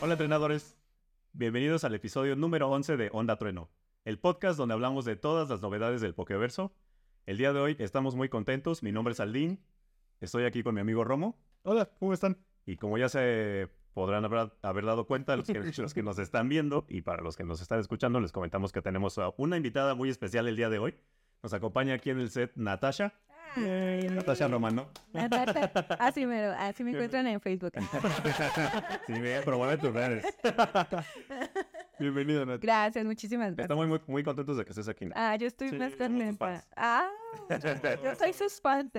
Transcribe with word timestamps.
Hola 0.00 0.12
entrenadores, 0.12 0.78
bienvenidos 1.32 1.82
al 1.82 1.92
episodio 1.92 2.36
número 2.36 2.68
11 2.70 2.96
de 2.96 3.10
Onda 3.12 3.36
Trueno, 3.36 3.68
el 4.04 4.20
podcast 4.20 4.56
donde 4.56 4.74
hablamos 4.74 5.04
de 5.04 5.16
todas 5.16 5.48
las 5.48 5.60
novedades 5.60 6.00
del 6.00 6.14
Pokeverso. 6.14 6.72
El 7.26 7.36
día 7.36 7.52
de 7.52 7.58
hoy 7.58 7.76
estamos 7.80 8.14
muy 8.14 8.28
contentos, 8.28 8.84
mi 8.84 8.92
nombre 8.92 9.12
es 9.12 9.18
Aldín, 9.18 9.60
estoy 10.20 10.44
aquí 10.44 10.62
con 10.62 10.76
mi 10.76 10.80
amigo 10.80 11.02
Romo 11.02 11.36
Hola, 11.62 11.90
¿cómo 11.98 12.12
están? 12.12 12.38
y 12.64 12.76
como 12.76 12.96
ya 12.96 13.08
se 13.08 13.68
podrán 13.92 14.24
haber, 14.24 14.52
haber 14.62 14.84
dado 14.84 15.06
cuenta 15.08 15.36
los 15.36 15.48
que, 15.48 15.58
los 15.58 15.94
que 15.94 16.02
nos 16.04 16.20
están 16.20 16.48
viendo 16.48 16.86
y 16.88 17.00
para 17.00 17.20
los 17.20 17.36
que 17.36 17.42
nos 17.42 17.60
están 17.60 17.80
escuchando 17.80 18.20
les 18.20 18.30
comentamos 18.30 18.70
que 18.70 18.82
tenemos 18.82 19.18
a 19.18 19.32
una 19.36 19.56
invitada 19.56 19.96
muy 19.96 20.10
especial 20.10 20.46
el 20.46 20.54
día 20.54 20.70
de 20.70 20.78
hoy. 20.78 20.94
Nos 21.42 21.54
acompaña 21.54 21.94
aquí 21.94 22.10
en 22.10 22.20
el 22.20 22.30
set 22.30 22.52
Natasha, 22.54 23.14
Natasha 23.56 24.48
Romano. 24.48 24.88
Natasha. 25.12 25.70
Así 25.98 26.26
me, 26.26 26.44
así 26.46 26.84
me 26.84 26.90
encuentran 26.92 27.26
en 27.26 27.40
Facebook. 27.40 27.72
Sí, 29.06 29.12
ve, 29.20 29.40
promueve 29.44 29.76
tus 29.78 29.92
redes. 29.92 30.24
Bienvenida, 31.98 32.44
Nat. 32.44 32.60
Gracias, 32.60 33.04
muchísimas 33.04 33.48
gracias. 33.48 33.64
Estamos 33.64 33.88
muy, 33.88 34.00
muy 34.06 34.22
contentos 34.22 34.56
de 34.56 34.64
que 34.64 34.70
estés 34.70 34.88
aquí. 34.88 35.08
Ah, 35.14 35.36
yo 35.36 35.46
estoy 35.46 35.70
Sí, 35.70 35.76
más 35.76 35.94
contenta. 35.96 36.64
Ah, 36.76 37.08
yo 38.04 38.14
soy 38.14 38.32
sus 38.32 38.60
fans. 38.60 38.92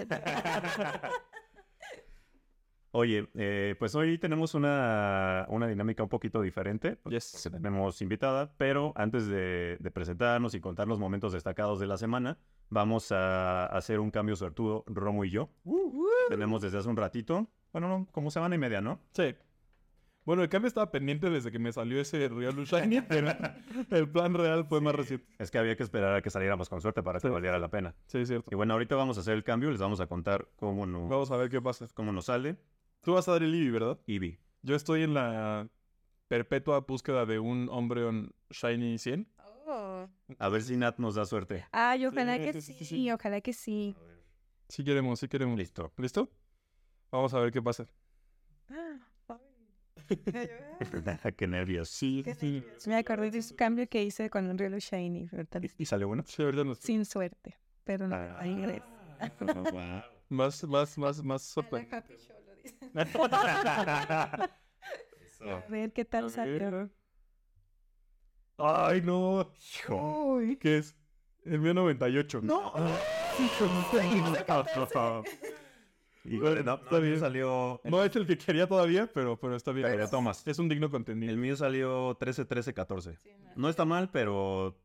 Oye, 2.92 3.30
eh, 3.36 3.76
pues 3.78 3.94
hoy 3.94 4.18
tenemos 4.18 4.56
una, 4.56 5.46
una 5.50 5.68
dinámica 5.68 6.02
un 6.02 6.10
poquito 6.10 6.42
diferente. 6.42 6.98
Yes. 7.08 7.48
Tenemos 7.52 8.02
invitada, 8.02 8.52
pero 8.58 8.94
antes 8.96 9.28
de, 9.28 9.78
de 9.80 9.92
presentarnos 9.92 10.56
y 10.56 10.60
contar 10.60 10.88
los 10.88 10.98
momentos 11.00 11.34
destacados 11.34 11.80
de 11.80 11.86
la 11.86 11.98
semana, 11.98 12.40
vamos 12.70 13.12
a 13.12 13.68
hacer 13.68 14.00
un 14.00 14.10
cambio 14.10 14.36
suertudo, 14.36 14.84
Romo 14.88 15.24
y 15.24 15.30
yo. 15.30 15.50
Tenemos 16.30 16.62
desde 16.64 16.80
hace 16.80 16.90
un 16.90 16.98
ratito, 16.98 17.48
bueno, 17.72 17.88
no, 17.90 18.08
como 18.12 18.32
semana 18.32 18.56
y 18.56 18.58
media, 18.58 18.82
¿no? 18.82 19.00
Sí. 19.14 19.36
Bueno, 20.26 20.44
el 20.44 20.50
cambio 20.50 20.68
estaba 20.68 20.92
pendiente 20.92 21.30
desde 21.30 21.52
que 21.52 21.58
me 21.58 21.72
salió 21.72 22.00
ese 22.02 22.28
Real 22.28 22.54
Shiny, 22.56 23.02
pero 23.08 23.30
el 23.92 24.10
plan 24.10 24.34
real 24.34 24.66
fue 24.66 24.82
más 24.82 24.94
reciente. 24.94 25.26
Es 25.40 25.50
que 25.50 25.58
había 25.60 25.76
que 25.76 25.82
esperar 25.84 26.14
a 26.16 26.22
que 26.22 26.30
saliéramos 26.30 26.70
con 26.70 26.82
suerte 26.82 27.02
para 27.04 27.20
que 27.20 27.28
Sí. 27.28 27.34
valiera 27.34 27.58
la 27.60 27.70
pena. 27.70 27.96
Sí, 28.08 28.20
es 28.20 28.28
cierto. 28.28 28.48
Y 28.52 28.56
bueno, 28.56 28.74
ahorita 28.74 28.96
vamos 28.96 29.18
a 29.18 29.22
hacer 29.22 29.34
el 29.36 29.44
cambio, 29.44 29.70
les 29.72 29.80
vamos 29.80 30.00
a 30.02 30.08
contar 30.08 30.48
cómo, 30.56 30.86
no- 30.88 31.08
Vamos 31.08 31.30
a 31.32 31.38
ver 31.38 31.50
qué 31.50 31.62
pasa. 31.62 31.88
cómo 31.94 32.12
nos 32.12 32.26
sale. 32.26 32.58
Tú 33.02 33.14
vas 33.14 33.28
a 33.28 33.34
dar 33.34 33.44
el 33.44 33.54
Eevee, 33.54 33.72
¿verdad? 33.72 34.00
Eevee. 34.08 34.40
Yo 34.62 34.76
estoy 34.76 35.04
en 35.04 35.14
la 35.14 35.68
perpetua 36.28 36.82
búsqueda 36.82 37.26
de 37.26 37.40
un 37.40 37.70
hombre 37.70 38.04
on 38.04 38.34
Shiny 38.50 38.98
100. 38.98 39.28
Oh. 39.68 40.08
A 40.38 40.50
ver 40.50 40.62
si 40.62 40.76
Nat 40.76 40.98
nos 41.00 41.16
da 41.16 41.26
suerte. 41.26 41.66
Ay, 41.72 42.06
ojalá 42.06 42.38
Sí, 42.38 42.44
que 42.44 42.54
sí, 42.54 42.62
sí, 42.62 42.74
sí, 42.74 42.86
sí. 42.86 43.12
ojalá 43.12 43.42
que 43.42 43.54
sí. 43.54 43.96
Sí 44.68 44.84
queremos, 44.84 45.20
sí 45.20 45.28
queremos. 45.28 45.58
Listo. 45.58 45.92
¿Listo? 45.98 46.30
Vamos 47.12 47.34
a 47.34 47.40
ver 47.40 47.52
qué 47.52 47.62
pasa. 47.62 47.88
Qué 51.38 51.48
nervios. 51.48 51.90
Sí, 51.90 52.22
Qué 52.24 52.34
sí. 52.34 52.64
Me 52.88 52.96
acordé 52.96 53.30
de 53.32 53.40
ese 53.40 53.56
cambio 53.56 53.88
que 53.88 54.04
hice 54.04 54.30
con 54.30 54.50
un 54.50 54.58
reloj 54.58 54.80
shiny, 54.80 55.30
¿Y, 55.78 55.84
y 55.84 55.86
salió 55.86 56.08
bueno? 56.08 56.24
Sí, 56.26 56.42
ahorita 56.42 56.64
nos... 56.64 56.80
sin 56.80 57.06
suerte, 57.06 57.58
pero 57.84 58.08
no, 58.08 58.16
Ah. 58.16 58.38
ahí 58.40 58.52
inglés. 58.52 58.82
Wow. 59.40 60.02
Más, 60.30 60.64
más, 60.64 60.98
más, 60.98 61.24
más 61.24 61.42
sorprendente. 61.42 62.16
A 65.42 65.62
ver 65.70 65.94
qué 65.94 66.06
tal 66.06 66.30
salió. 66.30 66.90
Ay, 68.58 69.02
no. 69.02 69.52
Uy. 69.90 70.58
¿Qué 70.58 70.80
es? 70.80 70.96
El 71.46 71.60
mío 71.62 71.74
98. 71.74 72.42
No. 72.44 72.74
Híjole, 76.26 76.64
no, 76.64 76.74
Está 76.76 76.96
no, 76.96 77.02
bien. 77.02 77.20
salió. 77.20 77.80
No 77.86 78.04
es 78.04 78.14
el 78.16 78.28
que 78.28 78.38
quería 78.38 78.68
todavía, 78.68 79.10
pero, 79.12 79.40
pero 79.40 79.56
está 79.56 79.72
bien. 79.72 79.88
Pero 79.88 80.10
tomas. 80.10 80.46
Es 80.46 80.60
un 80.60 80.68
digno 80.68 80.88
El 80.88 80.92
contenido. 80.92 81.36
mío 81.38 81.56
salió 81.56 82.16
13, 82.20 82.44
13, 82.46 82.74
14. 82.74 83.18
No 83.56 83.70
está 83.70 83.86
mal, 83.86 84.10
pero 84.12 84.78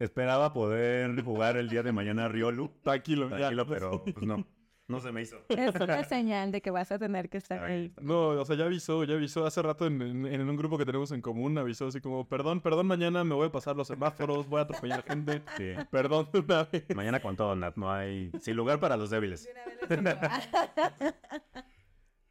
esperaba 0.00 0.52
poder 0.52 1.22
jugar 1.22 1.56
el 1.56 1.68
día 1.68 1.84
de 1.84 1.92
mañana 1.92 2.24
a 2.24 2.28
Riolu. 2.28 2.72
Tranquilo, 2.82 3.28
ya. 3.30 3.36
Tranquilo, 3.38 3.66
pero 3.66 4.02
pues 4.04 4.26
no. 4.26 4.44
No 4.92 5.00
se 5.00 5.10
me 5.12 5.22
hizo. 5.22 5.38
Es 5.48 5.74
una 5.74 6.04
señal 6.04 6.52
de 6.52 6.60
que 6.60 6.70
vas 6.70 6.92
a 6.92 6.98
tener 6.98 7.28
que 7.28 7.38
estar 7.38 7.64
ahí. 7.64 7.92
No, 8.00 8.28
o 8.28 8.44
sea, 8.44 8.54
ya 8.56 8.64
avisó, 8.66 9.02
ya 9.04 9.14
avisó. 9.14 9.44
Hace 9.46 9.62
rato 9.62 9.86
en, 9.86 10.00
en- 10.02 10.26
en 10.26 10.48
un 10.48 10.56
grupo 10.56 10.78
que 10.78 10.84
tenemos 10.84 11.10
en 11.12 11.20
común, 11.20 11.56
avisó 11.58 11.86
así 11.88 12.00
como, 12.00 12.28
perdón, 12.28 12.60
perdón, 12.60 12.86
mañana 12.86 13.24
me 13.24 13.34
voy 13.34 13.48
a 13.48 13.52
pasar 13.52 13.74
los 13.76 13.88
semáforos, 13.88 14.48
voy 14.48 14.60
a 14.60 14.62
atropellar 14.64 15.02
gente. 15.02 15.42
Sí. 15.56 15.72
Perdón, 15.90 16.28
una 16.32 16.64
vez. 16.64 16.84
Mañana 16.94 17.20
con 17.20 17.36
todo, 17.36 17.54
Nat. 17.56 17.76
No 17.76 17.90
hay. 17.90 18.30
Sin 18.40 18.56
lugar 18.56 18.78
para 18.80 18.96
los 18.96 19.10
débiles. 19.10 19.48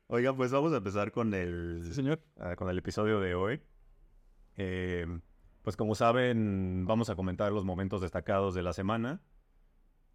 Oigan, 0.08 0.36
pues 0.36 0.52
vamos 0.52 0.74
a 0.74 0.78
empezar 0.78 1.12
con 1.12 1.34
el. 1.34 1.82
Sí, 1.84 1.94
señor. 1.94 2.22
ah, 2.40 2.56
con 2.56 2.70
el 2.70 2.78
episodio 2.78 3.20
de 3.20 3.34
hoy. 3.36 3.62
Eh, 4.58 5.08
pues 5.64 5.78
como 5.78 5.96
saben, 5.96 6.86
vamos 6.86 7.10
a 7.10 7.16
comentar 7.16 7.52
los 7.52 7.64
momentos 7.64 8.02
destacados 8.02 8.54
de 8.54 8.62
la 8.64 8.74
semana. 8.74 9.22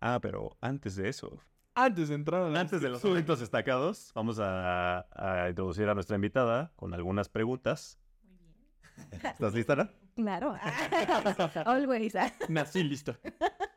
Ah, 0.01 0.19
pero 0.21 0.57
antes 0.61 0.97
de 0.97 1.09
eso, 1.09 1.41
Antes 1.79 2.09
de 2.09 2.15
entrar 2.15 2.41
a 2.43 2.49
la 2.49 2.59
antes 2.61 2.81
de 2.81 2.89
los 2.89 3.05
momentos 3.05 3.39
destacados, 3.41 4.11
vamos 4.15 4.39
a, 4.41 5.07
a 5.13 5.51
introducir 5.51 5.87
a 5.91 5.95
nuestra 5.95 6.17
invitada 6.17 6.73
con 6.75 6.95
algunas 6.95 7.29
preguntas. 7.29 7.99
¿Estás 9.13 9.53
lista, 9.53 9.77
Nat? 9.77 9.91
Claro. 10.15 10.55
Always. 11.67 12.15
Nací 12.49 12.83
lista. 12.83 13.19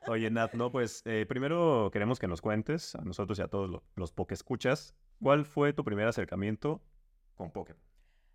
Oye, 0.08 0.32
Nat, 0.32 0.54
no, 0.54 0.72
pues 0.72 1.02
eh, 1.06 1.26
primero 1.28 1.90
queremos 1.92 2.20
que 2.20 2.28
nos 2.28 2.40
cuentes, 2.40 2.96
a 2.96 3.02
nosotros 3.04 3.38
y 3.38 3.42
a 3.42 3.50
todos 3.50 3.70
lo- 3.70 3.84
los 3.96 4.14
escuchas 4.30 4.96
¿cuál 5.22 5.44
fue 5.46 5.74
tu 5.74 5.84
primer 5.84 6.08
acercamiento 6.08 6.82
con 7.36 7.52
Pokémon? 7.52 7.82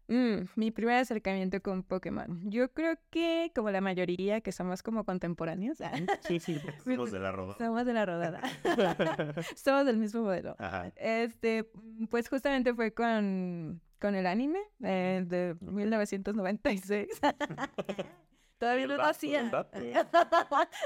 Mm, 0.09 0.44
mi 0.56 0.70
primer 0.70 0.97
acercamiento 0.97 1.62
con 1.62 1.82
Pokémon. 1.82 2.50
Yo 2.50 2.70
creo 2.72 2.98
que, 3.10 3.50
como 3.54 3.70
la 3.70 3.81
mayoría, 3.81 4.41
que 4.42 4.53
somos 4.53 4.82
como 4.82 5.04
contemporáneos, 5.04 5.81
ah, 5.81 5.92
Sí, 6.28 6.41
sí. 6.41 6.60
Los 6.84 7.10
de 7.12 7.19
la 7.20 7.32
roda. 7.32 7.56
somos 7.59 7.87
de 7.87 7.92
la 7.94 8.04
rodada. 8.04 8.41
somos 9.56 9.87
del 9.87 9.97
mismo 9.97 10.22
modelo. 10.22 10.56
Ajá. 10.59 10.92
Este, 10.97 11.70
mm, 11.72 12.06
pues 12.06 12.28
justamente 12.28 12.75
fue 12.75 12.92
con, 12.92 13.81
con 13.98 14.15
el 14.15 14.26
anime 14.26 14.59
eh, 14.82 15.25
de 15.26 15.56
1996. 15.60 17.09
Todavía 18.59 18.86
no 18.86 18.97
nacía. 18.97 19.50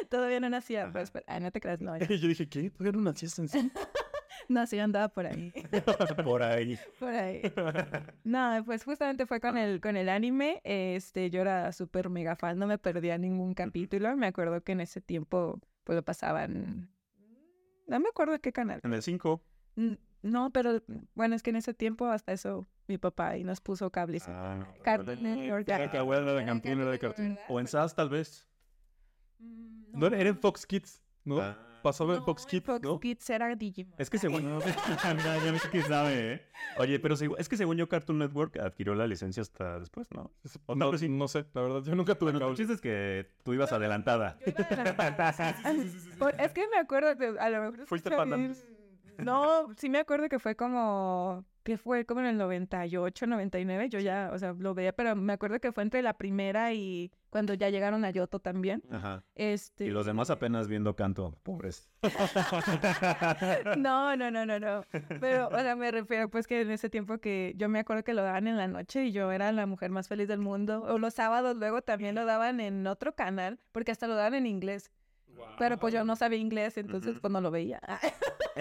Todavía 0.08 0.40
no 0.40 0.48
nacía. 0.48 0.90
Pues, 0.90 1.10
pero- 1.10 1.24
ay, 1.28 1.40
no 1.40 1.50
te 1.52 1.60
creas, 1.60 1.80
no. 1.80 1.96
Yo 1.98 2.06
dije, 2.28 2.48
¿qué? 2.48 2.70
¿Todavía 2.70 2.92
no 2.92 3.02
nacías 3.02 3.38
en? 3.38 3.70
No, 4.48 4.66
sí, 4.66 4.78
andaba 4.78 5.08
por 5.08 5.26
ahí. 5.26 5.52
Por 6.24 6.42
ahí. 6.42 6.78
Por 6.98 7.14
ahí. 7.16 7.42
No, 8.24 8.62
pues 8.64 8.84
justamente 8.84 9.26
fue 9.26 9.40
con 9.40 9.56
el, 9.56 9.80
con 9.80 9.96
el 9.96 10.08
anime. 10.08 10.60
Este, 10.64 11.30
yo 11.30 11.40
era 11.40 11.72
súper 11.72 12.08
mega 12.10 12.36
fan, 12.36 12.58
no 12.58 12.66
me 12.66 12.78
perdía 12.78 13.18
ningún 13.18 13.54
capítulo. 13.54 14.16
Me 14.16 14.26
acuerdo 14.28 14.62
que 14.62 14.72
en 14.72 14.80
ese 14.80 15.00
tiempo, 15.00 15.60
pues 15.84 15.96
lo 15.96 16.02
pasaban. 16.02 16.90
No 17.86 18.00
me 18.00 18.08
acuerdo 18.08 18.32
de 18.34 18.40
qué 18.40 18.52
canal. 18.52 18.80
En 18.84 18.92
el 18.92 19.02
5. 19.02 19.42
Mm, 19.76 19.92
No, 20.22 20.50
pero 20.50 20.82
bueno, 21.14 21.34
es 21.34 21.42
que 21.42 21.50
en 21.50 21.56
ese 21.56 21.72
tiempo 21.74 22.06
hasta 22.06 22.32
eso 22.32 22.66
mi 22.86 22.98
papá 22.98 23.28
ahí 23.30 23.44
nos 23.44 23.60
puso 23.60 23.90
cables. 23.90 24.24
Ah, 24.28 24.66
Cartoon 24.82 25.22
Network. 25.22 25.68
Era 25.68 25.90
que 25.90 25.98
abuela 25.98 26.32
de 26.32 26.44
Cartoon, 26.44 26.90
de 26.90 26.98
Cartoon. 26.98 27.38
o 27.48 27.60
en 27.60 27.66
SAS, 27.66 27.94
tal 27.94 28.08
vez. 28.08 28.46
Mm, 29.38 29.98
No, 29.98 30.06
era 30.08 30.28
en 30.28 30.36
Fox 30.38 30.66
Kids, 30.66 31.02
¿no? 31.24 31.40
Ah. 31.40 31.56
Pasaba 31.88 32.14
en 32.14 32.18
No, 32.20 32.24
Fox 32.26 32.46
Kids, 32.46 32.64
Fox 32.66 32.82
¿no? 32.82 33.00
Kids 33.00 33.30
era 33.30 33.54
Digimon. 33.54 33.94
Es 33.98 34.10
que 34.10 34.18
según... 34.18 34.60
Ya 35.24 35.52
ves 35.52 35.66
que 35.68 35.82
sabe, 35.82 36.32
¿eh? 36.34 36.42
Oye, 36.78 36.98
pero 37.00 37.14
es 37.14 37.48
que 37.48 37.56
según 37.56 37.76
yo, 37.76 37.88
Cartoon 37.88 38.18
Network 38.18 38.56
adquirió 38.58 38.94
la 38.94 39.06
licencia 39.06 39.40
hasta 39.40 39.78
después, 39.78 40.08
¿no? 40.12 40.30
O 40.66 40.74
No, 40.74 40.90
vez 40.90 41.00
sí. 41.00 41.08
no 41.08 41.28
sé, 41.28 41.46
la 41.54 41.62
verdad, 41.62 41.82
yo 41.82 41.94
nunca 41.94 42.14
tuve 42.14 42.32
Bueno, 42.32 42.46
el 42.48 42.52
cable. 42.52 42.56
chiste 42.56 42.72
es 42.74 42.80
que 42.80 43.30
tú 43.42 43.52
ibas 43.54 43.72
adelantada. 43.72 44.36
Yo 44.46 44.52
iba 44.56 44.66
adelantada. 44.82 45.54
Por- 46.18 46.34
Es 46.40 46.52
que 46.52 46.68
me 46.68 46.78
acuerdo 46.78 47.16
que 47.16 47.38
a 47.38 47.50
lo 47.50 47.62
mejor... 47.70 47.86
Fuiste 47.86 48.10
bien- 48.10 48.32
antes. 48.32 48.64
No, 49.18 49.74
sí 49.76 49.88
me 49.88 49.98
acuerdo 49.98 50.28
que 50.28 50.38
fue 50.38 50.54
como... 50.54 51.44
Que 51.68 51.76
fue 51.76 52.06
como 52.06 52.22
en 52.22 52.28
el 52.28 52.38
98, 52.38 53.26
99. 53.26 53.90
Yo 53.90 53.98
ya, 53.98 54.30
o 54.32 54.38
sea, 54.38 54.54
lo 54.58 54.72
veía, 54.72 54.94
pero 54.94 55.14
me 55.14 55.34
acuerdo 55.34 55.60
que 55.60 55.70
fue 55.70 55.82
entre 55.82 56.00
la 56.00 56.14
primera 56.14 56.72
y 56.72 57.12
cuando 57.28 57.52
ya 57.52 57.68
llegaron 57.68 58.06
a 58.06 58.10
Yoto 58.10 58.38
también. 58.38 58.82
Ajá. 58.90 59.22
Este... 59.34 59.84
Y 59.84 59.90
los 59.90 60.06
demás 60.06 60.30
apenas 60.30 60.66
viendo 60.66 60.96
canto. 60.96 61.36
Pobres. 61.42 61.90
No, 63.76 64.16
no, 64.16 64.30
no, 64.30 64.46
no, 64.46 64.58
no. 64.58 64.82
Pero, 65.20 65.48
o 65.48 65.58
sea, 65.58 65.76
me 65.76 65.90
refiero 65.90 66.30
pues 66.30 66.46
que 66.46 66.62
en 66.62 66.70
ese 66.70 66.88
tiempo 66.88 67.18
que 67.18 67.52
yo 67.58 67.68
me 67.68 67.80
acuerdo 67.80 68.02
que 68.02 68.14
lo 68.14 68.22
daban 68.22 68.48
en 68.48 68.56
la 68.56 68.66
noche 68.66 69.04
y 69.04 69.12
yo 69.12 69.30
era 69.30 69.52
la 69.52 69.66
mujer 69.66 69.90
más 69.90 70.08
feliz 70.08 70.26
del 70.26 70.38
mundo. 70.38 70.84
O 70.84 70.96
los 70.96 71.12
sábados 71.12 71.54
luego 71.54 71.82
también 71.82 72.14
lo 72.14 72.24
daban 72.24 72.60
en 72.60 72.86
otro 72.86 73.14
canal, 73.14 73.60
porque 73.72 73.92
hasta 73.92 74.06
lo 74.06 74.14
daban 74.14 74.32
en 74.32 74.46
inglés. 74.46 74.90
Pero 75.58 75.78
pues 75.78 75.94
yo 75.94 76.04
no 76.04 76.16
sabía 76.16 76.38
inglés, 76.38 76.76
entonces 76.78 77.16
pues 77.20 77.32
no 77.32 77.40
lo 77.40 77.50
veía. 77.50 77.80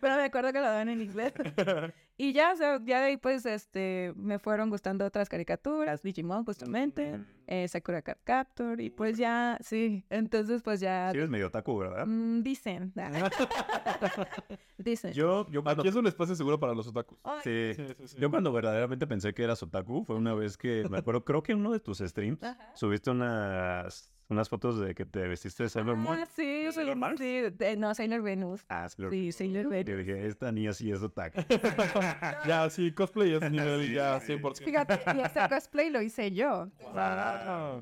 Pero 0.00 0.16
me 0.16 0.24
acuerdo 0.24 0.52
que 0.52 0.58
lo 0.60 0.66
daban 0.66 0.88
en 0.88 1.00
inglés. 1.00 1.32
Y 2.18 2.34
ya, 2.34 2.52
o 2.52 2.56
sea, 2.56 2.78
ya 2.84 3.00
de 3.00 3.06
ahí 3.06 3.16
pues 3.16 3.44
este, 3.46 4.12
me 4.14 4.38
fueron 4.38 4.70
gustando 4.70 5.04
otras 5.04 5.28
caricaturas, 5.28 6.02
Digimon 6.02 6.44
justamente, 6.44 7.18
eh, 7.48 7.66
Sakura 7.66 8.00
Card 8.02 8.18
Captor, 8.22 8.80
y 8.80 8.90
pues 8.90 9.16
ya, 9.16 9.58
sí, 9.60 10.04
entonces 10.08 10.62
pues 10.62 10.78
ya... 10.78 11.10
Sí 11.10 11.18
eres 11.18 11.30
medio 11.30 11.48
otaku, 11.48 11.78
¿verdad? 11.78 12.06
mm, 12.06 12.42
dicen. 12.42 12.92
dicen. 14.78 15.12
Yo, 15.14 15.48
yo 15.50 15.64
cuando, 15.64 15.82
Aquí 15.82 15.88
es 15.88 15.96
un 15.96 16.06
espacio 16.06 16.36
seguro 16.36 16.60
para 16.60 16.74
los 16.74 16.86
otakus. 16.86 17.18
Sí, 17.42 17.72
Sí, 17.74 17.86
sí, 17.88 17.94
sí. 18.06 18.16
yo 18.20 18.30
cuando 18.30 18.52
verdaderamente 18.52 19.06
pensé 19.08 19.34
que 19.34 19.42
eras 19.42 19.60
otaku 19.62 20.04
fue 20.04 20.14
una 20.14 20.34
vez 20.34 20.56
que, 20.56 20.86
me 20.90 20.98
acuerdo, 20.98 21.24
creo 21.24 21.42
que 21.42 21.52
en 21.52 21.58
uno 21.58 21.72
de 21.72 21.80
tus 21.80 21.98
streams 21.98 22.40
Ajá. 22.42 22.70
subiste 22.76 23.10
unas, 23.10 24.12
unas 24.32 24.48
fotos 24.48 24.78
de 24.80 24.94
que 24.94 25.04
te 25.04 25.20
vestiste 25.28 25.62
de 25.64 25.68
Sailor 25.68 25.96
Moon. 25.96 26.18
Ah, 26.20 26.26
sí, 26.34 26.64
¿De 26.64 26.72
Sailor 26.72 26.96
Mars? 26.96 27.18
sí, 27.20 27.40
de- 27.50 27.76
no, 27.76 27.94
Sailor 27.94 28.22
Venus. 28.22 28.64
Ah, 28.68 28.88
Sailor 28.88 29.12
Sí, 29.12 29.30
Sailor 29.32 29.62
Yo 29.64 29.68
Venus. 29.70 29.96
dije, 29.98 30.26
esta 30.26 30.50
niña 30.52 30.72
sí 30.72 30.90
es 30.90 31.02
otaku. 31.02 31.40
ya, 32.46 32.68
sí, 32.70 32.92
cosplay 32.92 33.34
es 33.34 33.42
nivel 33.50 33.86
Sí, 33.86 33.94
ya 33.94 34.18
sí. 34.20 34.26
100%. 34.32 34.64
Fíjate, 34.64 35.00
y 35.16 35.20
ese 35.20 35.40
cosplay 35.48 35.90
lo 35.90 36.02
hice 36.02 36.32
yo. 36.32 36.68
Ah, 36.94 37.80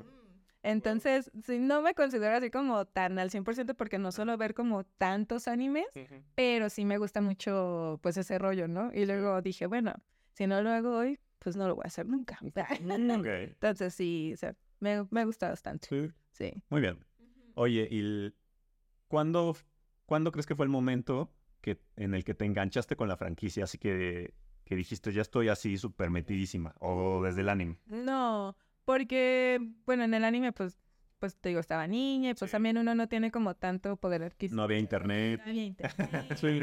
Entonces, 0.63 1.31
sí, 1.45 1.57
no 1.59 1.81
me 1.81 1.95
considero 1.95 2.35
así 2.35 2.51
como 2.51 2.85
tan 2.85 3.17
al 3.17 3.31
100% 3.31 3.73
porque 3.75 3.97
no 3.97 4.11
suelo 4.11 4.37
ver 4.37 4.53
como 4.53 4.83
tantos 4.83 5.47
animes, 5.47 5.87
ujú. 5.95 6.21
pero 6.35 6.69
sí 6.69 6.85
me 6.85 6.97
gusta 6.97 7.19
mucho 7.21 7.99
pues 8.03 8.17
ese 8.17 8.37
rollo, 8.37 8.67
¿no? 8.67 8.91
Y 8.93 9.05
luego 9.05 9.41
dije, 9.41 9.65
bueno, 9.65 9.93
si 10.33 10.45
no 10.47 10.61
lo 10.61 10.69
hago 10.69 10.95
hoy, 10.97 11.19
pues 11.39 11.55
no 11.55 11.67
lo 11.67 11.75
voy 11.75 11.83
a 11.85 11.87
hacer 11.87 12.05
nunca. 12.07 12.37
ok, 12.43 13.27
Entonces 13.27 13.93
sí, 13.95 14.31
o 14.33 14.37
sea, 14.37 14.55
me, 14.81 15.07
me 15.09 15.23
gusta 15.25 15.47
bastante. 15.49 15.87
Sí. 15.87 16.11
Sí. 16.31 16.51
muy 16.69 16.81
bien. 16.81 16.97
Oye, 17.55 17.87
¿y 17.89 17.99
el- 17.99 18.35
cuándo, 19.07 19.55
cuándo 20.05 20.31
crees 20.31 20.45
que 20.45 20.55
fue 20.55 20.65
el 20.65 20.69
momento 20.69 21.31
que, 21.61 21.79
en 21.95 22.13
el 22.13 22.23
que 22.23 22.33
te 22.33 22.45
enganchaste 22.45 22.95
con 22.95 23.07
la 23.07 23.15
franquicia? 23.17 23.63
Así 23.65 23.77
que, 23.77 24.33
que 24.65 24.75
dijiste, 24.75 25.11
ya 25.13 25.21
estoy 25.21 25.49
así 25.49 25.77
súper 25.77 26.09
metidísima. 26.09 26.73
O 26.79 27.21
desde 27.23 27.41
el 27.41 27.49
anime. 27.49 27.77
No, 27.85 28.55
porque, 28.85 29.59
bueno, 29.85 30.03
en 30.03 30.13
el 30.13 30.23
anime, 30.23 30.51
pues, 30.53 30.77
pues 31.19 31.35
te 31.37 31.49
digo, 31.49 31.59
estaba 31.61 31.85
niña 31.87 32.31
y 32.31 32.33
pues 32.33 32.49
Sí. 32.49 32.53
también 32.53 32.77
uno 32.77 32.95
no 32.95 33.07
tiene 33.07 33.29
como 33.31 33.53
tanto 33.55 33.95
poder 33.97 34.23
adquisitivo. 34.23 34.55
No 34.57 34.63
había 34.63 34.79
internet. 34.79 35.41
No 35.45 35.49
había 35.51 35.63
internet. 35.65 36.25
Sí. 36.39 36.59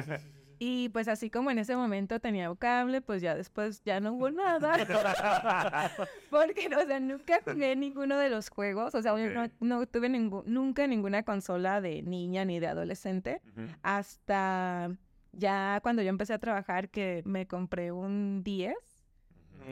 Y 0.60 0.88
pues 0.88 1.06
así 1.06 1.30
como 1.30 1.50
en 1.50 1.58
ese 1.58 1.76
momento 1.76 2.18
tenía 2.18 2.52
cable, 2.58 3.00
pues 3.00 3.22
ya 3.22 3.36
después 3.36 3.82
ya 3.84 4.00
no 4.00 4.12
hubo 4.12 4.30
nada. 4.30 4.72
Porque, 6.30 6.68
o 6.74 6.86
sea, 6.86 6.98
nunca 6.98 7.40
jugué 7.44 7.76
ninguno 7.76 8.16
de 8.18 8.28
los 8.28 8.48
juegos. 8.48 8.94
O 8.94 9.02
sea, 9.02 9.16
yo 9.16 9.48
no, 9.60 9.86
tuve 9.86 10.08
ningún, 10.08 10.42
nunca 10.46 10.86
ninguna 10.86 11.22
consola 11.22 11.80
de 11.80 12.02
niña 12.02 12.44
ni 12.44 12.58
de 12.58 12.66
adolescente. 12.66 13.40
Hasta 13.82 14.90
ya 15.32 15.78
cuando 15.82 16.02
yo 16.02 16.08
empecé 16.08 16.34
a 16.34 16.38
trabajar 16.38 16.88
que 16.88 17.22
me 17.24 17.46
compré 17.46 17.92
un 17.92 18.42
10, 18.42 18.74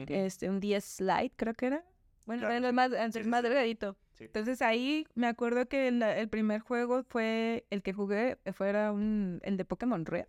este, 0.07 0.49
un 0.49 0.59
10 0.59 0.83
Slide 0.83 1.31
creo 1.35 1.53
que 1.53 1.65
era. 1.67 1.83
Bueno, 2.25 2.41
Claro, 2.41 2.55
era 2.55 2.67
el 2.67 2.73
más, 2.73 2.91
el 2.91 3.11
sí, 3.13 3.23
más 3.23 3.41
sí. 3.41 3.47
delgadito. 3.47 3.97
Sí. 4.13 4.25
Entonces 4.25 4.61
ahí 4.61 5.05
me 5.15 5.27
acuerdo 5.27 5.67
que 5.67 5.87
el, 5.89 6.01
el 6.01 6.27
primer 6.27 6.61
juego 6.61 7.03
fue 7.03 7.65
el 7.69 7.81
que 7.83 7.93
jugué, 7.93 8.37
fuera 8.53 8.91
un, 8.91 9.39
el 9.43 9.57
de 9.57 9.65
Pokémon 9.65 10.05
Red. 10.05 10.25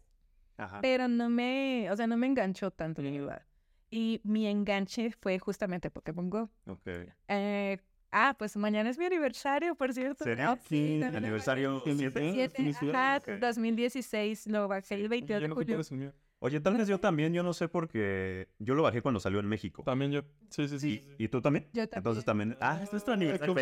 Ajá. 0.59 0.81
Pero 0.83 1.09
no 1.09 1.31
me, 1.31 1.89
o 1.91 1.97
sea, 1.97 2.07
no 2.07 2.17
me 2.19 2.27
enganchó 2.27 2.71
tanto, 2.71 3.01
la 3.01 3.11
verdad. 3.11 3.43
Y 3.91 4.21
mi 4.25 4.47
enganche 4.47 5.11
fue 5.13 5.39
justamente 5.39 5.91
Pokémon 5.91 6.29
Go. 6.29 6.51
Ok. 6.67 6.87
Eh, 7.29 7.79
ah, 8.13 8.35
pues 8.39 8.55
mañana 8.59 8.91
es 8.91 8.99
mi 8.99 9.07
aniversario, 9.07 9.75
por 9.77 9.95
cierto. 9.95 10.25
¿Serio? 10.25 10.45
Ah, 10.51 10.57
sí, 10.69 10.97
Sí, 10.97 11.01
también 11.01 11.25
Aniversario 11.25 11.81
Sí, 11.87 11.95
7. 11.97 12.21
sí. 12.21 12.33
Siete, 12.35 12.57
Felicidades. 12.57 12.95
ajá, 12.95 13.17
Ok. 13.37 13.41
2016, 13.41 14.47
lo 14.49 14.69
bajé 14.69 14.97
el 14.97 15.09
22 15.09 15.41
Yo 15.41 15.49
de 15.49 15.55
julio. 15.55 15.81
es 15.81 15.91
el 15.91 15.99
mío. 15.99 16.13
Oye, 16.41 16.61
tal 16.61 16.77
vez 16.77 16.87
yo 16.87 17.01
también, 17.01 17.33
yo 17.33 17.43
no 17.43 17.53
sé 17.53 17.67
porque 17.67 18.49
yo 18.61 18.75
lo 18.77 18.83
bajé 18.85 19.03
cuando 19.03 19.19
salió 19.19 19.41
en 19.41 19.47
México. 19.49 19.83
También 19.83 20.13
yo. 20.13 20.23
Sí, 20.51 20.69
sí, 20.69 20.79
sí. 20.79 21.03
¿Y, 21.19 21.25
y 21.25 21.29
tú 21.29 21.41
también? 21.41 21.67
Yo 21.73 21.83
Entonces 21.83 22.25
también. 22.25 22.57
Ah, 22.61 22.79
esto 22.83 22.97
es 22.97 23.05
tu 23.05 23.11
aniversario. 23.11 23.55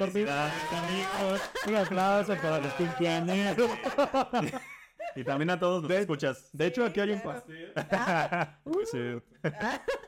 Un 1.68 1.74
aplauso 1.74 2.34
para 2.36 2.58
los 2.60 2.72
cumpleaños. 2.74 3.56
Y 5.16 5.24
también 5.24 5.50
a 5.50 5.58
todos 5.58 5.82
los 5.82 5.90
que 5.90 5.98
escuchas. 5.98 6.50
De 6.52 6.66
hecho, 6.66 6.84
aquí 6.84 7.00
hay 7.00 7.10
un 7.10 7.20
pastel. 7.20 7.72
Sí. 8.92 8.98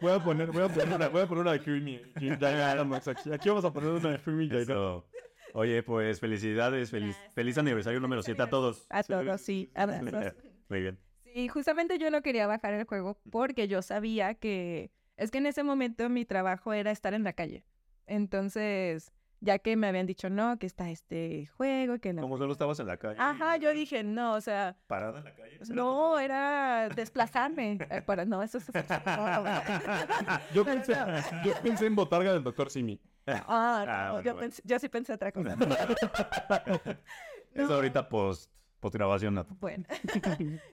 Voy 0.00 0.12
a 0.12 0.22
poner, 0.22 0.50
voy 0.52 0.62
a 0.62 0.68
poner 0.68 0.94
una, 0.94 1.08
voy 1.08 1.22
a 1.22 1.26
poner 1.26 1.42
una 1.42 1.52
de 1.52 1.60
Creamy. 1.60 2.00
Aquí, 2.14 3.48
vamos 3.48 3.64
a 3.64 3.72
poner 3.72 3.90
una 3.90 4.10
de 4.10 4.18
Creamy. 4.18 4.48
Oye, 5.54 5.82
pues 5.82 6.20
felicidades, 6.20 6.90
feliz, 6.90 7.16
feliz 7.34 7.58
aniversario 7.58 7.98
número 8.00 8.22
7 8.22 8.40
a 8.42 8.50
todos. 8.50 8.86
A 8.90 9.02
todos, 9.02 9.40
sí. 9.40 9.70
abrazos. 9.74 10.34
Muy 10.68 10.80
bien. 10.82 10.98
Sí, 11.24 11.48
justamente 11.48 11.98
yo 11.98 12.10
no 12.10 12.22
quería 12.22 12.46
bajar 12.46 12.74
el 12.74 12.84
juego 12.84 13.20
porque 13.30 13.68
yo 13.68 13.82
sabía 13.82 14.34
que 14.34 14.92
es 15.16 15.30
que 15.30 15.38
en 15.38 15.46
ese 15.46 15.62
momento 15.62 16.08
mi 16.08 16.24
trabajo 16.24 16.72
era 16.72 16.90
estar 16.90 17.14
en 17.14 17.24
la 17.24 17.32
calle. 17.32 17.64
Entonces, 18.06 19.12
ya 19.40 19.58
que 19.58 19.76
me 19.76 19.86
habían 19.86 20.06
dicho 20.06 20.28
no, 20.30 20.58
que 20.58 20.66
está 20.66 20.90
este 20.90 21.46
juego, 21.56 21.98
que 21.98 22.12
la... 22.12 22.22
Como 22.22 22.38
solo 22.38 22.52
estabas 22.52 22.78
en 22.80 22.86
la 22.86 22.96
calle. 22.96 23.16
Ajá, 23.20 23.56
yo 23.56 23.70
dije, 23.72 24.02
no, 24.02 24.34
o 24.34 24.40
sea, 24.40 24.76
Parada 24.86 25.18
en 25.18 25.24
la 25.24 25.34
calle. 25.34 25.58
no, 25.70 26.18
era 26.18 26.88
desplazarme. 26.88 27.78
Eh, 27.90 28.02
para, 28.02 28.24
no, 28.24 28.42
eso 28.42 28.58
es... 28.58 28.66
Yo 30.54 30.64
pensé, 30.64 30.94
yo 31.44 31.52
pensé 31.62 31.86
en 31.86 31.94
Botarga 31.96 32.32
del 32.32 32.42
Dr. 32.42 32.70
Simi. 32.70 33.00
Ah, 33.26 33.44
Ah, 33.46 33.84
no, 34.06 34.12
bueno, 34.14 34.24
yo, 34.24 34.34
bueno. 34.34 34.48
pensé- 34.48 34.62
yo 34.64 34.78
sí 34.78 34.88
pensé 34.88 35.12
otra 35.12 35.32
cosa. 35.32 35.54
Eso 37.54 37.74
ahorita 37.74 38.08
post, 38.08 38.50
post 38.80 38.94
grabación. 38.94 39.34
Nato. 39.34 39.54
Bueno, 39.60 39.84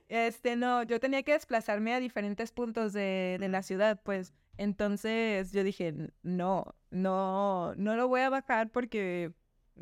este 0.07 0.55
no, 0.55 0.83
yo 0.83 0.99
tenía 0.99 1.23
que 1.23 1.33
desplazarme 1.33 1.93
a 1.93 1.99
diferentes 1.99 2.51
puntos 2.51 2.93
de, 2.93 3.37
de 3.39 3.49
la 3.49 3.61
ciudad, 3.63 3.99
pues. 4.03 4.33
Entonces 4.57 5.51
yo 5.51 5.63
dije, 5.63 5.87
"N- 5.89 6.09
no, 6.23 6.75
no, 6.91 7.73
no 7.75 7.95
lo 7.95 8.07
voy 8.07 8.21
a 8.21 8.29
bajar 8.29 8.69
porque, 8.71 9.31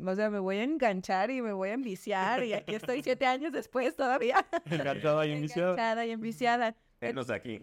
o 0.04 0.14
sea, 0.14 0.30
me 0.30 0.38
voy 0.38 0.56
a 0.56 0.64
enganchar 0.64 1.30
y 1.30 1.40
me 1.42 1.52
voy 1.52 1.70
a 1.70 1.74
enviciar 1.74 2.42
y 2.44 2.52
aquí 2.52 2.74
estoy 2.74 3.02
siete 3.02 3.26
años 3.26 3.52
después 3.52 3.96
todavía. 3.96 4.44
Enganchada 4.66 5.26
y 5.26 5.30
enviciada. 5.32 5.70
Enganchada 5.72 6.06
y 6.06 6.10
enviciada. 6.10 6.76
Venos 7.00 7.30
aquí. 7.30 7.62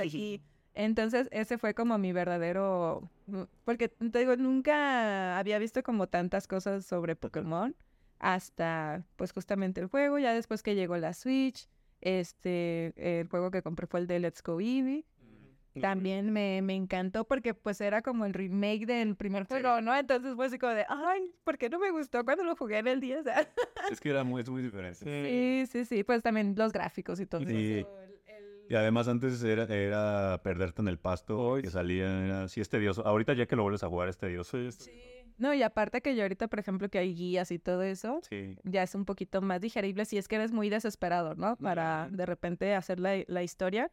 Aquí. 0.00 0.42
Entonces, 0.76 1.28
ese 1.30 1.56
fue 1.56 1.72
como 1.74 1.98
mi 1.98 2.12
verdadero... 2.12 3.08
mm, 3.26 3.42
Porque, 3.64 3.88
te 3.88 4.18
digo, 4.18 4.34
nunca 4.36 5.38
había 5.38 5.58
visto 5.60 5.82
como 5.84 6.08
tantas 6.08 6.48
cosas 6.48 6.84
sobre 6.84 7.14
Pokémon 7.14 7.76
hasta, 8.18 9.04
pues, 9.16 9.32
justamente 9.32 9.80
el 9.80 9.86
juego. 9.86 10.18
Ya 10.18 10.32
después 10.34 10.62
que 10.64 10.74
llegó 10.74 10.96
la 10.96 11.12
Switch, 11.14 11.68
este, 12.00 12.92
el 13.20 13.28
juego 13.28 13.50
que 13.52 13.62
compré 13.62 13.86
fue 13.86 14.00
el 14.00 14.06
de 14.06 14.18
Let's 14.18 14.42
Go 14.42 14.60
Eevee. 14.60 15.04
También 15.80 16.32
me, 16.32 16.62
me 16.62 16.74
encantó 16.74 17.24
porque, 17.26 17.54
pues, 17.54 17.80
era 17.80 18.00
como 18.02 18.24
el 18.24 18.32
remake 18.34 18.86
del 18.86 19.16
primer 19.16 19.44
juego, 19.46 19.80
¿no? 19.80 19.94
Entonces 19.96 20.34
fue 20.34 20.46
así 20.46 20.58
como 20.58 20.72
de, 20.72 20.84
ay, 20.88 21.32
¿por 21.44 21.58
qué 21.58 21.68
no 21.68 21.78
me 21.78 21.90
gustó 21.90 22.24
cuando 22.24 22.44
lo 22.44 22.54
jugué 22.56 22.78
en 22.78 22.86
el 22.88 23.00
10? 23.00 23.24
Es 23.90 24.00
que 24.00 24.10
era 24.10 24.24
muy, 24.24 24.42
es 24.42 24.48
muy 24.48 24.62
diferente. 24.62 24.98
sí, 25.04 25.66
sí, 25.70 25.84
sí. 25.84 26.04
Pues 26.04 26.22
también 26.22 26.54
los 26.56 26.72
gráficos 26.72 27.18
y 27.20 27.26
todo 27.26 27.40
Sí. 27.42 27.78
eso. 27.80 28.00
el- 28.02 28.10
el- 28.34 28.66
Y 28.70 28.74
además 28.76 29.08
antes 29.08 29.42
era, 29.42 29.64
era 29.64 30.40
perderte 30.42 30.80
en 30.80 30.88
el 30.88 30.98
pasto, 30.98 31.58
que 31.60 31.70
salía, 31.70 32.24
era, 32.24 32.48
sí 32.48 32.60
es 32.60 32.68
tedioso. 32.68 33.06
Ahorita 33.06 33.34
ya 33.34 33.46
que 33.46 33.56
lo 33.56 33.62
vuelves 33.62 33.82
a 33.84 33.88
jugar 33.88 34.08
es 34.08 34.16
tedioso. 34.16 34.56
Sí, 34.58 34.72
sí. 34.72 34.84
Sí. 34.90 35.00
No, 35.36 35.52
y 35.52 35.64
aparte 35.64 36.00
que 36.00 36.14
yo 36.14 36.22
ahorita, 36.22 36.46
por 36.46 36.60
ejemplo, 36.60 36.88
que 36.88 36.98
hay 36.98 37.12
guías 37.12 37.50
y 37.50 37.58
todo 37.58 37.82
eso, 37.82 38.20
Sí. 38.22 38.56
ya 38.62 38.84
es 38.84 38.94
un 38.94 39.04
poquito 39.04 39.42
más 39.42 39.60
digerible 39.60 40.04
si 40.04 40.16
es 40.16 40.28
que 40.28 40.36
eres 40.36 40.52
muy 40.52 40.70
desesperado, 40.70 41.34
¿no? 41.34 41.56
Para 41.56 42.08
de 42.12 42.24
repente 42.24 42.72
hacer 42.72 43.00
la, 43.00 43.16
la 43.26 43.42
historia. 43.42 43.90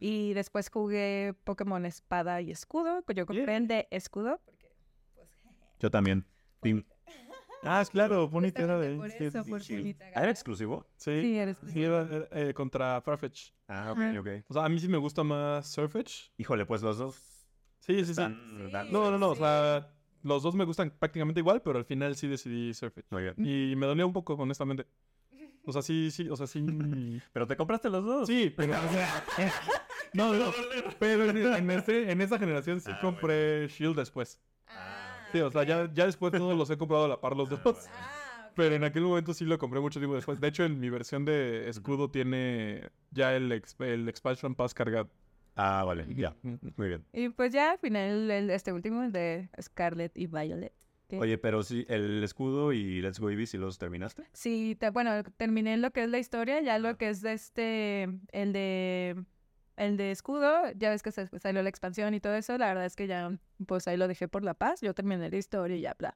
Y 0.00 0.32
después 0.34 0.70
jugué 0.70 1.34
Pokémon 1.44 1.84
Espada 1.86 2.40
y 2.40 2.50
Escudo, 2.50 3.02
que 3.04 3.14
yo 3.14 3.26
compré 3.26 3.56
el 3.56 3.66
de 3.68 3.88
Escudo. 3.90 4.40
Yo 5.80 5.90
también. 5.90 6.24
Ah, 7.64 7.80
es 7.80 7.90
claro, 7.90 8.28
bonita 8.28 8.62
era 8.62 8.78
de. 8.78 8.96
Por 8.96 9.10
sí, 9.10 9.24
eso, 9.24 9.44
por 9.44 9.60
sí. 9.64 9.76
Bonita 9.78 10.04
¿Ah, 10.14 10.22
¿Era 10.22 10.30
exclusivo? 10.30 10.86
Sí, 10.96 11.20
Sí, 11.22 11.38
eres 11.38 11.56
sí, 11.66 11.82
era, 11.82 12.02
era, 12.02 12.28
eh, 12.30 12.54
contra 12.54 13.00
Farfetch. 13.00 13.50
Ah, 13.66 13.90
ok, 13.90 13.98
ok. 14.20 14.28
O 14.48 14.54
sea, 14.54 14.64
a 14.64 14.68
mí 14.68 14.78
sí 14.78 14.86
me 14.86 14.96
gusta 14.96 15.24
más 15.24 15.66
Surfetch. 15.66 16.30
Híjole, 16.36 16.66
pues 16.66 16.82
los 16.82 16.98
dos 16.98 17.16
Sí, 17.80 17.94
sí, 17.96 18.04
sí. 18.04 18.10
están... 18.12 18.36
Sí. 18.66 18.70
dan- 18.70 18.92
No, 18.92 19.10
no, 19.10 19.18
no, 19.18 19.30
o 19.30 19.34
Sí. 19.34 19.40
sea, 19.40 19.92
los 20.22 20.44
dos 20.44 20.54
me 20.54 20.64
gustan 20.64 20.90
prácticamente 20.96 21.40
igual, 21.40 21.60
pero 21.60 21.78
al 21.80 21.84
final 21.84 22.14
sí 22.14 22.28
decidí 22.28 22.72
Surfetch. 22.74 23.06
Muy 23.10 23.22
bien. 23.24 23.34
Y 23.38 23.74
me 23.74 23.86
dolía 23.86 24.06
un 24.06 24.12
poco, 24.12 24.34
honestamente. 24.34 24.86
O 25.68 25.72
sea, 25.72 25.82
sí, 25.82 26.10
sí, 26.10 26.28
o 26.28 26.36
sea, 26.36 26.46
sí. 26.46 26.64
¿Pero 27.32 27.46
te 27.46 27.56
compraste 27.56 27.90
los 27.90 28.04
dos? 28.04 28.26
Sí, 28.26 28.52
pero, 28.56 28.72
o 28.72 28.88
sea, 28.92 29.24
no, 30.14 30.32
no, 30.34 30.52
pero 30.98 31.28
en, 31.30 31.36
en 31.36 31.70
ese, 31.70 32.10
en 32.10 32.20
esa 32.20 32.38
generación 32.38 32.80
sí 32.80 32.90
Ah, 32.92 32.98
compré 33.00 33.68
Shield 33.68 33.96
después. 33.96 34.40
Ah, 34.66 35.26
Sí, 35.32 35.40
o 35.40 35.50
sea, 35.50 35.62
ya, 35.64 35.92
ya 35.92 36.06
después 36.06 36.32
todos 36.32 36.56
los 36.56 36.70
he 36.70 36.78
comprado 36.78 37.04
a 37.04 37.08
la 37.08 37.20
par 37.20 37.36
los 37.36 37.50
dos. 37.50 37.60
Ah. 37.90 38.50
Pero 38.56 38.74
en 38.74 38.82
aquel 38.82 39.02
momento 39.02 39.34
sí 39.34 39.44
lo 39.44 39.58
compré 39.58 39.78
mucho 39.78 40.00
tiempo 40.00 40.16
después. 40.16 40.40
De 40.40 40.48
hecho, 40.48 40.64
en 40.64 40.80
mi 40.80 40.88
versión 40.90 41.24
de 41.26 41.68
escudo 41.68 42.10
tiene 42.10 42.88
ya 43.10 43.36
el, 43.36 43.52
ex- 43.52 43.76
el 43.80 44.08
expansion 44.08 44.54
pass 44.54 44.72
cargado. 44.74 45.08
Ah, 45.54 45.84
vale, 45.84 46.06
ya. 46.14 46.34
Muy 46.42 46.88
bien. 46.88 47.04
Y 47.12 47.28
pues 47.28 47.52
ya 47.52 47.72
al 47.72 47.78
final 47.78 48.30
el- 48.30 48.50
este 48.50 48.72
último, 48.72 49.02
el 49.04 49.12
de 49.12 49.50
Scarlet 49.60 50.16
y 50.16 50.26
Violet. 50.26 50.72
¿Qué? 51.08 51.18
Oye, 51.18 51.38
pero 51.38 51.62
sí, 51.62 51.84
el 51.88 52.22
escudo 52.22 52.72
y 52.72 53.00
Let's 53.00 53.18
Go 53.18 53.30
Eevee, 53.30 53.46
¿sí 53.46 53.56
los 53.58 53.78
terminaste? 53.78 54.24
Sí, 54.32 54.76
te- 54.78 54.90
bueno, 54.90 55.22
terminé 55.36 55.76
lo 55.78 55.90
que 55.90 56.04
es 56.04 56.10
la 56.10 56.18
historia, 56.18 56.60
ya 56.60 56.78
lo 56.78 56.96
que 56.98 57.08
es 57.08 57.22
de 57.22 57.32
este, 57.32 58.02
el 58.32 58.52
de, 58.52 59.24
el 59.76 59.96
de 59.96 60.10
escudo, 60.10 60.70
ya 60.76 60.90
ves 60.90 61.02
que 61.02 61.10
se- 61.10 61.26
salió 61.40 61.62
la 61.62 61.68
expansión 61.70 62.12
y 62.14 62.20
todo 62.20 62.34
eso, 62.34 62.56
la 62.58 62.66
verdad 62.68 62.84
es 62.84 62.94
que 62.94 63.06
ya, 63.06 63.36
pues 63.66 63.88
ahí 63.88 63.96
lo 63.96 64.06
dejé 64.06 64.28
por 64.28 64.44
la 64.44 64.52
paz, 64.54 64.80
yo 64.82 64.94
terminé 64.94 65.30
la 65.30 65.36
historia 65.36 65.76
y 65.76 65.80
ya, 65.80 65.94
bla. 65.98 66.14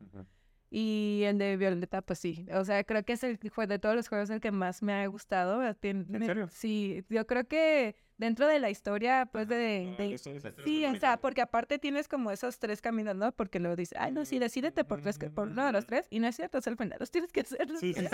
Y 0.75 1.25
el 1.27 1.37
de 1.37 1.59
Violeta, 1.59 2.01
pues 2.01 2.19
sí, 2.19 2.47
o 2.51 2.65
sea, 2.65 2.83
creo 2.85 3.05
que 3.05 3.13
es 3.13 3.23
el 3.25 3.39
de 3.39 3.79
todos 3.79 3.95
los 3.95 4.09
juegos 4.09 4.31
el 4.31 4.41
que 4.41 4.51
más 4.53 4.83
me 4.83 4.95
ha 4.95 5.07
gustado. 5.07 5.63
eh, 5.63 5.75
tien- 5.79 6.07
¿En 6.11 6.19
me- 6.21 6.25
serio? 6.25 6.49
Sí, 6.51 7.05
yo 7.11 7.27
creo 7.27 7.45
que 7.47 7.95
dentro 8.17 8.47
de 8.47 8.59
la 8.59 8.71
historia, 8.71 9.27
pues 9.31 9.49
de... 9.49 9.95
de- 9.99 10.17
Sí, 10.65 10.87
o 10.87 10.95
sea, 10.99 11.19
porque 11.19 11.43
aparte 11.43 11.79
tienes 11.79 12.09
como 12.09 12.31
esos 12.31 12.59
tres 12.59 12.81
caminos, 12.81 13.15
¿no? 13.17 13.33
Porque 13.33 13.61
luego 13.61 13.77
dices, 13.77 13.99
ay, 14.01 14.13
no, 14.13 14.25
sí, 14.25 14.39
decídete 14.39 14.83
por, 14.85 15.03
tres, 15.03 15.19
por 15.19 15.49
uno 15.49 15.67
de 15.67 15.73
los 15.73 15.85
tres. 15.85 16.07
Y 16.09 16.21
no 16.21 16.27
es 16.29 16.37
cierto, 16.37 16.57
es 16.57 16.67
el 16.67 16.79
final, 16.79 16.97
los 16.99 17.11
tienes 17.11 17.33
que 17.33 17.41
hacer. 17.41 17.69
Sí, 17.79 17.93
sí, 17.93 18.07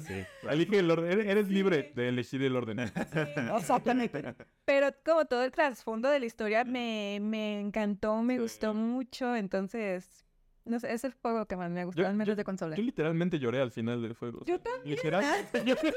sí. 0.00 0.24
Elige 0.50 0.78
el 0.80 0.90
orden. 0.90 1.12
Eres, 1.12 1.26
eres 1.26 1.48
libre 1.48 1.92
de 1.94 2.08
elegir 2.08 2.42
el 2.42 2.56
orden. 2.56 2.80
Exactamente. 3.56 4.34
Pero 4.64 4.88
como 5.04 5.24
todo 5.26 5.44
el 5.44 5.52
trasfondo 5.52 6.08
de 6.10 6.18
la 6.18 6.26
historia 6.26 6.64
me, 6.64 7.18
me 7.22 7.60
encantó, 7.60 8.22
me 8.22 8.38
gustó 8.40 8.74
mucho, 8.74 9.36
entonces, 9.36 10.24
no 10.66 10.78
sé, 10.80 10.92
es 10.92 11.04
el 11.04 11.12
juego 11.14 11.46
que 11.46 11.56
más 11.56 11.70
me 11.70 11.80
ha 11.80 11.84
gustado, 11.84 12.04
Yo- 12.04 12.08
al 12.08 12.14
menos 12.14 12.28
yo- 12.28 12.36
de 12.36 12.44
consola. 12.44 12.76
Yo 12.76 12.82
literalmente 12.82 13.38
lloré 13.38 13.60
al 13.60 13.70
final 13.70 14.02
del 14.02 14.14
juego. 14.14 14.44
Yo 14.44 14.60
también. 14.60 14.96
Literalmente 14.96 15.64
lloré. 15.64 15.94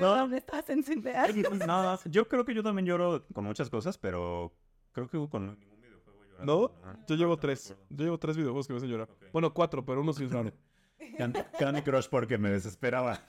No, 0.00 0.26
me 0.28 0.38
estás 0.38 0.68
encendiendo. 0.70 1.66
No, 1.66 1.98
yo 2.06 2.26
creo 2.26 2.44
que 2.44 2.54
yo 2.54 2.62
también 2.62 2.86
lloro 2.86 3.26
con 3.34 3.44
muchas 3.44 3.68
cosas, 3.68 3.98
pero 3.98 4.52
creo 4.92 5.08
que 5.08 5.18
con 5.28 5.58
ningún 5.58 5.80
videojuego 5.80 6.24
he 6.24 6.28
llorado. 6.28 6.46
¿No? 6.84 7.04
Yo 7.06 7.16
llevo 7.16 7.36
tres. 7.38 7.76
Yo 7.90 8.04
llevo 8.04 8.18
tres 8.18 8.36
videojuegos 8.36 8.66
que 8.66 8.72
me 8.72 8.78
hacen 8.78 8.88
llorar. 8.90 9.08
Bueno, 9.32 9.52
cuatro, 9.52 9.84
pero 9.84 10.00
uno 10.00 10.12
sí 10.12 10.24
es 10.24 10.32
raro. 10.32 10.52
Can- 11.18 11.34
Candy 11.58 11.82
Crush 11.82 12.08
porque 12.08 12.38
me 12.38 12.50
desesperaba. 12.50 13.20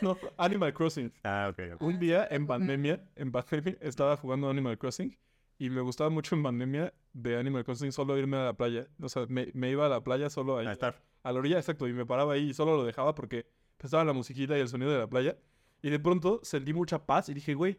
No, 0.00 0.16
Animal 0.36 0.72
Crossing. 0.74 1.12
ah, 1.22 1.48
ok. 1.52 1.74
ok. 1.74 1.82
Un 1.82 1.98
día 2.00 2.26
en 2.30 2.46
pandemia, 2.46 3.04
en 3.14 3.30
pandemia, 3.30 3.76
estaba 3.80 4.16
jugando 4.16 4.48
Animal 4.50 4.78
Crossing 4.78 5.16
y 5.64 5.70
me 5.70 5.80
gustaba 5.80 6.10
mucho 6.10 6.34
en 6.34 6.42
pandemia 6.42 6.92
de 7.12 7.36
Animal 7.36 7.62
Crossing 7.64 7.92
solo 7.92 8.18
irme 8.18 8.36
a 8.36 8.44
la 8.46 8.52
playa. 8.54 8.88
O 9.00 9.08
sea, 9.08 9.26
me, 9.28 9.48
me 9.54 9.70
iba 9.70 9.86
a 9.86 9.88
la 9.88 10.02
playa 10.02 10.28
solo 10.28 10.58
ahí. 10.58 10.66
A 10.66 10.72
estar. 10.72 11.00
A 11.22 11.30
la 11.30 11.38
orilla, 11.38 11.56
exacto, 11.58 11.86
y 11.86 11.92
me 11.92 12.04
paraba 12.04 12.32
ahí 12.32 12.50
y 12.50 12.54
solo 12.54 12.76
lo 12.76 12.84
dejaba 12.84 13.14
porque 13.14 13.46
estaba 13.78 14.04
la 14.04 14.12
musiquita 14.12 14.58
y 14.58 14.60
el 14.60 14.66
sonido 14.68 14.90
de 14.90 14.98
la 14.98 15.06
playa. 15.06 15.36
Y 15.80 15.90
de 15.90 16.00
pronto 16.00 16.40
sentí 16.42 16.72
mucha 16.72 17.06
paz 17.06 17.28
y 17.28 17.34
dije, 17.34 17.54
güey, 17.54 17.78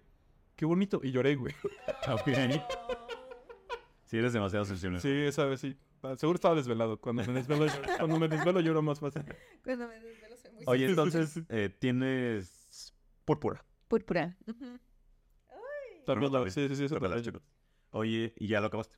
qué 0.55 0.65
bonito. 0.65 1.01
Y 1.03 1.11
lloré, 1.11 1.35
güey. 1.35 1.53
Ok. 2.09 2.29
Sí, 4.05 4.17
eres 4.17 4.31
demasiado 4.31 4.63
sensible. 4.63 5.01
Sí, 5.01 5.09
esa 5.09 5.43
vez 5.45 5.59
sí. 5.59 5.75
Ah, 6.03 6.15
Seguro 6.15 6.35
estaba 6.35 6.55
desvelado. 6.55 7.01
Cuando 7.01 7.25
me 7.25 7.33
desvelo, 7.33 7.65
lloro, 7.65 7.81
cuando 7.97 8.19
me 8.19 8.27
desvelo 8.29 8.59
lloro 8.61 8.81
más 8.81 8.99
fácil. 9.01 9.23
Cuando 9.61 9.87
me 9.89 9.99
desvelo 9.99 10.37
soy 10.37 10.51
muy 10.51 10.63
Oye, 10.67 10.85
entonces, 10.85 11.41
eh, 11.49 11.69
tienes 11.79 12.93
púrpura. 13.25 13.65
Púrpura. 13.89 14.37
No, 16.07 16.29
la- 16.29 16.49
sí, 16.49 16.67
sí, 16.69 16.75
sí, 16.87 16.95
chicos. 17.21 17.41
Oye, 17.93 18.33
¿y 18.37 18.47
ya 18.47 18.59
lo 18.59 18.67
acabaste? 18.67 18.95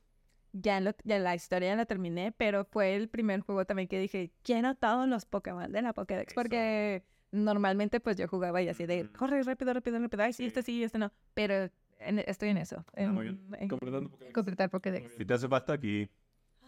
Ya, 0.52 0.80
lo- 0.80 0.94
ya 1.04 1.18
la 1.18 1.34
historia 1.34 1.68
ya 1.70 1.76
la 1.76 1.84
terminé, 1.84 2.32
pero 2.32 2.64
fue 2.64 2.96
el 2.96 3.08
primer 3.10 3.40
juego 3.40 3.66
también 3.66 3.88
que 3.88 3.98
dije, 4.00 4.32
quiero 4.42 4.74
todos 4.74 5.06
los 5.06 5.26
Pokémon 5.26 5.70
de 5.70 5.82
la 5.82 5.92
Pokédex, 5.92 6.32
Eso. 6.32 6.34
porque 6.34 7.04
normalmente 7.30 8.00
pues 8.00 8.16
yo 8.16 8.26
jugaba 8.26 8.62
y 8.62 8.68
así 8.68 8.86
de, 8.86 9.06
corre 9.12 9.42
rápido, 9.42 9.74
rápido, 9.74 9.98
rápido, 9.98 10.22
ay, 10.22 10.32
sí, 10.32 10.46
este 10.46 10.62
sí, 10.62 10.82
este 10.82 10.98
no, 10.98 11.12
pero 11.34 11.68
en- 11.98 12.20
estoy 12.20 12.48
en 12.48 12.56
eso, 12.56 12.86
en, 12.94 13.10
Ah, 13.10 13.12
muy 13.12 13.24
bien. 13.24 13.40
en 13.58 13.68
Completando 13.68 14.08
Pokédex. 14.08 14.32
completar 14.34 14.70
Pokédex. 14.70 15.12
Si 15.14 15.24
te 15.26 15.34
hace 15.34 15.46
falta 15.48 15.74
aquí, 15.74 16.08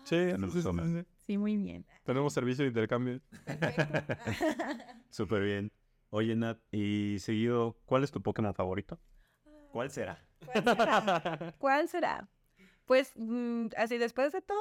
Sí, 0.04 0.16
nos 0.38 0.52
sí, 0.52 0.62
toma. 0.62 0.84
sí, 0.84 1.00
sí. 1.00 1.06
Sí, 1.26 1.38
muy 1.38 1.56
bien. 1.56 1.86
Tenemos 2.04 2.32
servicio 2.34 2.64
de 2.64 2.68
intercambio. 2.68 3.20
súper 5.10 5.42
bien. 5.42 5.72
Oye, 6.10 6.34
Nat, 6.36 6.58
y 6.72 7.18
seguido, 7.20 7.78
¿cuál 7.84 8.04
es 8.04 8.10
tu 8.10 8.22
Pokémon 8.22 8.54
favorito? 8.54 8.98
¿Cuál 9.72 9.90
será? 9.90 10.24
¿Cuál 10.52 10.64
será? 10.76 11.54
¿Cuál 11.58 11.88
será? 11.88 12.28
Pues 12.86 13.12
mm, 13.16 13.66
así 13.76 13.98
después 13.98 14.32
de 14.32 14.40
todo, 14.40 14.58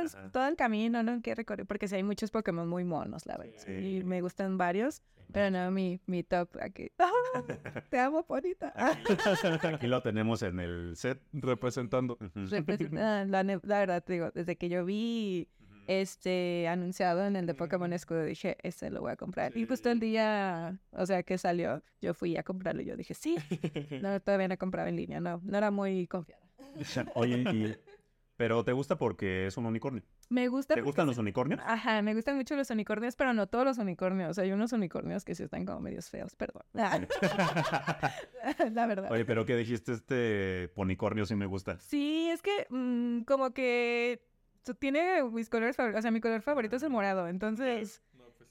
los- 0.00 0.16
todo 0.32 0.46
el 0.46 0.54
camino, 0.54 1.02
¿no? 1.02 1.20
Que 1.22 1.34
recorrer, 1.34 1.66
porque 1.66 1.88
sí 1.88 1.96
hay 1.96 2.04
muchos 2.04 2.30
Pokémon 2.30 2.68
muy 2.68 2.84
monos, 2.84 3.26
la 3.26 3.36
verdad. 3.36 3.58
Sí. 3.66 3.72
Y 3.98 4.04
me 4.04 4.20
gustan 4.20 4.56
varios, 4.58 5.02
pero 5.32 5.50
no, 5.50 5.70
mi, 5.72 6.00
mi 6.06 6.22
top 6.22 6.50
aquí. 6.60 6.92
¡Ah! 7.00 7.10
te 7.90 7.98
amo, 7.98 8.24
bonita. 8.28 8.72
Aquí 8.76 9.86
lo 9.88 10.02
tenemos 10.02 10.42
en 10.44 10.60
el 10.60 10.96
set. 10.96 11.20
Representando. 11.32 12.16
Representa- 12.34 13.24
la, 13.26 13.42
la 13.42 13.78
verdad, 13.80 14.04
te 14.04 14.12
digo, 14.12 14.30
desde 14.30 14.56
que 14.56 14.68
yo 14.68 14.84
vi 14.84 15.48
este 15.86 16.66
anunciado 16.68 17.24
en 17.26 17.36
el 17.36 17.46
de 17.46 17.54
Pokémon 17.54 17.92
Escudo, 17.92 18.24
dije, 18.24 18.56
este 18.62 18.90
lo 18.90 19.00
voy 19.00 19.12
a 19.12 19.16
comprar. 19.16 19.56
Y 19.56 19.66
justo 19.66 19.90
el 19.90 20.00
día, 20.00 20.78
o 20.92 21.06
sea, 21.06 21.22
que 21.22 21.38
salió, 21.38 21.82
yo 22.00 22.14
fui 22.14 22.36
a 22.36 22.42
comprarlo 22.42 22.82
y 22.82 22.86
yo 22.86 22.96
dije, 22.96 23.14
sí. 23.14 23.36
No, 24.02 24.20
todavía 24.20 24.48
no 24.48 24.56
compraba 24.58 24.88
en 24.88 24.96
línea, 24.96 25.20
no, 25.20 25.40
no 25.44 25.56
era 25.58 25.70
muy 25.70 26.06
confiada. 26.06 26.42
Oye, 27.14 27.44
y- 27.52 27.76
pero 28.36 28.64
¿te 28.64 28.72
gusta 28.72 28.96
porque 28.98 29.46
es 29.46 29.56
un 29.56 29.66
unicornio? 29.66 30.02
Me 30.28 30.48
gusta 30.48 30.74
¿Te 30.74 30.80
gustan 30.80 31.06
los 31.06 31.18
unicornios? 31.18 31.60
Ajá, 31.64 32.02
me 32.02 32.14
gustan 32.14 32.36
mucho 32.36 32.56
los 32.56 32.68
unicornios, 32.70 33.14
pero 33.14 33.32
no 33.32 33.46
todos 33.46 33.64
los 33.64 33.78
unicornios. 33.78 34.38
Hay 34.38 34.50
unos 34.50 34.72
unicornios 34.72 35.24
que 35.24 35.34
sí 35.36 35.44
están 35.44 35.64
como 35.64 35.80
medios 35.80 36.10
feos, 36.10 36.34
perdón. 36.34 36.62
La 38.72 38.86
verdad. 38.86 39.10
Oye, 39.12 39.24
pero 39.24 39.44
¿qué 39.46 39.56
dijiste? 39.56 39.92
Este 39.92 40.68
ponicornio 40.74 41.26
sí 41.26 41.34
me 41.36 41.46
gusta. 41.46 41.78
Sí, 41.78 42.28
es 42.30 42.42
que 42.42 42.66
mm, 42.70 43.20
como 43.22 43.52
que 43.52 44.22
tiene 44.72 45.22
mis 45.24 45.50
colores 45.50 45.76
favoritos. 45.76 45.98
O 45.98 46.02
sea, 46.02 46.10
mi 46.10 46.20
color 46.20 46.40
favorito 46.40 46.76
es 46.76 46.82
el 46.82 46.88
morado. 46.90 47.28
Entonces, 47.28 48.02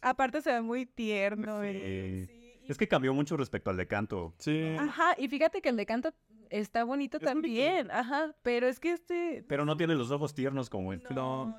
aparte 0.02 0.42
se 0.42 0.52
ve 0.52 0.62
muy 0.62 0.86
tierno. 0.86 1.66
y- 1.68 1.74
Sí. 1.74 2.26
sí, 2.28 2.34
y- 2.68 2.72
Es 2.72 2.78
que 2.78 2.88
cambió 2.88 3.14
mucho 3.14 3.36
respecto 3.38 3.72
al 3.72 3.78
de 3.78 3.88
canto. 3.88 4.34
Sí. 4.38 4.76
Ajá, 4.78 5.16
y 5.18 5.28
fíjate 5.28 5.62
que 5.62 5.70
el 5.70 5.78
de 5.78 5.86
canto 5.86 6.14
está 6.50 6.84
bonito 6.84 7.18
Es 7.18 7.24
bonito. 7.24 7.34
también. 7.34 7.90
Ajá, 7.92 8.36
pero 8.44 8.68
es 8.68 8.80
que 8.80 8.92
este... 8.92 9.44
Pero 9.48 9.66
no 9.66 9.76
tiene 9.76 9.96
los 9.96 10.12
ojos 10.12 10.34
tiernos 10.36 10.70
como 10.70 10.94
este. 10.94 11.14
No. 11.14 11.58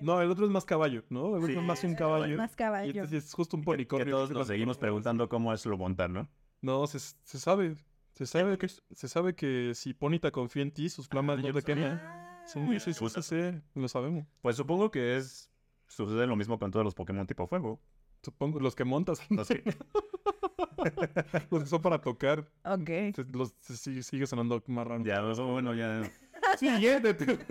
No, 0.00 0.20
el 0.20 0.30
otro 0.30 0.44
es 0.44 0.50
más 0.50 0.64
caballo, 0.66 1.04
¿no? 1.08 1.28
El 1.30 1.42
otro 1.42 1.46
Sí. 1.48 1.58
es 1.58 1.62
más 1.62 1.82
un 1.84 1.94
caballo. 1.94 2.36
Más 2.36 2.52
Y 2.52 2.56
caballo. 2.56 3.02
este 3.02 3.06
sí 3.08 3.16
es 3.16 3.32
justo 3.32 3.56
un 3.56 3.62
Que, 3.62 3.66
ponicornio. 3.66 4.04
que 4.04 4.10
todos 4.10 4.28
que 4.28 4.34
nos 4.34 4.46
se 4.46 4.52
seguimos 4.52 4.76
preguntando 4.78 5.28
cómo 5.28 5.52
es 5.54 5.64
lo 5.64 5.78
montar, 5.78 6.10
¿no? 6.10 6.28
No, 6.60 6.86
se, 6.86 6.98
se 7.00 7.38
sabe. 7.38 7.76
Se 8.12 8.24
sabe 8.26 8.56
que 8.58 8.68
se 8.68 9.08
sabe 9.08 9.34
que 9.34 9.72
si 9.74 9.92
Ponita 9.94 10.30
confía 10.30 10.62
en 10.62 10.70
ti, 10.72 10.88
sus 10.88 11.06
flamas 11.08 11.38
Ah, 11.38 11.42
no 11.48 11.52
te 11.52 11.62
queman. 11.62 12.00
Ah. 12.02 12.25
Sí, 12.46 12.60
sí, 12.80 12.92
sí, 12.94 13.08
sí, 13.08 13.22
sí, 13.22 13.60
lo 13.74 13.88
sabemos. 13.88 14.26
Pues 14.42 14.56
supongo 14.56 14.90
que 14.90 15.16
es... 15.16 15.50
Sucede 15.88 16.26
lo 16.26 16.34
mismo 16.36 16.58
con 16.58 16.70
todos 16.70 16.84
los 16.84 16.94
Pokémon 16.94 17.26
tipo 17.26 17.46
fuego. 17.46 17.80
Supongo, 18.22 18.58
los 18.60 18.74
que 18.74 18.84
montas, 18.84 19.20
Los 19.30 19.48
que- 19.48 19.62
los 21.50 21.62
que 21.62 21.68
son 21.68 21.82
para 21.82 22.00
tocar, 22.00 22.48
Ok. 22.64 22.90
los, 23.32 23.54
sigue, 23.60 24.02
sigue 24.02 24.26
sonando 24.26 24.62
más 24.66 24.86
raro. 24.86 25.04
ya, 25.04 25.30
eso, 25.30 25.46
bueno, 25.46 25.74
ya... 25.74 26.02
Siguiente. 26.58 27.14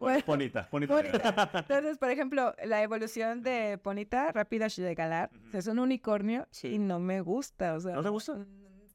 Bueno, 0.00 0.22
Bonita, 0.26 0.68
bonita. 0.70 0.94
Bonita. 0.94 1.50
Entonces, 1.60 1.98
por 1.98 2.10
ejemplo, 2.10 2.54
la 2.64 2.82
evolución 2.82 3.42
de 3.42 3.78
Ponita, 3.82 4.32
Rapidash 4.32 4.80
de 4.80 4.94
Galar, 4.94 5.30
Ujú. 5.48 5.56
es 5.58 5.66
un 5.66 5.78
unicornio 5.78 6.46
Sí. 6.50 6.68
y 6.68 6.78
no 6.78 6.98
me 6.98 7.20
gusta, 7.20 7.74
o 7.74 7.80
sea... 7.80 7.94
¿No 7.94 8.02
te 8.02 8.08
gusta? 8.08 8.44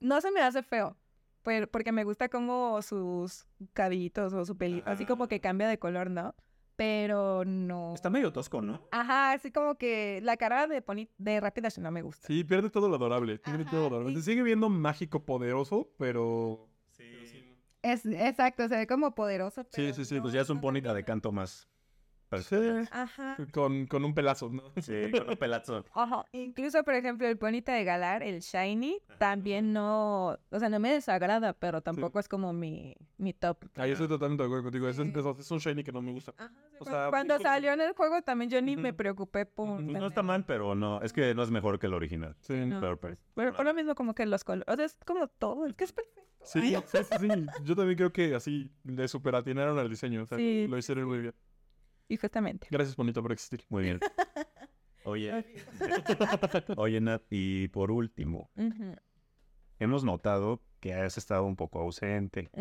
No 0.01 0.21
se 0.21 0.31
me 0.31 0.41
hace 0.41 0.61
feo, 0.63 0.95
pero 1.49 1.65
porque 1.65 1.91
me 1.91 2.03
gusta 2.03 2.29
como 2.29 2.79
sus 2.83 3.47
cabellitos 3.73 4.33
o 4.33 4.45
su 4.45 4.55
pelito, 4.55 4.87
así 4.87 5.07
como 5.07 5.27
que 5.27 5.41
cambia 5.41 5.67
de 5.67 5.79
color, 5.79 6.11
¿no? 6.11 6.35
Pero 6.75 7.43
no... 7.43 7.95
Está 7.95 8.11
medio 8.11 8.31
tosco, 8.31 8.61
¿no? 8.61 8.87
Ajá, 8.91 9.31
así 9.31 9.51
como 9.51 9.73
que 9.73 10.19
la 10.21 10.37
cara 10.37 10.67
de 10.67 10.83
Poni 10.83 11.09
de 11.17 11.39
Rapidash 11.39 11.79
no 11.79 11.89
me 11.89 12.03
gusta. 12.03 12.27
Sí, 12.27 12.43
pierde 12.43 12.69
todo 12.69 12.87
lo 12.87 12.97
adorable. 12.97 13.39
Pierde 13.39 13.63
Ajá, 13.63 13.71
todo 13.71 13.79
lo 13.89 13.95
adorable. 13.95 14.13
y- 14.13 14.21
Se 14.21 14.29
sigue 14.29 14.43
viendo 14.43 14.69
mágico, 14.69 15.25
poderoso, 15.25 15.89
pero. 15.97 16.69
Es, 17.81 18.05
exacto, 18.05 18.67
se 18.67 18.77
ve 18.77 18.85
como 18.85 19.15
poderoso. 19.15 19.63
Sí, 19.63 19.69
pero 19.73 19.93
sí, 19.95 20.05
sí, 20.05 20.15
no 20.17 20.21
Pues 20.21 20.33
ya 20.35 20.41
es 20.41 20.49
un 20.51 20.57
no 20.57 20.61
bonita 20.61 20.93
de 20.93 21.03
canto 21.03 21.31
más. 21.31 21.67
Sí, 22.37 22.55
Ajá. 22.91 23.37
con, 23.51 23.87
con 23.87 24.05
un 24.05 24.13
pelazo, 24.13 24.49
¿no? 24.49 24.61
Sí, 24.81 24.93
con 25.11 25.29
un 25.29 25.35
pelazo. 25.37 25.83
Ajá. 25.93 26.25
Incluso, 26.31 26.83
por 26.83 26.93
ejemplo, 26.93 27.27
el 27.27 27.37
Ponita 27.37 27.73
de 27.73 27.83
Galar, 27.83 28.21
el 28.21 28.41
Shiny, 28.41 28.99
también 29.17 29.73
no, 29.73 30.37
o 30.51 30.59
sea, 30.59 30.69
no 30.69 30.79
me 30.79 30.91
desagrada, 30.91 31.53
pero 31.53 31.81
tampoco 31.81 32.19
es 32.19 32.27
como 32.29 32.53
mi, 32.53 32.95
mi 33.17 33.33
top. 33.33 33.65
Ahí 33.77 33.91
estoy 33.91 34.07
totalmente 34.07 34.43
de 34.43 34.47
acuerdo 34.47 34.63
contigo. 34.65 34.87
Es, 34.87 34.95
Sí. 34.97 35.01
es- 35.15 35.39
es 35.39 35.51
un 35.51 35.57
shiny 35.57 35.83
que 35.83 35.91
no 35.91 36.01
me 36.01 36.11
gusta. 36.11 36.33
O 36.79 36.85
Cu- 36.85 36.85
sea, 36.91 37.07
Cuando 37.09 37.39
salió 37.39 37.73
en 37.73 37.81
el 37.81 37.93
juego 37.93 38.21
también 38.21 38.49
yo 38.51 38.61
ni 38.61 38.77
me 38.77 38.93
preocupé 38.93 39.45
por... 39.45 39.83
Pues 39.83 39.87
no 39.99 40.07
está 40.07 40.21
mal, 40.21 40.45
pero 40.45 40.75
no. 40.75 41.01
Es 41.01 41.13
que 41.13 41.33
no 41.33 41.41
es 41.43 41.49
mejor 41.51 41.79
que 41.79 41.87
el 41.87 41.93
original. 41.93 42.35
Sí, 42.41 42.53
No. 42.53 42.79
Pero, 42.79 42.99
pues, 42.99 43.17
Pero 43.33 43.53
por 43.53 43.65
lo 43.65 43.73
mismo 43.73 43.95
como 43.95 44.13
que 44.13 44.25
los 44.25 44.43
colores, 44.43 44.65
o 44.71 44.75
sea, 44.75 44.85
es 44.85 44.95
como 45.05 45.27
todo, 45.27 45.65
es 45.65 45.73
que 45.73 45.83
es 45.85 45.91
perfecto. 45.93 46.21
sí, 46.43 46.75
sí, 46.85 46.97
sí, 47.03 47.27
sí. 47.29 47.45
Yo 47.63 47.75
también 47.75 47.97
creo 47.97 48.13
que 48.13 48.35
así 48.35 48.71
le 48.83 49.07
superatinaron 49.07 49.77
al 49.79 49.89
diseño. 49.89 50.23
O 50.23 50.25
sea, 50.25 50.37
Sí, 50.37 50.67
lo 50.67 50.75
sí, 50.75 50.79
hicieron 50.79 51.05
muy 51.05 51.19
bien. 51.19 51.33
Y 52.09 52.17
justamente. 52.17 52.67
Gracias, 52.71 52.97
bonito, 52.97 53.21
por 53.21 53.31
existir. 53.31 53.63
muy 53.69 53.83
bien. 53.83 53.99
Oye, 55.05 55.45
oye, 56.75 56.99
Nat, 56.99 57.23
y 57.29 57.69
por 57.69 57.89
último, 57.89 58.51
hemos 59.79 60.03
notado 60.03 60.61
que 60.81 60.93
has 60.93 61.17
estado 61.17 61.45
un 61.45 61.55
poco 61.55 61.79
ausente 61.79 62.51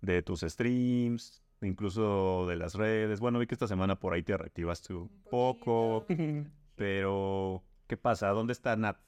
de 0.00 0.22
tus 0.22 0.40
streams, 0.40 1.44
incluso 1.60 2.46
de 2.48 2.56
las 2.56 2.74
redes. 2.74 3.20
Bueno, 3.20 3.38
vi 3.38 3.46
que 3.46 3.54
esta 3.54 3.68
semana 3.68 4.00
por 4.00 4.14
ahí 4.14 4.22
te 4.22 4.36
reactivaste 4.36 4.94
un 4.94 5.10
poco, 5.30 6.06
pero 6.74 7.62
¿qué 7.86 7.98
pasa? 7.98 8.28
¿Dónde 8.30 8.54
está 8.54 8.74
Nat? 8.74 8.98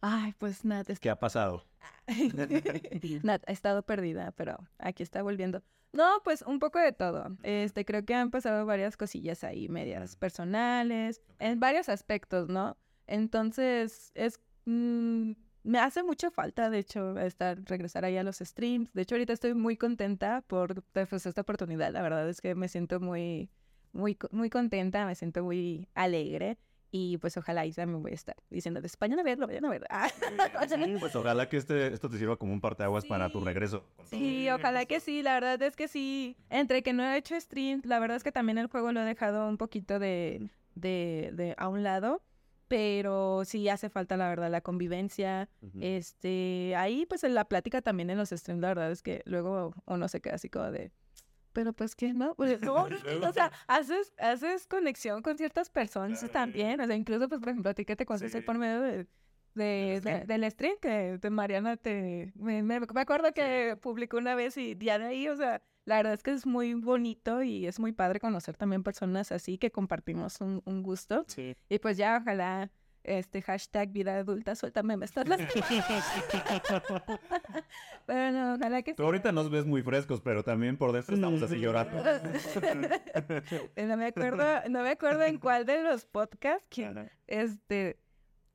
Ay, 0.00 0.34
pues 0.38 0.64
Nat, 0.64 0.88
es 0.88 0.98
¿Qué 0.98 1.10
ha 1.10 1.18
pasado? 1.18 1.64
Nat 3.22 3.42
ha 3.46 3.52
estado 3.52 3.82
perdida, 3.82 4.32
pero 4.32 4.58
aquí 4.78 5.02
está 5.02 5.22
volviendo. 5.22 5.62
No, 5.92 6.20
pues 6.24 6.42
un 6.42 6.58
poco 6.58 6.78
de 6.78 6.92
todo. 6.92 7.36
Este, 7.42 7.84
creo 7.84 8.04
que 8.04 8.14
han 8.14 8.30
pasado 8.30 8.64
varias 8.64 8.96
cosillas 8.96 9.44
ahí, 9.44 9.68
medias 9.68 10.16
personales, 10.16 11.20
en 11.38 11.58
varios 11.60 11.88
aspectos, 11.88 12.48
¿no? 12.48 12.76
Entonces, 13.06 14.12
es 14.14 14.40
mm, 14.66 15.32
me 15.62 15.78
hace 15.78 16.02
mucha 16.02 16.30
falta, 16.30 16.70
de 16.70 16.78
hecho, 16.78 17.18
estar 17.18 17.58
regresar 17.64 18.04
ahí 18.04 18.16
a 18.16 18.22
los 18.22 18.38
streams. 18.38 18.92
De 18.92 19.02
hecho, 19.02 19.14
ahorita 19.14 19.32
estoy 19.32 19.54
muy 19.54 19.76
contenta 19.76 20.42
por 20.46 20.82
pues, 20.82 21.26
esta 21.26 21.40
oportunidad. 21.40 21.92
La 21.92 22.02
verdad 22.02 22.28
es 22.28 22.40
que 22.40 22.54
me 22.54 22.68
siento 22.68 23.00
muy, 23.00 23.50
muy, 23.92 24.16
muy 24.30 24.48
contenta, 24.48 25.04
me 25.06 25.14
siento 25.14 25.42
muy 25.42 25.88
alegre. 25.94 26.56
Y 26.92 27.18
pues 27.18 27.36
ojalá 27.36 27.60
ahí 27.60 27.72
también 27.72 28.02
voy 28.02 28.12
a 28.12 28.14
estar 28.14 28.36
diciendo, 28.50 28.80
de 28.80 28.86
España 28.88 29.16
a 29.18 29.22
verlo, 29.22 29.46
vayan 29.46 29.64
a 29.64 29.70
ver. 29.70 29.86
Ah, 29.90 30.08
Pues 31.00 31.14
ojalá 31.14 31.48
que 31.48 31.56
este, 31.56 31.92
esto 31.92 32.08
te 32.08 32.18
sirva 32.18 32.36
como 32.36 32.52
un 32.52 32.60
parteaguas 32.60 33.04
para 33.06 33.30
tu 33.30 33.40
regreso. 33.40 33.84
Sí, 34.10 34.48
ojalá 34.50 34.84
que 34.86 34.98
sí, 35.00 35.22
la 35.22 35.34
verdad 35.34 35.62
es 35.62 35.76
que 35.76 35.88
sí. 35.88 36.36
Entre 36.48 36.82
que 36.82 36.92
no 36.92 37.04
he 37.04 37.16
hecho 37.16 37.40
stream, 37.40 37.80
la 37.84 37.98
verdad 38.00 38.16
es 38.16 38.24
que 38.24 38.32
también 38.32 38.58
el 38.58 38.66
juego 38.66 38.90
lo 38.92 39.00
he 39.00 39.04
dejado 39.04 39.48
un 39.48 39.56
poquito 39.56 39.98
de, 39.98 40.50
de, 40.74 41.30
de 41.32 41.54
a 41.58 41.68
un 41.68 41.82
lado, 41.84 42.22
pero 42.66 43.44
sí 43.44 43.68
hace 43.68 43.88
falta, 43.88 44.16
la 44.16 44.28
verdad, 44.28 44.50
la 44.50 44.60
convivencia. 44.60 45.48
Este, 45.80 46.74
ahí 46.76 47.06
pues 47.06 47.24
en 47.24 47.34
la 47.34 47.44
plática 47.44 47.82
también 47.82 48.10
en 48.10 48.18
los 48.18 48.30
streams, 48.30 48.60
la 48.62 48.68
verdad 48.68 48.90
es 48.90 49.02
que 49.02 49.22
luego 49.26 49.74
uno 49.86 50.08
se 50.08 50.20
queda 50.20 50.34
así 50.36 50.48
como 50.48 50.70
de, 50.70 50.90
pero 51.52 51.72
pues 51.72 51.94
qué, 51.94 52.12
¿no? 52.12 52.34
Pues, 52.36 52.60
no, 52.62 52.74
o 53.28 53.32
sea, 53.32 53.50
haces, 53.66 54.12
haces 54.18 54.66
conexión 54.66 55.22
con 55.22 55.36
ciertas 55.38 55.70
personas 55.70 56.24
también, 56.30 56.80
o 56.80 56.86
sea, 56.86 56.96
incluso 56.96 57.28
pues 57.28 57.40
por 57.40 57.50
ejemplo 57.50 57.70
a 57.70 57.74
ti 57.74 57.84
que 57.84 57.96
te 57.96 58.06
conoces 58.06 58.32
Sí. 58.32 58.40
por 58.40 58.58
medio 58.58 58.80
de, 58.80 59.06
de, 59.54 60.00
de- 60.00 60.24
del 60.26 60.50
stream 60.50 60.76
que 60.80 61.18
de 61.18 61.30
Mariana 61.30 61.76
te, 61.76 62.32
me, 62.36 62.62
me- 62.62 62.80
me 62.80 63.00
acuerdo 63.00 63.32
que 63.34 63.76
publicó 63.80 64.18
una 64.18 64.34
vez 64.34 64.56
y 64.56 64.76
ya 64.78 64.98
de 64.98 65.06
ahí, 65.06 65.28
o 65.28 65.36
sea, 65.36 65.62
la 65.86 65.96
verdad 65.96 66.12
es 66.14 66.22
que 66.22 66.30
es 66.32 66.46
muy 66.46 66.74
bonito 66.74 67.42
y 67.42 67.66
es 67.66 67.80
muy 67.80 67.92
padre 67.92 68.20
conocer 68.20 68.56
también 68.56 68.82
personas 68.84 69.32
así 69.32 69.58
que 69.58 69.72
compartimos 69.72 70.40
un, 70.40 70.62
un 70.64 70.82
gusto. 70.82 71.24
Sí. 71.26 71.56
Y 71.68 71.78
pues 71.80 71.96
ya, 71.96 72.18
ojalá, 72.20 72.70
este 73.04 73.42
hashtag 73.42 73.90
vida 73.90 74.16
adulta, 74.16 74.54
suéltame, 74.54 74.96
me 74.96 75.04
estás 75.04 75.26
lastimando. 75.28 75.84
Pero 78.06 78.32
no, 78.32 78.54
ojalá 78.54 78.82
que 78.82 78.94
Tú 78.94 79.02
ahorita 79.04 79.32
nos 79.32 79.50
ves 79.50 79.66
muy 79.66 79.82
frescos, 79.82 80.20
pero 80.20 80.42
también 80.42 80.76
por 80.76 80.92
dentro 80.92 81.14
estamos 81.14 81.42
así 81.42 81.58
llorando. 81.58 82.02
No 83.76 83.96
me 83.96 84.06
acuerdo, 84.06 84.44
no 84.68 84.82
me 84.82 84.90
acuerdo 84.90 85.22
en 85.24 85.38
cuál 85.38 85.64
de 85.66 85.82
los 85.82 86.04
podcasts, 86.06 86.66
quién, 86.70 87.10
este, 87.26 87.98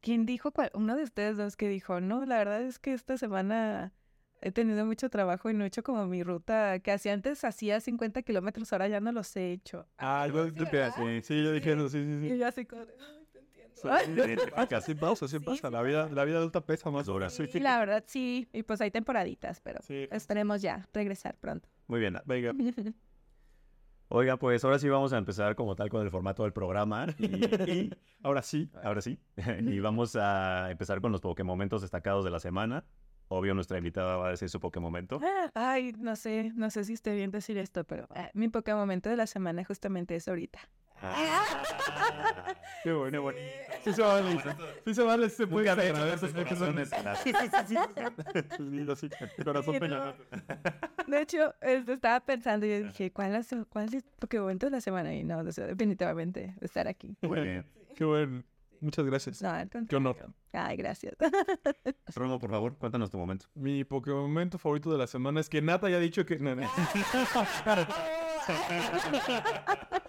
quién 0.01 0.25
dijo 0.25 0.51
cuál, 0.51 0.71
uno 0.73 0.95
de 0.95 1.03
ustedes 1.03 1.37
dos 1.37 1.55
que 1.55 1.67
dijo, 1.67 1.99
no, 2.01 2.25
la 2.25 2.37
verdad 2.37 2.61
es 2.61 2.79
que 2.79 2.93
esta 2.93 3.17
semana 3.17 3.93
he 4.41 4.51
tenido 4.51 4.85
mucho 4.85 5.09
trabajo 5.09 5.49
y 5.49 5.53
no 5.53 5.63
he 5.63 5.67
hecho 5.67 5.83
como 5.83 6.05
mi 6.05 6.23
ruta, 6.23 6.79
que 6.79 6.91
hacía 6.91 7.13
antes 7.13 7.43
hacía 7.43 7.79
50 7.79 8.21
kilómetros, 8.21 8.71
ahora 8.73 8.87
ya 8.87 8.99
no 8.99 9.11
los 9.11 9.35
he 9.35 9.51
hecho. 9.51 9.87
Ah, 9.97 10.27
yo, 10.27 10.47
sí, 10.49 10.53
sí, 10.95 11.21
sí, 11.23 11.43
yo 11.43 11.51
dije 11.51 11.73
eso, 11.73 11.89
sí, 11.89 12.03
sí, 12.03 12.25
Y 12.27 12.29
sí. 12.29 12.37
yo 12.37 12.47
así 12.47 12.65
como, 12.65 12.83
Así 13.83 14.95
pasa, 14.95 15.25
así 15.25 15.37
Sí, 15.37 15.43
pasa. 15.43 15.69
La 15.69 15.81
vida, 15.81 16.09
la 16.09 16.23
vida 16.25 16.37
adulta 16.37 16.61
pesa 16.65 16.89
más. 16.91 17.07
Horas. 17.07 17.33
Sí, 17.33 17.45
Sí, 17.47 17.59
la 17.59 17.77
verdad 17.79 18.03
sí, 18.07 18.47
y 18.53 18.63
pues 18.63 18.81
hay 18.81 18.91
temporaditas, 18.91 19.59
pero 19.61 19.79
Sí. 19.83 20.07
esperemos 20.11 20.61
ya 20.61 20.87
regresar 20.93 21.35
pronto. 21.37 21.67
Muy 21.87 21.99
bien. 21.99 22.17
Venga. 22.25 22.53
Oiga, 24.07 24.37
pues 24.37 24.63
ahora 24.63 24.77
sí 24.77 24.87
vamos 24.87 25.13
a 25.13 25.17
empezar 25.17 25.55
como 25.55 25.75
tal 25.75 25.89
con 25.89 26.01
el 26.03 26.11
formato 26.11 26.43
del 26.43 26.53
programa. 26.53 27.07
Y, 27.19 27.25
y 27.71 27.91
Ahora 28.23 28.41
sí. 28.41 28.69
ahora 28.83 29.01
sí. 29.01 29.19
y 29.61 29.79
vamos 29.79 30.15
a 30.15 30.69
empezar 30.71 31.01
con 31.01 31.11
los 31.11 31.21
Pokémomentos 31.21 31.81
destacados 31.81 32.23
de 32.23 32.31
la 32.31 32.39
semana. 32.39 32.85
Obvio, 33.27 33.55
nuestra 33.55 33.79
invitada 33.79 34.17
va 34.17 34.27
a 34.27 34.29
decir 34.31 34.49
su 34.49 34.59
Pokémomento. 34.59 35.19
Ah, 35.23 35.49
Ay, 35.55 35.93
no 35.97 36.15
sé, 36.15 36.51
no 36.55 36.69
sé 36.69 36.83
si 36.83 36.93
esté 36.93 37.15
bien 37.15 37.31
decir 37.31 37.57
esto, 37.57 37.83
pero 37.83 38.07
ah, 38.11 38.29
mi 38.35 38.49
Pokémon 38.49 38.81
momento 38.81 39.09
de 39.09 39.15
la 39.15 39.25
semana 39.25 39.63
justamente 39.65 40.15
es 40.15 40.27
ahorita. 40.27 40.59
Qué 42.83 42.93
bueno, 42.93 43.21
bueno. 43.21 43.39
Sí 43.83 43.93
se 43.93 44.01
vale. 44.01 44.37
Sí 44.85 44.93
se 44.93 45.03
vale, 45.03 45.29
sí 45.29 45.35
se 45.35 45.45
Nunca 45.47 45.73
hacer. 45.73 45.95
había 45.95 46.13
hecho 46.13 46.25
esos 46.25 46.33
corazones 46.33 46.91
en 46.91 47.05
las- 47.05 47.23
Sí, 47.23 47.33
sí, 47.33 47.49
sí, 47.67 47.75
sí. 48.57 48.63
Lindo, 48.63 48.95
sí. 48.95 49.09
Corazón 49.43 49.73
Sí, 49.75 49.79
peña. 49.79 50.13
De 51.07 51.21
hecho, 51.21 51.53
este, 51.61 51.93
estaba 51.93 52.19
pensando 52.21 52.65
y 52.65 52.83
dije, 52.83 53.11
¿cuál 53.11 53.35
es, 53.35 53.49
cuál 53.69 53.85
es 53.85 53.93
el 53.93 54.03
Pokémon 54.19 54.45
momento 54.45 54.65
de 54.67 54.71
la 54.71 54.81
semana? 54.81 55.13
Y 55.13 55.23
no, 55.23 55.39
o 55.39 55.51
sea, 55.51 55.67
definitivamente 55.67 56.55
estar 56.61 56.87
aquí. 56.87 57.15
Muy 57.21 57.41
bien. 57.41 57.65
Qué 57.95 58.05
bueno. 58.05 58.43
Muchas 58.81 59.05
gracias. 59.05 59.41
No, 59.41 59.51
Qué 59.87 59.95
honor. 59.95 60.17
Ay, 60.51 60.77
gracias. 60.77 61.15
Romo, 62.15 62.39
por 62.39 62.49
favor, 62.51 62.77
cuéntanos 62.77 63.09
tu 63.09 63.17
momento. 63.17 63.45
Mi 63.55 63.83
Pokémon 63.83 64.21
momento 64.23 64.57
favorito 64.57 64.91
de 64.91 64.97
la 64.97 65.07
semana 65.07 65.39
es 65.39 65.49
que 65.49 65.61
Nata 65.61 65.89
ya 65.89 65.97
ha 65.97 65.99
dicho 65.99 66.25
que. 66.25 66.35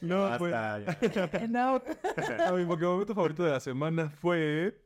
No, 0.00 0.28
no. 0.28 0.30
No, 0.30 0.38
pues. 0.38 0.52
Basta, 0.52 0.98
ya. 1.30 1.46
no, 1.48 1.82
no, 1.82 2.56
mi 2.56 2.64
Pokémon 2.66 2.92
momento 2.92 3.14
favorito 3.14 3.44
de 3.44 3.50
la 3.52 3.60
semana 3.60 4.10
fue 4.10 4.78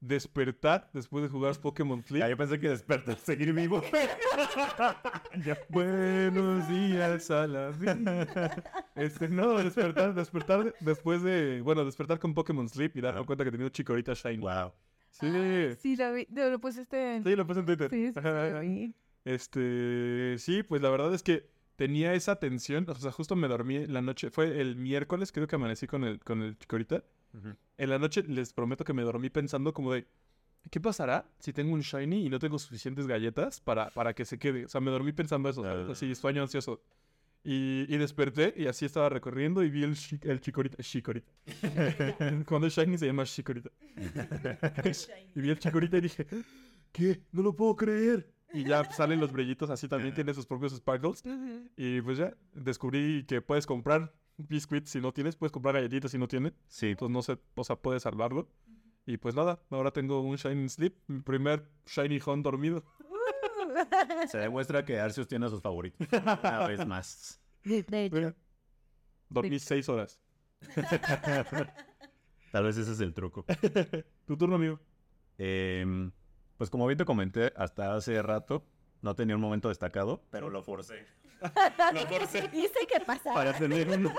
despertar 0.00 0.90
después 0.92 1.22
de 1.22 1.28
jugar 1.30 1.54
Pokémon 1.60 2.00
Ya, 2.00 2.06
Flip. 2.06 2.28
yo 2.28 2.36
pensé 2.36 2.58
que 2.60 2.68
despertar, 2.68 3.16
seguir 3.18 3.52
vivo. 3.52 3.80
Buenos 5.68 6.68
días 6.68 7.30
a 7.30 7.46
la 7.46 7.70
vida. 7.70 8.64
Este, 8.94 9.28
no, 9.28 9.56
despertar, 9.58 10.14
despertar 10.14 10.64
de- 10.64 10.74
después 10.80 11.22
de, 11.22 11.60
bueno, 11.62 11.84
despertar 11.84 12.18
con 12.18 12.34
Pokémon 12.34 12.68
Sleep 12.68 12.96
y 12.96 13.00
darme 13.00 13.24
cuenta 13.24 13.44
que 13.44 13.50
tenía 13.50 13.66
un 13.66 13.72
Chikorita 13.72 14.12
Shiny. 14.14 14.38
wow. 14.38 14.72
Sí, 15.10 15.30
sí, 15.78 15.96
lo 15.96 16.12
vi, 16.14 16.26
lo 16.30 16.58
pusiste 16.58 17.16
en... 17.16 17.22
sí, 17.24 17.36
lo 17.36 17.46
puse 17.46 17.60
en 17.60 17.66
Twitter. 17.66 17.90
Sí, 17.90 18.06
sí, 18.08 18.12
sí, 18.14 18.18
Ajá, 18.18 18.48
lo 18.48 18.60
vi. 18.60 18.94
Este, 19.24 20.36
sí, 20.38 20.62
pues 20.62 20.80
la 20.82 20.88
verdad 20.90 21.12
es 21.14 21.22
que 21.22 21.48
tenía 21.76 22.14
esa 22.14 22.36
tensión, 22.36 22.86
o 22.88 22.94
sea, 22.94 23.10
justo 23.12 23.34
me 23.36 23.48
dormí 23.48 23.86
la 23.86 24.02
noche, 24.02 24.30
fue 24.30 24.60
el 24.60 24.76
miércoles, 24.76 25.32
creo 25.32 25.46
que 25.46 25.56
amanecí 25.56 25.86
con 25.86 26.04
el, 26.04 26.20
con 26.20 26.42
el 26.42 26.58
Chikorita. 26.58 27.04
En 27.78 27.88
la 27.90 27.98
noche 27.98 28.22
les 28.24 28.52
prometo 28.52 28.84
que 28.84 28.92
me 28.92 29.02
dormí 29.02 29.30
pensando 29.30 29.72
como 29.72 29.92
de, 29.94 30.06
¿qué 30.70 30.80
pasará 30.80 31.24
si 31.38 31.52
tengo 31.54 31.72
un 31.72 31.80
Shiny 31.80 32.26
y 32.26 32.28
no 32.28 32.38
tengo 32.38 32.58
suficientes 32.58 33.06
galletas 33.06 33.60
para, 33.60 33.88
para 33.90 34.12
que 34.14 34.24
se 34.26 34.38
quede? 34.38 34.66
O 34.66 34.68
sea, 34.68 34.80
me 34.82 34.90
dormí 34.90 35.12
pensando 35.12 35.48
eso, 35.48 35.62
¿sabes? 35.62 35.86
Ah. 35.88 35.92
así, 35.92 36.14
sueño 36.14 36.42
ansioso. 36.42 36.82
Y, 37.44 37.86
y 37.92 37.96
desperté 37.96 38.54
y 38.56 38.66
así 38.66 38.84
estaba 38.84 39.08
recorriendo 39.08 39.64
y 39.64 39.70
vi 39.70 39.82
el, 39.82 39.96
chi- 39.96 40.20
el 40.22 40.40
Chikorita, 40.40 40.80
Chikorita. 40.80 41.32
Cuando 42.46 42.68
es 42.68 42.74
Shiny 42.76 42.98
se 42.98 43.06
llama 43.06 43.24
Chikorita. 43.24 43.70
y 45.34 45.40
vi 45.40 45.50
el 45.50 45.58
Chikorita 45.58 45.96
y 45.96 46.00
dije, 46.02 46.26
¿qué? 46.92 47.22
No 47.32 47.42
lo 47.42 47.56
puedo 47.56 47.74
creer. 47.74 48.28
Y 48.52 48.64
ya 48.64 48.84
salen 48.92 49.20
los 49.20 49.32
brillitos, 49.32 49.70
así 49.70 49.88
también 49.88 50.14
tiene 50.14 50.34
sus 50.34 50.46
propios 50.46 50.74
sparkles. 50.74 51.22
Y 51.76 52.00
pues 52.02 52.18
ya, 52.18 52.34
descubrí 52.54 53.24
que 53.26 53.40
puedes 53.40 53.66
comprar 53.66 54.12
biscuits 54.36 54.90
si 54.90 55.00
no 55.00 55.12
tienes, 55.12 55.36
puedes 55.36 55.52
comprar 55.52 55.74
galletitas 55.74 56.10
si 56.10 56.18
no 56.18 56.28
tienes. 56.28 56.52
Sí, 56.68 56.90
Entonces 56.90 57.12
no 57.12 57.22
sé, 57.22 57.38
o 57.54 57.64
sea, 57.64 57.76
puedes 57.76 58.02
salvarlo. 58.02 58.48
Y 59.06 59.16
pues 59.16 59.34
nada, 59.34 59.60
ahora 59.70 59.90
tengo 59.90 60.20
un 60.20 60.36
Shiny 60.36 60.68
Sleep, 60.68 60.94
mi 61.08 61.20
primer 61.20 61.68
Shiny 61.86 62.20
Hunt 62.24 62.44
dormido. 62.44 62.84
se 64.28 64.38
demuestra 64.38 64.84
que 64.84 65.00
Arceus 65.00 65.26
tiene 65.26 65.46
a 65.46 65.48
sus 65.48 65.60
favoritos. 65.60 66.06
Una 66.12 66.66
vez 66.66 66.86
más. 66.86 67.40
De 67.64 67.78
hecho. 67.78 68.16
Mira, 68.16 68.34
Dormí 69.28 69.58
seis 69.58 69.88
horas. 69.88 70.20
Tal 72.52 72.64
vez 72.64 72.76
ese 72.76 72.92
es 72.92 73.00
el 73.00 73.14
truco. 73.14 73.44
Tu 74.26 74.36
turno, 74.36 74.56
amigo. 74.56 74.78
Em, 75.38 76.12
pues 76.62 76.70
como 76.70 76.86
bien 76.86 76.96
te 76.96 77.04
comenté, 77.04 77.52
hasta 77.56 77.92
hace 77.96 78.22
rato 78.22 78.64
no 79.00 79.16
tenía 79.16 79.34
un 79.34 79.40
momento 79.40 79.68
destacado, 79.68 80.22
pero 80.30 80.48
lo 80.48 80.62
forcé. 80.62 81.04
lo 81.92 82.00
forcé 82.06 82.46
Dice 82.52 82.86
que 82.88 83.00
pasa. 83.04 83.34
para 83.34 83.52
tener 83.52 83.88
uno. 83.88 84.14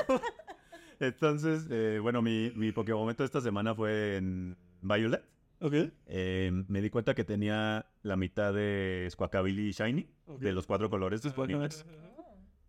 Entonces, 0.99 1.67
eh, 1.69 1.99
bueno, 2.01 2.21
mi, 2.21 2.51
mi 2.53 2.73
Pokémon 2.73 2.99
momento 2.99 3.23
esta 3.23 3.39
semana 3.39 3.73
fue 3.73 4.17
en 4.17 4.57
Violet. 4.81 5.23
Ok. 5.61 5.73
Em, 6.05 6.65
me 6.67 6.81
di 6.81 6.89
cuenta 6.89 7.15
que 7.15 7.23
tenía 7.23 7.85
la 8.01 8.17
mitad 8.17 8.53
de 8.53 9.07
Squawkabilly 9.09 9.71
Shiny, 9.71 10.09
de 10.37 10.51
los 10.51 10.67
cuatro 10.67 10.89
colores 10.89 11.21
disponibles. 11.21 11.85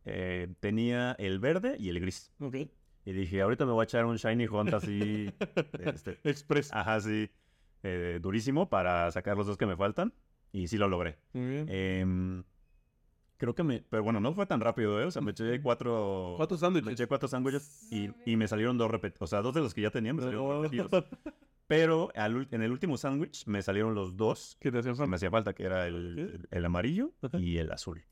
Eh, 0.05 0.55
tenía 0.61 1.17
el 1.19 1.41
verde 1.41 1.75
y 1.81 1.89
el 1.89 1.99
gris. 1.99 2.31
Ok. 2.39 2.55
Y 3.07 3.13
dije, 3.13 3.41
ahorita 3.43 3.67
me 3.67 3.73
voy 3.73 3.83
a 3.83 3.85
echar 3.87 4.05
un 4.05 4.19
Shiny 4.19 4.47
Hunt 4.47 4.73
así, 4.73 5.35
este, 5.81 6.21
Express. 6.23 6.73
ajá, 6.73 7.01
sí, 7.01 7.29
eh, 7.85 8.19
durísimo 8.21 8.69
para 8.69 9.09
sacar 9.13 9.37
los 9.37 9.47
dos 9.47 9.57
que 9.57 9.67
me 9.67 9.77
faltan. 9.77 10.13
Y 10.51 10.67
sí 10.69 10.77
lo 10.77 10.89
logré. 10.89 11.19
Muy 11.33 11.47
bien. 11.49 11.67
Em, 11.69 12.45
creo 13.37 13.55
que 13.55 13.63
me... 13.63 13.83
Pero 13.89 14.03
bueno, 14.03 14.21
no 14.21 14.33
fue 14.35 14.47
tan 14.47 14.61
rápido, 14.61 15.01
¿eh? 15.01 15.05
O 15.05 15.11
sea, 15.11 15.21
me 15.23 15.31
eché 15.33 15.61
cuatro... 15.63 16.35
Cuatro 16.37 16.57
Me 16.57 16.61
sándwiches. 16.61 16.93
eché 16.93 17.07
cuatro 17.07 17.29
sándwiches 17.29 17.89
y, 17.93 18.11
y 18.25 18.37
me 18.37 18.47
salieron 18.49 18.77
dos 18.79 18.91
repetidos. 18.91 19.23
O 19.23 19.27
sea, 19.29 19.43
dos 19.43 19.55
de 19.55 19.61
los 19.61 19.75
que 19.75 19.81
ya 19.83 19.91
tenía 19.91 20.13
me 20.15 20.23
salieron 20.23 20.47
Oh. 20.47 20.63
repetidos. 20.63 21.05
Pero 21.67 22.11
al 22.15 22.47
en 22.51 22.63
el 22.63 22.71
último 22.71 22.97
sándwich 22.99 23.47
me 23.47 23.63
salieron 23.63 23.95
los 23.95 24.17
dos 24.19 24.57
¿Qué 24.61 24.71
te 24.71 24.79
hacían 24.81 24.97
que 24.97 25.07
me 25.07 25.17
hacía 25.17 25.31
falta, 25.31 25.55
que 25.55 25.65
era 25.65 25.87
el, 25.87 26.19
el- 26.19 26.49
el 26.51 26.65
amarillo 26.65 27.13
Ajá. 27.23 27.39
y 27.39 27.57
el 27.59 27.73
azul. 27.73 28.05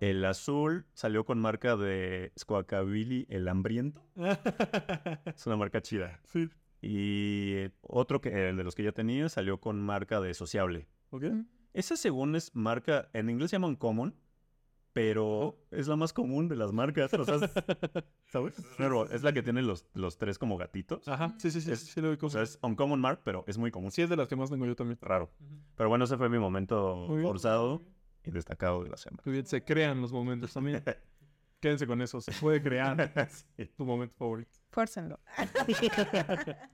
El 0.00 0.24
azul 0.24 0.86
salió 0.94 1.24
con 1.24 1.40
marca 1.40 1.76
de 1.76 2.32
Squawkabilly 2.38 3.26
el 3.30 3.48
hambriento. 3.48 4.00
Es 5.36 5.46
una 5.46 5.56
marca 5.56 5.82
chida. 5.82 6.20
sí. 6.24 6.48
Y 6.80 7.66
otro 7.82 8.20
que 8.20 8.48
el 8.50 8.56
de 8.56 8.64
los 8.64 8.74
que 8.74 8.82
ya 8.84 8.92
tenía 8.92 9.28
salió 9.28 9.60
con 9.60 9.80
marca 9.80 10.20
de 10.20 10.32
sociable. 10.34 10.88
¿Ok? 11.10 11.24
Esa 11.74 11.96
según 11.96 12.34
es 12.36 12.54
marca, 12.54 13.08
en 13.12 13.30
inglés 13.30 13.50
se 13.50 13.56
llaman 13.56 13.76
common, 13.76 14.14
pero 14.92 15.56
es 15.70 15.86
la 15.86 15.96
más 15.96 16.12
común 16.12 16.48
de 16.48 16.56
las 16.56 16.72
marcas. 16.72 17.12
o 17.14 17.24
sea, 17.24 17.34
es- 17.42 18.04
¿Sabes? 18.26 18.54
Pero 18.76 19.08
es 19.10 19.22
la 19.22 19.32
que 19.32 19.42
tiene 19.42 19.62
los, 19.62 19.86
los 19.94 20.18
tres 20.18 20.38
como 20.38 20.56
gatitos. 20.56 21.06
Ajá, 21.08 21.34
sí, 21.38 21.50
sí, 21.50 21.60
sí. 21.60 21.70
Es- 21.72 21.80
sí, 21.80 22.00
lo. 22.00 22.16
O 22.20 22.30
sea, 22.30 22.42
es 22.42 22.58
uncommon 22.62 23.00
mark, 23.00 23.20
pero 23.24 23.44
es 23.46 23.58
muy 23.58 23.70
común. 23.70 23.90
Sí, 23.90 24.02
es 24.02 24.08
de 24.10 24.16
las 24.16 24.28
que 24.28 24.36
más 24.36 24.50
tengo 24.50 24.66
yo 24.66 24.74
también. 24.76 24.98
Raro. 25.00 25.30
Pero 25.76 25.88
bueno, 25.88 26.04
ese 26.04 26.16
fue 26.16 26.28
mi 26.28 26.38
momento 26.38 27.06
forzado 27.22 27.82
y 28.24 28.30
destacado 28.30 28.82
de 28.84 28.90
la 28.90 28.96
semana. 28.96 29.22
Muy 29.24 29.32
bien, 29.34 29.46
se 29.46 29.64
crean 29.64 30.00
los 30.00 30.12
momentos 30.12 30.52
también. 30.52 30.82
Quédense 31.60 31.86
con 31.86 32.00
eso, 32.02 32.20
se 32.20 32.32
puede 32.32 32.62
crear 32.62 33.12
Sí. 33.56 33.66
tu 33.76 33.84
momento 33.84 34.14
favorito. 34.16 34.50
Fórcenlo. 34.70 35.18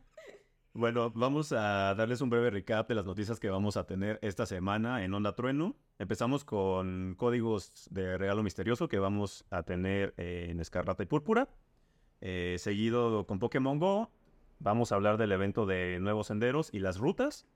Bueno, 0.77 1.13
vamos 1.15 1.53
a 1.53 1.95
darles 1.95 2.21
un 2.21 2.31
breve 2.31 2.51
recap 2.51 2.89
de 2.89 2.97
las 2.97 3.07
noticias 3.07 3.39
que 3.39 3.49
vamos 3.49 3.77
a 3.77 3.87
tener 3.87 4.19
esta 4.23 4.45
semana 4.45 5.05
en 5.05 5.15
Onda 5.15 5.37
Trueno. 5.37 5.77
Empezamos 6.01 6.45
con 6.45 7.15
códigos 7.17 7.87
de 7.93 8.19
regalo 8.19 8.43
misterioso 8.43 8.89
que 8.89 8.99
vamos 8.99 9.45
a 9.51 9.63
tener 9.63 10.15
eh, 10.17 10.49
en 10.51 10.59
Escarlata 10.59 11.05
y 11.05 11.07
Púrpura. 11.07 11.49
Eh, 12.21 12.57
seguido 12.59 13.25
con 13.29 13.39
Pokémon 13.39 13.79
Go, 13.79 14.11
vamos 14.59 14.91
a 14.91 14.97
hablar 14.97 15.17
del 15.17 15.31
evento 15.31 15.65
de 15.65 16.01
nuevos 16.01 16.27
senderos 16.27 16.71
y 16.75 16.81
las 16.81 16.99
rutas. 16.99 17.47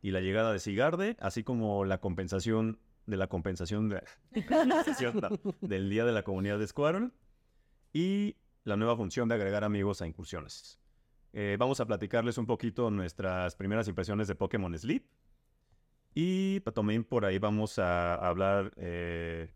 Y 0.00 0.12
la 0.12 0.20
llegada 0.20 0.52
de 0.52 0.60
Sigarde, 0.60 1.16
así 1.18 1.42
como 1.42 1.84
la 1.84 1.98
compensación 1.98 2.78
de 3.06 3.16
la 3.16 3.26
compensación 3.28 3.88
de- 3.88 4.02
no, 4.50 5.30
del 5.60 5.90
Día 5.90 6.04
de 6.04 6.12
la 6.12 6.22
Comunidad 6.22 6.58
de 6.58 6.66
Squadron. 6.66 7.12
Y 7.92 8.36
la 8.64 8.76
nueva 8.76 8.96
función 8.96 9.28
de 9.28 9.34
agregar 9.34 9.64
amigos 9.64 10.00
a 10.02 10.06
incursiones. 10.06 10.78
Eh, 11.32 11.56
vamos 11.58 11.80
a 11.80 11.86
platicarles 11.86 12.38
un 12.38 12.46
poquito 12.46 12.90
nuestras 12.90 13.56
primeras 13.56 13.88
impresiones 13.88 14.28
de 14.28 14.34
Pokémon 14.34 14.76
Sleep. 14.78 15.04
Y 16.14 16.60
también 16.60 17.04
por 17.04 17.24
ahí 17.24 17.38
vamos 17.38 17.78
a 17.78 18.14
hablar. 18.14 18.72
eh, 18.76 19.52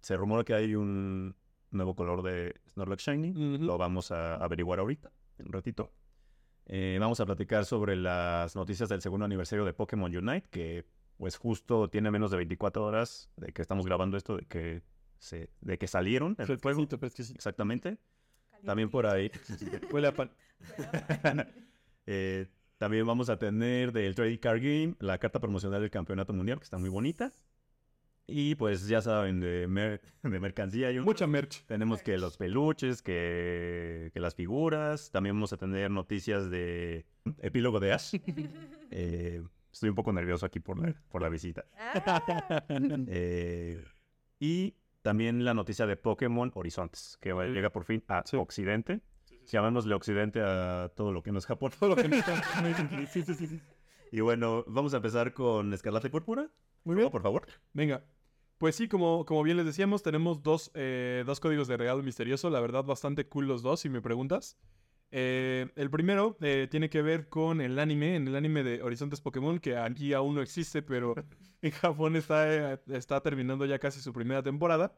se 0.00 0.16
rumora 0.16 0.44
que 0.44 0.54
hay 0.54 0.74
un 0.74 1.34
nuevo 1.70 1.94
color 1.96 2.22
de 2.22 2.54
Snorlax 2.72 3.02
Shiny. 3.04 3.58
Lo 3.58 3.76
vamos 3.78 4.10
a 4.12 4.36
averiguar 4.36 4.78
ahorita, 4.78 5.10
en 5.38 5.46
un 5.46 5.52
ratito. 5.52 5.92
Eh, 6.66 6.98
vamos 7.00 7.18
a 7.20 7.26
platicar 7.26 7.64
sobre 7.64 7.96
las 7.96 8.54
noticias 8.54 8.88
del 8.88 9.00
segundo 9.00 9.24
aniversario 9.24 9.64
de 9.64 9.72
Pokémon 9.72 10.14
Unite, 10.14 10.48
que 10.50 10.84
pues 11.18 11.36
justo 11.36 11.88
tiene 11.90 12.10
menos 12.10 12.30
de 12.30 12.38
24 12.38 12.82
horas 12.84 13.30
de 13.36 13.52
que 13.52 13.60
estamos 13.60 13.84
grabando 13.84 14.16
esto, 14.16 14.36
de 14.38 14.46
que, 14.46 14.82
se, 15.18 15.50
de 15.60 15.76
que 15.78 15.86
salieron. 15.86 16.34
el 16.38 16.46
juego. 16.46 16.58
Fresquecito, 16.60 16.98
fresquecito. 16.98 17.34
Exactamente. 17.36 17.98
También 18.64 18.88
por 18.88 19.06
ahí. 19.06 19.30
Huele 19.92 20.08
a 20.08 20.12
pan. 20.14 20.30
Eh, 22.10 22.46
también 22.78 23.06
vamos 23.06 23.28
a 23.28 23.38
tener 23.38 23.92
del 23.92 24.14
Trading 24.14 24.38
Card 24.38 24.60
Game 24.62 24.94
la 25.00 25.18
carta 25.18 25.40
promocional 25.40 25.82
del 25.82 25.90
Campeonato 25.90 26.32
Mundial, 26.32 26.56
que 26.58 26.64
está 26.64 26.78
muy 26.78 26.88
bonita. 26.88 27.34
Y 28.26 28.54
pues 28.54 28.86
ya 28.88 29.02
saben, 29.02 29.40
de, 29.40 29.66
mer- 29.68 30.00
de 30.22 30.40
mercancía 30.40 30.88
hay 30.88 30.98
un- 30.98 31.04
Mucha 31.04 31.26
merch. 31.26 31.64
tenemos 31.66 32.02
que 32.02 32.16
los 32.16 32.38
peluches, 32.38 33.02
que, 33.02 34.10
que 34.14 34.20
las 34.20 34.34
figuras. 34.34 35.10
También 35.10 35.34
vamos 35.36 35.52
a 35.52 35.58
tener 35.58 35.90
noticias 35.90 36.48
de 36.50 37.04
epílogo 37.42 37.78
de 37.80 37.92
Ash. 37.92 38.14
Eh, 38.90 39.42
estoy 39.72 39.88
un 39.90 39.94
poco 39.94 40.12
nervioso 40.12 40.46
aquí 40.46 40.60
por 40.60 40.78
la, 40.78 40.94
por 41.10 41.22
la 41.22 41.28
visita. 41.28 41.64
Ah. 41.78 42.64
Eh, 43.08 43.84
y 44.40 44.74
también 45.02 45.44
la 45.44 45.54
noticia 45.54 45.86
de 45.86 45.96
Pokémon 45.96 46.50
Horizontes, 46.54 47.18
que 47.20 47.30
Sí. 47.30 47.36
llega 47.52 47.70
por 47.70 47.84
fin 47.84 48.02
a 48.08 48.22
Sí. 48.26 48.36
Occidente. 48.36 49.00
Llamémosle 49.46 49.94
Occidente 49.94 50.40
a 50.42 50.90
todo 50.94 51.10
lo 51.12 51.22
que 51.22 51.32
no 51.32 51.38
es 51.38 51.46
Japón. 51.46 51.72
Todo 51.78 51.90
lo 51.90 51.96
que. 51.96 52.02
Sí, 53.12 53.22
sí, 53.22 53.34
sí, 53.34 53.46
sí. 53.46 53.60
Y 54.12 54.20
bueno, 54.20 54.64
vamos 54.66 54.92
a 54.94 54.98
empezar 54.98 55.32
con 55.32 55.72
Escarlata 55.72 56.06
y 56.06 56.10
Púrpura. 56.10 56.50
Muy 56.84 56.96
bien. 56.96 57.08
Oh, 57.08 57.10
por 57.10 57.22
favor. 57.22 57.46
Venga. 57.72 58.04
Pues 58.58 58.74
sí, 58.74 58.88
como, 58.88 59.24
como 59.24 59.42
bien 59.44 59.56
les 59.56 59.66
decíamos, 59.66 60.02
tenemos 60.02 60.42
dos, 60.42 60.70
eh, 60.74 61.22
dos 61.26 61.38
códigos 61.40 61.68
de 61.68 61.76
regalo 61.76 62.02
misterioso. 62.02 62.50
La 62.50 62.60
verdad, 62.60 62.84
bastante 62.84 63.26
cool 63.28 63.46
los 63.46 63.62
dos, 63.62 63.80
si 63.80 63.88
me 63.88 64.02
preguntas. 64.02 64.58
Eh, 65.10 65.68
el 65.76 65.90
primero 65.90 66.36
eh, 66.40 66.68
tiene 66.70 66.90
que 66.90 67.00
ver 67.00 67.28
con 67.28 67.60
el 67.60 67.78
anime, 67.78 68.16
en 68.16 68.28
el 68.28 68.36
anime 68.36 68.62
de 68.62 68.82
Horizontes 68.82 69.20
Pokémon, 69.20 69.58
que 69.58 69.76
aquí 69.76 70.12
aún 70.12 70.34
no 70.34 70.42
existe, 70.42 70.82
pero 70.82 71.14
en 71.62 71.70
Japón 71.70 72.16
está, 72.16 72.74
eh, 72.74 72.80
está 72.88 73.20
terminando 73.22 73.64
ya 73.64 73.78
casi 73.78 74.00
su 74.00 74.12
primera 74.12 74.42
temporada. 74.42 74.94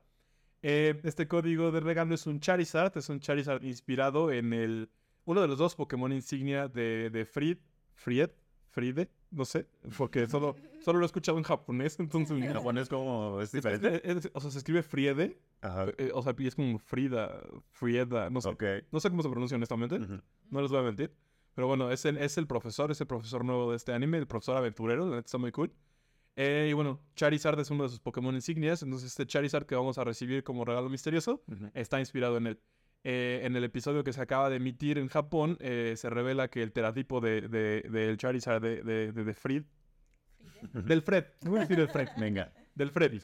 Eh, 0.62 1.00
este 1.04 1.26
código 1.26 1.70
de 1.72 1.80
regalo 1.80 2.14
es 2.14 2.26
un 2.26 2.40
Charizard, 2.40 2.96
es 2.98 3.08
un 3.08 3.20
Charizard 3.20 3.62
inspirado 3.64 4.30
en 4.30 4.52
el 4.52 4.90
uno 5.24 5.40
de 5.40 5.48
los 5.48 5.58
dos 5.58 5.74
Pokémon 5.74 6.12
insignia 6.12 6.68
de, 6.68 7.08
de 7.10 7.24
Fried, 7.24 7.58
Fried, 7.94 8.30
Friede, 8.68 9.10
no 9.30 9.44
sé, 9.44 9.66
porque 9.96 10.26
solo, 10.26 10.56
solo 10.84 10.98
lo 10.98 11.04
he 11.04 11.06
escuchado 11.06 11.38
en 11.38 11.44
japonés, 11.44 11.98
entonces... 12.00 12.36
En 12.42 12.52
japonés 12.52 12.88
como 12.88 13.40
es 13.40 13.52
diferente. 13.52 14.00
Es- 14.08 14.24
es- 14.26 14.30
o 14.34 14.40
sea, 14.40 14.50
se 14.50 14.58
escribe 14.58 14.82
Friede, 14.82 15.38
Ajá. 15.60 15.86
eh, 15.98 16.10
o 16.14 16.22
sea, 16.22 16.34
es 16.38 16.54
como 16.54 16.78
Frida, 16.78 17.40
Frieda, 17.70 18.28
no 18.30 18.40
sé. 18.40 18.48
Ok. 18.48 18.64
No 18.90 19.00
sé 19.00 19.10
cómo 19.10 19.22
se 19.22 19.28
pronuncia 19.30 19.56
honestamente, 19.56 19.96
Ujú. 19.96 20.20
no 20.50 20.60
les 20.62 20.70
voy 20.70 20.80
a 20.80 20.82
mentir. 20.82 21.14
Pero 21.54 21.66
bueno, 21.66 21.90
es 21.90 22.04
el, 22.04 22.16
es 22.16 22.38
el 22.38 22.46
profesor, 22.46 22.90
es 22.90 23.00
el 23.00 23.06
profesor 23.06 23.44
nuevo 23.44 23.70
de 23.70 23.76
este 23.76 23.92
anime, 23.92 24.18
el 24.18 24.26
profesor 24.26 24.56
aventurero, 24.56 25.04
la 25.08 25.16
neta 25.16 25.26
está 25.26 25.38
muy 25.38 25.52
cool. 25.52 25.72
Eh, 26.36 26.68
y 26.70 26.72
bueno, 26.72 27.00
Charizard 27.16 27.58
es 27.60 27.70
uno 27.70 27.82
de 27.82 27.88
sus 27.90 28.00
Pokémon 28.00 28.34
insignias, 28.34 28.82
entonces 28.82 29.08
este 29.10 29.26
Charizard 29.26 29.66
que 29.66 29.74
vamos 29.74 29.98
a 29.98 30.04
recibir 30.04 30.42
como 30.44 30.64
regalo 30.64 30.88
misterioso 30.88 31.42
Ujú. 31.48 31.70
está 31.74 31.98
inspirado 32.00 32.36
en 32.36 32.46
él. 32.46 32.60
Eh, 33.02 33.40
en 33.44 33.56
el 33.56 33.64
episodio 33.64 34.04
que 34.04 34.12
se 34.12 34.20
acaba 34.20 34.50
de 34.50 34.56
emitir 34.56 34.98
en 34.98 35.08
Japón, 35.08 35.56
eh, 35.60 35.94
se 35.96 36.10
revela 36.10 36.48
que 36.48 36.62
el 36.62 36.72
teratipo 36.72 37.20
de, 37.20 37.48
de- 37.48 37.82
del 37.90 38.16
Charizard 38.18 38.60
de, 38.62 38.82
de, 38.82 39.12
de, 39.12 39.24
de 39.24 39.34
Fred, 39.34 39.64
del 40.74 41.00
Fred, 41.02 41.24
voy 41.42 41.58
a 41.58 41.60
decir 41.62 41.80
el 41.80 41.88
Fred, 41.88 42.08
Venga. 42.18 42.52
del 42.74 42.90
Freddy, 42.90 43.20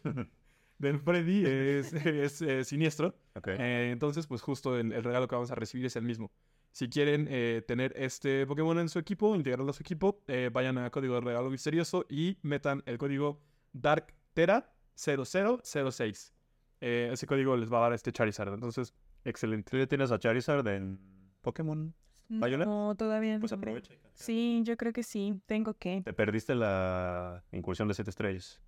del 0.78 0.98
Freddy 1.00 1.44
es, 1.46 1.92
es, 1.92 2.40
eh, 2.42 2.64
siniestro. 2.64 3.14
Ok. 3.34 3.48
Eh, 3.48 3.90
entonces, 3.92 4.26
pues 4.26 4.40
justo 4.40 4.78
el, 4.78 4.92
el 4.92 5.04
regalo 5.04 5.28
que 5.28 5.34
vamos 5.34 5.50
a 5.50 5.54
recibir 5.54 5.84
es 5.86 5.96
el 5.96 6.04
mismo. 6.04 6.30
Si 6.72 6.88
quieren 6.88 7.26
tener 7.66 7.92
este 7.96 8.46
Pokémon 8.46 8.78
en 8.78 8.88
su 8.90 8.98
equipo, 8.98 9.34
integrarlo 9.34 9.70
a 9.70 9.72
su 9.72 9.82
equipo, 9.82 10.22
vayan 10.52 10.76
a 10.76 10.90
código 10.90 11.14
de 11.14 11.22
regalo 11.22 11.48
misterioso 11.48 12.04
y 12.08 12.36
metan 12.42 12.82
el 12.84 12.98
código 12.98 13.40
DarkTera0006. 13.72 16.32
Eh, 16.80 17.10
ese 17.12 17.26
código 17.26 17.56
les 17.56 17.72
va 17.72 17.78
a 17.78 17.82
dar 17.82 17.92
este 17.94 18.12
Charizard. 18.12 18.52
Entonces, 18.52 18.92
excelente. 19.28 19.70
¿Tú 19.70 19.76
ya 19.78 19.86
tienes 19.86 20.10
a 20.10 20.18
Charizard 20.18 20.66
en 20.68 20.98
Pokémon? 21.42 21.94
¿Violet? 22.28 22.66
No, 22.66 22.94
todavía 22.96 23.38
Pues 23.38 23.52
no. 23.52 23.58
aprovecha. 23.58 23.94
y- 23.94 23.98
Sí, 24.14 24.62
yo 24.64 24.76
creo 24.76 24.92
que 24.92 25.02
sí. 25.02 25.40
Tengo 25.46 25.74
que. 25.74 26.02
Te 26.02 26.12
perdiste 26.12 26.54
la 26.54 27.44
incursión 27.52 27.86
de 27.88 27.94
siete 27.94 28.10
estrellas. 28.10 28.60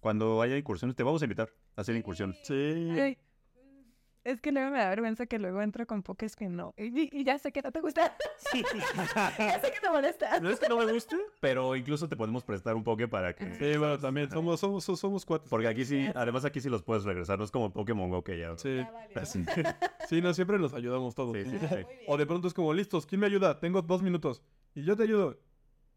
Cuando 0.00 0.42
haya 0.42 0.56
incursiones, 0.56 0.96
te 0.96 1.02
vamos 1.02 1.22
a 1.22 1.24
invitar 1.24 1.50
a 1.76 1.80
hacer 1.80 1.94
incursiones. 1.96 2.38
Sí. 2.42 2.52
Ay, 2.54 3.16
es 4.24 4.40
que 4.40 4.52
luego 4.52 4.70
me 4.70 4.78
da 4.78 4.88
vergüenza 4.88 5.26
que 5.26 5.38
luego 5.38 5.60
entro 5.62 5.86
con 5.86 6.02
pokés 6.02 6.34
que 6.36 6.48
no. 6.48 6.74
Y, 6.76 7.16
y 7.20 7.24
ya 7.24 7.38
sé 7.38 7.52
que 7.52 7.62
no 7.62 7.70
te 7.70 7.80
gusta. 7.80 8.16
ya 9.38 9.60
sé 9.60 9.70
que 9.72 9.80
te 9.80 9.90
molesta. 9.90 10.40
No 10.40 10.50
es 10.50 10.58
que 10.58 10.68
no 10.68 10.78
me 10.78 10.92
guste, 10.92 11.16
pero 11.40 11.76
incluso 11.76 12.08
te 12.08 12.16
podemos 12.16 12.42
prestar 12.44 12.74
un 12.74 12.84
Poké 12.84 13.06
para 13.08 13.34
que... 13.34 13.54
Sí, 13.54 13.78
bueno, 13.78 13.98
también 13.98 14.30
somos, 14.30 14.60
somos, 14.60 14.84
somos, 14.84 15.00
somos 15.00 15.24
cuates. 15.26 15.48
Porque 15.48 15.68
aquí 15.68 15.84
sí, 15.84 16.06
además 16.14 16.44
aquí 16.44 16.60
sí 16.60 16.68
los 16.68 16.82
puedes 16.82 17.04
regresar, 17.04 17.38
no 17.38 17.44
es 17.44 17.50
como 17.50 17.72
Pokémon 17.72 18.10
Go 18.10 18.24
que 18.24 18.38
ya... 18.38 18.56
Sí. 18.56 18.76
Ya. 18.76 19.20
Así. 19.20 19.44
sí, 20.08 20.20
no, 20.20 20.32
siempre 20.34 20.58
nos 20.58 20.74
ayudamos 20.74 21.14
todos. 21.14 21.36
Sí, 21.36 21.44
sí, 21.44 21.58
Ah, 21.64 21.76
sí. 21.76 21.84
O 22.06 22.16
de 22.16 22.26
pronto 22.26 22.48
es 22.48 22.54
como, 22.54 22.72
listos, 22.72 23.06
¿quién 23.06 23.20
me 23.20 23.26
ayuda? 23.26 23.58
Tengo 23.60 23.82
dos 23.82 24.02
minutos. 24.02 24.42
Y 24.74 24.84
yo 24.84 24.96
te 24.96 25.02
ayudo. 25.04 25.38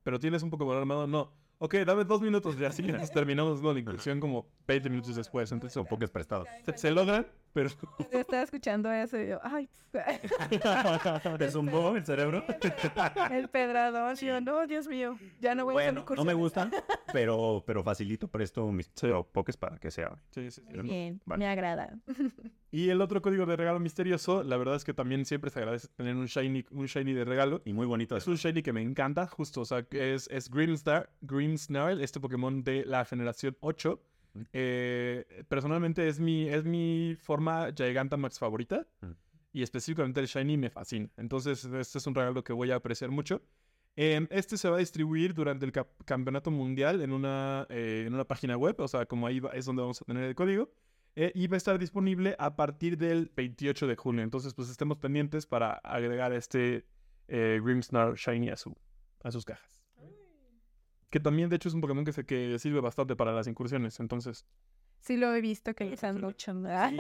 Pero 0.04 0.20
tienes 0.20 0.44
un 0.44 0.50
Pokémon 0.50 0.78
armado, 0.78 1.08
no. 1.08 1.34
Ok, 1.60 1.74
dame 1.86 2.04
dos 2.04 2.22
minutos. 2.22 2.56
Y 2.60 2.66
así 2.66 2.84
terminamos 3.13 3.62
¿no? 3.62 3.74
la 3.74 3.80
incursión 3.80 4.20
como 4.20 4.48
20 4.68 4.90
minutos 4.90 5.16
después. 5.16 5.52
Entonces, 5.52 5.74
Son 5.74 5.86
Pokés 5.86 6.12
prestados. 6.12 6.48
se, 6.63 6.78
se 6.78 6.92
logran, 6.92 7.26
pero 7.54 7.70
Yo 8.12 8.20
estaba 8.20 8.44
escuchando 8.44 8.92
eso 8.92 9.20
y 9.20 9.28
yo, 9.30 9.40
ay, 9.44 9.68
¿Te 11.38 11.50
zumbó 11.52 11.96
el 11.96 12.06
cerebro? 12.06 12.44
el 13.32 13.48
pedradón. 13.50 14.16
Y 14.22 14.26
yo, 14.26 14.40
no, 14.42 14.68
Dios 14.68 14.88
mío, 14.88 15.18
ya 15.40 15.56
no 15.56 15.66
voy 15.66 15.76
a 15.76 15.78
hacer 15.80 15.94
no 15.94 16.00
me 16.00 16.02
incursiones". 16.02 16.36
gustan, 16.36 16.72
pero, 17.12 17.64
pero 17.66 17.84
facilito 17.84 18.28
presto 18.28 18.72
mis 18.72 18.92
Sí. 18.94 19.08
Pokés 19.32 19.58
para 19.58 19.78
que 19.78 19.92
sea. 19.92 20.16
Sí, 20.32 20.52
sí, 20.52 20.62
sí. 20.72 20.82
Bien, 20.82 21.22
Vale. 21.26 21.40
me 21.40 21.48
agrada. 21.48 21.98
Y 22.72 22.90
el 22.90 23.02
otro 23.02 23.22
código 23.22 23.46
de 23.46 23.56
regalo 23.56 23.80
misterioso, 23.80 24.44
la 24.44 24.58
verdad 24.58 24.76
es 24.76 24.84
que 24.84 24.94
también 24.94 25.26
siempre 25.26 25.50
se 25.50 25.60
agradece 25.60 25.88
tener 25.96 26.16
un 26.16 26.26
shiny, 26.26 26.66
un 26.72 26.86
shiny 26.86 27.14
de 27.14 27.26
regalo. 27.26 27.62
Y 27.66 27.74
muy 27.74 27.86
bonito. 27.88 28.16
Es 28.18 28.28
un 28.28 28.36
shiny 28.36 28.62
que 28.62 28.74
me 28.74 28.82
encanta, 28.82 29.26
justo, 29.28 29.62
o 29.62 29.66
sea, 29.66 29.84
que 29.84 30.14
es, 30.14 30.28
es 30.30 30.50
Grimmsnar, 30.50 31.10
Grimmsnarl, 31.22 32.02
este 32.02 32.20
Pokémon 32.20 32.64
de 32.64 32.86
la 32.86 33.06
generación 33.06 33.58
8. 33.62 34.00
Eh, 34.54 35.43
personalmente 35.47 36.08
es 36.08 36.19
mi, 36.19 36.47
es 36.50 36.63
mi 36.65 37.15
forma 37.19 37.69
Gigantamax 37.76 38.39
favorita. 38.39 38.86
Y 39.54 39.63
específicamente 39.63 40.19
el 40.19 40.28
shiny 40.28 40.58
me 40.58 40.69
fascina. 40.69 41.10
Entonces, 41.17 41.63
este 41.65 41.97
es 41.97 42.06
un 42.08 42.13
regalo 42.13 42.43
que 42.43 42.54
voy 42.54 42.69
a 42.71 42.76
apreciar 42.76 43.10
mucho. 43.10 43.41
Eh, 43.95 44.28
este 44.30 44.58
se 44.58 44.69
va 44.69 44.76
a 44.76 44.80
distribuir 44.80 45.34
durante 45.34 45.65
el 45.65 45.71
campeonato 46.06 46.52
mundial 46.52 47.02
en 47.02 47.12
una, 47.12 47.65
eh, 47.69 48.04
en 48.06 48.13
una 48.13 48.26
página 48.26 48.56
web, 48.56 48.76
o 48.80 48.88
sea, 48.88 49.08
como 49.08 49.26
ahí 49.26 49.39
va- 49.39 49.50
es 49.52 49.65
donde 49.65 49.82
vamos 49.82 50.00
a 50.02 50.06
tener 50.06 50.23
el 50.26 50.36
código. 50.36 50.69
eh, 51.19 51.32
y 51.34 51.47
va 51.47 51.56
a 51.56 51.58
estar 51.58 51.80
disponible 51.80 52.36
a 52.38 52.56
partir 52.56 52.95
del 52.95 53.32
28 53.36 53.88
de 53.88 53.95
junio. 53.95 54.21
Entonces, 54.23 54.54
pues 54.54 54.69
estemos 54.69 55.00
pendientes 55.00 55.47
para 55.47 55.71
agregar 55.84 56.32
este 56.32 56.86
Grimmsnarl 57.28 58.15
Shiny 58.15 58.50
a, 58.50 58.56
su, 58.58 58.76
a 59.23 59.32
sus 59.32 59.43
cajas. 59.43 59.77
Que 61.10 61.20
también, 61.20 61.50
de 61.50 61.56
hecho, 61.56 61.70
es 61.70 61.76
un 61.76 61.82
Pokémon 61.82 62.04
que, 62.04 62.12
se, 62.12 62.26
que 62.26 62.60
sirve 62.60 62.82
bastante 62.82 63.15
para 63.15 63.32
las 63.32 63.48
incursiones. 63.48 64.00
Entonces, 64.00 64.46
Sí 65.00 65.17
lo 65.17 65.34
he 65.34 65.41
visto 65.41 65.74
que 65.74 65.86
usan 65.93 66.20
mucho. 66.20 66.54
¿verdad? 66.60 66.91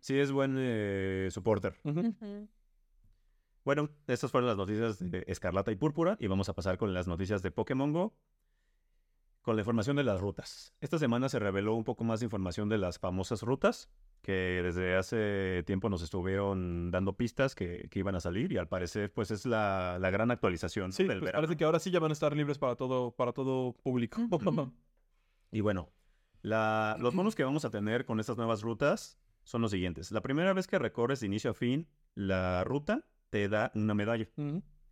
Sí, 0.00 0.18
es 0.18 0.32
buen 0.32 0.56
eh, 0.58 1.28
supporter. 1.30 1.78
Bueno, 3.64 3.90
estas 4.06 4.30
fueron 4.30 4.48
las 4.48 4.56
noticias 4.56 4.98
de 4.98 5.24
Escarlata 5.26 5.70
y 5.70 5.76
Púrpura 5.76 6.16
y 6.18 6.26
vamos 6.26 6.48
a 6.48 6.54
pasar 6.54 6.78
con 6.78 6.94
las 6.94 7.06
noticias 7.06 7.42
de 7.42 7.50
Pokémon 7.50 7.92
Go. 7.92 8.14
Con 9.42 9.56
la 9.56 9.62
información 9.62 9.96
de 9.96 10.04
las 10.04 10.20
rutas. 10.20 10.74
Esta 10.80 10.98
semana 10.98 11.28
se 11.30 11.38
reveló 11.38 11.74
un 11.74 11.84
poco 11.84 12.04
más 12.04 12.20
de 12.20 12.26
información 12.26 12.68
de 12.68 12.76
las 12.76 12.98
famosas 12.98 13.42
rutas 13.42 13.88
que 14.20 14.60
desde 14.62 14.96
hace 14.96 15.62
tiempo 15.66 15.88
nos 15.88 16.02
estuvieron 16.02 16.90
dando 16.90 17.16
pistas 17.16 17.54
que, 17.54 17.88
que 17.90 17.98
iban 18.00 18.14
a 18.14 18.20
salir 18.20 18.52
y 18.52 18.58
al 18.58 18.68
parecer 18.68 19.10
pues 19.14 19.30
es 19.30 19.46
la, 19.46 19.98
la 19.98 20.10
gran 20.10 20.30
actualización 20.30 20.92
sí, 20.92 21.04
del 21.04 21.20
pues 21.20 21.20
verano. 21.22 21.38
parece 21.42 21.56
que 21.56 21.64
ahora 21.64 21.78
sí 21.78 21.90
ya 21.90 22.00
van 22.00 22.10
a 22.10 22.12
estar 22.12 22.36
libres 22.36 22.58
para 22.58 22.76
todo, 22.76 23.12
para 23.16 23.32
todo 23.32 23.72
público. 23.82 24.20
Y 25.52 25.62
bueno, 25.62 25.90
la- 26.42 26.96
los 27.00 27.14
bonos 27.14 27.34
que 27.34 27.42
vamos 27.42 27.64
a 27.64 27.70
tener 27.70 28.04
con 28.04 28.20
estas 28.20 28.36
nuevas 28.36 28.60
rutas 28.62 29.18
son 29.42 29.62
los 29.62 29.70
siguientes. 29.70 30.12
La 30.12 30.20
primera 30.20 30.52
vez 30.52 30.66
que 30.66 30.78
recorres 30.78 31.20
de 31.20 31.26
inicio 31.26 31.50
a 31.50 31.54
fin 31.54 31.88
la 32.14 32.62
ruta 32.64 33.06
te 33.30 33.48
da 33.48 33.72
una 33.74 33.94
medalla. 33.94 34.28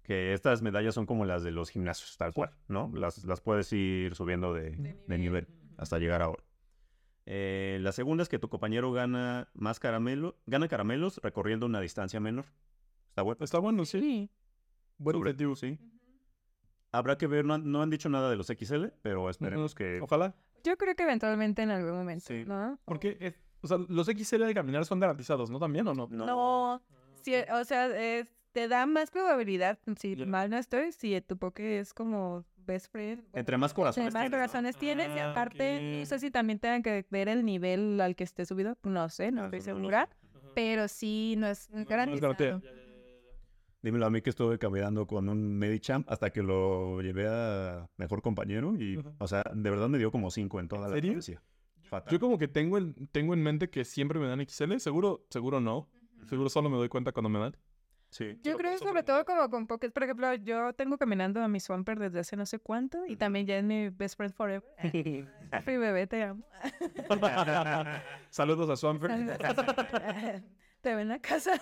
Que 0.09 0.33
estas 0.33 0.63
medallas 0.63 0.95
son 0.95 1.05
como 1.07 1.25
las 1.27 1.43
de 1.45 1.51
los 1.53 1.69
gimnasios, 1.71 2.17
tal 2.17 2.33
cual, 2.33 2.51
¿no? 2.67 2.91
Las, 2.95 3.23
las 3.25 3.41
puedes 3.43 3.71
ir 3.75 4.15
subiendo 4.15 4.55
de, 4.55 4.71
de 5.07 5.19
nivel 5.19 5.47
hasta 5.77 5.99
llegar 5.99 6.23
a 6.23 6.31
oro. 6.31 6.43
Eh, 7.27 7.79
la 7.83 7.93
segunda 7.93 8.23
es 8.23 8.31
que 8.31 8.39
tu 8.39 8.49
compañero 8.49 8.91
gana 8.91 9.51
más 9.53 9.79
caramelo, 9.79 10.39
gana 10.47 10.67
caramelos 10.67 11.19
recorriendo 11.23 11.67
una 11.67 11.81
distancia 11.83 12.21
menor. 12.21 12.47
Está 13.11 13.21
bueno. 13.21 13.45
Está 13.45 13.59
bueno, 13.59 13.85
sí. 13.85 14.01
Sí. 14.01 14.31
Buen 14.97 15.15
Sobre- 15.15 15.31
objetivo. 15.31 15.55
sí. 15.57 15.79
Habrá 16.91 17.19
que 17.19 17.27
ver, 17.27 17.45
no 17.45 17.53
han, 17.53 17.71
no 17.71 17.83
han 17.83 17.91
dicho 17.91 18.09
nada 18.09 18.31
de 18.31 18.37
los 18.37 18.47
XL, 18.47 18.87
pero 19.03 19.29
esperemos 19.29 19.75
que... 19.75 20.01
Ojalá. 20.01 20.35
Yo 20.65 20.79
creo 20.79 20.95
que 20.97 21.03
eventualmente 21.03 21.61
en 21.63 21.71
algún 21.71 21.93
momento, 21.93 22.25
Sí. 22.27 22.45
¿no? 22.47 22.79
Porque, 22.87 23.19
es- 23.21 23.35
o 23.61 23.67
sea, 23.69 23.77
los 23.91 24.07
XL 24.07 24.45
de 24.47 24.55
caminar 24.55 24.87
son 24.87 24.99
garantizados, 25.01 25.51
¿no? 25.51 25.59
También, 25.59 25.87
¿o 25.87 25.93
no? 25.95 26.07
No, 26.09 26.83
sí, 27.23 27.35
o 27.53 27.65
sea, 27.65 27.87
es- 27.95 28.27
te 28.59 28.67
da 28.69 28.87
más 28.87 29.11
probabilidad, 29.11 29.79
si 29.99 30.17
Ya. 30.17 30.27
mal 30.27 30.51
no 30.51 30.57
estoy, 30.59 30.91
si 30.93 31.21
tu 31.21 31.37
poke 31.37 31.79
es 31.79 31.95
como 31.95 32.45
best 32.67 32.91
friend. 32.91 33.21
bueno, 33.23 33.39
Entre 33.39 33.57
más 33.57 33.73
corazones 33.73 34.07
entre 34.09 34.13
más 34.15 34.23
tienes, 34.23 34.31
¿no? 34.33 34.37
corazones 34.39 34.77
tienes, 34.77 35.17
y 35.17 35.19
Ah, 35.21 35.31
aparte, 35.31 35.99
no 36.01 36.07
sé 36.07 36.19
si 36.19 36.31
también 36.31 36.59
tengan 36.59 36.83
que 36.83 37.07
ver 37.11 37.29
el 37.29 37.45
nivel 37.45 38.01
al 38.01 38.17
que 38.17 38.25
esté 38.25 38.45
subido, 38.45 38.77
no 38.83 39.09
sé, 39.11 39.31
no 39.31 39.43
Ah, 39.43 39.45
estoy 39.45 39.61
no 39.61 39.65
segura, 39.65 40.09
pero 40.57 40.89
sí, 40.89 41.37
no 41.39 41.47
es 41.47 41.71
No, 41.71 41.77
no 41.77 41.83
es 41.83 41.89
garantizado. 41.89 42.35
garantía. 42.35 42.61
Dímelo 43.81 44.07
a 44.07 44.11
mí 44.11 44.21
que 44.23 44.31
estuve 44.31 44.59
caminando 44.59 45.07
con 45.07 45.29
un 45.29 45.57
Medichamp 45.57 46.11
hasta 46.11 46.31
que 46.31 46.43
lo 46.43 47.01
llevé 47.01 47.29
a 47.29 47.89
mejor 47.97 48.23
compañero 48.23 48.75
y, 48.77 49.01
o 49.19 49.29
sea, 49.29 49.45
de 49.55 49.71
verdad 49.71 49.89
me 49.89 49.99
dio 49.99 50.11
como 50.11 50.33
cinco 50.33 50.59
en 50.59 50.67
toda 50.67 50.87
¿En 50.87 50.91
la 50.91 50.95
serio? 51.21 51.41
Fatal. 51.83 52.13
Yo 52.13 52.19
como 52.19 52.39
que 52.39 52.49
tengo 52.49 52.77
en, 52.77 53.07
tengo 53.13 53.35
en 53.35 53.43
mente 53.43 53.71
que 53.71 53.85
siempre 53.85 54.19
me 54.19 54.27
dan 54.27 54.41
XL. 54.41 54.79
Seguro, 54.81 55.25
seguro 55.31 55.61
no. 55.61 55.89
Seguro 56.29 56.51
solo 56.51 56.69
me 56.69 56.77
doy 56.77 56.89
cuenta 56.89 57.13
cuando 57.13 57.29
me 57.31 57.39
dan. 57.39 57.57
Sí. 58.11 58.39
Yo 58.43 58.57
creo 58.57 58.79
por 58.79 58.89
sobre 58.89 59.03
todo 59.03 59.25
como 59.25 59.51
con 59.51 59.67
Pocket, 59.67 59.91
por 59.91 60.03
ejemplo, 60.03 60.35
yo 60.35 60.73
tengo 60.73 60.97
caminando 60.97 61.43
a 61.43 61.49
mi 61.49 61.61
Swampert 61.61 62.01
desde 62.01 62.21
hace 62.21 62.37
no 62.37 62.47
sé 62.47 62.59
cuánto 62.59 63.05
y 63.07 63.17
también 63.17 63.47
ya 63.47 63.59
es 63.59 63.65
mi 63.65 63.91
best 63.91 64.17
friend 64.17 64.33
forever. 64.35 64.69
Free 65.63 65.77
bebé, 65.77 66.07
te 66.07 66.23
amo. 66.23 66.45
Saludos 68.31 68.71
a 68.71 68.77
Swampert. 68.77 69.15
te 70.81 70.95
ven 70.95 71.13
a 71.13 71.19
casa. 71.21 71.61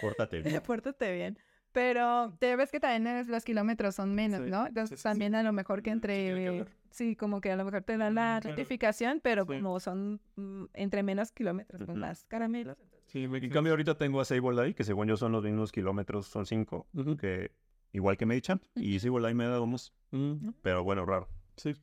Pórtate 0.00 0.40
bien. 0.40 0.62
Pórtate 0.62 1.12
bien. 1.12 1.38
Pero 1.72 2.36
te 2.38 2.54
ves 2.54 2.70
que 2.70 2.78
también 2.78 3.26
los 3.28 3.44
kilómetros 3.44 3.96
son 3.96 4.14
menos, 4.14 4.42
Sí, 4.44 4.50
¿no? 4.50 4.66
Entonces 4.68 5.00
sí, 5.00 5.02
sí, 5.02 5.02
también 5.02 5.34
a 5.34 5.42
lo 5.42 5.52
mejor 5.52 5.82
que 5.82 5.90
Mm, 5.94 6.00
que 6.00 6.20
entre... 6.20 6.64
Sí, 6.90 7.16
como 7.16 7.40
que 7.40 7.50
a 7.50 7.56
lo 7.56 7.64
mejor 7.64 7.82
te 7.82 7.98
dan 7.98 8.14
la 8.14 8.38
notificación, 8.38 9.20
pero 9.20 9.44
como 9.44 9.80
son 9.80 10.20
mm, 10.36 10.66
entre 10.74 11.02
menos 11.02 11.32
kilómetros, 11.32 11.82
pues 11.84 11.98
más 11.98 12.24
caramelos. 12.26 12.78
Sí, 13.14 13.28
me 13.28 13.38
En 13.38 13.48
cambio, 13.48 13.72
ahorita 13.74 13.96
tengo 13.96 14.20
a 14.20 14.24
Sableye, 14.24 14.74
que 14.74 14.82
según 14.82 15.06
yo 15.06 15.16
son 15.16 15.30
los 15.30 15.44
mismos 15.44 15.70
kilómetros, 15.70 16.26
son 16.26 16.46
cinco, 16.46 16.88
Ujú. 16.94 17.16
que 17.16 17.52
igual 17.92 18.16
que 18.16 18.26
Medichamp, 18.26 18.64
y 18.74 18.98
Sableye 18.98 19.34
me 19.34 19.46
da 19.46 19.60
unos, 19.60 19.94
Mm, 20.10 20.48
pero 20.62 20.82
bueno, 20.82 21.06
raro. 21.06 21.28
Sí. 21.56 21.74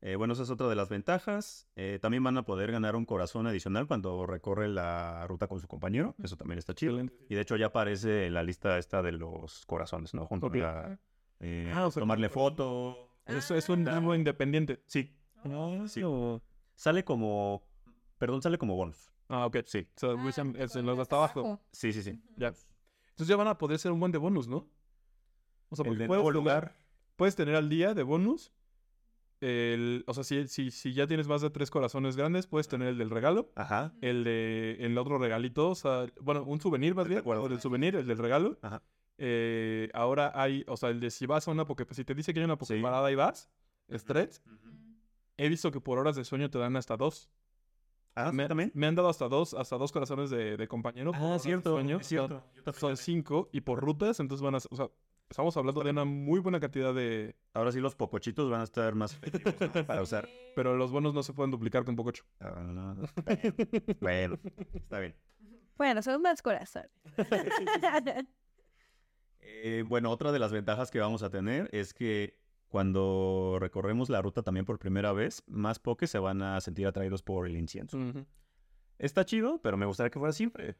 Eh, 0.00 0.16
bueno, 0.16 0.32
esa 0.32 0.42
es 0.42 0.50
otra 0.50 0.66
de 0.68 0.74
las 0.74 0.88
ventajas. 0.88 1.68
Eh, 1.76 2.00
también 2.02 2.24
van 2.24 2.36
a 2.36 2.42
poder 2.44 2.72
ganar 2.72 2.96
un 2.96 3.04
corazón 3.04 3.46
adicional 3.46 3.86
cuando 3.86 4.26
recorre 4.26 4.66
la 4.68 5.24
ruta 5.28 5.46
con 5.46 5.60
su 5.60 5.68
compañero. 5.68 6.16
Eso 6.20 6.36
también 6.36 6.58
está 6.58 6.74
chido. 6.74 6.94
Excelente. 6.98 7.26
Y 7.28 7.36
de 7.36 7.40
hecho 7.42 7.54
ya 7.54 7.66
aparece 7.66 8.26
en 8.26 8.34
la 8.34 8.42
lista 8.42 8.76
esta 8.78 9.02
de 9.02 9.12
los 9.12 9.64
corazones, 9.66 10.14
¿no? 10.14 10.26
Junto 10.26 10.48
a 10.64 10.98
eh, 11.38 11.70
Ah, 11.72 11.86
o 11.86 11.92
sea, 11.92 12.00
tomarle 12.00 12.28
como- 12.28 12.44
foto. 12.50 13.08
Eso 13.26 13.54
es 13.54 13.68
un 13.68 13.86
algo 13.86 14.16
independiente. 14.16 14.82
Sí, 14.86 15.14
Ah, 15.44 15.84
Sí. 15.86 16.02
o- 16.04 16.42
sale 16.74 17.04
como... 17.04 17.62
Perdón, 18.18 18.42
sale 18.42 18.58
como 18.58 18.74
bonus. 18.74 19.11
Ah, 19.34 19.46
ok. 19.46 19.56
Sí, 19.64 19.88
O 20.02 20.30
sea, 20.30 20.44
es 20.58 20.76
en 20.76 20.84
los 20.84 20.96
de 20.96 21.02
hasta 21.02 21.16
abajo. 21.16 21.58
sí, 21.72 21.92
sí, 21.92 22.02
sí. 22.02 22.20
Ya. 22.36 22.48
Entonces 22.48 23.28
ya 23.28 23.36
van 23.36 23.48
a 23.48 23.56
poder 23.56 23.78
ser 23.78 23.90
un 23.92 23.98
buen 23.98 24.12
de 24.12 24.18
bonus, 24.18 24.46
¿no? 24.46 24.68
O 25.70 25.76
sea, 25.76 25.84
porque 25.86 26.00
de 26.00 26.06
puedes, 26.06 26.34
lugar. 26.34 26.76
puedes 27.16 27.34
tener 27.34 27.56
al 27.56 27.70
día 27.70 27.94
de 27.94 28.02
bonus. 28.02 28.52
El, 29.40 30.04
o 30.06 30.12
sea, 30.14 30.22
si, 30.22 30.46
si, 30.48 30.70
si 30.70 30.92
ya 30.92 31.06
tienes 31.06 31.26
más 31.28 31.40
de 31.40 31.48
tres 31.50 31.70
corazones 31.70 32.14
grandes, 32.16 32.46
puedes 32.46 32.68
tener 32.68 32.88
el 32.88 32.98
del 32.98 33.08
regalo. 33.10 33.50
Ajá. 33.56 33.94
El 34.02 34.22
de 34.22 34.76
el 34.80 34.96
otro 34.98 35.18
regalito, 35.18 35.70
o 35.70 35.74
sea, 35.74 36.06
bueno, 36.20 36.44
un 36.44 36.60
souvenir 36.60 36.94
más 36.94 37.08
De 37.08 37.20
bien. 37.20 37.22
O 37.26 37.46
el 37.46 37.60
souvenir, 37.60 37.96
el 37.96 38.06
del 38.06 38.18
regalo. 38.18 38.58
Ajá. 38.62 38.82
Eh, 39.18 39.88
ahora 39.94 40.30
hay, 40.34 40.64
o 40.68 40.76
sea, 40.76 40.90
el 40.90 41.00
de 41.00 41.10
si 41.10 41.26
vas 41.26 41.48
a 41.48 41.50
una 41.50 41.64
porque 41.64 41.86
si 41.94 42.04
te 42.04 42.14
dice 42.14 42.32
que 42.34 42.40
hay 42.40 42.44
una 42.44 42.54
Sí. 42.54 42.74
Poképarada 42.74 43.10
y 43.10 43.14
vas, 43.14 43.50
es 43.88 44.04
tres. 44.04 44.42
He 45.38 45.48
visto 45.48 45.72
que 45.72 45.80
por 45.80 45.98
horas 45.98 46.16
de 46.16 46.24
sueño 46.24 46.50
te 46.50 46.58
dan 46.58 46.76
hasta 46.76 46.96
dos. 46.96 47.30
Ah, 48.14 48.30
¿sí 48.30 48.36
me, 48.36 48.46
también. 48.48 48.70
me 48.74 48.86
han 48.86 48.94
dado 48.94 49.08
hasta 49.08 49.28
dos, 49.28 49.54
hasta 49.54 49.76
dos 49.78 49.90
corazones 49.92 50.30
de, 50.30 50.56
de 50.56 50.68
compañero. 50.68 51.12
Ah, 51.14 51.38
cierto, 51.38 51.72
sueño. 51.72 51.98
es 51.98 52.06
cierto. 52.06 52.44
Yo 52.54 52.62
también 52.62 52.80
Son 52.80 52.96
cinco 52.96 53.48
y 53.52 53.62
por 53.62 53.80
rutas, 53.80 54.20
entonces 54.20 54.42
van 54.42 54.54
a, 54.54 54.58
o 54.58 54.76
sea, 54.76 54.88
estamos 55.30 55.56
hablando 55.56 55.82
de 55.82 55.90
una 55.90 56.04
muy 56.04 56.40
buena 56.40 56.60
cantidad 56.60 56.94
de, 56.94 57.34
Ahora 57.54 57.72
sí 57.72 57.80
los 57.80 57.94
pocochitos 57.94 58.50
van 58.50 58.60
a 58.60 58.64
estar 58.64 58.94
más 58.94 59.14
efectivos 59.14 59.54
¿no? 59.60 59.86
para 59.86 60.02
usar. 60.02 60.28
pero 60.54 60.76
los 60.76 60.90
bonos 60.90 61.14
no 61.14 61.22
se 61.22 61.32
pueden 61.32 61.50
duplicar 61.50 61.84
con 61.84 61.96
Pococho. 61.96 62.24
Ah, 62.40 62.62
no, 62.64 62.94
no. 62.94 63.02
Bueno, 64.00 64.38
está 64.74 65.00
bien. 65.00 65.14
Bueno, 65.76 66.02
son 66.02 66.22
más 66.22 66.42
corazones. 66.42 66.90
Eh, 69.44 69.84
bueno, 69.86 70.10
otra 70.10 70.30
de 70.30 70.38
las 70.38 70.52
ventajas 70.52 70.90
que 70.90 71.00
vamos 71.00 71.22
a 71.24 71.30
tener 71.30 71.68
es 71.72 71.92
que 71.92 72.38
cuando 72.72 73.58
recorremos 73.60 74.08
la 74.08 74.22
ruta 74.22 74.42
también 74.42 74.64
por 74.64 74.78
primera 74.78 75.12
vez, 75.12 75.42
más 75.46 75.78
pokés 75.78 76.08
se 76.10 76.18
van 76.18 76.40
a 76.40 76.58
sentir 76.62 76.86
atraídos 76.86 77.22
por 77.22 77.46
el 77.46 77.54
incienso. 77.58 77.98
Está 78.98 79.24
chido, 79.26 79.60
pero 79.62 79.76
me 79.76 79.84
gustaría 79.84 80.10
que 80.10 80.18
fuera 80.18 80.32
siempre. 80.32 80.76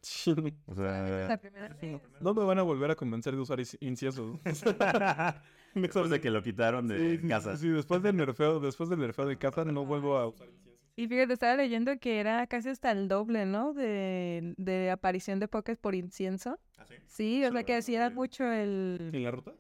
O 0.67 0.75
La 0.75 1.27
sea, 1.27 1.39
primera 1.39 1.69
vez. 1.69 2.01
No 2.21 2.33
me 2.33 2.45
van 2.45 2.59
a 2.59 2.63
volver 2.63 2.91
a 2.91 2.95
convencer 2.97 3.35
de 3.35 3.41
usar 3.43 3.61
incienso. 3.81 4.41
después 5.75 6.09
de 6.11 6.21
que 6.21 6.31
lo 6.31 6.43
quitaron 6.43 6.89
de 6.89 7.19
Sí, 7.21 7.29
casa. 7.29 7.57
sí, 7.59 7.69
después 7.69 8.03
del 8.03 8.17
nerfeo, 8.17 8.59
después 8.61 8.89
del 8.89 9.01
nerfeo 9.01 9.27
de 9.27 9.37
casa 9.37 9.65
no 9.67 9.85
vuelvo 9.85 10.17
a 10.17 10.27
usar 10.29 10.49
incienso. 10.49 10.81
Y 10.97 11.09
fíjate, 11.09 11.33
estaba 11.33 11.57
leyendo 11.57 11.99
que 11.99 12.21
era 12.21 12.47
casi 12.47 12.69
hasta 12.69 12.91
el 12.91 13.09
doble, 13.09 13.45
¿no? 13.47 13.73
De, 13.75 14.55
de 14.57 14.91
aparición 14.91 15.39
de 15.41 15.49
pokés 15.49 15.79
por 15.79 15.95
incienso. 15.95 16.59
Sí, 17.07 17.45
o 17.45 17.53
sea 17.53 17.65
que 17.65 17.81
sí 17.83 17.95
era 17.95 18.11
mucho 18.11 18.45
el... 18.51 19.11
¿En 19.13 19.23
la 19.23 19.31
ruta? 19.31 19.53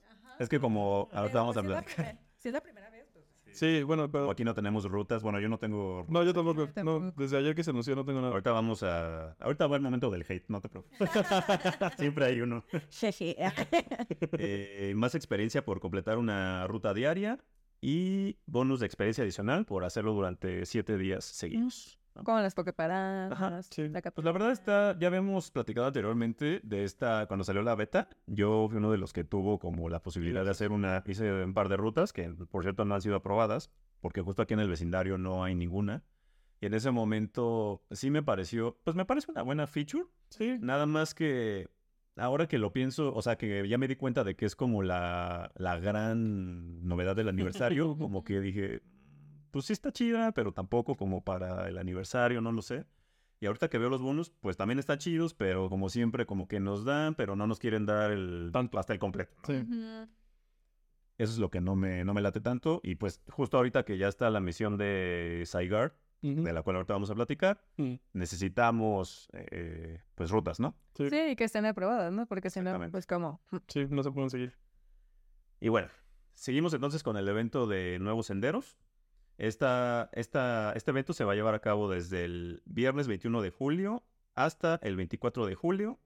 Es 0.42 0.48
que 0.48 0.60
como 0.60 1.08
ahorita 1.12 1.40
vamos 1.40 1.56
a 1.56 1.60
hablar, 1.60 1.84
pues, 1.84 1.96
Si 1.96 1.98
es 2.00 2.04
la 2.04 2.12
primer- 2.14 2.18
si 2.38 2.48
es 2.48 2.54
la 2.54 2.60
primera 2.60 2.90
vez, 2.90 3.06
pues. 3.12 3.24
Sí, 3.52 3.82
bueno, 3.82 4.10
pero... 4.10 4.30
aquí 4.30 4.44
no 4.44 4.54
tenemos 4.54 4.84
rutas, 4.86 5.22
bueno, 5.22 5.38
yo 5.38 5.46
no 5.48 5.58
tengo... 5.58 6.06
No, 6.08 6.22
yo 6.24 6.32
tampoco. 6.32 6.68
No, 6.82 7.10
desde 7.14 7.36
ayer 7.36 7.54
que 7.54 7.62
se 7.62 7.68
anunció 7.70 7.94
no 7.94 8.02
tengo 8.04 8.20
nada. 8.20 8.32
Ahorita 8.32 8.50
vamos 8.50 8.82
a... 8.82 9.32
Ahorita 9.40 9.66
va 9.66 9.76
el 9.76 9.82
momento 9.82 10.10
del 10.10 10.24
hate, 10.26 10.44
no 10.48 10.60
te 10.62 10.70
preocupes. 10.70 10.98
Siempre 11.98 12.24
hay 12.24 12.40
uno. 12.40 12.64
Jeje. 12.90 13.36
Eh, 14.38 14.92
más 14.96 15.14
experiencia 15.14 15.64
por 15.64 15.80
completar 15.80 16.16
una 16.18 16.66
ruta 16.66 16.94
diaria 16.94 17.38
y 17.82 18.38
bonus 18.46 18.80
de 18.80 18.86
experiencia 18.86 19.22
adicional 19.22 19.66
por 19.66 19.84
hacerlo 19.84 20.12
durante 20.14 20.64
siete 20.64 20.96
días 20.96 21.24
seguidos. 21.24 21.98
¿No? 22.14 22.24
Como 22.24 22.40
las 22.40 22.54
pokeparadas, 22.54 23.32
Ajá, 23.32 23.62
sí. 23.62 23.88
la 23.88 24.02
Pues 24.02 24.24
la 24.24 24.32
verdad 24.32 24.52
está, 24.52 24.98
ya 24.98 25.08
habíamos 25.08 25.50
platicado 25.50 25.86
anteriormente 25.86 26.60
de 26.62 26.84
esta, 26.84 27.26
cuando 27.26 27.44
salió 27.44 27.62
la 27.62 27.74
beta, 27.74 28.08
yo 28.26 28.66
fui 28.68 28.78
uno 28.78 28.90
de 28.90 28.98
los 28.98 29.12
que 29.12 29.24
tuvo 29.24 29.58
como 29.58 29.88
la 29.88 30.02
posibilidad 30.02 30.44
de 30.44 30.50
hacer 30.50 30.72
una, 30.72 31.02
hice 31.06 31.30
un 31.44 31.54
par 31.54 31.68
de 31.68 31.76
rutas 31.76 32.12
que 32.12 32.28
por 32.28 32.62
cierto 32.62 32.84
no 32.84 32.94
han 32.94 33.02
sido 33.02 33.16
aprobadas, 33.16 33.70
porque 34.00 34.20
justo 34.20 34.42
aquí 34.42 34.54
en 34.54 34.60
el 34.60 34.68
vecindario 34.68 35.18
no 35.18 35.44
hay 35.44 35.54
ninguna. 35.54 36.02
Y 36.60 36.66
en 36.66 36.74
ese 36.74 36.92
momento 36.92 37.82
sí 37.90 38.10
me 38.10 38.22
pareció, 38.22 38.78
pues 38.84 38.94
me 38.94 39.04
parece 39.04 39.30
una 39.30 39.42
buena 39.42 39.66
feature, 39.66 40.04
Sí. 40.32 40.56
Nada 40.60 40.86
más 40.86 41.14
que 41.14 41.68
ahora 42.16 42.46
que 42.46 42.58
lo 42.58 42.72
pienso, 42.72 43.14
o 43.14 43.22
sea, 43.22 43.36
que 43.36 43.68
ya 43.68 43.78
me 43.78 43.88
di 43.88 43.96
cuenta 43.96 44.24
de 44.24 44.34
que 44.34 44.46
es 44.46 44.56
como 44.56 44.82
la, 44.82 45.50
la 45.56 45.78
gran 45.78 46.86
novedad 46.86 47.16
del 47.16 47.28
aniversario, 47.28 47.96
como 47.96 48.24
que 48.24 48.40
dije, 48.40 48.82
pues 49.52 49.66
sí 49.66 49.72
está 49.72 49.92
chida, 49.92 50.32
pero 50.32 50.52
tampoco 50.52 50.96
como 50.96 51.22
para 51.22 51.68
el 51.68 51.78
aniversario, 51.78 52.40
no 52.40 52.50
lo 52.50 52.60
sé. 52.62 52.84
Y 53.38 53.46
ahorita 53.46 53.68
que 53.68 53.78
veo 53.78 53.88
los 53.90 54.02
bonus, 54.02 54.30
pues 54.30 54.56
también 54.56 54.78
están 54.78 54.98
chidos, 54.98 55.34
pero 55.34 55.68
como 55.68 55.88
siempre, 55.88 56.26
como 56.26 56.46
que 56.48 56.58
nos 56.60 56.84
dan, 56.84 57.14
pero 57.14 57.36
no 57.36 57.46
nos 57.46 57.58
quieren 57.58 57.86
dar 57.86 58.10
el 58.12 58.50
Tanto. 58.52 58.76
pastel 58.76 58.98
completo. 58.98 59.34
¿no? 59.36 59.54
Sí. 59.54 60.08
Eso 61.18 61.32
es 61.32 61.38
lo 61.38 61.50
que 61.50 61.60
no 61.60 61.76
me, 61.76 62.04
no 62.04 62.14
me 62.14 62.20
late 62.22 62.40
tanto. 62.40 62.80
Y 62.82 62.94
pues 62.96 63.20
justo 63.28 63.56
ahorita 63.56 63.84
que 63.84 63.98
ya 63.98 64.08
está 64.08 64.30
la 64.30 64.40
misión 64.40 64.76
de 64.76 65.42
Zygarde, 65.46 65.94
Ujú. 66.22 66.42
de 66.44 66.52
la 66.52 66.62
cual 66.62 66.76
ahorita 66.76 66.94
vamos 66.94 67.10
a 67.10 67.14
platicar, 67.16 67.64
Mm. 67.76 67.94
necesitamos 68.12 69.28
eh, 69.32 70.00
pues 70.14 70.30
rutas, 70.30 70.60
¿no? 70.60 70.76
Sí. 70.94 71.10
Sí, 71.10 71.16
y 71.32 71.36
que 71.36 71.44
estén 71.44 71.66
aprobadas, 71.66 72.12
¿no? 72.12 72.26
Porque 72.26 72.48
si 72.48 72.60
no, 72.60 72.78
pues 72.90 73.06
como... 73.06 73.40
Sí, 73.68 73.86
no 73.90 74.02
se 74.04 74.10
pueden 74.12 74.30
seguir. 74.30 74.56
Y 75.60 75.68
bueno, 75.68 75.88
seguimos 76.34 76.74
entonces 76.74 77.02
con 77.02 77.16
el 77.16 77.28
evento 77.28 77.66
de 77.66 77.98
Nuevos 78.00 78.26
Senderos. 78.26 78.78
Esta, 79.42 80.08
esta, 80.12 80.72
este 80.76 80.92
evento 80.92 81.12
se 81.12 81.24
va 81.24 81.32
a 81.32 81.34
llevar 81.34 81.56
a 81.56 81.58
cabo 81.58 81.90
desde 81.90 82.24
el 82.24 82.62
viernes 82.64 83.08
21 83.08 83.42
de 83.42 83.50
julio 83.50 84.04
hasta 84.36 84.78
el 84.84 84.94
24 84.94 85.46
de 85.46 85.56
julio, 85.56 85.98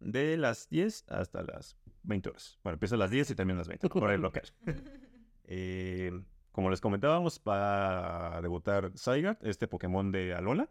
de 0.00 0.36
las 0.36 0.68
10 0.70 1.04
hasta 1.08 1.44
las 1.44 1.76
20 2.02 2.30
horas. 2.30 2.58
Bueno, 2.64 2.74
empieza 2.74 2.96
a 2.96 2.98
las 2.98 3.12
10 3.12 3.30
y 3.30 3.34
termina 3.36 3.58
a 3.58 3.60
las 3.60 3.68
20, 3.68 3.88
por 3.88 4.10
el 4.10 4.20
local. 4.20 4.42
Eh, 5.52 6.12
como 6.52 6.70
les 6.70 6.80
comentábamos, 6.80 7.42
va 7.46 8.36
a 8.36 8.40
debutar 8.40 8.92
Zygarde, 8.96 9.50
este 9.50 9.66
Pokémon 9.66 10.12
de 10.12 10.32
Alola, 10.32 10.68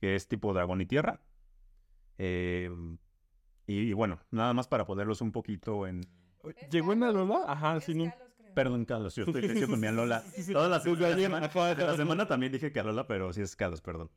que 0.00 0.16
es 0.16 0.26
tipo 0.26 0.52
dragón 0.52 0.80
y 0.80 0.86
tierra. 0.86 1.20
Eh, 2.18 2.68
y, 3.68 3.78
y 3.78 3.92
bueno, 3.92 4.18
nada 4.32 4.54
más 4.54 4.66
para 4.66 4.86
ponerlos 4.86 5.20
un 5.20 5.30
poquito 5.30 5.86
en... 5.86 6.00
¿Llegó 6.72 6.92
en 6.92 7.04
Alola? 7.04 7.44
Ajá, 7.46 7.80
sí, 7.80 7.94
no. 7.94 8.12
Perdón, 8.54 8.84
Carlos, 8.84 9.14
yo 9.14 9.24
estoy 9.24 9.42
creciendo 9.42 9.68
con 9.68 9.80
mi 9.80 9.86
Alola. 9.86 10.22
Todas 10.52 10.70
las 10.70 10.84
la 10.86 11.96
semana, 11.96 12.24
la 12.24 12.28
también 12.28 12.52
dije 12.52 12.72
que 12.72 12.80
Alola, 12.80 13.06
pero 13.06 13.32
sí 13.32 13.40
es 13.40 13.56
Carlos, 13.56 13.80
perdón. 13.80 14.10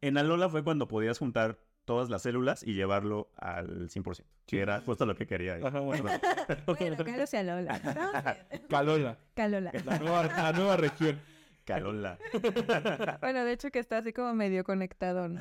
En 0.00 0.16
Alola 0.18 0.48
fue 0.48 0.62
cuando 0.62 0.86
podías 0.86 1.18
juntar 1.18 1.58
todas 1.84 2.10
las 2.10 2.20
células 2.20 2.62
y 2.62 2.74
llevarlo 2.74 3.30
al 3.36 3.88
100%. 3.88 4.22
Que 4.46 4.60
era 4.60 4.82
justo 4.82 5.06
lo 5.06 5.16
que 5.16 5.26
quería. 5.26 5.54
ahí. 5.54 5.62
Ajá, 5.64 5.80
bueno. 5.80 6.04
Bueno, 6.66 6.96
Carlos 7.04 7.32
y 7.32 7.36
Alola. 7.38 7.80
Calola, 8.68 9.18
Calola. 9.34 9.72
la 9.84 9.98
nueva, 9.98 10.22
la 10.24 10.52
nueva 10.52 10.76
región. 10.76 11.18
Calola. 11.64 12.18
Bueno, 13.20 13.44
de 13.44 13.52
hecho 13.52 13.70
que 13.70 13.78
está 13.78 13.98
así 13.98 14.12
como 14.12 14.34
medio 14.34 14.64
conectado, 14.64 15.28
¿no? 15.28 15.40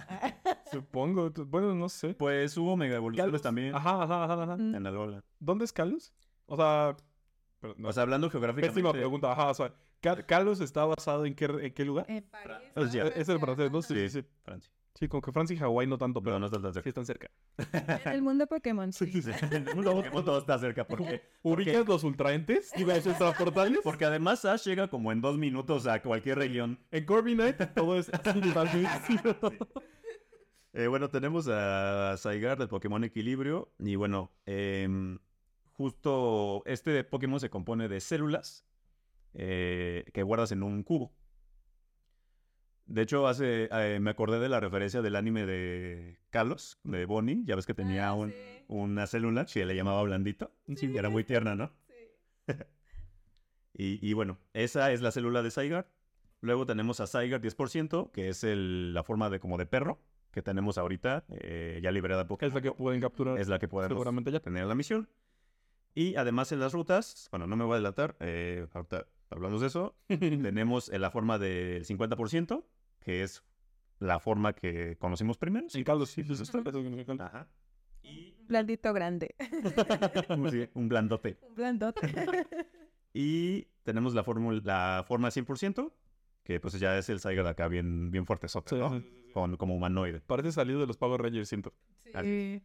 Supongo. 0.71 1.31
Bueno, 1.31 1.73
no 1.75 1.89
sé. 1.89 2.13
Pues 2.15 2.57
hubo 2.57 2.75
mega 2.77 2.95
evoluciones 2.95 3.41
también 3.41 3.75
Ajá, 3.75 4.03
ajá, 4.03 4.23
ajá, 4.23 4.43
ajá. 4.43 4.57
Mm. 4.57 4.75
en 4.75 4.87
Alola. 4.87 5.23
¿Dónde 5.39 5.65
es 5.65 5.73
Kalos? 5.73 6.13
O 6.45 6.55
sea. 6.55 6.95
Pero 7.59 7.75
no. 7.77 7.89
O 7.89 7.93
sea, 7.93 8.03
hablando 8.03 8.29
geográficamente. 8.29 8.73
Pésima 8.73 8.91
pregunta. 8.93 9.31
Ajá, 9.31 9.49
o 9.49 9.53
sea. 9.53 9.73
¿Kalos 10.27 10.59
está 10.61 10.85
basado 10.85 11.25
en 11.25 11.33
qué, 11.35 11.45
en 11.45 11.73
qué 11.73 11.83
lugar? 11.85 12.05
En 12.09 12.23
París. 12.23 12.69
Es. 12.75 13.29
Eh, 13.29 13.33
el 13.33 13.39
francés, 13.39 13.71
¿no? 13.71 13.81
Sí, 13.81 13.93
Sí, 13.95 14.09
sí, 14.09 14.21
sí. 14.21 14.27
Francia. 14.43 14.71
Sí, 14.93 15.07
como 15.07 15.21
que 15.21 15.31
Francia 15.31 15.53
y 15.53 15.57
Hawái 15.57 15.85
no 15.85 15.99
tanto, 15.99 16.23
Pero 16.23 16.37
pero 16.37 16.39
no 16.39 16.45
está 16.47 16.59
tan 16.59 16.73
sí 16.73 16.81
cerca. 16.81 16.89
están 16.89 17.05
cerca. 17.05 17.29
En 18.09 18.13
el 18.15 18.21
mundo 18.23 18.47
Pokémon, 18.47 18.91
sí. 18.91 19.05
En 19.51 19.67
el 19.67 19.75
mundo 19.75 19.91
Pokémon 19.93 20.25
todo 20.25 20.39
está 20.39 20.57
cerca. 20.57 20.87
Porque, 20.87 21.21
¿Ubicas 21.43 21.87
los 21.87 22.03
ultraentes? 22.03 22.71
¿Y 22.75 22.83
los 22.83 23.03
transportables? 23.03 23.81
porque 23.83 24.05
además 24.05 24.43
Ash 24.45 24.63
llega 24.65 24.87
como 24.87 25.11
en 25.11 25.21
dos 25.21 25.37
minutos 25.37 25.85
a 25.85 26.01
cualquier 26.01 26.39
región. 26.39 26.79
En 26.89 27.05
Corviknight 27.05 27.75
todo 27.75 27.99
es 27.99 28.09
Eh, 30.73 30.85
bueno, 30.87 31.09
tenemos 31.09 31.47
a 31.47 32.15
Zygarde, 32.17 32.63
el 32.63 32.69
Pokémon 32.69 33.03
Equilibrio. 33.03 33.71
Y 33.79 33.95
bueno, 33.95 34.31
em, 34.45 35.17
justo 35.77 36.63
este 36.65 37.03
Pokémon 37.03 37.39
se 37.39 37.49
compone 37.49 37.87
de 37.87 37.99
células 38.01 38.65
eh, 39.33 40.03
que 40.13 40.23
guardas 40.23 40.51
en 40.51 40.63
un 40.63 40.83
cubo. 40.83 41.13
De 42.87 43.01
hecho, 43.01 43.27
hace, 43.27 43.67
eh, 43.71 43.99
me 43.99 44.09
acordé 44.09 44.39
de 44.39 44.47
la 44.49 44.59
referencia 44.59 45.01
del 45.01 45.15
anime 45.17 45.45
de 45.45 46.19
Carlos, 46.29 46.79
de 46.83 47.05
Bonnie. 47.05 47.43
Ya 47.45 47.55
ves 47.55 47.65
que 47.65 47.73
tenía 47.73 48.07
Ah, 48.07 48.13
un- 48.13 48.31
sí. 48.31 48.35
una 48.69 49.05
célula 49.07 49.45
que 49.45 49.65
le 49.65 49.75
llamaba 49.75 50.01
Blandito. 50.03 50.51
Sí. 50.75 50.87
Y 50.91 50.97
era 50.97 51.09
muy 51.09 51.23
tierna, 51.23 51.55
¿no? 51.55 51.71
Y, 53.79 53.99
y 54.01 54.13
bueno, 54.13 54.39
esa 54.53 54.91
es 54.91 55.01
la 55.01 55.11
célula 55.11 55.43
de 55.43 55.51
Zygarde. 55.51 55.87
Luego 56.41 56.65
tenemos 56.65 56.99
a 56.99 57.05
Zygarde 57.05 57.41
10%, 57.47 58.11
que 58.11 58.29
es 58.29 58.43
el- 58.43 58.91
la 58.95 59.03
forma 59.03 59.29
de 59.29 59.39
como 59.39 59.57
de 59.59 59.67
perro 59.67 59.99
que 60.31 60.41
tenemos 60.41 60.79
ahorita, 60.79 61.25
eh, 61.29 61.79
ya 61.83 61.91
liberada 61.91 62.23
de 62.23 62.27
Pokémon. 62.27 62.49
Es 62.49 62.55
la 62.55 62.61
que 62.61 62.71
pueden 62.75 63.01
capturar. 63.01 63.37
Es 63.39 63.47
la 63.49 63.59
que 63.59 63.67
podemos 63.67 63.93
Seguramente 63.95 64.31
ya. 64.31 64.39
tener 64.39 64.63
en 64.63 64.69
la 64.69 64.73
misión. 64.75 65.07
Y 65.97 66.15
además 66.15 66.51
en 66.51 66.59
las 66.59 66.73
rutas, 66.73 67.27
bueno, 67.31 67.47
no 67.47 67.55
me 67.55 67.63
voy 67.63 67.71
a 67.71 67.75
adelantar, 67.77 68.15
eh, 68.19 68.67
ahorita 68.71 69.07
hablamos 69.31 69.61
de 69.61 69.65
eso, 69.65 69.95
tenemos 70.07 70.89
en 70.89 71.01
la 71.01 71.09
forma 71.09 71.39
del 71.39 71.85
50%, 71.87 72.63
que 72.99 73.23
es 73.23 73.43
la 73.97 74.19
forma 74.19 74.53
que 74.53 74.95
conocimos 74.99 75.39
primero. 75.39 75.65
En 75.73 75.83
Kalos, 75.83 76.11
sí. 76.11 76.23
Kalos. 76.23 76.53
Ajá. 77.19 77.47
Y 78.03 78.35
Blandito 78.47 78.93
grande. 78.93 79.33
sí, 80.51 80.69
un 80.75 80.87
blandote. 80.87 81.39
Un 81.41 81.55
blandote. 81.55 82.45
Y 83.11 83.63
tenemos 83.81 84.13
la, 84.13 84.23
fórmula, 84.23 84.61
la 84.63 85.03
forma 85.07 85.29
100%, 85.29 85.91
que 86.43 86.59
pues 86.59 86.79
ya 86.79 86.95
es 86.95 87.09
el 87.09 87.19
Zygarde 87.19 87.49
acá 87.49 87.67
bien, 87.69 88.11
bien 88.11 88.27
fuertezote, 88.27 88.75
Sí, 88.75 88.75
¿no? 88.75 88.91
sí, 88.91 89.01
sí, 89.01 89.23
sí. 89.25 89.31
Con, 89.33 89.57
como 89.57 89.75
humanoide. 89.75 90.21
Parece 90.21 90.51
salido 90.51 90.79
de 90.79 90.85
los 90.85 90.97
Power 90.97 91.23
Rangers, 91.23 91.49
siento. 91.49 91.73
Sí. 92.21 92.61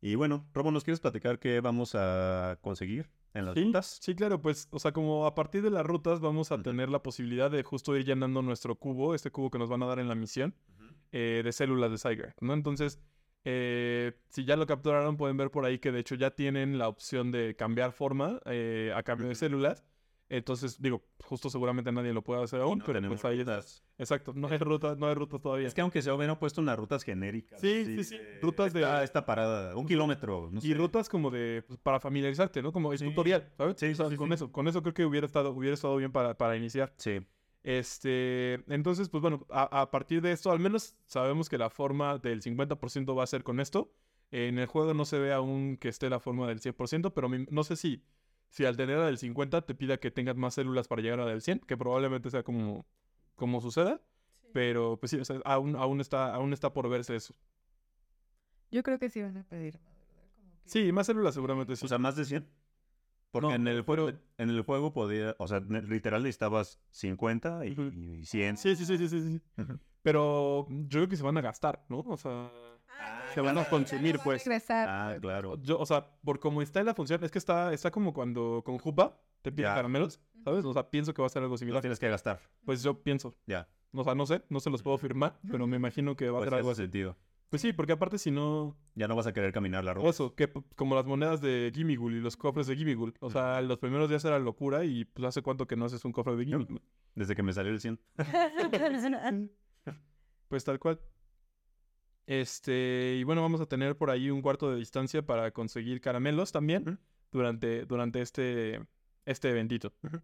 Y 0.00 0.14
bueno, 0.14 0.48
Robo, 0.54 0.70
¿nos 0.70 0.84
quieres 0.84 1.00
platicar 1.00 1.38
qué 1.38 1.60
vamos 1.60 1.94
a 1.94 2.58
conseguir 2.62 3.10
en 3.34 3.44
las 3.44 3.54
Sí, 3.54 3.64
rutas? 3.64 3.98
sí, 4.00 4.14
claro, 4.14 4.40
pues, 4.40 4.68
o 4.70 4.78
sea, 4.78 4.92
como 4.92 5.26
a 5.26 5.34
partir 5.34 5.62
de 5.62 5.70
las 5.70 5.84
rutas 5.84 6.20
vamos 6.20 6.52
a 6.52 6.62
tener 6.62 6.88
la 6.88 7.02
posibilidad 7.02 7.50
de 7.50 7.62
justo 7.62 7.96
ir 7.96 8.04
llenando 8.06 8.40
nuestro 8.42 8.74
cubo, 8.76 9.14
este 9.14 9.30
cubo 9.30 9.50
que 9.50 9.58
nos 9.58 9.68
van 9.68 9.82
a 9.82 9.86
dar 9.86 9.98
en 9.98 10.08
la 10.08 10.14
misión, 10.14 10.54
eh, 11.12 11.42
de 11.44 11.52
células 11.52 11.90
de 11.90 11.98
Zygarde, 11.98 12.34
¿no? 12.40 12.54
Entonces, 12.54 12.98
eh, 13.44 14.12
si 14.28 14.44
ya 14.44 14.56
lo 14.56 14.66
capturaron, 14.66 15.16
pueden 15.16 15.36
ver 15.36 15.50
por 15.50 15.64
ahí 15.64 15.78
que 15.78 15.92
de 15.92 16.00
hecho 16.00 16.14
ya 16.14 16.30
tienen 16.30 16.78
la 16.78 16.88
opción 16.88 17.30
de 17.30 17.54
cambiar 17.56 17.92
forma 17.92 18.40
eh, 18.46 18.92
a 18.94 19.02
cambio 19.02 19.28
de 19.28 19.34
células. 19.34 19.84
Entonces, 20.30 20.80
digo, 20.80 21.02
justo 21.24 21.50
seguramente 21.50 21.90
nadie 21.90 22.12
lo 22.12 22.22
puede 22.22 22.42
hacer 22.42 22.60
aún, 22.60 22.78
No 22.78 22.84
pero 22.86 23.00
pues 23.08 23.24
ahí 23.24 23.40
rutas. 23.40 23.82
Exacto, 23.98 24.32
no 24.34 24.46
hay 24.48 24.58
rutas, 24.58 24.96
no 24.96 25.08
hay 25.08 25.14
rutas 25.14 25.40
todavía. 25.42 25.66
Es 25.66 25.74
que 25.74 25.80
aunque 25.80 26.00
se 26.00 26.10
hubieran 26.12 26.38
puesto 26.38 26.60
unas 26.60 26.78
rutas 26.78 27.02
genéricas. 27.02 27.60
Sí, 27.60 27.84
sí, 27.84 28.04
sí, 28.04 28.16
de- 28.16 28.38
rutas 28.40 28.72
de- 28.72 28.80
Esta, 28.80 29.02
esta 29.04 29.26
parada, 29.26 29.76
un 29.76 29.86
kilómetro, 29.86 30.48
no 30.52 30.58
Y 30.60 30.68
sé. 30.68 30.74
rutas 30.74 31.08
como 31.08 31.30
de, 31.30 31.64
pues, 31.66 31.78
para 31.80 31.98
familiarizarte, 32.00 32.62
¿no? 32.62 32.72
Como 32.72 32.92
es 32.92 33.00
Sí. 33.00 33.06
tutorial, 33.08 33.50
¿sabes? 33.58 33.74
Sí, 33.78 33.86
O 33.90 33.94
sea, 33.96 34.08
sí, 34.08 34.16
con 34.16 34.28
sí. 34.28 34.34
eso, 34.34 34.52
con 34.52 34.68
eso 34.68 34.80
creo 34.82 34.94
que 34.94 35.04
hubiera 35.04 35.26
estado, 35.26 35.50
hubiera 35.50 35.74
estado 35.74 35.96
bien 35.96 36.12
para, 36.12 36.38
para 36.38 36.56
iniciar. 36.56 36.94
Sí. 36.96 37.18
Este, 37.62 38.54
entonces, 38.72 39.08
pues 39.08 39.20
bueno, 39.22 39.46
a, 39.50 39.80
a 39.82 39.90
partir 39.90 40.20
de 40.22 40.32
esto, 40.32 40.50
al 40.50 40.60
menos 40.60 40.96
sabemos 41.06 41.48
que 41.48 41.58
la 41.58 41.70
forma 41.70 42.18
del 42.18 42.42
50% 42.42 43.14
va 43.16 43.24
a 43.24 43.26
ser 43.26 43.42
con 43.42 43.58
esto. 43.60 43.92
En 44.30 44.58
el 44.58 44.66
juego 44.66 44.94
no 44.94 45.04
se 45.04 45.18
ve 45.18 45.32
aún 45.32 45.76
que 45.76 45.88
esté 45.88 46.08
la 46.08 46.20
forma 46.20 46.46
del 46.46 46.60
100%, 46.60 47.12
pero 47.14 47.28
mi- 47.28 47.46
no 47.50 47.64
sé 47.64 47.74
si, 47.76 48.04
si 48.50 48.64
al 48.66 48.76
tener 48.76 48.98
la 48.98 49.06
del 49.06 49.16
50 49.18 49.62
te 49.62 49.74
pida 49.74 49.98
que 49.98 50.10
tengas 50.10 50.36
más 50.36 50.54
células 50.54 50.86
para 50.88 51.00
llegar 51.02 51.18
a 51.20 51.24
la 51.24 51.30
del 51.30 51.40
100, 51.40 51.60
que 51.60 51.76
probablemente 51.76 52.30
sea 52.30 52.42
como, 52.42 52.84
como 53.36 53.60
suceda. 53.62 54.00
Pero 54.52 54.98
pues 54.98 55.10
sí, 55.10 55.16
o 55.18 55.24
sea, 55.24 55.40
aún, 55.44 55.76
aún, 55.76 56.00
está, 56.00 56.34
aún 56.34 56.52
está 56.52 56.72
por 56.72 56.88
verse 56.88 57.16
eso. 57.16 57.34
Yo 58.70 58.82
creo 58.82 58.98
que 58.98 59.08
sí 59.10 59.22
van 59.22 59.36
a 59.36 59.44
pedir. 59.44 59.78
más, 59.80 59.94
que- 60.64 60.68
Sí, 60.68 60.92
más 60.92 61.06
células 61.06 61.34
seguramente 61.34 61.74
sí. 61.76 61.84
O 61.84 61.88
sea, 61.88 61.98
más 61.98 62.16
de 62.16 62.24
100. 62.24 62.48
Porque 63.30 63.48
No, 63.48 63.54
en, 63.54 63.68
el 63.68 63.82
juego, 63.82 64.06
pero- 64.06 64.18
en 64.38 64.50
el 64.50 64.62
juego 64.62 64.92
podía, 64.92 65.36
o 65.38 65.46
sea, 65.46 65.60
literal 65.60 66.22
necesitabas 66.24 66.80
50 66.90 67.64
y, 67.64 67.70
y 68.20 68.26
100. 68.26 68.56
Sí, 68.56 68.74
sí, 68.74 68.84
sí, 68.84 68.98
sí, 68.98 69.08
sí, 69.08 69.20
sí. 69.20 69.40
Pero 70.02 70.66
yo 70.68 70.88
creo 71.00 71.08
que 71.08 71.16
se 71.16 71.22
van 71.22 71.36
a 71.38 71.40
gastar, 71.40 71.84
¿no? 71.88 72.00
O 72.00 72.16
sea, 72.16 72.50
se 73.34 73.40
van 73.40 73.56
a 73.58 73.64
consumir, 73.64 74.16
a 74.16 74.22
pues. 74.24 74.44
regresar. 74.44 74.88
Ah, 74.88 75.16
claro. 75.20 75.56
Yo, 75.62 75.78
o 75.78 75.86
sea, 75.86 76.06
por 76.24 76.40
cómo 76.40 76.62
está 76.62 76.80
en 76.80 76.86
la 76.86 76.94
función, 76.94 77.22
es 77.24 77.30
que 77.30 77.38
está, 77.38 77.72
está 77.72 77.90
como 77.90 78.12
cuando 78.12 78.62
con 78.64 78.78
Jupa 78.78 79.20
te 79.42 79.52
piden 79.52 79.72
caramelos, 79.74 80.20
¿sabes? 80.44 80.64
O 80.64 80.72
sea, 80.72 80.90
pienso 80.90 81.14
que 81.14 81.22
va 81.22 81.26
a 81.26 81.30
ser 81.30 81.42
algo 81.42 81.54
Lo 81.54 81.58
similar. 81.58 81.80
tienes 81.80 81.98
que 81.98 82.08
gastar. 82.08 82.40
Pues 82.64 82.82
yo 82.82 83.02
pienso. 83.02 83.34
Ya. 83.46 83.68
O 83.92 84.04
sea, 84.04 84.14
no 84.14 84.26
sé, 84.26 84.42
no 84.48 84.60
se 84.60 84.70
los 84.70 84.82
puedo 84.82 84.98
firmar, 84.98 85.38
pero 85.50 85.66
me 85.66 85.76
imagino 85.76 86.14
que 86.16 86.28
va 86.30 86.38
a 86.38 86.40
Pues 86.40 86.50
ser 86.50 86.58
algo 86.58 86.70
así. 86.70 86.82
sentido. 86.82 87.16
Pues 87.48 87.62
sí, 87.62 87.72
porque 87.72 87.90
aparte 87.92 88.16
si 88.18 88.30
no... 88.30 88.76
Ya 88.94 89.08
no 89.08 89.16
vas 89.16 89.26
a 89.26 89.32
querer 89.32 89.52
caminar 89.52 89.82
la 89.82 89.92
ruta. 89.92 90.08
Eso, 90.10 90.36
que 90.36 90.52
como 90.76 90.94
las 90.94 91.04
monedas 91.06 91.40
de 91.40 91.72
Gimigul 91.74 92.14
y 92.14 92.20
los 92.20 92.36
cofres 92.36 92.68
de 92.68 92.76
Gimigul. 92.76 93.14
O 93.18 93.28
sea, 93.28 93.60
los 93.60 93.78
primeros 93.78 94.08
días 94.08 94.24
era 94.24 94.38
locura 94.38 94.84
y 94.84 95.04
pues 95.04 95.24
hace 95.26 95.42
cuánto 95.42 95.66
que 95.66 95.74
no 95.74 95.86
haces 95.86 96.04
un 96.04 96.12
cofre 96.12 96.36
de 96.36 96.44
Gimigul. 96.44 96.80
Desde 97.16 97.34
que 97.34 97.42
me 97.42 97.52
salió 97.52 97.72
el 97.72 97.80
100. 97.80 97.98
Pues 100.48 100.64
tal 100.64 100.78
cual. 100.80 101.00
Este, 102.26 103.16
y 103.18 103.24
bueno, 103.24 103.42
vamos 103.42 103.60
a 103.60 103.66
tener 103.66 103.96
por 103.96 104.10
ahí 104.10 104.30
un 104.30 104.42
cuarto 104.42 104.70
de 104.70 104.76
distancia 104.76 105.22
para 105.24 105.50
conseguir 105.50 106.00
caramelos 106.00 106.52
también 106.52 106.82
Ujú. 106.88 106.98
durante, 107.32 107.84
durante 107.86 108.20
este, 108.20 108.80
este 109.24 109.50
eventito. 109.50 109.92
Ujú. 110.02 110.20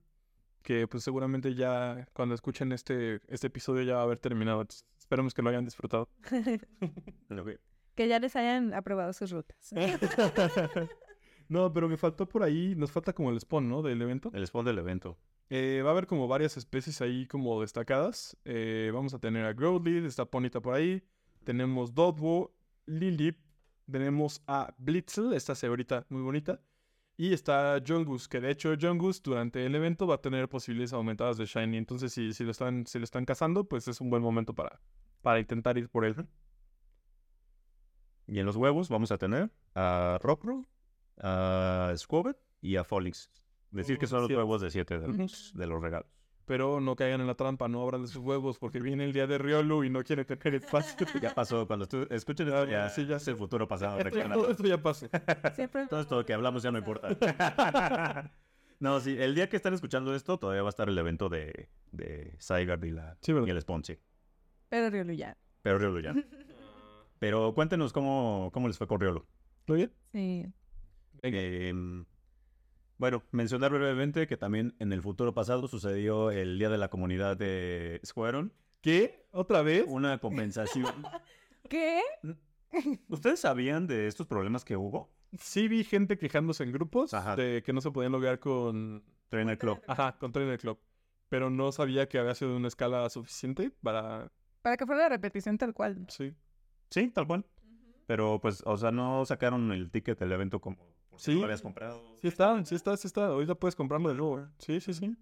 Que 0.62 0.86
pues 0.88 1.02
seguramente 1.04 1.54
ya 1.54 2.08
cuando 2.12 2.34
escuchen 2.34 2.72
este, 2.72 3.20
este 3.28 3.48
episodio 3.48 3.82
ya 3.82 3.94
va 3.94 4.00
a 4.00 4.04
haber 4.04 4.18
terminado. 4.18 4.60
Entonces, 4.62 4.84
esperemos 4.98 5.32
que 5.34 5.42
lo 5.42 5.50
hayan 5.50 5.64
disfrutado. 5.64 6.08
Ok. 7.30 7.50
que 7.94 8.08
ya 8.08 8.18
les 8.18 8.36
hayan 8.36 8.74
aprobado 8.74 9.12
sus 9.12 9.30
rutas. 9.30 9.72
No, 11.48 11.72
pero 11.72 11.88
me 11.88 11.96
faltó 11.96 12.28
por 12.28 12.42
ahí, 12.42 12.74
nos 12.76 12.90
falta 12.90 13.12
como 13.12 13.30
el 13.30 13.38
spawn, 13.38 13.68
¿no? 13.68 13.80
Del 13.80 14.02
evento. 14.02 14.32
El 14.34 14.44
spawn 14.46 14.64
del 14.64 14.78
evento. 14.78 15.16
Eh, 15.48 15.80
va 15.84 15.90
a 15.90 15.92
haber 15.92 16.08
como 16.08 16.26
varias 16.26 16.56
especies 16.56 17.00
ahí 17.00 17.24
como 17.26 17.60
destacadas. 17.60 18.36
Eh, 18.44 18.90
vamos 18.92 19.14
a 19.14 19.20
tener 19.20 19.44
a 19.46 19.52
Growlithe, 19.52 20.06
está 20.08 20.24
Ponita 20.24 20.60
por 20.60 20.74
ahí. 20.74 21.04
Tenemos 21.46 21.94
Dodwo, 21.94 22.52
Lilip. 22.86 23.38
Tenemos 23.88 24.42
a 24.48 24.74
Blitzel, 24.78 25.32
esta 25.32 25.54
cebrita 25.54 26.04
muy 26.08 26.20
bonita. 26.20 26.60
Y 27.16 27.32
está 27.32 27.80
Jongus, 27.86 28.26
que 28.26 28.40
de 28.40 28.50
hecho 28.50 28.74
Jongus 28.78 29.22
durante 29.22 29.64
el 29.64 29.76
evento 29.76 30.08
va 30.08 30.16
a 30.16 30.20
tener 30.20 30.48
posibilidades 30.48 30.92
aumentadas 30.92 31.38
de 31.38 31.46
Shiny. 31.46 31.76
Entonces 31.76 32.12
si, 32.12 32.32
si, 32.34 32.42
lo, 32.42 32.50
están, 32.50 32.84
si 32.86 32.98
lo 32.98 33.04
están 33.04 33.24
cazando, 33.24 33.62
pues 33.62 33.86
es 33.86 34.00
un 34.00 34.10
buen 34.10 34.22
momento 34.22 34.54
para, 34.54 34.80
para 35.22 35.38
intentar 35.38 35.78
ir 35.78 35.88
por 35.88 36.04
él. 36.04 36.26
Y 38.26 38.40
en 38.40 38.44
los 38.44 38.56
huevos 38.56 38.88
vamos 38.88 39.12
a 39.12 39.18
tener 39.18 39.52
a 39.76 40.18
Rockroll, 40.20 40.66
a 41.18 41.94
Squobet 41.96 42.36
y 42.60 42.74
a 42.74 42.82
Fallings. 42.82 43.30
Decir 43.70 43.98
que 43.98 44.08
son 44.08 44.22
los 44.22 44.30
huevos 44.32 44.60
de 44.62 44.70
7 44.72 44.98
de 44.98 45.06
los, 45.06 45.52
de 45.54 45.66
los 45.68 45.80
regalos. 45.80 46.10
Pero 46.46 46.80
no 46.80 46.94
caigan 46.96 47.20
en 47.20 47.26
la 47.26 47.34
trampa, 47.34 47.66
no 47.68 47.82
abran 47.82 48.02
de 48.02 48.08
sus 48.08 48.22
huevos 48.22 48.58
porque 48.58 48.80
viene 48.80 49.04
el 49.04 49.12
día 49.12 49.26
de 49.26 49.36
Riolu 49.36 49.82
y 49.84 49.90
no 49.90 50.02
quiere 50.04 50.24
tener 50.24 50.54
espacio. 50.54 51.06
Ya 51.20 51.34
pasó, 51.34 51.66
cuando 51.66 51.86
tú 51.88 52.06
escuchen 52.10 52.46
esto, 52.48 52.64
ya, 52.66 52.88
sí, 52.88 53.04
ya 53.04 53.16
es 53.16 53.26
el 53.28 53.36
futuro 53.36 53.66
pasado. 53.66 53.98
Esto- 53.98 54.28
todo 54.32 54.50
esto 54.50 54.62
ya 54.64 54.80
pasó. 54.80 55.08
Siempre. 55.54 55.86
Todo 55.88 56.00
esto 56.00 56.24
que 56.24 56.32
hablamos 56.32 56.62
ya 56.62 56.70
no 56.70 56.78
importa. 56.78 57.08
no, 58.80 59.00
sí, 59.00 59.16
el 59.18 59.34
día 59.34 59.48
que 59.48 59.56
están 59.56 59.74
escuchando 59.74 60.14
esto, 60.14 60.38
todavía 60.38 60.62
va 60.62 60.68
a 60.68 60.70
estar 60.70 60.88
el 60.88 60.96
evento 60.96 61.28
de, 61.28 61.68
de 61.90 62.36
Zygarde 62.40 62.88
y, 62.88 62.92
la, 62.92 63.16
Sí, 63.20 63.32
y 63.32 63.50
el 63.50 63.60
Spawn, 63.60 63.84
sí. 63.84 63.98
Pero 64.68 64.88
Riolu 64.90 65.14
ya. 65.14 65.36
Pero 65.62 65.78
Riolo 65.78 65.98
ya. 66.00 66.14
Pero 67.18 67.54
cuéntenos 67.54 67.92
cómo, 67.92 68.50
cómo 68.52 68.68
les 68.68 68.78
fue 68.78 68.86
con 68.86 69.00
Riolo. 69.00 69.26
¿Muy 69.66 69.78
bien? 69.78 69.92
Sí. 70.12 70.46
Em, 71.22 72.04
bueno, 72.98 73.22
mencionar 73.30 73.72
brevemente 73.72 74.26
que 74.26 74.36
también 74.36 74.74
en 74.78 74.92
el 74.92 75.02
futuro 75.02 75.34
pasado 75.34 75.68
sucedió 75.68 76.30
el 76.30 76.58
Día 76.58 76.70
de 76.70 76.78
la 76.78 76.88
Comunidad 76.88 77.36
de 77.36 78.00
Squareon. 78.04 78.52
¿Qué? 78.80 79.26
¿Otra 79.32 79.62
vez? 79.62 79.84
Una 79.86 80.18
compensación. 80.18 80.94
¿Qué? 81.68 82.00
¿Ustedes 83.08 83.40
sabían 83.40 83.86
de 83.86 84.06
estos 84.06 84.26
problemas 84.26 84.64
que 84.64 84.76
hubo? 84.76 85.10
Sí 85.38 85.68
vi 85.68 85.84
gente 85.84 86.18
quejándose 86.18 86.64
en 86.64 86.72
grupos 86.72 87.12
Ajá. 87.12 87.36
de 87.36 87.62
que 87.62 87.72
no 87.72 87.80
se 87.80 87.90
podían 87.90 88.12
lograr 88.12 88.38
con... 88.38 89.04
Trainer 89.28 89.58
Club. 89.58 89.82
Ajá, 89.88 90.16
con 90.18 90.32
Trainer 90.32 90.58
Club. 90.58 90.78
Pero 91.28 91.50
no 91.50 91.72
sabía 91.72 92.08
que 92.08 92.18
había 92.18 92.34
sido 92.34 92.52
de 92.52 92.56
una 92.58 92.68
escala 92.68 93.10
suficiente 93.10 93.72
para... 93.82 94.30
Para 94.62 94.76
que 94.76 94.86
fuera 94.86 95.02
la 95.02 95.08
repetición 95.08 95.58
tal 95.58 95.74
cual. 95.74 96.06
Sí. 96.08 96.32
Sí, 96.90 97.10
tal 97.10 97.26
cual. 97.26 97.44
Pero 98.06 98.40
pues, 98.40 98.62
o 98.64 98.76
sea, 98.76 98.92
no 98.92 99.24
sacaron 99.26 99.72
el 99.72 99.90
ticket 99.90 100.18
del 100.18 100.32
evento 100.32 100.60
como 100.60 100.95
porque 101.16 101.22
Sí. 101.24 101.32
no 101.34 101.38
lo 101.40 101.44
habías 101.46 101.62
comprado. 101.62 102.02
Sí 102.20 102.28
está, 102.28 102.64
sí 102.64 102.74
está, 102.74 102.96
sí 102.96 103.06
está. 103.06 103.26
Ahorita 103.26 103.54
puedes 103.54 103.74
comprarlo 103.74 104.08
de 104.10 104.14
nuevo. 104.14 104.40
¿eh? 104.40 104.46
Sí, 104.58 104.80
sí, 104.80 104.94
sí. 104.94 105.16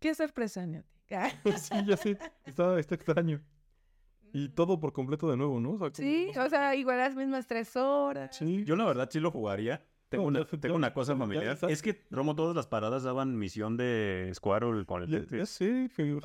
Qué 0.00 0.14
sorpresa, 0.14 0.66
Neo. 0.66 0.84
sí, 1.58 1.74
ya 1.86 1.96
sé. 1.96 2.18
Está, 2.44 2.78
está 2.78 2.94
extraño. 2.94 3.42
Y 4.32 4.50
todo 4.50 4.78
por 4.78 4.92
completo 4.92 5.30
de 5.30 5.36
nuevo, 5.38 5.58
¿no? 5.58 5.72
O 5.72 5.78
sea, 5.78 5.90
Sí, 5.94 6.30
o 6.38 6.48
sea, 6.50 6.74
igual 6.76 6.98
las 6.98 7.16
mismas 7.16 7.46
tres 7.46 7.74
horas. 7.76 8.36
Sí. 8.36 8.62
Yo 8.64 8.76
la 8.76 8.84
verdad 8.84 9.08
sí 9.10 9.20
lo 9.20 9.30
jugaría. 9.30 9.84
Tengo, 10.10 10.24
No, 10.24 10.28
una, 10.28 10.38
ya- 10.40 10.46
tengo 10.58 10.68
ya- 10.68 10.74
una 10.74 10.94
cosa 10.94 11.12
ya 11.14 11.18
familiar. 11.18 11.58
Es 11.68 11.82
que, 11.82 12.06
Romo, 12.10 12.34
todas 12.34 12.54
las 12.54 12.66
paradas 12.66 13.02
daban 13.02 13.36
misión 13.38 13.76
de 13.76 14.30
Squirrel 14.34 14.84
con 14.86 15.02
el 15.02 15.26
Ya, 15.26 15.36
ya 15.38 15.46
sé, 15.46 15.90
pero... 15.96 16.20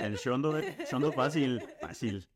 El 0.00 0.16
Shondo, 0.16 0.54
Shondo 0.90 1.12
fácil, 1.12 1.62
fácil. 1.80 2.26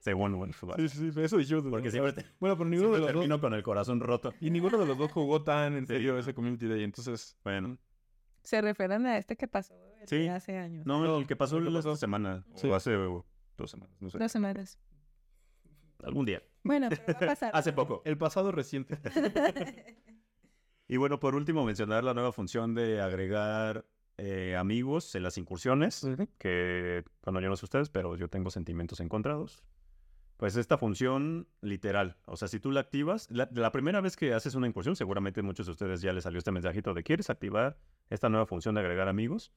Según, 0.00 0.36
bueno, 0.36 0.52
Sí, 0.76 0.88
sí, 0.88 1.12
sí, 1.12 1.20
eso 1.20 1.36
dijimos. 1.36 1.64
porque 1.70 1.90
siempre, 1.90 2.12
dos. 2.12 2.24
te- 2.24 2.30
Bueno, 2.40 2.56
pero 2.56 2.68
ninguno 2.68 2.90
de 2.92 2.98
los 2.98 3.06
dos... 3.08 3.12
termino 3.14 3.40
con 3.40 3.54
el 3.54 3.62
corazón 3.62 4.00
roto. 4.00 4.32
Y 4.40 4.50
ninguno 4.50 4.78
de 4.78 4.86
los 4.86 4.96
dos 4.98 5.12
jugó 5.12 5.42
tan 5.44 5.74
en 5.74 5.86
Sí. 5.86 5.92
serio 5.92 6.18
ese 6.18 6.34
Community 6.34 6.66
Day, 6.66 6.82
entonces... 6.82 7.38
Bueno, 7.44 7.78
Se 8.42 8.60
refieren 8.62 9.04
a 9.06 9.18
este 9.18 9.36
que 9.36 9.46
pasó 9.46 9.74
el 10.00 10.08
Sí. 10.08 10.16
de 10.18 10.30
hace 10.30 10.56
años. 10.58 10.86
no, 10.86 11.18
el 11.18 11.26
que 11.26 11.36
pasó 11.36 11.58
¿qué 11.58 11.64
la 11.70 11.78
pasó? 11.80 11.94
semana, 11.96 12.44
Sí. 12.54 12.66
o 12.68 12.74
hace 12.74 12.96
uh, 12.96 13.22
dos 13.58 13.70
semanas, 13.70 13.94
no 14.00 14.08
sé. 14.10 14.18
Dos 14.18 14.32
semanas. 14.32 14.78
Algún 16.02 16.24
día. 16.24 16.42
Bueno, 16.64 16.88
pero 16.88 17.04
va 17.06 17.12
a 17.12 17.28
pasar. 17.28 17.50
Hace 17.54 17.72
poco. 17.74 18.00
El 18.06 18.16
pasado 18.16 18.50
reciente. 18.52 18.98
Y 20.88 20.96
bueno, 20.96 21.20
por 21.20 21.36
último, 21.36 21.64
mencionar 21.64 22.02
la 22.02 22.14
nueva 22.14 22.32
función 22.32 22.74
de 22.74 23.00
agregar 23.00 23.86
eh, 24.18 24.56
amigos 24.56 25.14
en 25.14 25.22
las 25.22 25.38
incursiones. 25.38 26.04
que, 26.36 27.04
bueno, 27.22 27.40
yo 27.40 27.48
no 27.48 27.54
sé 27.56 27.64
ustedes, 27.66 27.88
pero 27.90 28.16
yo 28.16 28.26
tengo 28.28 28.50
sentimientos 28.50 28.98
encontrados. 28.98 29.62
Pues 30.40 30.56
esta 30.56 30.78
función 30.78 31.46
literal, 31.60 32.16
o 32.24 32.34
sea, 32.34 32.48
si 32.48 32.58
tú 32.60 32.70
la 32.72 32.80
activas, 32.80 33.30
la, 33.30 33.48
la 33.52 33.70
primera 33.72 34.00
vez 34.00 34.16
que 34.16 34.32
haces 34.32 34.54
una 34.54 34.66
incursión, 34.66 34.96
seguramente 34.96 35.42
muchos 35.42 35.66
de 35.66 35.72
ustedes 35.72 36.00
ya 36.00 36.14
les 36.14 36.24
salió 36.24 36.38
este 36.38 36.50
mensajito 36.50 36.94
de 36.94 37.02
quieres 37.02 37.28
activar 37.28 37.76
esta 38.08 38.30
nueva 38.30 38.46
función 38.46 38.74
de 38.74 38.80
agregar 38.80 39.06
amigos. 39.06 39.52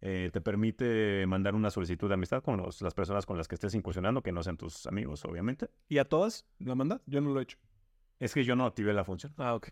Eh, 0.00 0.30
te 0.32 0.40
permite 0.40 1.26
mandar 1.26 1.54
una 1.54 1.70
solicitud 1.70 2.08
de 2.08 2.14
amistad 2.14 2.42
con 2.42 2.56
los- 2.56 2.80
las 2.80 2.94
personas 2.94 3.26
con 3.26 3.36
las 3.36 3.46
que 3.46 3.56
estés 3.56 3.74
incursionando, 3.74 4.22
que 4.22 4.32
no 4.32 4.42
sean 4.42 4.56
tus 4.56 4.86
amigos, 4.86 5.22
obviamente. 5.26 5.68
¿Y 5.88 5.98
a 5.98 6.06
todas 6.06 6.46
la 6.58 6.74
mandas? 6.74 7.02
Yo 7.06 7.20
no 7.20 7.30
lo 7.30 7.38
he 7.38 7.42
hecho. 7.42 7.58
Es 8.18 8.32
que 8.32 8.42
yo 8.42 8.56
no 8.56 8.64
activé 8.64 8.94
la 8.94 9.04
función. 9.04 9.34
Ah, 9.36 9.54
ok. 9.54 9.68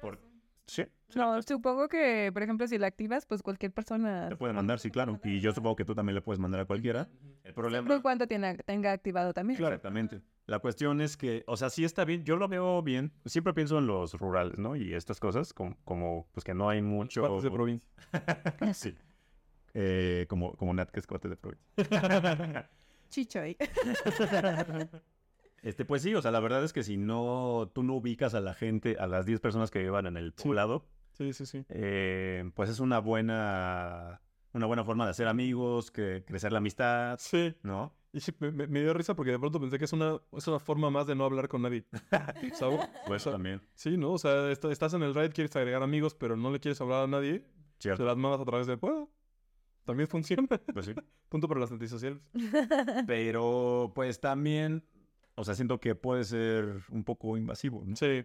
Por... 0.00 0.18
Sí, 0.66 0.84
No, 1.14 1.40
supongo 1.42 1.88
que, 1.88 2.30
por 2.32 2.42
ejemplo, 2.42 2.66
si 2.66 2.78
la 2.78 2.86
activas, 2.86 3.26
pues 3.26 3.42
cualquier 3.42 3.72
persona. 3.72 4.28
te 4.28 4.36
puede 4.36 4.52
mandar, 4.52 4.80
sí, 4.80 4.90
claro. 4.90 5.20
Y 5.22 5.40
yo 5.40 5.52
supongo 5.52 5.76
que 5.76 5.84
tú 5.84 5.94
también 5.94 6.14
le 6.14 6.22
puedes 6.22 6.38
mandar 6.40 6.60
a 6.60 6.64
cualquiera. 6.64 7.08
El 7.42 7.52
problema... 7.52 7.86
Por 7.86 8.02
cuanto 8.02 8.26
tiene, 8.26 8.56
tenga 8.58 8.92
activado 8.92 9.34
también. 9.34 9.60
Exactamente. 9.60 10.22
La 10.46 10.58
cuestión 10.58 11.00
es 11.00 11.16
que, 11.16 11.44
o 11.46 11.56
sea, 11.56 11.70
sí 11.70 11.84
está 11.84 12.04
bien, 12.04 12.24
yo 12.24 12.36
lo 12.36 12.48
veo 12.48 12.82
bien. 12.82 13.12
Siempre 13.24 13.52
pienso 13.54 13.78
en 13.78 13.86
los 13.86 14.14
rurales, 14.14 14.58
¿no? 14.58 14.76
Y 14.76 14.94
estas 14.94 15.20
cosas, 15.20 15.52
como, 15.52 15.76
como 15.84 16.26
pues 16.32 16.44
que 16.44 16.54
no 16.54 16.68
hay 16.68 16.82
mucho. 16.82 17.20
Cuates 17.20 17.42
de 17.44 17.50
provincia. 17.50 17.90
sí. 18.74 18.94
Eh, 19.74 20.26
como, 20.28 20.54
como 20.54 20.72
Nat, 20.72 20.90
que 20.90 21.00
es 21.00 21.06
cuate 21.06 21.28
de 21.28 21.36
provincia. 21.36 21.68
Chichoy. 23.10 23.56
Este, 25.64 25.84
pues 25.84 26.02
sí, 26.02 26.14
o 26.14 26.22
sea, 26.22 26.30
la 26.30 26.40
verdad 26.40 26.62
es 26.62 26.72
que 26.72 26.82
si 26.82 26.96
no, 26.96 27.70
tú 27.74 27.82
no 27.82 27.94
ubicas 27.94 28.34
a 28.34 28.40
la 28.40 28.54
gente, 28.54 28.96
a 29.00 29.06
las 29.06 29.24
10 29.26 29.40
personas 29.40 29.70
que 29.70 29.80
vivan 29.80 30.06
en 30.06 30.16
el 30.16 30.32
poblado, 30.32 30.86
Sí, 31.14 31.32
sí, 31.32 31.46
sí. 31.46 31.64
eh, 31.70 32.50
pues 32.54 32.68
es 32.70 32.80
una 32.80 32.98
buena, 32.98 34.20
una 34.52 34.66
buena 34.66 34.84
forma 34.84 35.04
de 35.06 35.12
hacer 35.12 35.26
amigos, 35.26 35.90
que 35.90 36.22
crecer 36.26 36.52
la 36.52 36.58
amistad, 36.58 37.16
Sí. 37.18 37.54
¿no? 37.62 37.94
Y 38.12 38.20
me, 38.40 38.80
dio 38.80 38.94
risa 38.94 39.16
porque 39.16 39.32
de 39.32 39.38
pronto 39.40 39.58
pensé 39.58 39.76
que 39.78 39.86
es 39.86 39.92
una, 39.92 40.20
es 40.36 40.46
una 40.46 40.60
forma 40.60 40.88
más 40.90 41.06
de 41.08 41.16
no 41.16 41.24
hablar 41.24 41.48
con 41.48 41.62
nadie. 41.62 41.84
¿Sabes? 42.54 42.80
Pues 43.08 43.22
O 43.22 43.24
sea, 43.24 43.32
también, 43.32 43.60
Sí, 43.74 43.96
¿no? 43.96 44.12
O 44.12 44.18
sea, 44.18 44.50
est- 44.52 44.64
estás 44.66 44.94
en 44.94 45.02
el 45.02 45.14
raid, 45.14 45.32
quieres 45.32 45.56
agregar 45.56 45.82
amigos, 45.82 46.14
pero 46.14 46.36
no 46.36 46.52
le 46.52 46.60
quieres 46.60 46.80
hablar 46.80 47.04
a 47.04 47.06
nadie. 47.08 47.40
Te 47.40 47.46
cierto. 47.88 48.04
las 48.04 48.16
mandas 48.16 48.40
a 48.40 48.44
través 48.44 48.66
del 48.68 48.76
juego. 48.78 49.10
También 49.84 50.08
funciona. 50.08 50.46
Pues 50.72 50.86
sí. 50.86 50.94
Punto 51.28 51.48
para 51.48 51.58
las 51.60 51.72
antisociales. 51.72 52.20
Pero 53.06 53.92
pues 53.94 54.20
también, 54.20 54.84
o 55.36 55.44
sea, 55.44 55.54
siento 55.54 55.80
que 55.80 55.94
puede 55.94 56.24
ser 56.24 56.82
un 56.90 57.04
poco 57.04 57.36
invasivo, 57.36 57.82
¿no? 57.86 57.96
Sí. 57.96 58.24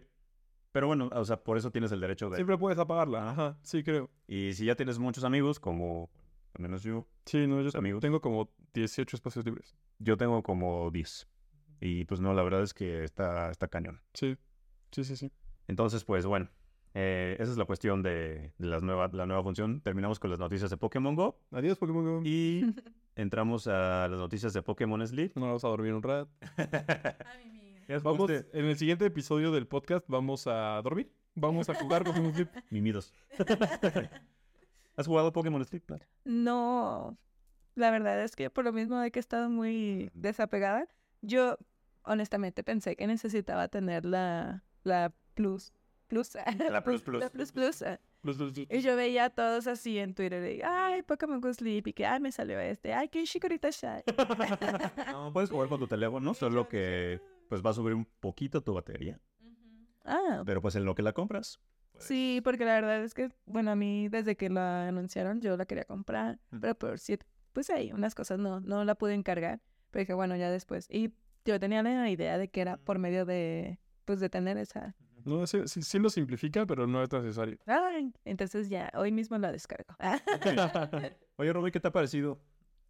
Pero 0.72 0.86
bueno, 0.86 1.10
o 1.12 1.24
sea, 1.24 1.42
por 1.42 1.56
eso 1.58 1.70
tienes 1.72 1.90
el 1.90 2.00
derecho 2.00 2.30
de... 2.30 2.36
Siempre 2.36 2.56
puedes 2.56 2.78
apagarla. 2.78 3.30
Ajá. 3.30 3.58
Sí, 3.62 3.82
creo. 3.82 4.08
Y 4.28 4.52
si 4.54 4.66
ya 4.66 4.76
tienes 4.76 4.98
muchos 5.00 5.24
amigos, 5.24 5.58
como 5.58 6.10
al 6.54 6.62
menos 6.62 6.82
yo, 6.82 7.08
Sí, 7.26 7.46
no, 7.46 7.60
yo 7.62 7.70
Amigos. 7.76 8.00
tengo 8.00 8.20
como 8.20 8.52
18 8.74 9.16
espacios 9.16 9.44
libres. 9.44 9.76
yo 9.98 10.16
tengo 10.16 10.42
como 10.44 10.90
10. 10.92 11.28
Y 11.80 12.04
pues 12.04 12.20
no, 12.20 12.34
la 12.34 12.42
verdad 12.42 12.62
es 12.62 12.72
que 12.74 13.02
está, 13.02 13.50
está 13.50 13.66
cañón. 13.68 14.00
Sí. 14.14 14.36
Sí, 14.92 15.02
sí, 15.04 15.16
sí. 15.16 15.32
Entonces, 15.66 16.04
pues 16.04 16.26
bueno, 16.26 16.48
eh, 16.94 17.36
esa 17.40 17.50
es 17.52 17.56
la 17.58 17.64
cuestión 17.64 18.02
de, 18.02 18.52
de 18.58 18.66
las 18.66 18.82
nueva, 18.82 19.08
la 19.12 19.26
nueva 19.26 19.42
función. 19.42 19.80
Terminamos 19.80 20.18
con 20.20 20.30
las 20.30 20.38
noticias 20.38 20.70
de 20.70 20.76
Pokémon 20.76 21.14
Go 21.16 21.40
Adiós, 21.52 21.78
Pokémon 21.78 22.04
Go. 22.04 22.22
y 22.24 22.62
entramos 23.20 23.66
a 23.66 24.08
las 24.08 24.18
noticias 24.18 24.52
de 24.52 24.62
Pokémon 24.62 25.06
Sleep. 25.06 25.32
No 25.36 25.46
vamos 25.46 25.64
a 25.64 25.68
dormir 25.68 25.92
un 25.94 26.02
rato. 26.02 26.30
Vamos, 28.04 28.30
en 28.30 28.66
el 28.66 28.76
siguiente 28.76 29.04
episodio 29.04 29.50
del 29.50 29.66
podcast 29.66 30.04
vamos 30.06 30.46
a 30.46 30.80
dormir. 30.80 31.12
Vamos 31.34 31.68
a 31.68 31.74
jugar 31.74 32.04
Pokémon 32.04 32.32
Sleep. 32.32 32.48
Mimidos. 32.70 33.12
¿Has 34.96 35.08
jugado 35.08 35.32
Pokémon 35.32 35.64
Sleep? 35.64 35.82
No, 36.24 37.18
la 37.74 37.90
verdad 37.90 38.22
es 38.22 38.36
que 38.36 38.48
por 38.48 38.64
lo 38.64 38.72
mismo 38.72 38.96
de 39.00 39.10
que 39.10 39.18
he 39.18 39.20
estado 39.20 39.50
muy 39.50 40.08
desapegada, 40.14 40.86
yo 41.20 41.58
honestamente 42.04 42.62
pensé 42.62 42.94
que 42.94 43.08
necesitaba 43.08 43.66
tener 43.66 44.04
la, 44.04 44.62
la 44.84 45.12
plus, 45.34 45.72
plus, 46.06 46.36
La 46.70 46.84
plus 46.84 47.02
plus. 47.02 47.20
la 47.20 47.28
plus 47.30 47.50
plus. 47.50 47.82
Y 48.70 48.80
yo 48.80 48.96
veía 48.96 49.26
a 49.26 49.30
todos 49.30 49.66
así 49.66 49.98
en 49.98 50.14
Twitter 50.14 50.42
de, 50.42 50.62
ay, 50.64 51.02
Pokémon 51.02 51.40
Go 51.40 51.52
Sleep, 51.52 51.86
y 51.88 51.92
que, 51.92 52.04
ay, 52.06 52.20
me 52.20 52.30
salió 52.32 52.58
este, 52.60 52.92
ay, 52.92 53.08
que 53.08 53.24
Shikorita 53.24 53.70
Shy. 53.70 54.02
No, 55.12 55.32
puedes 55.32 55.50
jugar 55.50 55.68
con 55.68 55.78
tu 55.80 55.86
teléfono, 55.86 56.34
solo 56.34 56.68
que 56.68 57.20
pues 57.48 57.62
va 57.64 57.70
a 57.70 57.74
subir 57.74 57.94
un 57.94 58.04
poquito 58.20 58.60
tu 58.62 58.74
batería. 58.74 59.18
ah, 60.04 60.42
Pero 60.46 60.60
pues 60.60 60.76
en 60.76 60.84
lo 60.84 60.94
que 60.94 61.02
la 61.02 61.12
compras. 61.12 61.60
sí, 61.98 62.40
porque 62.44 62.64
la 62.64 62.74
verdad 62.74 63.02
es 63.02 63.14
que, 63.14 63.30
bueno, 63.46 63.70
a 63.72 63.76
mí 63.76 64.08
desde 64.08 64.36
que 64.36 64.48
la 64.50 64.88
anunciaron 64.88 65.40
yo 65.40 65.56
la 65.56 65.66
quería 65.66 65.84
comprar, 65.84 66.38
pero 66.60 66.74
por 66.74 66.98
cierto, 66.98 67.26
pues 67.52 67.70
ahí 67.70 67.92
unas 67.92 68.14
cosas 68.14 68.38
no, 68.38 68.60
no 68.60 68.84
la 68.84 68.94
pude 68.94 69.14
encargar, 69.14 69.60
pero 69.90 70.00
dije, 70.02 70.14
bueno, 70.14 70.36
ya 70.36 70.50
después. 70.50 70.86
Y 70.90 71.12
yo 71.44 71.58
tenía 71.58 71.82
la 71.82 72.08
idea 72.10 72.38
de 72.38 72.48
que 72.48 72.60
era 72.60 72.76
por 72.76 72.98
medio 72.98 73.24
de, 73.24 73.80
pues 74.04 74.20
de 74.20 74.28
tener 74.30 74.56
esa, 74.58 74.94
No, 75.24 75.46
sí, 75.46 75.58
sí, 75.66 75.82
sí 75.82 75.98
lo 75.98 76.10
simplifica, 76.10 76.66
pero 76.66 76.86
no 76.86 77.02
es 77.02 77.10
necesario. 77.12 77.58
Ay, 77.66 78.12
entonces 78.24 78.68
ya, 78.68 78.90
hoy 78.94 79.12
mismo 79.12 79.36
la 79.38 79.52
descargo. 79.52 79.94
Oye, 81.36 81.52
Roby, 81.52 81.70
¿qué 81.70 81.80
te 81.80 81.88
ha 81.88 81.92
parecido 81.92 82.38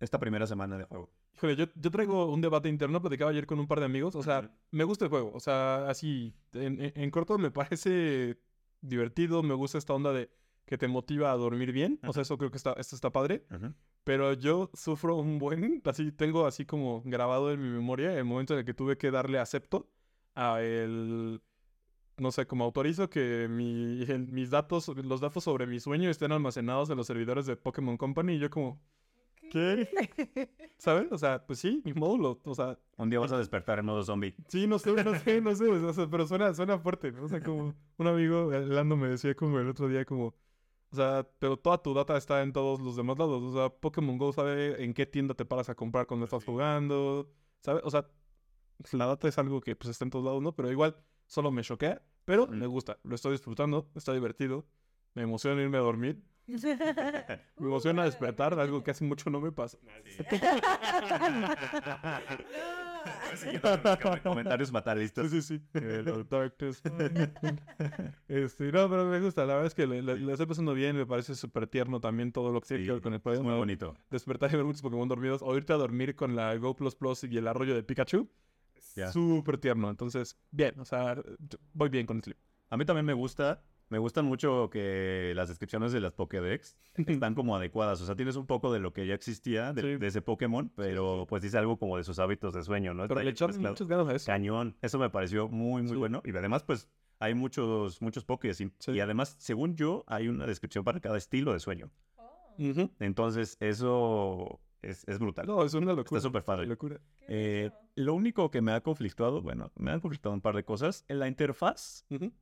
esta 0.01 0.19
primera 0.19 0.47
semana 0.47 0.77
de 0.79 0.85
juego? 0.85 1.11
Híjole, 1.37 1.57
yo, 1.57 1.67
yo 1.75 1.91
traigo 1.91 2.27
un 2.33 2.41
debate 2.41 2.69
interno, 2.69 3.01
platicaba 3.01 3.31
ayer 3.31 3.47
con 3.47 3.59
un 3.61 3.67
par 3.67 3.81
de 3.81 3.87
amigos. 3.87 4.15
O 4.15 4.23
sea, 4.23 4.51
me 4.71 4.85
gusta 4.85 5.05
el 5.07 5.11
juego. 5.11 5.31
O 5.35 5.41
sea, 5.41 5.89
así, 5.89 6.35
en, 6.53 6.81
en- 6.81 6.93
en 6.95 7.11
corto 7.11 7.39
me 7.39 7.51
parece 7.51 8.39
divertido. 8.81 9.43
Me 9.43 9.55
gusta 9.55 9.79
esta 9.79 9.95
onda 9.95 10.13
de 10.13 10.31
que 10.67 10.77
te 10.79 10.87
motiva 10.89 11.33
a 11.33 11.37
dormir 11.37 11.73
bien. 11.73 11.99
O 12.07 12.13
sea, 12.13 12.23
eso 12.23 12.37
creo 12.39 12.51
que 12.51 12.57
está, 12.59 12.73
esto 12.75 12.95
está 12.95 13.11
padre. 13.11 13.45
Ujú. 13.55 13.73
Pero 14.05 14.33
yo 14.35 14.71
sufro 14.75 15.17
un 15.17 15.39
buen, 15.39 15.83
así 15.85 16.11
tengo 16.13 16.47
así 16.47 16.65
como 16.65 17.03
grabado 17.05 17.53
en 17.53 17.61
mi 17.63 17.69
memoria 17.69 18.17
el 18.17 18.25
momento 18.25 18.55
en 18.55 18.61
el 18.61 18.65
que 18.65 18.73
tuve 18.75 18.97
que 18.97 19.11
darle 19.11 19.39
acepto 19.39 19.91
a 20.35 20.63
el, 20.63 21.41
no 22.17 22.31
sé, 22.31 22.47
como 22.47 22.65
autorizo 22.65 23.09
que 23.09 23.49
mi, 23.49 24.05
mis 24.31 24.51
datos, 24.51 24.89
los 24.89 25.21
datos 25.21 25.45
sobre 25.45 25.67
mi 25.67 25.81
sueño 25.81 26.11
estén 26.11 26.33
almacenados 26.33 26.91
en 26.91 26.97
los 26.97 27.07
servidores 27.07 27.47
de 27.47 27.57
Pokémon 27.57 27.97
Company 27.97 28.35
y 28.35 28.39
yo 28.39 28.51
como, 28.51 28.81
¿qué? 29.51 29.89
¿Sabes? 30.79 31.11
O 31.13 31.19
sea, 31.19 31.47
pues 31.47 31.59
sí, 31.59 31.83
mi 31.85 31.93
módulo, 31.95 32.41
o 32.45 32.55
sea, 32.55 32.79
Un 32.97 33.11
día 33.11 33.19
vas 33.21 33.33
a 33.33 33.39
despertar 33.39 33.79
en 33.79 33.87
modo 33.87 34.03
zombie. 34.03 34.35
sí, 34.49 34.67
no 34.67 34.79
sé, 34.79 34.93
no 35.05 35.15
sé, 35.19 35.41
no 35.41 35.55
sé, 35.55 35.67
o 35.69 35.93
sea, 35.93 36.09
pero 36.09 36.27
suena, 36.27 36.55
suena 36.55 36.79
fuerte, 36.79 37.13
¿no? 37.13 37.25
O 37.25 37.29
sea, 37.29 37.43
como 37.43 37.75
un 37.97 38.07
amigo, 38.07 38.51
Lando, 38.51 38.97
me 38.97 39.09
decía 39.09 39.35
como 39.35 39.59
el 39.59 39.69
otro 39.69 39.89
día 39.89 40.05
como... 40.05 40.35
O 40.93 40.97
sea, 40.97 41.25
pero 41.39 41.57
toda 41.57 41.81
tu 41.81 41.95
data 41.95 42.17
está 42.17 42.43
en 42.43 42.53
todos 42.53 42.81
los 42.81 42.97
demás 42.97 43.17
lados. 43.17 43.41
O 43.43 43.53
sea, 43.53 43.69
Pokémon 43.71 44.19
Go 44.19 44.33
sabe 44.33 44.83
en 44.83 44.93
qué 44.93 45.07
tienda 45.07 45.35
te 45.35 45.45
paras 45.45 45.69
a 45.71 45.77
comprar 45.77 46.07
cuando 46.09 46.25
estás 46.25 46.45
jugando. 46.45 47.31
¿Sabes? 47.61 47.83
O 47.85 47.91
sea, 47.91 48.09
la 48.93 49.07
data 49.07 49.29
es 49.29 49.39
algo 49.39 49.61
que 49.61 49.77
pues 49.77 49.91
está 49.91 50.05
en 50.05 50.11
todos 50.11 50.25
lados, 50.25 50.43
¿no? 50.43 50.55
Pero 50.57 50.71
igual 50.73 50.97
solo 51.31 51.51
me 51.51 51.63
choquea. 51.63 52.03
Pero 52.25 52.47
me 52.49 52.67
gusta. 52.67 52.99
Lo 53.05 53.15
estoy 53.15 53.33
disfrutando. 53.33 53.89
Está 53.95 54.13
divertido. 54.13 54.67
Me 55.15 55.23
emociona 55.23 55.63
irme 55.63 55.79
a 55.79 55.81
dormir. 55.81 56.21
Me 56.47 57.67
emociona 57.67 58.05
despertar. 58.05 58.59
Algo 58.59 58.83
que 58.83 58.91
hace 58.91 59.05
mucho 59.05 59.31
no 59.31 59.41
me 59.41 59.53
pasa. 59.53 59.79
Comentarios 64.23 64.71
fatalistas. 64.71 65.31
Sí, 65.31 65.43
sí, 65.43 65.61
sí. 65.73 65.81
Darkness. 66.29 66.83
este, 68.29 68.73
no, 68.73 68.89
pero 68.91 69.05
me 69.07 69.21
gusta. 69.21 69.43
La 69.47 69.55
verdad 69.55 69.67
es 69.67 69.75
que 69.75 69.87
le, 69.87 70.03
le- 70.03 70.17
le 70.19 70.33
estoy 70.33 70.47
pasando 70.47 70.75
bien. 70.75 70.97
Me 70.97 71.07
parece 71.07 71.35
súper 71.35 71.67
tierno 71.67 72.01
también 72.01 72.33
todo 72.33 72.53
lo 72.53 72.61
que 72.61 72.69
tiene 72.69 72.85
que 72.85 72.93
ver 72.93 73.01
con 73.03 73.13
el 73.13 73.19
es 73.19 73.23
juego. 73.23 73.43
muy 73.43 73.55
bonito. 73.55 73.97
despertar 74.11 74.53
y 74.53 74.57
ver 74.57 74.65
muchos 74.65 74.83
Pokémon 74.83 75.09
dormidos, 75.09 75.43
o 75.43 75.57
irte 75.57 75.73
a 75.73 75.77
dormir 75.77 76.15
con 76.17 76.37
la 76.37 76.55
Go 76.57 76.75
Plus 76.75 76.95
Plus 76.95 77.25
y 77.25 77.37
el 77.37 77.47
arroyo 77.49 77.75
de 77.75 77.83
Pikachu. 77.83 78.29
Ya. 78.97 79.13
Súper 79.13 79.59
tierno. 79.59 79.91
Entonces, 79.91 80.37
bien, 80.51 80.79
o 80.81 80.85
sea, 80.85 81.23
voy 81.73 81.89
bien 81.89 82.07
con 82.07 82.19
el 82.19 82.23
sleep. 82.25 82.39
A 82.69 82.77
mí 82.77 82.85
también 82.85 83.07
me 83.07 83.13
gusta. 83.15 83.63
Me 83.89 83.99
gustan 83.99 84.25
mucho 84.25 84.71
que 84.71 85.33
las 85.35 85.49
descripciones 85.49 85.91
de 85.91 85.99
las 86.01 86.13
Pokédex 86.13 86.77
están 86.95 87.35
como 87.35 87.57
adecuadas. 87.57 88.01
O 88.01 88.07
sea, 88.07 88.15
tienes 88.15 88.37
un 88.37 88.47
poco 88.47 88.73
de 88.73 88.79
lo 88.79 88.93
que 88.93 89.05
ya 89.05 89.15
existía 89.15 89.73
de, 89.73 89.83
Sí. 89.83 89.97
de 89.97 90.07
ese 90.07 90.23
Pokémon, 90.23 90.71
pero 90.77 91.27
pues 91.29 91.43
dice 91.43 91.59
algo 91.59 91.77
como 91.77 91.97
de 91.97 92.05
sus 92.05 92.21
hábitos 92.21 92.55
de 92.55 92.63
sueño, 92.63 92.95
¿no? 92.95 93.03
Pero 93.09 93.15
Está 93.15 93.25
le 93.25 93.29
ahí 93.31 93.33
echaron 93.33 93.51
mezclado. 93.57 93.73
muchas 93.75 93.89
ganas 93.89 94.09
a 94.09 94.15
eso. 94.15 94.27
Cañón. 94.27 94.77
Eso 94.81 94.99
me 95.01 95.11
pareció 95.11 95.49
muy, 95.49 95.83
muy 95.83 95.91
Sí. 95.91 95.97
bueno. 95.97 96.23
Y 96.25 96.31
además, 96.37 96.63
pues, 96.63 96.89
hay 97.19 97.35
muchos, 97.35 98.01
muchos 98.01 98.25
Pokés. 98.25 98.61
Y, 98.61 98.71
Sí. 98.79 98.93
y 98.93 99.01
además, 99.01 99.35
según 99.41 99.75
yo, 99.75 100.05
hay 100.07 100.29
una 100.29 100.47
descripción 100.47 100.85
para 100.85 101.01
cada 101.01 101.19
estilo 101.19 101.53
de 101.53 101.59
sueño. 101.59 101.91
Entonces, 103.01 103.57
eso 103.61 104.61
es, 104.83 105.07
es 105.09 105.19
brutal. 105.19 105.47
No, 105.47 105.65
es 105.65 105.75
una 105.75 105.93
locura. 105.93 106.19
Está 106.19 106.29
súper 106.29 106.45
padre. 106.45 106.67
Locura. 106.67 107.01
Eh, 107.29 107.71
lo 107.97 108.15
único 108.15 108.51
que 108.51 108.61
me 108.63 108.73
ha 108.73 108.81
conflictuado, 108.83 109.43
bueno, 109.43 109.71
me 109.77 109.91
han 109.91 110.01
conflictuado 110.01 110.35
un 110.35 110.41
par 110.41 110.57
de 110.57 110.65
cosas. 110.65 111.05
En 111.09 111.19
la 111.19 111.29
interfaz, 111.29 112.05
Ujú. 112.11 112.33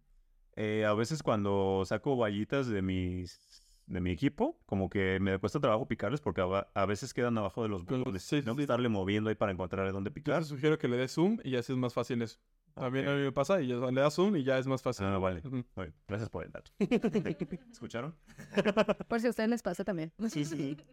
eh, 0.56 0.84
a 0.84 0.94
veces 0.94 1.22
cuando 1.22 1.82
saco 1.86 2.16
vallitas 2.16 2.66
de 2.68 2.82
mis 2.82 3.62
de 3.86 4.02
mi 4.02 4.10
equipo, 4.10 4.60
como 4.66 4.90
que 4.90 5.18
me 5.18 5.38
cuesta 5.38 5.58
trabajo 5.60 5.88
picarles 5.88 6.20
porque 6.20 6.42
a, 6.42 6.68
a 6.74 6.84
veces 6.84 7.14
quedan 7.14 7.38
abajo 7.38 7.62
de 7.62 7.70
los 7.70 7.86
botones. 7.86 8.22
sí, 8.22 8.36
Tengo 8.42 8.52
sí. 8.52 8.56
que 8.56 8.62
estarle 8.64 8.90
moviendo 8.90 9.30
ahí 9.30 9.34
para 9.34 9.50
encontrar 9.50 9.90
dónde 9.92 10.10
Yo 10.10 10.14
picar. 10.14 10.40
te 10.42 10.44
sugiero 10.48 10.76
que 10.78 10.88
le 10.88 10.98
des 10.98 11.10
zoom 11.12 11.38
y 11.42 11.56
así 11.56 11.72
es 11.72 11.78
más 11.78 11.94
fácil 11.94 12.20
eso. 12.20 12.38
También 12.74 13.06
Ok. 13.06 13.12
a 13.12 13.16
mí 13.16 13.22
me 13.22 13.32
pasa 13.32 13.62
y 13.62 13.68
ya 13.68 13.76
le 13.76 14.00
das 14.02 14.14
zoom 14.14 14.36
y 14.36 14.44
ya 14.44 14.58
es 14.58 14.66
más 14.66 14.82
fácil. 14.82 15.06
Ah, 15.06 15.16
vale. 15.16 15.40
Muy 15.42 15.64
bien. 15.74 15.94
Gracias 16.06 16.28
por 16.28 16.44
el 16.44 16.52
dato. 16.52 16.70
¿Escucharon? 17.72 18.14
Por 19.08 19.20
si 19.22 19.26
a 19.26 19.30
ustedes 19.30 19.48
les 19.48 19.62
pasa 19.62 19.84
también. 19.84 20.12
Sí, 20.28 20.44
sí. 20.44 20.76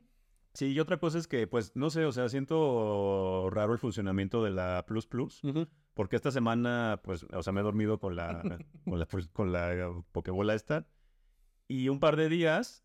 Sí, 0.55 0.67
y 0.71 0.79
otra 0.79 0.97
cosa 0.97 1.17
es 1.17 1.27
que, 1.27 1.47
pues, 1.47 1.75
no 1.75 1.89
sé, 1.89 2.05
o 2.05 2.11
sea, 2.11 2.29
siento 2.29 3.49
raro 3.51 3.73
el 3.73 3.79
funcionamiento 3.79 4.43
de 4.43 4.51
la 4.51 4.85
Plus 4.87 5.05
Plus, 5.05 5.41
porque 5.93 6.15
esta 6.15 6.31
semana, 6.31 7.01
pues, 7.03 7.25
o 7.31 7.43
sea, 7.43 7.53
me 7.53 7.59
he 7.59 7.63
dormido 7.63 7.99
con 7.99 8.15
la, 8.15 8.41
con 8.85 8.99
la, 8.99 9.05
con 9.33 9.51
la 9.51 9.91
Pokébola 10.11 10.53
esta, 10.55 10.87
y 11.67 11.89
un 11.89 11.99
par 11.99 12.15
de 12.15 12.29
días, 12.29 12.83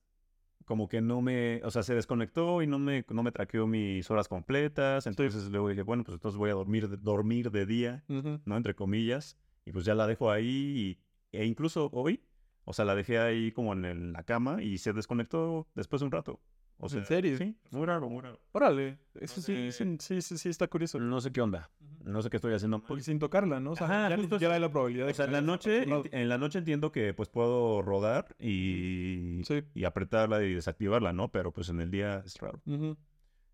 como 0.64 0.88
que 0.88 1.00
no 1.00 1.20
me, 1.22 1.60
o 1.64 1.70
sea, 1.70 1.82
se 1.82 1.94
desconectó 1.94 2.62
y 2.62 2.66
no 2.66 2.78
me, 2.78 3.04
no 3.10 3.22
me 3.22 3.32
traqueó 3.32 3.66
mis 3.66 4.10
horas 4.10 4.28
completas, 4.28 5.06
entonces 5.06 5.50
luego 5.50 5.68
dije, 5.68 5.82
bueno, 5.82 6.04
pues 6.04 6.14
entonces 6.14 6.38
voy 6.38 6.50
a 6.50 6.54
dormir, 6.54 7.00
dormir 7.00 7.50
de 7.50 7.66
día. 7.66 8.04
¿no? 8.44 8.56
Entre 8.56 8.74
comillas, 8.74 9.36
y 9.64 9.72
pues 9.72 9.84
ya 9.84 9.94
la 9.94 10.06
dejo 10.06 10.30
ahí, 10.30 10.98
y- 11.32 11.38
e 11.38 11.44
incluso 11.46 11.88
hoy, 11.92 12.22
o 12.64 12.72
sea, 12.72 12.84
la 12.84 12.94
dejé 12.94 13.18
ahí 13.18 13.52
como 13.52 13.72
en 13.72 13.84
el- 13.84 14.12
la 14.12 14.22
cama 14.24 14.62
y 14.62 14.78
se 14.78 14.92
desconectó 14.92 15.66
después 15.74 16.00
de 16.00 16.06
un 16.06 16.12
rato. 16.12 16.40
O 16.82 16.88
sea, 16.88 17.00
¿En 17.00 17.06
serio? 17.06 17.36
Sí, 17.36 17.56
muy 17.70 17.84
raro, 17.86 18.08
muy 18.08 18.22
raro. 18.22 18.40
Órale. 18.52 18.98
Eso 19.14 19.40
sí, 19.42 19.70
sí, 19.70 19.96
sí, 19.98 20.38
sí, 20.38 20.48
está 20.48 20.66
curioso. 20.66 20.98
No 20.98 21.20
sé 21.20 21.30
qué 21.30 21.40
onda. 21.42 21.70
No 22.02 22.22
sé 22.22 22.30
qué 22.30 22.36
estoy 22.38 22.54
haciendo. 22.54 22.82
Porque 22.82 23.02
sin 23.02 23.18
tocarla, 23.18 23.60
¿no? 23.60 23.72
O 23.72 23.76
sea, 23.76 24.06
Ajá, 24.06 24.16
ya 24.38 24.52
hay 24.52 24.60
la 24.60 24.70
probabilidad 24.70 25.04
de 25.04 25.12
O 25.12 25.14
sea, 25.14 25.26
en 25.26 25.32
la 25.32 25.42
noche, 25.42 25.84
en 25.84 26.28
la 26.28 26.38
noche 26.38 26.58
entiendo 26.58 26.90
que 26.90 27.12
pues 27.12 27.28
puedo 27.28 27.82
rodar 27.82 28.34
y, 28.38 29.42
y 29.74 29.84
apretarla 29.84 30.42
y 30.42 30.54
desactivarla, 30.54 31.12
¿no? 31.12 31.30
Pero 31.30 31.52
pues 31.52 31.68
en 31.68 31.80
el 31.80 31.90
día 31.90 32.22
es 32.24 32.38
raro. 32.38 32.60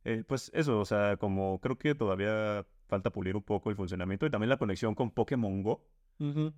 Eh, 0.05 0.23
pues 0.27 0.53
eso, 0.55 0.79
o 0.79 0.85
sea, 0.85 1.17
como 1.17 1.61
creo 1.61 1.77
que 1.77 1.97
todavía 1.97 2.65
falta 2.87 3.11
pulir 3.11 3.35
un 3.35 3.43
poco 3.43 3.71
el 3.71 3.77
funcionamiento 3.77 4.25
y 4.25 4.31
también 4.31 4.51
la 4.51 4.57
conexión 4.57 4.95
con 4.95 5.11
Pokémon 5.11 5.65
Go, 5.65 5.85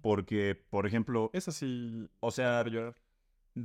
porque, 0.03 0.55
por 0.69 0.87
ejemplo, 0.87 1.31
Esa 1.33 1.51
sí. 1.51 2.07
o 2.21 2.31
sea, 2.31 2.63
llorar. 2.65 2.95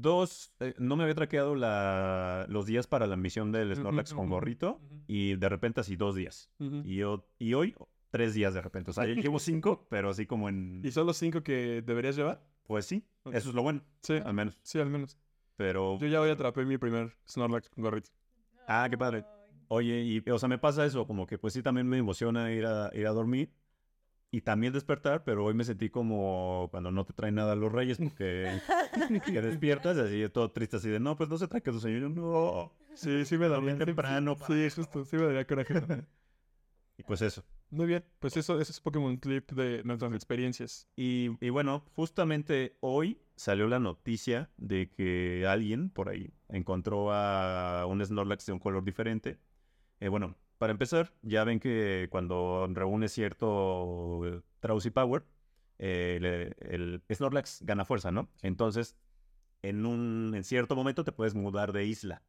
Dos, 0.01 0.53
eh, 0.59 0.73
no 0.77 0.95
me 0.95 1.03
había 1.03 1.15
traqueado 1.15 1.55
la, 1.55 2.45
los 2.49 2.65
días 2.65 2.87
para 2.87 3.07
la 3.07 3.15
misión 3.15 3.51
del 3.51 3.75
Snorlax 3.75 4.13
con 4.13 4.29
gorrito 4.29 4.79
y 5.07 5.35
de 5.35 5.49
repente 5.49 5.81
así 5.81 5.95
dos 5.95 6.15
días. 6.15 6.49
Y, 6.59 6.95
yo, 6.97 7.27
y 7.39 7.53
hoy, 7.53 7.75
tres 8.09 8.33
días 8.33 8.53
de 8.53 8.61
repente. 8.61 8.91
O 8.91 8.93
sea, 8.93 9.05
yo 9.05 9.13
llevo 9.13 9.39
cinco, 9.39 9.87
pero 9.89 10.09
así 10.09 10.25
como 10.25 10.49
en... 10.49 10.81
¿Y 10.83 10.91
son 10.91 11.07
los 11.07 11.17
cinco 11.17 11.43
que 11.43 11.81
deberías 11.85 12.15
llevar? 12.15 12.43
Pues 12.63 12.85
sí, 12.85 13.05
eso 13.31 13.49
es 13.49 13.55
lo 13.55 13.61
bueno, 13.63 13.81
Sí, 14.01 14.13
al 14.23 14.33
menos. 14.33 14.57
sí, 14.63 14.79
al 14.79 14.89
menos. 14.89 15.17
Pero... 15.55 15.97
Yo 15.99 16.07
ya 16.07 16.21
hoy 16.21 16.29
atrapé 16.29 16.65
mi 16.65 16.77
primer 16.77 17.15
Snorlax 17.27 17.69
con 17.69 17.83
gorrito. 17.83 18.09
Ah, 18.67 18.87
qué 18.89 18.97
padre. 18.97 19.25
Oye, 19.67 20.01
y, 20.01 20.29
o 20.29 20.39
sea, 20.39 20.49
me 20.49 20.57
pasa 20.57 20.85
eso, 20.85 21.07
como 21.07 21.25
que 21.25 21.37
pues 21.37 21.53
sí 21.53 21.61
también 21.63 21.87
me 21.87 21.97
emociona 21.97 22.51
ir 22.51 22.65
a, 22.65 22.91
ir 22.93 23.07
a 23.07 23.11
dormir 23.11 23.51
y 24.33 24.41
también 24.41 24.73
despertar, 24.73 25.23
pero 25.23 25.45
hoy 25.45 25.53
me 25.53 25.63
sentí 25.63 25.91
como 25.91 26.67
cuando 26.71 26.89
no 26.89 27.05
te 27.05 27.13
traen 27.13 27.35
nada 27.35 27.51
a 27.51 27.55
los 27.55 27.71
reyes, 27.71 27.99
porque 27.99 28.59
que 29.27 29.41
despiertas 29.43 29.95
así 29.95 30.27
todo 30.29 30.49
triste, 30.49 30.77
así 30.77 30.89
de, 30.89 30.99
no, 30.99 31.15
pues 31.15 31.29
no 31.29 31.37
se 31.37 31.47
trae 31.47 31.61
que 31.61 31.71
tu 31.71 31.79
señor, 31.79 32.01
yo 32.01 32.09
no. 32.09 32.73
Sí, 32.95 33.25
sí 33.25 33.37
me 33.37 33.47
daría. 33.47 33.75
Dormí 33.75 33.85
temprano, 33.85 34.35
Sí, 34.47 34.69
justo, 34.71 35.05
sí 35.05 35.17
me 35.17 35.27
daría 35.27 35.45
coraje. 35.45 35.75
Y 36.97 37.03
pues 37.03 37.21
eso. 37.23 37.43
Muy 37.71 37.87
bien, 37.87 38.05
pues 38.19 38.37
eso, 38.37 38.59
eso 38.59 38.71
es 38.71 38.79
Pokémon 38.79 39.17
Clip 39.17 39.51
de 39.51 39.83
nuestras 39.83 40.13
experiencias. 40.13 40.87
Y, 40.95 41.31
y 41.43 41.49
bueno, 41.49 41.83
justamente 41.95 42.77
hoy 42.81 43.19
salió 43.35 43.67
la 43.67 43.79
noticia 43.79 44.51
de 44.57 44.91
que 44.91 45.45
alguien 45.47 45.89
por 45.89 46.09
ahí 46.09 46.33
encontró 46.49 47.11
a 47.11 47.85
un 47.87 48.03
Snorlax 48.03 48.45
de 48.45 48.53
un 48.53 48.59
color 48.59 48.83
diferente. 48.83 49.39
Eh, 49.99 50.07
bueno, 50.07 50.35
para 50.57 50.71
empezar, 50.71 51.13
ya 51.21 51.43
ven 51.43 51.59
que 51.59 52.07
cuando 52.09 52.67
reúne 52.71 53.07
cierto 53.09 54.43
Drowsy 54.61 54.91
Power, 54.91 55.23
eh, 55.79 56.53
el 56.59 57.03
Snorlax 57.11 57.59
gana 57.63 57.85
fuerza, 57.85 58.11
¿no? 58.11 58.29
Entonces, 58.41 58.95
en 59.61 59.85
un 59.85 60.33
en 60.35 60.43
cierto 60.43 60.75
momento 60.75 61.03
te 61.03 61.11
puedes 61.11 61.35
mudar 61.35 61.71
de 61.71 61.85
isla. 61.85 62.21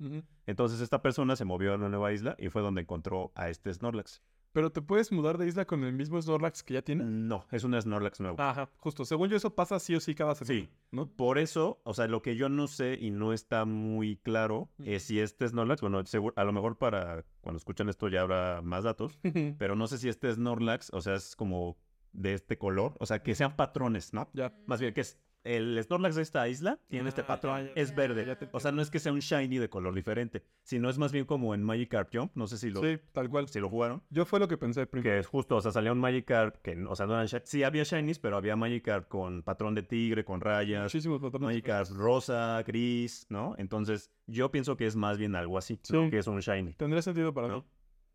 Entonces, 0.46 0.80
esta 0.80 1.02
persona 1.02 1.36
se 1.36 1.44
movió 1.44 1.72
a 1.72 1.76
una 1.76 1.88
nueva 1.88 2.12
isla 2.12 2.36
y 2.38 2.48
fue 2.48 2.62
donde 2.62 2.82
encontró 2.82 3.32
a 3.34 3.50
este 3.50 3.72
Snorlax. 3.72 4.22
Pero 4.54 4.70
te 4.70 4.80
puedes 4.80 5.10
mudar 5.10 5.36
de 5.36 5.48
isla 5.48 5.64
con 5.64 5.82
el 5.82 5.92
mismo 5.92 6.22
Snorlax 6.22 6.62
que 6.62 6.74
ya 6.74 6.82
tienes. 6.82 7.08
No, 7.08 7.44
es 7.50 7.64
un 7.64 7.78
Snorlax 7.78 8.20
nuevo. 8.20 8.40
Ajá, 8.40 8.70
justo. 8.78 9.04
Según 9.04 9.28
yo, 9.28 9.36
eso 9.36 9.52
pasa 9.52 9.80
sí 9.80 9.96
o 9.96 10.00
sí 10.00 10.14
cada 10.14 10.36
semana. 10.36 10.60
Sí, 10.60 10.70
¿no? 10.92 11.08
Por 11.08 11.38
eso, 11.38 11.80
o 11.82 11.92
sea, 11.92 12.06
lo 12.06 12.22
que 12.22 12.36
yo 12.36 12.48
no 12.48 12.68
sé 12.68 12.96
y 13.00 13.10
no 13.10 13.32
está 13.32 13.64
muy 13.64 14.16
claro 14.18 14.70
es 14.84 15.02
si 15.02 15.18
este 15.18 15.48
Snorlax, 15.48 15.80
bueno, 15.80 16.06
seguro, 16.06 16.34
a 16.36 16.44
lo 16.44 16.52
mejor 16.52 16.78
para 16.78 17.24
cuando 17.40 17.56
escuchan 17.56 17.88
esto 17.88 18.06
ya 18.06 18.20
habrá 18.20 18.62
más 18.62 18.84
datos, 18.84 19.18
pero 19.58 19.74
no 19.74 19.88
sé 19.88 19.98
si 19.98 20.08
este 20.08 20.32
Snorlax, 20.32 20.90
o 20.92 21.00
sea, 21.00 21.16
es 21.16 21.34
como 21.34 21.76
de 22.12 22.34
este 22.34 22.56
color, 22.56 22.94
o 23.00 23.06
sea, 23.06 23.24
que 23.24 23.34
sean 23.34 23.56
patrones, 23.56 24.14
¿no? 24.14 24.30
ya. 24.34 24.54
Más 24.66 24.80
bien 24.80 24.94
que 24.94 25.00
es 25.00 25.18
el 25.44 25.78
Snorlax 25.84 26.16
de 26.16 26.22
esta 26.22 26.48
isla 26.48 26.78
tiene 26.88 27.08
este 27.10 27.20
Ah, 27.20 27.26
patrón, 27.26 27.66
ya, 27.66 27.74
ya, 27.74 27.80
es 27.82 27.94
verde. 27.94 28.24
ya 28.26 28.36
te 28.38 28.48
O 28.50 28.60
sea, 28.60 28.72
no 28.72 28.80
es 28.82 28.90
que 28.90 28.98
sea 28.98 29.12
un 29.12 29.20
shiny 29.20 29.58
de 29.58 29.68
color 29.68 29.94
diferente, 29.94 30.42
sino 30.62 30.88
es 30.88 30.96
más 30.98 31.12
bien 31.12 31.26
como 31.26 31.54
en 31.54 31.62
Magikarp 31.62 32.08
Jump, 32.12 32.32
no 32.34 32.46
sé 32.46 32.56
si 32.58 32.70
lo, 32.70 32.80
Sí, 32.80 32.98
tal 33.12 33.28
cual. 33.28 33.46
si 33.48 33.60
lo 33.60 33.68
jugaron. 33.68 34.02
Yo 34.10 34.24
fue 34.24 34.40
lo 34.40 34.48
que 34.48 34.56
pensé 34.56 34.86
primero. 34.86 35.10
Que 35.14 35.18
es 35.20 35.26
justo, 35.26 35.56
o 35.56 35.60
sea, 35.60 35.70
salía 35.70 35.92
un 35.92 35.98
Magikarp 36.00 36.56
que, 36.62 36.82
o 36.84 36.96
sea, 36.96 37.06
no 37.06 37.12
eran 37.20 37.28
sí 37.44 37.62
había 37.62 37.82
shinies, 37.84 38.18
pero 38.18 38.36
había 38.36 38.56
Magikarp 38.56 39.06
con 39.08 39.42
patrón 39.42 39.74
de 39.74 39.82
tigre, 39.82 40.24
con 40.24 40.40
rayas, 40.40 40.84
Muchísimos 40.84 41.20
patrones. 41.20 41.46
Magikarp 41.48 41.90
rosa, 41.92 42.62
gris, 42.66 43.26
¿no? 43.28 43.54
Entonces, 43.58 44.10
yo 44.26 44.50
pienso 44.50 44.76
que 44.76 44.86
es 44.86 44.96
más 44.96 45.18
bien 45.18 45.36
algo 45.36 45.58
así, 45.58 45.78
Sí. 45.82 45.92
¿no? 45.92 46.08
que 46.10 46.18
es 46.18 46.26
un 46.26 46.40
shiny. 46.40 46.72
Tendría 46.74 47.02
sentido 47.02 47.34
para 47.34 47.48
¿No? 47.48 47.56
mí. 47.58 47.64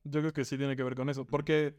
Yo 0.06 0.22
creo 0.22 0.34
que 0.34 0.46
sí 0.46 0.58
tiene 0.58 0.76
que 0.76 0.82
ver 0.84 0.96
con 0.96 1.10
eso. 1.10 1.26
Porque, 1.26 1.76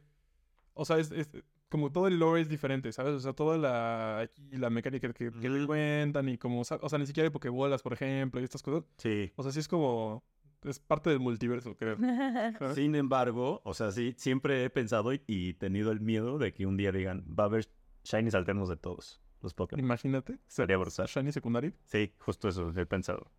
o 0.75 0.85
sea, 0.85 0.99
es, 0.99 1.11
es- 1.11 1.29
como 1.71 1.93
todo 1.93 2.09
el 2.09 2.19
lore 2.19 2.43
es 2.43 2.49
diferente, 2.49 2.93
¿sabes? 2.93 3.15
O 3.15 3.21
sea, 3.21 3.33
toda 3.33 3.57
la, 3.57 4.19
aquí 4.19 4.43
la 4.53 4.69
mecánica 4.69 5.13
que, 5.13 5.31
que 5.31 5.49
le 5.49 5.67
cuentan 5.67 6.29
y 6.29 6.37
como, 6.37 6.61
o 6.61 6.65
sea, 6.65 6.99
ni 6.99 7.07
siquiera 7.07 7.29
hay 7.29 7.33
pokebolas, 7.33 7.83
por 7.83 7.93
ejemplo, 7.93 8.41
y 8.41 8.45
estas 8.45 8.63
cosas. 8.63 8.85
Sí. 8.99 9.33
O 9.37 9.43
sea, 9.43 9.53
sí 9.53 9.61
es 9.61 9.69
como, 9.69 10.25
es 10.65 10.81
parte 10.81 11.11
del 11.11 11.21
multiverso, 11.21 11.77
creo. 11.77 11.97
¿sabes? 12.59 12.75
Sin 12.75 12.95
embargo, 12.97 13.63
o 13.65 13.73
sea, 13.73 13.93
sí, 13.93 14.15
siempre 14.19 14.65
he 14.65 14.71
pensado 14.71 15.15
y, 15.15 15.23
y 15.27 15.55
tenido 15.55 15.93
el 15.93 16.01
miedo 16.01 16.39
de 16.39 16.53
que 16.53 16.67
un 16.67 16.77
día 16.77 16.91
digan, 16.91 17.25
va 17.27 17.45
a 17.45 17.47
haber 17.47 17.69
shinies 18.03 18.35
alternos 18.35 18.69
de 18.69 18.77
todos 18.77 19.23
los 19.41 19.55
Pokémon. 19.55 19.85
Imagínate. 19.85 20.39
Sería 20.49 20.77
brutal. 20.77 21.07
Shiny 21.07 21.33
secundario. 21.33 21.73
Sí, 21.85 22.13
justo 22.19 22.49
eso 22.49 22.73
he 22.77 22.87
pensado. 22.87 23.31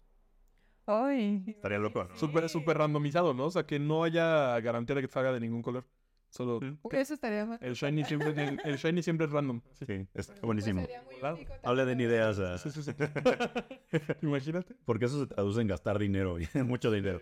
Ay. 0.85 1.43
Estaría 1.47 1.77
loco, 1.77 2.05
¿no? 2.05 2.15
Súper, 2.15 2.49
súper 2.49 2.77
randomizado, 2.77 3.33
¿no? 3.33 3.45
O 3.45 3.51
sea, 3.51 3.65
que 3.65 3.77
no 3.77 4.03
haya 4.03 4.59
garantía 4.61 4.95
de 4.95 5.01
que 5.01 5.07
salga 5.07 5.31
de 5.31 5.39
ningún 5.39 5.61
color. 5.61 5.85
Solo 6.31 6.61
Eso 6.91 7.13
estaría 7.13 7.45
mal. 7.45 7.59
el 7.61 7.73
shiny 7.73 8.05
siempre, 8.05 8.29
el, 8.43 8.59
el 8.63 8.77
shiny 8.77 9.03
siempre 9.03 9.25
es 9.27 9.31
random. 9.33 9.59
Sí. 9.73 9.85
Sí, 9.85 10.07
está 10.13 10.33
buenísimo. 10.41 10.87
Volado. 11.11 11.37
Hablen 11.61 11.99
ideas, 11.99 12.39
ah, 12.39 12.57
Sí, 12.57 12.71
sí, 12.71 12.81
sí. 12.83 12.91
Imagínate. 14.21 14.75
porque 14.85 15.05
eso 15.05 15.19
se 15.19 15.27
traduce 15.27 15.59
en 15.61 15.67
gastar 15.67 15.99
dinero, 15.99 16.37
y 16.39 16.47
mucho 16.63 16.89
dinero. 16.89 17.19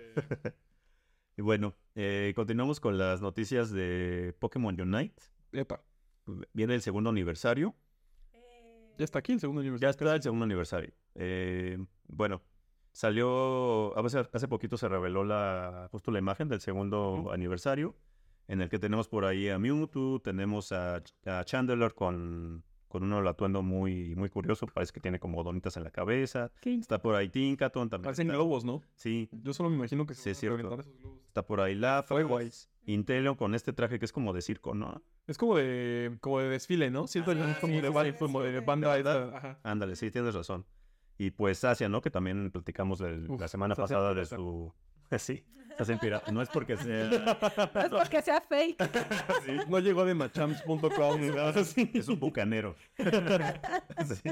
Y 1.37 1.41
bueno, 1.41 1.75
eh, 1.95 2.33
continuamos 2.35 2.79
con 2.79 2.97
las 2.99 3.19
noticias 3.21 3.71
de 3.71 4.35
Pokémon 4.39 4.79
Unite. 4.79 5.21
Epa. 5.53 5.81
Viene 6.53 6.75
el 6.75 6.81
segundo 6.81 7.09
aniversario. 7.09 7.75
Ya 8.99 9.05
está 9.05 9.19
aquí 9.19 9.31
el 9.31 9.39
segundo 9.39 9.61
universo. 9.61 9.81
Ya 9.81 9.89
está 9.89 10.13
el 10.13 10.21
segundo 10.21 10.45
aniversario. 10.45 10.91
Eh, 11.15 11.77
bueno, 12.07 12.43
salió, 12.91 13.97
a 13.97 14.01
veces 14.03 14.27
hace 14.33 14.47
poquito 14.47 14.77
se 14.77 14.87
reveló 14.87 15.23
la, 15.23 15.87
justo 15.91 16.11
la 16.11 16.19
imagen 16.19 16.47
del 16.49 16.59
segundo 16.61 17.31
aniversario, 17.31 17.95
en 18.49 18.61
el 18.61 18.67
que 18.69 18.77
tenemos 18.79 19.07
por 19.07 19.23
ahí 19.23 19.47
a 19.47 19.57
Mewtwo, 19.57 20.19
tenemos 20.19 20.71
a, 20.73 21.01
a 21.25 21.43
Chandler 21.45 21.93
con, 21.93 22.63
con 22.89 23.03
un 23.03 23.27
atuendo 23.27 23.61
muy, 23.61 24.15
muy 24.15 24.27
curioso, 24.29 24.65
parece 24.67 24.91
que 24.91 24.99
tiene 24.99 25.19
como 25.19 25.41
donitas 25.43 25.77
en 25.77 25.83
la 25.85 25.91
cabeza. 25.91 26.51
¿Qué? 26.59 26.73
Está 26.73 27.01
por 27.01 27.15
ahí 27.15 27.29
Tinkaton 27.29 27.89
también. 27.89 28.05
Parecen 28.05 28.27
está- 28.27 28.35
globos, 28.37 28.65
¿no? 28.65 28.81
Sí, 28.95 29.29
Yo 29.31 29.53
solo 29.53 29.69
me 29.69 29.75
imagino 29.77 30.05
que 30.05 30.15
Sí, 30.15 30.23
se 30.23 30.31
es 30.31 30.39
cierto. 30.39 30.57
reventar 30.57 30.79
esos 30.81 30.97
globos. 30.99 31.19
está 31.27 31.45
por 31.45 31.61
ahí 31.61 31.79
guay. 32.23 32.49
Inteleon 32.85 33.35
con 33.35 33.53
este 33.53 33.71
traje 33.71 33.99
que 33.99 34.05
es 34.05 34.11
como 34.11 34.33
de 34.33 34.41
circo, 34.41 34.73
¿no? 34.73 35.03
Es 35.27 35.37
como 35.37 35.55
de, 35.55 36.17
como 36.21 36.39
de 36.39 36.49
desfile, 36.49 36.89
¿no? 36.89 37.05
Siento 37.05 37.31
es 37.33 37.37
como, 37.37 37.75
sí, 37.75 37.81
de, 37.81 37.87
sí, 37.87 38.11
sí, 38.11 38.17
como 38.17 38.41
sí, 38.41 38.47
de 38.47 38.59
sí. 38.59 38.65
banda 38.65 38.97
esta. 38.97 39.59
Ándale, 39.61 39.95
sí, 39.95 40.09
tienes 40.09 40.33
razón. 40.33 40.65
Y 41.19 41.29
pues 41.31 41.63
Asia, 41.63 41.87
¿no? 41.87 42.01
Que 42.01 42.09
también 42.09 42.49
platicamos 42.49 42.99
el- 43.01 43.29
Uf, 43.29 43.39
la 43.39 43.47
semana 43.47 43.75
pasada 43.75 44.15
de 44.15 44.25
su... 44.25 44.73
Sí, 45.17 45.43
Sacia 45.77 45.97
pirata. 45.97 46.31
No 46.31 46.41
es 46.41 46.49
porque 46.49 46.75
sea... 46.77 47.09
No 47.73 47.81
es 47.81 47.89
porque 47.89 48.21
sea 48.21 48.41
fake. 48.41 48.77
Sí, 49.45 49.57
No 49.69 49.79
llegó 49.79 50.03
de 50.05 50.13
machamps.com 50.13 51.21
ni 51.21 51.27
nada 51.29 51.49
así. 51.59 51.89
es 51.93 52.07
un 52.09 52.19
bucanero. 52.19 52.75
Sí. 52.97 54.29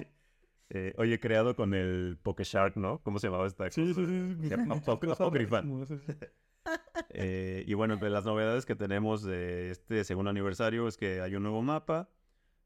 Eh, 0.69 0.93
oye, 0.97 1.17
creado 1.21 1.55
con 1.55 1.73
el 1.73 2.17
Pokéshark, 2.21 2.75
¿no? 2.75 2.99
¿Cómo 3.01 3.19
se 3.19 3.27
llamaba 3.27 3.47
esta 3.47 3.69
Sí, 3.69 3.87
sí, 3.87 3.93
cosa? 3.93 4.05
sí. 4.07 4.35
sí. 4.41 4.49
Se 4.49 4.57
llama 4.57 4.75
Apócrifa. 4.75 5.63
Eh, 7.09 7.63
y 7.65 7.73
bueno, 7.73 7.93
entre 7.93 8.09
las 8.09 8.25
novedades 8.25 8.65
que 8.65 8.75
tenemos 8.75 9.23
de 9.23 9.71
este 9.71 10.03
segundo 10.03 10.29
aniversario 10.29 10.87
es 10.87 10.97
que 10.97 11.21
hay 11.21 11.35
un 11.35 11.43
nuevo 11.43 11.61
mapa. 11.61 12.09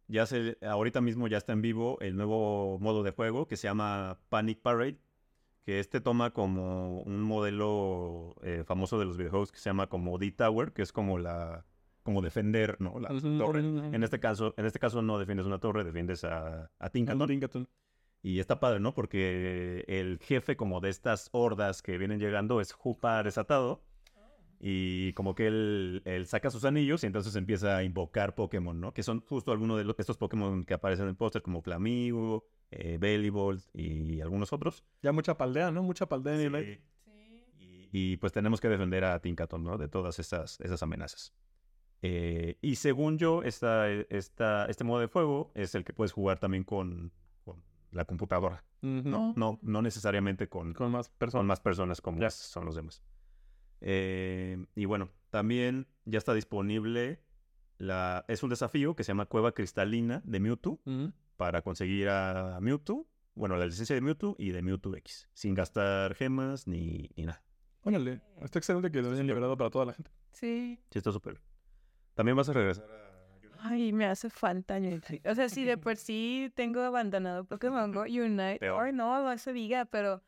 Ya 0.08 0.26
se, 0.26 0.58
ahorita 0.62 1.00
mismo 1.02 1.28
ya 1.28 1.38
está 1.38 1.54
en 1.54 1.62
vivo 1.62 2.00
el 2.02 2.16
nuevo 2.18 2.80
modo 2.80 3.04
de 3.04 3.12
juego 3.12 3.48
que 3.48 3.56
se 3.56 3.68
llama 3.68 4.20
Panic 4.30 4.60
Parade, 4.62 4.98
que 5.64 5.80
este 5.80 6.02
toma 6.02 6.32
como 6.32 7.02
un 7.02 7.22
modelo 7.22 8.36
eh, 8.44 8.64
famoso 8.66 9.00
de 9.00 9.06
los 9.06 9.18
videojuegos 9.18 9.52
que 9.52 9.60
se 9.60 9.70
llama 9.70 9.88
como 9.88 10.18
D-Tower, 10.18 10.74
que 10.74 10.82
es 10.82 10.92
como 10.92 11.18
la 11.18 11.66
como 12.04 12.22
defender, 12.22 12.78
¿no? 12.80 13.00
La 13.00 13.10
torre. 13.10 13.60
En 13.60 14.04
este 14.04 14.20
caso, 14.20 14.56
en 14.58 14.66
este 14.66 14.80
caso 14.80 15.02
no 15.02 15.20
defiendes 15.20 15.46
una 15.46 15.60
torre, 15.60 15.84
defiendes 15.84 16.24
a, 16.24 16.72
a 16.80 16.90
Tinkaton. 16.90 17.28
Tinkaton. 17.28 17.70
Y 18.24 18.40
está 18.40 18.60
padre, 18.60 18.80
¿no? 18.80 18.94
Porque 18.94 19.84
el 19.88 20.20
jefe 20.20 20.56
como 20.56 20.80
de 20.80 20.90
estas 20.90 21.30
hordas 21.32 21.82
que 21.82 21.98
vienen 21.98 22.20
llegando 22.20 22.62
es 22.62 22.74
Jupa 22.74 23.22
desatado. 23.24 23.84
Y 24.64 25.14
como 25.14 25.34
que 25.34 25.48
él, 25.48 26.04
él 26.06 26.28
saca 26.28 26.52
sus 26.52 26.66
anillos 26.66 27.04
y 27.04 27.08
entonces 27.08 27.36
empieza 27.36 27.78
a 27.78 27.84
invocar 27.84 28.36
Pokémon, 28.36 28.80
¿no? 28.80 28.94
Que 28.94 29.02
son 29.02 29.20
justo 29.22 29.52
algunos 29.52 29.80
de 29.80 29.84
los, 29.84 29.98
estos 29.98 30.18
Pokémon 30.18 30.66
que 30.66 30.76
aparecen 30.76 31.06
en 31.06 31.10
el 31.10 31.16
póster, 31.16 31.42
como 31.42 31.64
Flamigo, 31.64 32.46
eh, 32.70 32.98
Bellibolt 33.00 33.64
y 33.74 34.22
algunos 34.22 34.54
otros. 34.54 34.84
Ya 35.02 35.12
mucha 35.12 35.36
paldea, 35.36 35.72
¿no? 35.72 35.82
Mucha 35.82 36.06
paldea 36.06 36.40
en 36.40 36.56
el 36.56 36.80
Y, 37.60 37.90
y, 37.92 38.18
pues 38.18 38.32
tenemos 38.34 38.62
que 38.62 38.70
defender 38.70 39.04
a 39.04 39.20
Tinkaton, 39.20 39.64
¿no? 39.64 39.80
De 39.80 39.88
todas 39.88 40.20
esas, 40.20 40.62
esas 40.62 40.84
amenazas. 40.84 41.34
Eh, 42.04 42.58
y 42.62 42.76
según 42.76 43.18
yo, 43.18 43.42
esta, 43.42 43.90
esta, 43.90 44.68
este 44.68 44.84
modo 44.84 45.00
de 45.00 45.08
juego 45.08 45.52
es 45.56 45.74
el 45.74 45.84
que 45.84 45.94
puedes 45.94 46.12
jugar 46.12 46.40
también 46.40 46.64
con, 46.64 47.12
con 47.44 47.64
la 47.92 48.06
computadora. 48.06 48.64
No, 48.82 49.34
no, 49.36 49.60
no 49.62 49.82
necesariamente 49.82 50.48
con, 50.50 50.74
Con 50.74 50.92
más 50.92 51.08
son 51.08 51.16
personas. 51.18 51.46
más 51.48 51.60
personas 51.60 52.02
como 52.02 52.30
son 52.30 52.66
los 52.66 52.76
demás. 52.76 53.04
Eh, 53.82 54.64
y 54.76 54.86
bueno, 54.86 55.10
también 55.30 55.88
ya 56.06 56.18
está 56.18 56.34
disponible 56.34 57.22
la, 57.78 58.26
es 58.28 58.44
un 58.44 58.50
desafío 58.50 58.96
que 58.96 59.04
se 59.04 59.10
llama 59.10 59.26
Cueva 59.26 59.54
Cristalina 59.54 60.22
de 60.24 60.40
Mewtwo 60.40 60.80
Ujú. 60.86 61.14
para 61.36 61.62
conseguir 61.62 62.10
a 62.10 62.60
Mewtwo, 62.62 63.08
bueno, 63.34 63.58
la 63.58 63.66
licencia 63.66 63.96
de 63.96 64.02
Mewtwo 64.02 64.36
y 64.38 64.52
de 64.52 64.62
Mewtwo 64.62 64.96
X, 64.96 65.30
sin 65.34 65.56
gastar 65.56 66.14
gemas 66.16 66.68
ni, 66.68 67.10
ni 67.16 67.26
nada. 67.26 67.44
Órale. 67.84 68.22
Está 68.42 68.60
excelente 68.60 68.92
que 68.92 69.02
lo 69.02 69.12
hayan 69.12 69.26
liberado 69.26 69.58
para 69.58 69.72
toda 69.72 69.86
la 69.86 69.94
gente. 69.94 70.12
Sí. 70.32 70.80
Sí, 70.92 71.00
está 71.00 71.12
súper. 71.12 71.42
También 72.14 72.38
vas 72.38 72.50
a 72.50 72.54
regresar 72.54 72.86
a... 72.92 73.12
Ay, 73.64 73.94
me 73.94 74.06
hace 74.06 74.30
falta 74.30 74.78
Unite. 74.78 75.22
O 75.26 75.36
sea, 75.36 75.50
si 75.50 75.64
de 75.64 75.78
por 75.78 75.96
sí 75.96 76.52
tengo 76.56 76.82
abandonado 76.82 77.46
Pokémon 77.46 77.92
Go 77.92 78.02
Unite. 78.02 78.58
Peor. 78.60 78.86
Ay, 78.86 78.94
no, 78.94 79.24
no 79.24 79.38
se 79.38 79.54
diga, 79.54 79.86
pero 79.86 80.24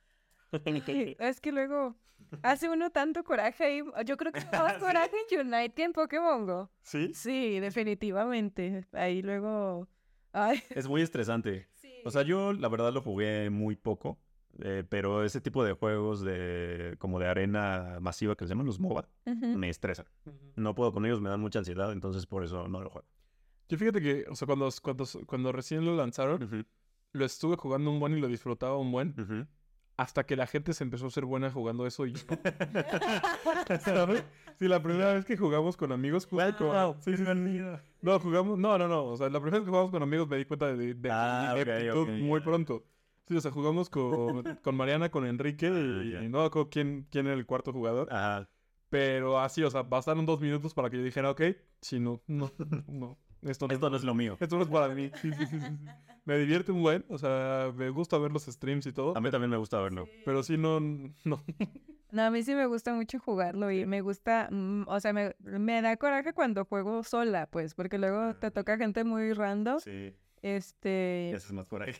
es 1.19 1.41
que 1.41 1.51
luego 1.51 1.95
hace 2.41 2.69
uno 2.69 2.89
tanto 2.89 3.23
coraje 3.23 3.77
y 3.77 3.83
yo 4.05 4.17
creo 4.17 4.31
que 4.31 4.41
más 4.51 4.77
coraje 4.77 5.15
en 5.31 5.47
Unite 5.47 5.73
que 5.73 5.83
en 5.83 5.93
Pokémon 5.93 6.45
Go. 6.45 6.71
¿Sí? 6.81 7.13
Sí, 7.13 7.59
definitivamente. 7.59 8.85
Ahí 8.93 9.21
luego. 9.21 9.87
Ay. 10.31 10.61
Es 10.69 10.87
muy 10.87 11.01
estresante. 11.01 11.67
O 12.05 12.11
sea, 12.11 12.23
yo 12.23 12.51
la 12.53 12.67
verdad 12.67 12.91
lo 12.91 13.01
jugué 13.01 13.49
muy 13.49 13.75
poco, 13.75 14.19
eh, 14.59 14.83
pero 14.89 15.23
ese 15.23 15.39
tipo 15.39 15.63
de 15.63 15.73
juegos 15.73 16.21
de 16.21 16.95
como 16.99 17.17
de 17.19 17.27
arena 17.27 17.97
masiva 18.01 18.35
que 18.35 18.45
se 18.45 18.49
llaman 18.49 18.65
los 18.65 18.79
MOBA 18.79 19.07
Ujú. 19.25 19.45
me 19.57 19.69
estresan. 19.69 20.05
No 20.55 20.75
puedo 20.75 20.91
con 20.91 21.05
ellos, 21.05 21.21
me 21.21 21.29
dan 21.29 21.39
mucha 21.39 21.59
ansiedad, 21.59 21.93
entonces 21.93 22.25
por 22.25 22.43
eso 22.43 22.67
no 22.67 22.81
lo 22.81 22.89
juego. 22.89 23.07
Yo 23.69 23.77
fíjate 23.77 24.01
que, 24.01 24.25
o 24.29 24.35
sea, 24.35 24.45
cuando, 24.45 24.69
cuando, 24.81 25.05
cuando 25.25 25.51
recién 25.53 25.85
lo 25.85 25.95
lanzaron, 25.95 26.67
lo 27.13 27.25
estuve 27.25 27.55
jugando 27.55 27.89
un 27.89 27.99
buen 27.99 28.17
y 28.17 28.19
lo 28.19 28.27
disfrutaba 28.27 28.77
un 28.77 28.91
buen. 28.91 29.47
Hasta 29.95 30.25
que 30.25 30.35
la 30.35 30.47
gente 30.47 30.73
se 30.73 30.83
empezó 30.83 31.05
a 31.05 31.11
ser 31.11 31.25
buena 31.25 31.51
jugando 31.51 31.85
eso 31.85 32.05
y 32.07 32.13
yo 32.13 32.23
no. 32.29 32.37
¿Sabes? 33.79 34.23
Sí, 34.57 34.67
la 34.67 34.81
primera 34.81 35.13
vez 35.13 35.25
que 35.25 35.37
jugamos 35.37 35.77
con 35.77 35.91
amigos, 35.91 36.25
jugué 36.25 36.55
con- 36.55 36.95
Sí, 37.01 37.15
sí, 37.15 37.23
No, 38.01 38.19
jugamos... 38.19 38.57
No, 38.57 38.77
no, 38.77 38.87
no. 38.87 39.05
O 39.05 39.17
sea, 39.17 39.29
la 39.29 39.39
primera 39.39 39.59
vez 39.59 39.65
que 39.65 39.69
jugamos 39.69 39.91
con 39.91 40.01
amigos 40.01 40.27
me 40.27 40.37
di 40.37 40.45
cuenta 40.45 40.73
de, 40.73 40.93
de 40.95 41.11
Ah, 41.11 41.55
ok, 41.93 42.09
muy 42.21 42.41
pronto. 42.41 42.83
Sí, 43.27 43.35
o 43.37 43.41
sea, 43.41 43.51
jugamos 43.51 43.89
con, 43.89 44.43
con 44.63 44.75
Mariana, 44.75 45.09
con 45.09 45.25
Enrique 45.25 45.67
y, 45.67 46.15
Ah, 46.15 46.23
y 46.23 46.27
no 46.27 46.41
acuerdo 46.41 46.69
quién, 46.69 47.07
quién 47.09 47.27
era 47.27 47.35
el 47.35 47.45
cuarto 47.45 47.71
jugador. 47.71 48.11
Ajá. 48.11 48.49
Pero 48.89 49.39
así, 49.39 49.63
o 49.63 49.71
sea, 49.71 49.83
bastaron 49.83 50.25
dos 50.25 50.39
minutos 50.39 50.73
para 50.73 50.89
que 50.89 50.97
yo 50.97 51.03
dijera, 51.03 51.31
ok, 51.31 51.41
sí, 51.81 51.99
no, 51.99 52.21
no, 52.27 52.51
no. 52.87 53.17
Esto 53.45 53.67
no, 53.67 53.73
Esto 53.73 53.89
no 53.89 53.97
es 53.97 54.03
lo 54.03 54.13
mío. 54.13 54.37
esto 54.39 54.57
no 54.57 54.63
es 54.63 54.69
para 54.69 54.87
mí. 54.93 55.11
Sí, 55.21 55.31
sí, 55.33 55.45
sí, 55.47 55.59
sí, 55.59 55.59
sí. 55.59 55.85
Me 56.25 56.37
divierte 56.37 56.71
un 56.71 56.81
buen, 56.81 57.03
o 57.09 57.17
sea, 57.17 57.71
me 57.75 57.89
gusta 57.89 58.17
ver 58.17 58.31
los 58.31 58.45
streams 58.45 58.85
y 58.85 58.93
todo. 58.93 59.17
A 59.17 59.21
mí 59.21 59.29
también 59.31 59.49
me 59.51 59.57
gusta 59.57 59.81
verlo. 59.81 60.07
Pero 60.25 60.41
sí, 60.43 60.57
no, 60.57 60.79
no. 60.79 61.43
No, 62.11 62.21
a 62.21 62.29
mí 62.29 62.43
sí 62.43 62.53
me 62.53 62.67
gusta 62.67 62.93
mucho 62.93 63.19
jugarlo 63.19 63.71
y 63.71 63.85
me 63.85 64.01
gusta, 64.01 64.47
mm, 64.51 64.83
o 64.87 64.99
sea, 64.99 65.13
me, 65.13 65.35
me 65.39 65.81
da 65.81 65.97
coraje 65.97 66.31
cuando 66.33 66.63
juego 66.63 67.03
sola, 67.03 67.47
pues, 67.47 67.73
porque 67.73 67.97
luego 67.97 68.35
te 68.35 68.51
toca 68.51 68.77
gente 68.77 69.03
muy 69.03 69.33
random. 69.33 69.79
Sí. 69.79 70.13
Este. 70.43 71.29
Y 71.31 71.35
haces 71.35 71.51
más 71.53 71.65
por 71.67 71.81
ahí. 71.83 71.93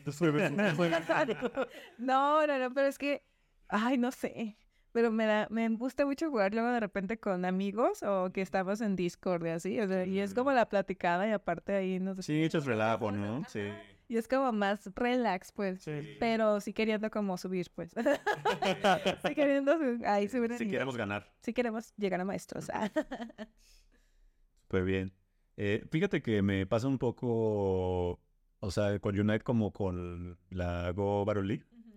No, 1.98 2.46
no, 2.48 2.60
no, 2.60 2.74
pero 2.74 2.88
es 2.88 2.98
que, 2.98 3.24
ay, 3.68 3.98
no 3.98 4.12
sé. 4.12 4.58
Pero 4.94 5.12
me 5.12 5.26
da, 5.26 5.48
me 5.50 5.68
gusta 5.70 6.06
mucho 6.06 6.30
jugar 6.30 6.54
luego 6.54 6.70
de 6.70 6.80
repente 6.80 7.18
con 7.20 7.44
amigos 7.46 8.04
o 8.04 8.30
que 8.32 8.42
estamos 8.42 8.80
en 8.80 8.96
Discord 8.96 9.46
y 9.46 9.50
así. 9.50 9.80
O 9.80 9.88
sea, 9.88 10.06
y 10.06 10.20
es 10.20 10.34
como 10.34 10.52
la 10.52 10.70
platicada 10.70 11.28
y 11.28 11.32
aparte 11.32 11.74
ahí 11.76 12.00
nos... 12.00 12.24
Sí, 12.26 12.44
echas 12.44 12.66
relajo, 12.66 13.12
¿no? 13.12 13.44
Sí. 13.50 13.62
Y 14.08 14.18
es 14.18 14.28
como 14.28 14.52
más 14.52 14.88
relax, 14.96 15.52
pues. 15.52 15.82
Sí. 15.82 16.16
Pero 16.20 16.60
sí 16.62 16.74
queriendo 16.74 17.10
como 17.10 17.38
subir, 17.38 17.72
pues. 17.74 17.92
sí 19.28 19.34
queriendo 19.36 19.78
su- 19.78 20.06
ahí 20.06 20.28
subir 20.30 20.52
nivel. 20.52 20.70
queremos 20.70 20.96
ganar. 20.96 21.28
Sí 21.42 21.54
queremos 21.54 21.92
llegar 21.98 22.22
a 22.22 22.26
maestros. 22.26 22.70
Súper 24.68 24.84
bien. 24.84 25.14
Eh, 25.58 25.84
fíjate 25.92 26.22
que 26.22 26.42
me 26.42 26.66
pasa 26.66 26.88
un 26.88 26.98
poco, 26.98 28.20
o 28.60 28.72
sea, 28.72 29.00
con 29.00 29.20
Unite 29.20 29.44
como 29.44 29.72
con 29.72 30.38
la 30.50 30.92
Go 30.92 31.26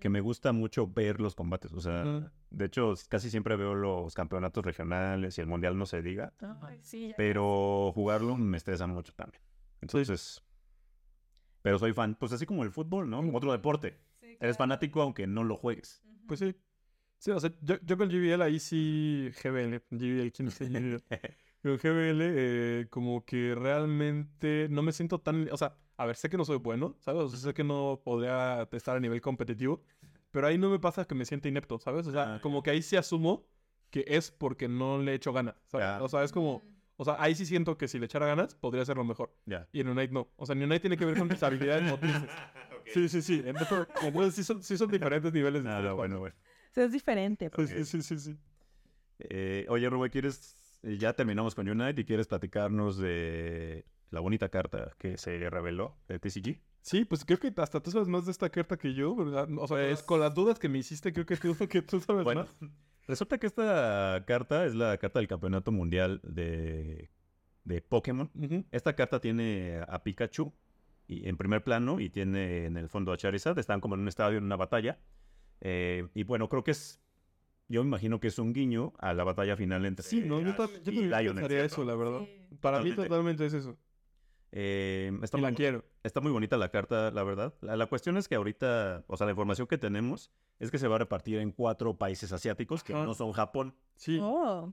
que 0.07 0.11
me 0.11 0.21
gusta 0.21 0.53
mucho 0.53 0.87
ver 0.87 1.21
los 1.21 1.35
combates. 1.35 1.73
O 1.73 1.81
sea, 1.81 2.31
de 2.51 2.65
hecho, 2.65 2.95
casi 3.09 3.29
siempre 3.29 3.57
veo 3.57 3.75
los 3.75 4.15
campeonatos 4.15 4.65
regionales 4.65 5.37
y 5.37 5.41
el 5.41 5.49
mundial 5.49 5.77
no 5.77 5.85
se 5.85 6.01
diga, 6.01 6.33
sí, 6.81 7.13
pero 7.17 7.91
jugarlo 7.93 8.37
me 8.37 8.57
estresa 8.57 8.87
mucho 8.87 9.13
también. 9.15 9.43
Entonces, 9.81 10.45
pero 11.61 11.81
soy 11.81 11.93
fan, 11.93 12.15
pues 12.15 12.31
así 12.31 12.47
como 12.47 12.63
el 12.63 12.71
fútbol, 12.71 13.11
¿no? 13.11 13.17
Como 13.17 13.37
otro 13.37 13.51
deporte. 13.51 13.99
Sí, 14.21 14.37
Eres 14.39 14.57
fanático 14.57 15.03
aunque 15.03 15.27
no 15.27 15.43
lo 15.43 15.57
juegues. 15.57 16.05
Pues 16.29 16.39
sí. 16.39 16.55
Sí, 17.19 17.33
o 17.33 17.41
sea, 17.41 17.51
yo, 17.61 17.75
yo 17.83 17.99
con 17.99 18.09
GBL 18.09 18.43
ahí 18.43 18.61
sí, 18.61 19.33
GBL, 19.43 19.83
GBL, 19.91 20.31
¿quién 20.31 20.51
GBL? 20.51 21.03
Con 21.63 21.79
GBL, 21.79 22.21
eh, 22.21 22.87
como 22.91 23.25
que 23.25 23.57
realmente 23.57 24.69
no 24.71 24.83
me 24.83 24.93
siento 24.93 25.19
tan, 25.19 25.49
o 25.51 25.57
sea, 25.57 25.77
a 25.99 26.07
ver, 26.07 26.17
sé 26.17 26.29
que 26.29 26.37
no 26.37 26.45
soy 26.45 26.59
bueno, 26.59 26.95
¿sabes? 27.01 27.23
O 27.23 27.29
sea, 27.29 27.39
sé 27.39 27.55
que 27.55 27.65
no 27.65 28.01
podría 28.05 28.69
estar 28.73 28.97
a 28.97 29.01
nivel 29.01 29.21
competitivo, 29.21 29.83
pero 30.37 30.49
ahí 30.49 30.59
no 30.59 30.69
me 30.69 30.79
pasa 30.79 31.07
que 31.07 31.15
me 31.15 31.25
sienta 31.25 31.49
inepto, 31.49 31.79
¿sabes? 31.79 32.07
O 32.07 32.13
sea, 32.13 32.35
Ah, 32.35 32.41
como 32.43 32.63
que 32.63 32.69
ahí 32.69 32.83
sí 32.83 32.95
asumo 32.95 33.47
que 33.91 34.05
es 34.07 34.31
porque 34.31 34.69
no 34.69 34.99
le 34.99 35.15
echo 35.15 35.33
ganas, 35.33 35.55
¿sabes? 35.65 35.87
Ya. 35.87 36.03
O 36.03 36.09
sea, 36.11 36.25
es 36.25 36.31
como, 36.31 36.63
o 36.99 37.05
sea, 37.07 37.17
ahí 37.19 37.35
sí 37.35 37.47
siento 37.47 37.79
que 37.79 37.89
si 37.89 37.99
le 37.99 38.05
echara 38.05 38.27
ganas, 38.27 38.55
podría 38.55 38.85
ser 38.85 38.99
lo 38.99 39.05
mejor. 39.05 39.35
Ya. 39.47 39.67
Y 39.73 39.81
en 39.81 39.89
Unite 39.89 40.13
no. 40.13 40.29
O 40.37 40.45
sea, 40.45 40.55
en 40.55 40.63
Unite 40.63 40.81
tiene 40.81 40.99
que 40.99 41.07
ver 41.07 41.17
con 41.17 41.27
mis 41.29 41.43
habilidades 41.43 41.85
motrices. 41.91 42.29
Sí, 42.93 43.09
sí, 43.09 43.23
sí. 43.23 43.43
Entonces, 43.47 44.35
sí, 44.35 44.45
son, 44.45 44.63
sí 44.63 44.77
son 44.77 44.91
diferentes 44.91 45.33
niveles 45.33 45.65
de 45.65 45.71
Ah, 45.71 45.81
no, 45.81 45.97
bueno, 45.97 46.19
bueno. 46.19 46.37
Sí, 46.73 46.83
es 46.83 46.93
diferente. 46.93 47.49
pues. 47.49 47.69
Fighter. 47.71 47.87
Sí, 47.87 48.03
sí, 48.03 48.19
sí, 48.19 48.33
sí. 48.33 48.39
Eh, 49.21 49.65
oye, 49.71 49.89
Rubén, 49.89 50.11
¿quieres? 50.11 50.79
eh, 50.83 50.99
Ya 50.99 51.15
terminamos 51.15 51.55
con 51.55 51.67
Unite 51.69 52.01
y 52.01 52.05
quieres 52.05 52.27
platicarnos 52.27 52.99
de 52.99 53.87
la 54.11 54.21
bonita 54.21 54.49
carta 54.51 54.93
que 54.99 55.17
se 55.17 55.49
reveló 55.49 55.97
de 56.09 56.19
TCG. 56.19 56.61
Sí, 56.87 57.05
pues 57.05 57.25
creo 57.25 57.41
que 57.41 57.53
hasta 57.57 57.81
tú 57.81 57.91
sabes 57.91 58.07
más 58.07 58.27
de 58.27 58.31
esta 58.31 58.49
carta 58.49 58.77
que 58.77 58.95
yo, 58.95 59.17
¿verdad? 59.17 59.49
O 59.59 59.67
sea, 59.67 59.89
es 59.89 60.05
con 60.05 60.21
las 60.21 60.33
dudas 60.33 60.57
que 60.61 60.69
me 60.69 60.79
hiciste, 60.79 61.13
creo 61.13 61.27
que 61.27 61.37
tú, 61.37 61.57
que 61.69 61.83
tú 61.83 61.99
sabes 61.99 62.23
Bueno, 62.23 62.43
más. 62.43 62.61
resulta 63.09 63.39
que 63.39 63.49
esta 63.49 64.23
carta 64.25 64.65
es 64.65 64.77
la 64.77 64.97
carta 64.97 65.19
del 65.19 65.27
campeonato 65.27 65.73
mundial 65.73 66.21
de, 66.23 67.11
de 67.65 67.83
Pokémon. 67.83 68.31
Esta 68.71 68.95
carta 68.95 69.19
tiene 69.21 69.81
a 69.89 70.05
Pikachu 70.05 70.53
y 71.09 71.29
en 71.29 71.37
primer 71.37 71.65
plano 71.65 71.99
y 71.99 72.09
tiene 72.09 72.67
en 72.67 72.77
el 72.77 72.89
fondo 72.89 73.11
a 73.13 73.17
Charizard. 73.17 73.59
Están 73.59 73.81
como 73.81 73.97
en 73.97 74.03
un 74.03 74.09
estadio, 74.09 74.39
en 74.39 74.45
una 74.45 74.57
batalla. 74.57 75.01
Eh, 75.63 76.07
y 76.15 76.23
bueno, 76.23 76.49
creo 76.49 76.63
que 76.63 76.71
es. 76.71 77.01
Yo 77.69 77.83
me 77.83 77.89
imagino 77.89 78.21
que 78.21 78.29
es 78.29 78.39
un 78.39 78.53
guiño 78.53 78.93
a 79.01 79.13
la 79.13 79.25
batalla 79.25 79.57
final 79.57 79.85
entre. 79.87 80.05
Sí, 80.07 80.21
no, 80.21 80.41
yo, 80.41 80.55
también- 80.55 80.85
yo 80.85 80.93
y 80.93 80.95
también 80.95 81.09
Lionel, 81.11 81.35
pensaría 81.35 81.59
¿cierto? 81.59 81.75
eso, 81.75 81.85
la 81.85 81.97
verdad. 81.97 82.21
Sí. 82.21 82.57
Para 82.61 82.81
mí 82.81 82.93
totalmente 82.93 83.45
es 83.45 83.55
eso. 83.55 83.77
Eh, 84.53 85.13
está, 85.23 85.39
Y 85.39 85.41
la 85.43 85.49
muy, 85.49 85.57
quiero. 85.57 85.85
está 86.03 86.21
muy 86.21 86.33
bonita 86.33 86.57
la 86.57 86.71
carta, 86.71 87.11
la 87.11 87.23
verdad. 87.25 87.55
La, 87.61 87.77
la 87.77 87.87
cuestión 87.87 88.17
es 88.17 88.29
que 88.29 88.35
ahorita, 88.37 89.05
o 89.07 89.17
sea, 89.17 89.27
la 89.27 89.33
información 89.33 89.67
que 89.67 89.79
tenemos 89.79 90.31
es 90.59 90.71
que 90.71 90.79
se 90.79 90.89
va 90.89 90.97
a 90.97 90.99
repartir 90.99 91.39
en 91.39 91.51
cuatro 91.53 91.97
países 91.97 92.33
asiáticos 92.33 92.83
que 92.85 92.95
Ajá. 92.95 93.05
no 93.05 93.15
son 93.15 93.33
Japón. 93.33 93.75
Sí. 93.97 94.19
Oh, 94.23 94.73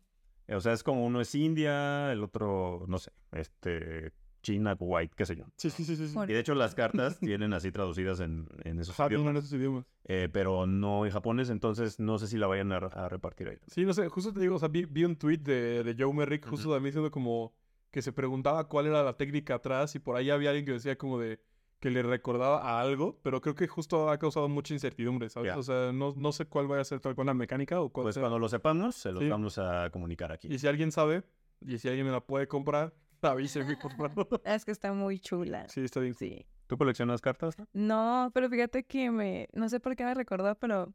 O 0.49 0.59
sea, 0.61 0.73
es 0.73 0.83
como 0.83 1.05
uno 1.05 1.19
es 1.21 1.33
India, 1.35 2.11
el 2.11 2.23
otro, 2.23 2.85
no 2.87 2.97
sé, 2.99 3.11
este, 3.31 4.11
China, 4.41 4.75
Kuwait, 4.75 5.13
qué 5.15 5.25
sé 5.25 5.35
yo. 5.37 5.45
Sí, 5.57 5.69
sí, 5.69 5.83
sí, 5.85 5.95
sí. 5.95 6.17
Y 6.21 6.27
de 6.33 6.39
hecho 6.39 6.53
las 6.53 6.75
cartas 6.75 7.19
tienen 7.19 7.53
así 7.53 7.71
traducidas 7.71 8.19
en, 8.19 8.47
en 8.63 8.79
esos 8.79 8.97
Ajá, 8.99 9.07
idiomas, 9.09 9.31
en 9.31 9.37
esos 9.37 9.53
idiomas. 9.53 9.85
eh, 10.05 10.29
pero 10.31 10.65
no 10.67 11.05
en 11.05 11.11
japonés, 11.11 11.49
entonces 11.49 11.99
no 11.99 12.19
sé 12.19 12.27
si 12.27 12.37
la 12.37 12.47
vayan 12.47 12.71
a, 12.73 12.77
a 12.77 13.09
repartir 13.09 13.49
ahí. 13.49 13.57
Sí, 13.67 13.85
no 13.85 13.93
sé, 13.93 14.07
justo 14.09 14.31
te 14.33 14.39
digo, 14.41 14.55
o 14.55 14.59
sea, 14.59 14.67
vi, 14.67 14.85
vi 14.85 15.03
un 15.05 15.15
tweet 15.15 15.37
de, 15.39 15.83
de 15.83 15.95
Joe 15.97 16.13
Merrick 16.13 16.45
justo 16.47 16.69
también 16.71 16.91
diciendo 16.91 17.09
como 17.09 17.53
que 17.93 18.01
se 18.01 18.11
preguntaba 18.11 18.67
cuál 18.67 18.87
era 18.87 19.03
la 19.03 19.15
técnica 19.15 19.53
atrás 19.55 19.93
y 19.95 19.99
por 19.99 20.15
ahí 20.17 20.31
había 20.31 20.49
alguien 20.49 20.65
que 20.65 20.71
decía 20.73 20.97
como 20.97 21.19
de 21.19 21.39
que 21.79 21.91
le 21.91 22.01
recordaba 22.01 22.59
a 22.61 22.81
algo, 22.81 23.19
pero 23.21 23.39
creo 23.39 23.53
que 23.55 23.67
justo 23.67 24.09
ha 24.09 24.17
causado 24.17 24.49
mucha 24.49 24.73
incertidumbre, 24.73 25.29
¿sabes? 25.29 25.55
O 25.55 25.61
sea, 25.63 25.91
no, 25.93 26.13
no 26.17 26.31
sé 26.31 26.45
cuál 26.47 26.65
vaya 26.67 26.81
a 26.81 26.85
ser 26.85 26.99
tal 27.01 27.13
cual 27.13 27.27
la 27.27 27.33
mecánica 27.35 27.79
o 27.81 27.89
cuál 27.89 28.05
Pues 28.05 28.15
sea. 28.15 28.21
cuando 28.23 28.39
lo 28.39 28.49
sepamos, 28.49 28.95
se 28.95 29.11
los 29.11 29.21
Sí. 29.21 29.29
vamos 29.29 29.57
a 29.59 29.89
comunicar 29.91 30.31
aquí. 30.31 30.47
Y 30.51 30.57
si 30.57 30.65
alguien 30.67 30.91
sabe, 30.91 31.23
y 31.61 31.77
si 31.77 31.87
alguien 31.87 32.07
me 32.07 32.11
la 32.11 32.21
puede 32.21 32.47
comprar, 32.47 32.93
avíseme, 33.21 33.77
por 33.77 33.91
favor. 33.95 34.41
es 34.45 34.65
que 34.65 34.71
está 34.71 34.91
muy 34.91 35.19
chula. 35.19 35.69
Sí, 35.69 35.81
está 35.81 35.99
bien. 35.99 36.15
Sí. 36.15 36.45
¿Tú 36.67 36.77
coleccionas 36.77 37.21
cartas? 37.21 37.59
no? 37.59 37.67
No, 37.73 38.31
pero 38.33 38.49
fíjate 38.49 38.85
que 38.85 39.11
me, 39.11 39.49
no 39.53 39.69
sé 39.69 39.79
por 39.79 39.95
qué 39.95 40.03
me 40.05 40.15
recordó, 40.15 40.55
pero 40.55 40.93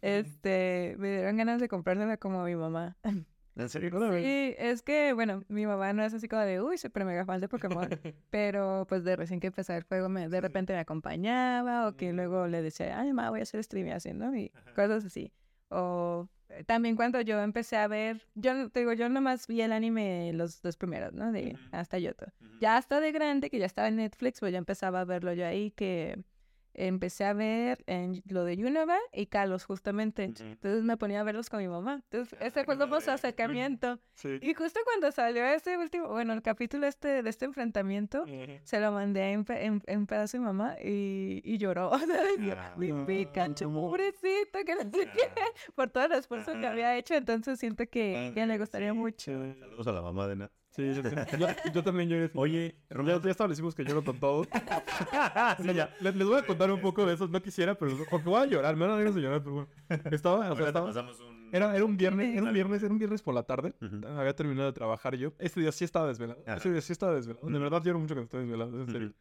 este, 0.00 0.94
me 0.98 1.10
dieron 1.10 1.36
ganas 1.36 1.60
de 1.60 1.68
comprármela 1.68 2.16
como 2.16 2.40
a 2.40 2.44
mi 2.44 2.54
mamá. 2.56 2.96
¿En 3.58 3.68
serio? 3.68 3.90
Sí, 4.22 4.54
es 4.58 4.82
que, 4.82 5.12
bueno, 5.12 5.42
mi 5.48 5.66
mamá 5.66 5.92
no 5.92 6.02
es 6.04 6.14
así 6.14 6.28
como 6.28 6.42
de, 6.42 6.62
uy, 6.62 6.78
súper 6.78 7.04
mega 7.04 7.24
fan 7.26 7.40
de 7.40 7.48
Pokémon, 7.48 7.88
pero 8.30 8.86
pues 8.88 9.04
de 9.04 9.16
recién 9.16 9.40
que 9.40 9.48
empezó 9.48 9.74
el 9.74 9.82
juego, 9.82 10.08
me, 10.08 10.28
de 10.28 10.40
repente 10.40 10.72
me 10.72 10.78
acompañaba 10.78 11.88
o 11.88 11.96
que 11.96 12.12
luego 12.12 12.46
le 12.46 12.62
decía, 12.62 12.98
ay, 13.00 13.08
mamá, 13.12 13.30
voy 13.30 13.40
a 13.40 13.42
hacer 13.42 13.60
streaming 13.60 13.92
haciendo 13.92 14.34
y 14.34 14.50
cosas 14.74 15.04
así. 15.04 15.32
O 15.70 16.28
eh, 16.50 16.64
también 16.64 16.96
cuando 16.96 17.20
yo 17.20 17.38
empecé 17.42 17.76
a 17.76 17.88
ver, 17.88 18.22
yo 18.34 18.54
no- 18.54 18.70
te 18.70 18.80
digo, 18.80 18.92
yo 18.94 19.08
nomás 19.08 19.46
vi 19.46 19.60
el 19.60 19.72
anime 19.72 20.32
los 20.32 20.62
dos 20.62 20.76
primeros, 20.76 21.12
¿no? 21.12 21.30
De 21.32 21.56
hasta 21.72 21.98
Yoto. 21.98 22.26
Ya 22.60 22.76
hasta 22.76 23.00
de 23.00 23.12
grande, 23.12 23.50
que 23.50 23.58
ya 23.58 23.66
estaba 23.66 23.88
en 23.88 23.96
Netflix, 23.96 24.40
pues 24.40 24.52
ya 24.52 24.58
empezaba 24.58 25.00
a 25.00 25.04
verlo 25.04 25.32
yo 25.34 25.46
ahí, 25.46 25.70
que 25.72 26.18
empecé 26.86 27.24
a 27.24 27.32
ver 27.32 27.82
en 27.86 28.22
lo 28.28 28.44
de 28.44 28.54
Unova 28.64 28.96
y 29.12 29.26
Carlos, 29.26 29.64
justamente. 29.64 30.24
Entonces 30.24 30.82
me 30.84 30.96
ponía 30.96 31.20
a 31.20 31.24
verlos 31.24 31.50
con 31.50 31.60
mi 31.60 31.68
mamá. 31.68 32.02
Entonces, 32.10 32.38
ese 32.40 32.64
fue 32.64 32.76
su 33.00 33.10
acercamiento. 33.10 33.98
Sí. 34.18 34.36
Y 34.42 34.52
justo 34.52 34.80
cuando 34.84 35.12
salió 35.12 35.44
ese 35.44 35.78
último, 35.78 36.08
bueno, 36.08 36.32
el 36.32 36.42
capítulo 36.42 36.88
este 36.88 37.22
de 37.22 37.30
este 37.30 37.44
enfrentamiento, 37.44 38.24
se 38.64 38.80
lo 38.80 38.90
mandé 38.90 39.30
en, 39.30 39.44
en, 39.48 39.80
en 39.86 40.06
pedazo 40.08 40.38
a 40.38 40.40
mi 40.40 40.46
mamá 40.46 40.76
y, 40.82 41.40
y 41.44 41.56
lloró. 41.58 41.90
O 41.92 41.98
sea, 42.00 42.20
y 42.36 42.46
yo, 42.46 42.54
Ah. 42.58 42.74
mi 42.76 42.90
pobrecito, 42.90 44.58
que 44.66 44.74
no 44.74 44.80
sé 44.82 44.90
qué, 44.90 45.30
por 45.76 45.90
todo 45.90 46.04
el 46.06 46.12
esfuerzo 46.12 46.52
que 46.58 46.66
había 46.66 46.96
hecho. 46.96 47.14
Entonces 47.14 47.58
siento 47.60 47.84
que, 47.88 48.32
que 48.34 48.46
le 48.46 48.58
gustaría 48.58 48.92
mucho. 48.92 49.30
Saludos 49.60 49.86
a 49.86 49.92
la 49.92 50.02
mamá 50.02 50.26
de 50.26 50.36
Nat. 50.36 50.50
Sí, 50.78 50.94
yo, 50.94 51.02
yo- 51.38 51.72
yo 51.74 51.82
también 51.82 52.08
lloré. 52.08 52.30
Oye, 52.34 52.76
Ya, 52.88 53.20
ya 53.20 53.30
establecimos 53.32 53.74
que 53.74 53.84
lloro 53.84 54.04
con 54.04 54.20
todo. 54.20 54.44
Sí, 55.60 55.74
ya. 55.74 55.92
Les, 56.00 56.14
les 56.14 56.26
voy 56.26 56.38
a 56.38 56.46
contar 56.46 56.70
un 56.70 56.80
poco 56.80 57.04
de 57.04 57.14
eso. 57.14 57.26
No 57.26 57.42
quisiera, 57.42 57.74
pero 57.76 57.96
porque 58.08 58.28
voy 58.28 58.40
a 58.42 58.46
llorar. 58.46 58.76
Me 58.76 58.86
van 58.86 59.00
a 59.00 59.10
de 59.10 59.20
llorar, 59.20 59.42
pero 59.42 59.54
bueno. 59.54 59.68
Estaba, 60.12 60.36
o 60.36 60.40
sea, 60.40 60.48
ahora 60.50 60.62
te 60.62 60.68
estaba- 60.68 60.86
pasamos 60.86 61.18
un... 61.20 61.48
era, 61.52 61.74
era 61.74 61.84
un 61.84 61.96
viernes, 61.96 62.32
era 62.36 62.44
un 62.44 62.52
viernes, 62.52 62.82
era 62.82 62.92
un 62.92 62.98
viernes 62.98 63.22
por 63.22 63.34
la 63.34 63.42
tarde. 63.42 63.74
Había 64.06 64.36
terminado 64.36 64.66
de 64.68 64.72
trabajar 64.72 65.16
yo. 65.16 65.32
Este 65.40 65.60
día 65.60 65.72
sí 65.72 65.84
estaba 65.84 66.06
desvelado. 66.06 66.40
Ajá. 66.46 66.56
Ese 66.58 66.70
día 66.70 66.80
sí 66.80 66.92
estaba 66.92 67.12
desvelado. 67.14 67.48
De 67.48 67.58
verdad 67.58 67.82
lloro 67.82 67.98
mucho 67.98 68.14
cuando 68.14 68.24
estoy 68.26 68.42
desvelado. 68.42 68.80
En 68.80 68.86
serio. 68.92 69.12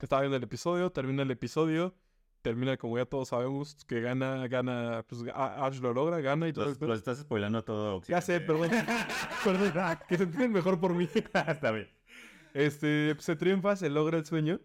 Estaba 0.00 0.22
viendo 0.22 0.36
el 0.38 0.42
episodio, 0.42 0.90
termina 0.90 1.22
el 1.22 1.30
episodio. 1.30 1.94
Termina, 2.42 2.76
como 2.76 2.96
ya 2.96 3.04
todos 3.04 3.28
sabemos, 3.28 3.76
que 3.86 4.00
gana, 4.00 4.48
gana, 4.48 5.04
pues 5.06 5.22
Ash 5.34 5.78
lo 5.80 5.92
logra, 5.92 6.20
gana 6.20 6.48
y 6.48 6.52
todo. 6.52 6.66
Los, 6.66 6.80
los 6.80 6.98
estás 6.98 7.18
spoilando 7.18 7.62
todo. 7.62 8.00
Ya 8.08 8.20
sé, 8.20 8.40
perdón. 8.40 8.70
perdón. 9.44 9.98
Que 10.08 10.16
se 10.16 10.22
entienden 10.24 10.52
mejor 10.52 10.80
por 10.80 10.94
mí. 10.94 11.08
Está 11.14 11.70
bien. 11.70 11.88
Este, 12.54 13.14
se 13.18 13.36
triunfa, 13.36 13.76
se 13.76 13.90
logra 13.90 14.18
el 14.18 14.24
sueño 14.24 14.60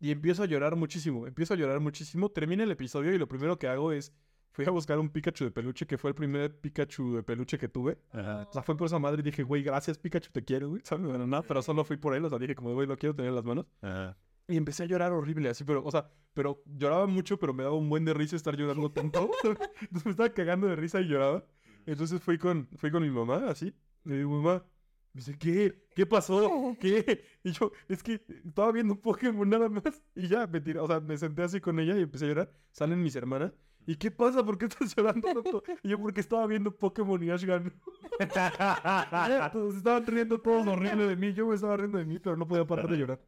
y 0.00 0.10
empiezo 0.10 0.42
a 0.42 0.46
llorar 0.46 0.76
muchísimo. 0.76 1.26
Empiezo 1.26 1.54
a 1.54 1.56
llorar 1.56 1.80
muchísimo. 1.80 2.30
Termina 2.30 2.64
el 2.64 2.70
episodio 2.70 3.12
y 3.12 3.18
lo 3.18 3.28
primero 3.28 3.58
que 3.58 3.68
hago 3.68 3.92
es 3.92 4.12
fui 4.52 4.64
a 4.64 4.70
buscar 4.70 4.98
un 4.98 5.10
Pikachu 5.10 5.44
de 5.44 5.50
peluche 5.50 5.86
que 5.86 5.98
fue 5.98 6.10
el 6.10 6.14
primer 6.14 6.58
Pikachu 6.60 7.16
de 7.16 7.22
peluche 7.22 7.58
que 7.58 7.68
tuve. 7.68 7.98
Ajá. 8.12 8.46
O 8.48 8.52
sea, 8.52 8.62
fue 8.62 8.76
por 8.76 8.86
esa 8.86 8.98
madre 8.98 9.20
y 9.20 9.22
dije, 9.22 9.42
güey, 9.42 9.62
gracias 9.62 9.98
Pikachu, 9.98 10.30
te 10.32 10.44
quiero, 10.44 10.70
güey. 10.70 10.80
¿Sabes? 10.84 11.06
Bueno, 11.06 11.26
nada, 11.26 11.42
pero 11.46 11.62
solo 11.62 11.84
fui 11.84 11.96
por 11.96 12.14
él. 12.14 12.24
O 12.24 12.28
sea, 12.28 12.38
dije, 12.38 12.54
como, 12.54 12.72
güey, 12.74 12.86
lo 12.86 12.96
quiero 12.96 13.14
tener 13.14 13.28
en 13.28 13.34
las 13.36 13.44
manos. 13.44 13.66
Ajá. 13.82 14.16
Y 14.48 14.56
empecé 14.56 14.84
a 14.84 14.86
llorar 14.86 15.12
horrible, 15.12 15.50
así, 15.50 15.62
pero, 15.62 15.84
o 15.84 15.90
sea, 15.90 16.10
pero 16.32 16.62
lloraba 16.64 17.06
mucho, 17.06 17.38
pero 17.38 17.52
me 17.52 17.64
daba 17.64 17.76
un 17.76 17.90
buen 17.90 18.06
de 18.06 18.14
risa 18.14 18.34
estar 18.34 18.56
llorando 18.56 18.90
tanto. 18.92 19.30
Entonces 19.44 20.06
me 20.06 20.10
estaba 20.12 20.30
cagando 20.30 20.66
de 20.66 20.74
risa 20.74 21.00
y 21.00 21.08
lloraba. 21.08 21.44
Entonces 21.84 22.20
fui 22.22 22.38
con, 22.38 22.66
fui 22.76 22.90
con 22.90 23.02
mi 23.02 23.10
mamá, 23.10 23.44
así. 23.48 23.74
Le 24.04 24.18
digo, 24.18 24.30
mamá, 24.30 24.64
me 25.12 25.20
dice, 25.20 25.38
¿qué? 25.38 25.86
¿Qué 25.94 26.06
pasó? 26.06 26.74
¿Qué? 26.80 27.24
Y 27.44 27.52
yo, 27.52 27.72
es 27.88 28.02
que 28.02 28.22
estaba 28.46 28.72
viendo 28.72 28.98
Pokémon 28.98 29.48
nada 29.48 29.68
más. 29.68 30.02
Y 30.14 30.28
ya, 30.28 30.46
me 30.46 30.62
tiré, 30.62 30.78
o 30.78 30.86
sea, 30.86 31.00
me 31.00 31.18
senté 31.18 31.42
así 31.42 31.60
con 31.60 31.78
ella 31.78 31.96
y 31.98 32.02
empecé 32.02 32.24
a 32.24 32.28
llorar. 32.28 32.52
Salen 32.72 33.02
mis 33.02 33.16
hermanas. 33.16 33.52
¿Y 33.86 33.96
qué 33.96 34.10
pasa? 34.10 34.44
¿Por 34.44 34.56
qué 34.58 34.66
estás 34.66 34.94
llorando 34.94 35.28
tanto? 35.28 35.62
Y 35.82 35.88
yo, 35.88 35.98
porque 35.98 36.20
estaba 36.20 36.46
viendo 36.46 36.74
Pokémon 36.74 37.22
y 37.22 37.30
Ash 37.30 37.44
ganó. 37.44 37.70
Entonces 38.18 39.78
estaban 39.78 40.06
riendo 40.06 40.40
todos 40.40 40.66
horrible 40.66 41.06
de 41.06 41.16
mí. 41.16 41.32
Yo 41.32 41.46
me 41.46 41.54
estaba 41.54 41.76
riendo 41.76 41.98
de 41.98 42.04
mí, 42.04 42.18
pero 42.18 42.36
no 42.36 42.46
podía 42.46 42.66
parar 42.66 42.88
de 42.88 42.96
llorar. 42.98 43.20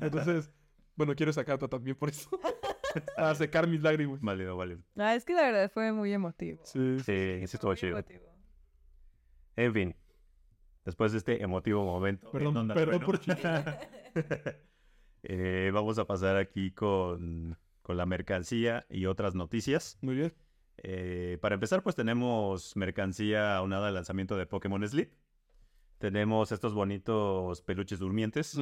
Entonces, 0.00 0.50
bueno, 0.96 1.14
quiero 1.14 1.30
esa 1.30 1.44
carta 1.44 1.68
también 1.68 1.96
por 1.96 2.08
eso. 2.08 2.28
Para 3.16 3.34
secar 3.36 3.68
mis 3.68 3.80
lágrimas. 3.82 4.20
Válido, 4.20 4.56
válido. 4.56 4.80
Ah, 4.96 5.14
es 5.14 5.24
que 5.24 5.32
la 5.32 5.42
verdad 5.42 5.70
fue 5.72 5.92
muy 5.92 6.12
emotivo. 6.12 6.60
Sí. 6.64 6.98
Sí, 7.00 7.46
sí 7.46 7.56
estuvo 7.56 7.74
chido. 7.74 7.92
emotivo. 7.98 8.24
En 9.56 9.72
fin. 9.72 9.96
Después 10.84 11.12
de 11.12 11.18
este 11.18 11.42
emotivo 11.42 11.84
momento. 11.84 12.30
Perdón, 12.32 12.52
en 12.52 12.56
Onda 12.58 12.74
perdón 12.74 13.00
Trueno. 13.00 13.06
por. 13.06 13.20
Eh, 15.22 15.70
vamos 15.74 15.98
a 15.98 16.06
pasar 16.06 16.36
aquí 16.38 16.70
con, 16.72 17.58
con 17.82 17.98
la 17.98 18.06
mercancía 18.06 18.86
y 18.88 19.04
otras 19.04 19.34
noticias. 19.34 19.98
Muy 20.00 20.14
bien. 20.14 20.32
Eh, 20.78 21.36
para 21.42 21.54
empezar, 21.56 21.82
pues 21.82 21.94
tenemos 21.94 22.74
mercancía 22.74 23.54
aunada 23.56 23.88
al 23.88 23.94
lanzamiento 23.94 24.36
de 24.38 24.46
Pokémon 24.46 24.86
Sleep. 24.88 25.12
Tenemos 26.00 26.50
estos 26.50 26.72
bonitos 26.72 27.60
peluches 27.60 27.98
durmientes, 27.98 28.58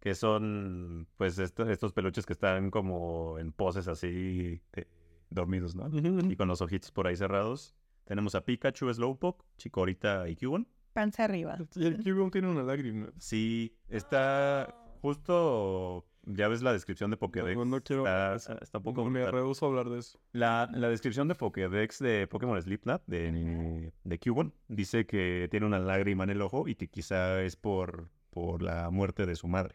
que 0.00 0.14
son 0.16 1.06
pues 1.16 1.38
esto- 1.38 1.70
estos 1.70 1.92
peluches 1.92 2.26
que 2.26 2.32
están 2.32 2.72
como 2.72 3.38
en 3.38 3.52
poses 3.52 3.86
así 3.86 4.60
de- 4.72 4.88
dormidos, 5.30 5.76
¿no? 5.76 5.88
Y 6.28 6.34
con 6.34 6.48
los 6.48 6.60
ojitos 6.60 6.90
por 6.90 7.06
ahí 7.06 7.14
cerrados. 7.16 7.76
Tenemos 8.04 8.34
a 8.34 8.44
Pikachu, 8.44 8.92
Slowpoke, 8.92 9.44
Chikorita 9.56 10.28
y 10.28 10.34
Cubone. 10.34 10.66
Panza 10.92 11.24
arriba. 11.24 11.56
Y 11.76 11.86
el 11.86 12.02
Cubone 12.02 12.30
tiene 12.32 12.48
una 12.48 12.64
lágrima. 12.64 13.08
Sí, 13.18 13.76
está 13.88 14.68
Oh. 14.68 14.98
justo, 15.00 16.06
ya 16.26 16.48
ves 16.48 16.62
la 16.62 16.72
descripción 16.72 17.10
de 17.10 17.16
Pokédex. 17.16 17.56
No, 17.56 17.64
no 17.64 17.82
quiero- 17.82 18.02
Está, 18.34 18.58
está 18.60 18.80
poco 18.80 19.04
Me 19.04 19.30
rehuso 19.30 19.66
a 19.66 19.68
hablar 19.68 19.88
de 19.90 19.98
eso. 19.98 20.18
La, 20.32 20.68
la 20.72 20.88
descripción 20.88 21.28
de 21.28 21.34
Pokédex 21.34 21.98
de 21.98 22.26
Pokémon 22.26 22.60
Sleepnut 22.60 23.02
de, 23.06 23.92
de 24.04 24.18
Cubone 24.18 24.52
dice 24.68 25.06
que 25.06 25.48
tiene 25.50 25.66
una 25.66 25.78
lágrima 25.78 26.24
en 26.24 26.30
el 26.30 26.42
ojo 26.42 26.66
y 26.68 26.74
que 26.74 26.88
quizá 26.88 27.42
es 27.42 27.56
por, 27.56 28.08
por 28.30 28.62
la 28.62 28.90
muerte 28.90 29.26
de 29.26 29.36
su 29.36 29.48
madre. 29.48 29.74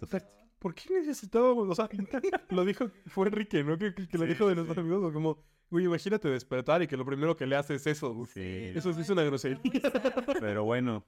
Está- 0.00 0.22
¿Por 0.58 0.74
qué 0.74 0.84
necesitábamos? 1.00 1.68
O 1.68 1.74
sea, 1.74 1.88
lo 2.50 2.64
dijo, 2.64 2.90
fue 3.06 3.28
Enrique, 3.28 3.62
¿no? 3.62 3.76
Que, 3.78 3.94
que, 3.94 4.08
que 4.08 4.18
lo 4.18 4.24
Sí, 4.24 4.30
dijo 4.30 4.46
de 4.48 4.52
sí. 4.54 4.56
nuestros 4.56 4.78
amigos, 4.78 5.04
o 5.04 5.12
como, 5.12 5.44
uy, 5.70 5.84
imagínate 5.84 6.28
despertar 6.28 6.82
y 6.82 6.86
que 6.86 6.96
lo 6.96 7.04
primero 7.04 7.36
que 7.36 7.46
le 7.46 7.56
hace 7.56 7.74
es 7.74 7.86
eso. 7.86 8.14
güey. 8.14 8.26
Sí, 8.26 8.72
Eso 8.74 8.92
sí 8.94 9.02
es 9.02 9.10
una 9.10 9.22
grosería. 9.22 9.60
pero 10.40 10.64
bueno, 10.64 11.04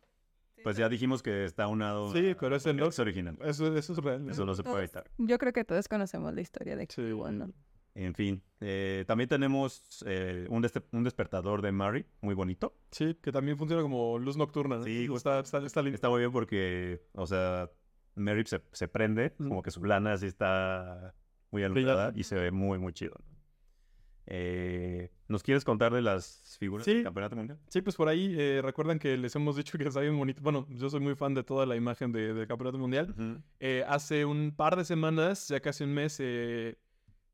pues 0.62 0.76
ya 0.76 0.88
dijimos 0.88 1.22
que 1.22 1.44
está 1.44 1.66
unado. 1.68 2.12
Sí, 2.12 2.30
a 2.30 2.36
pero 2.36 2.56
ese 2.56 2.72
no. 2.72 2.78
Pokédex 2.80 2.98
original. 2.98 3.38
Eso, 3.42 3.76
eso 3.76 3.92
es 3.92 3.98
real. 3.98 4.28
Eso 4.30 4.44
no 4.46 4.54
se 4.54 4.62
puede 4.62 4.78
evitar. 4.78 5.10
Yo 5.18 5.38
creo 5.38 5.52
que 5.52 5.64
todos 5.64 5.88
conocemos 5.88 6.34
la 6.34 6.40
historia 6.40 6.76
de 6.76 6.86
Sí. 6.88 7.02
Cubone, 7.10 7.38
¿no? 7.38 7.52
En 7.94 8.14
fin, 8.14 8.40
eh, 8.60 9.04
también 9.08 9.28
tenemos 9.28 10.04
eh, 10.06 10.46
un, 10.50 10.62
des- 10.62 10.72
un 10.92 11.02
despertador 11.02 11.62
de 11.62 11.72
Mari, 11.72 12.06
muy 12.20 12.34
bonito. 12.34 12.76
Sí, 12.92 13.16
que 13.20 13.32
también 13.32 13.58
funciona 13.58 13.82
como 13.82 14.18
luz 14.20 14.36
nocturna. 14.36 14.76
¿no? 14.76 14.84
Sí, 14.84 15.08
está, 15.12 15.40
está, 15.40 15.58
está 15.66 15.82
lindo. 15.82 15.96
Está 15.96 16.08
muy 16.08 16.20
bien 16.20 16.30
porque, 16.30 17.02
o 17.14 17.26
sea, 17.26 17.68
Mary 18.14 18.44
se, 18.46 18.62
se 18.72 18.86
prende, 18.86 19.32
como 19.36 19.62
que 19.62 19.72
su 19.72 19.84
lana 19.84 20.12
así 20.12 20.26
está 20.26 21.12
muy 21.50 21.64
alumbrada 21.64 22.12
y 22.14 22.22
se 22.22 22.36
ve 22.36 22.52
muy, 22.52 22.78
muy 22.78 22.92
chido. 22.92 23.14
¿no? 23.18 23.37
Eh, 24.30 25.10
¿Nos 25.26 25.42
quieres 25.42 25.64
contar 25.64 25.92
de 25.92 26.02
las 26.02 26.56
figuras 26.60 26.84
Sí. 26.84 26.94
del 26.94 27.04
campeonato 27.04 27.34
mundial? 27.36 27.58
Sí, 27.68 27.80
pues 27.82 27.96
por 27.96 28.08
ahí 28.08 28.34
eh, 28.38 28.60
recuerdan 28.62 28.98
que 28.98 29.16
les 29.16 29.34
hemos 29.36 29.56
dicho 29.56 29.78
que 29.78 29.84
está 29.84 30.00
bien 30.00 30.16
bonito. 30.18 30.42
Bueno, 30.42 30.66
yo 30.70 30.90
soy 30.90 31.00
muy 31.00 31.14
fan 31.14 31.32
de 31.34 31.42
toda 31.44 31.64
la 31.66 31.76
imagen 31.76 32.12
de- 32.12 32.34
del 32.34 32.46
campeonato 32.46 32.78
mundial. 32.78 33.14
Eh, 33.58 33.84
hace 33.88 34.24
un 34.24 34.52
par 34.54 34.76
de 34.76 34.84
semanas, 34.84 35.48
ya 35.48 35.60
casi 35.60 35.84
un 35.84 35.94
mes, 35.94 36.14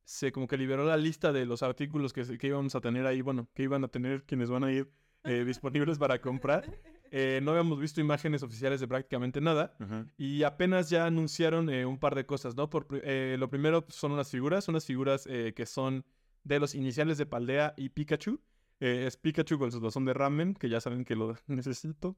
se 0.07 0.33
como 0.33 0.47
que 0.47 0.57
liberó 0.57 0.85
la 0.85 0.97
lista 0.97 1.33
de 1.33 1.47
los 1.47 1.63
artículos 1.63 2.13
que, 2.13 2.23
que 2.39 2.47
íbamos 2.47 2.75
a 2.75 2.81
tener 2.81 3.07
ahí, 3.07 3.23
bueno, 3.23 3.49
que 3.55 3.63
iban 3.65 3.83
a 3.85 3.89
tener 3.89 4.23
quienes 4.25 4.51
van 4.51 4.65
a 4.65 4.71
ir 4.73 4.89
disponibles 5.25 5.99
para 5.99 6.21
comprar. 6.21 6.65
Eh, 7.17 7.39
no 7.45 7.53
habíamos 7.53 7.79
visto 7.79 8.01
imágenes 8.01 8.43
oficiales 8.43 8.81
de 8.81 8.89
prácticamente 8.89 9.41
nada. 9.41 9.77
Y 10.19 10.43
apenas 10.43 10.91
ya 10.91 11.07
anunciaron 11.07 11.71
eh, 11.71 11.87
un 11.87 11.97
par 11.97 12.17
de 12.17 12.27
cosas, 12.27 12.57
¿no? 12.57 12.69
Por, 12.69 12.89
eh, 13.05 13.37
lo 13.39 13.49
primero 13.49 13.85
son 13.89 14.11
unas 14.11 14.29
figuras, 14.33 14.67
unas 14.67 14.85
figuras 14.85 15.25
que 15.25 15.65
son 15.67 16.05
de 16.45 16.61
los 16.61 16.75
iniciales 16.75 17.19
de 17.19 17.27
Paldea 17.27 17.75
y 17.77 17.89
Pikachu. 17.91 18.41
Eh, 18.81 19.05
es 19.07 19.17
Pikachu 19.17 19.59
con 19.59 19.73
su 19.73 19.81
bastón 19.81 20.05
de 20.05 20.13
ramen, 20.15 20.55
que 20.55 20.69
ya 20.69 20.81
saben 20.81 21.05
que 21.05 21.17
lo 21.17 21.35
necesito. 21.47 22.17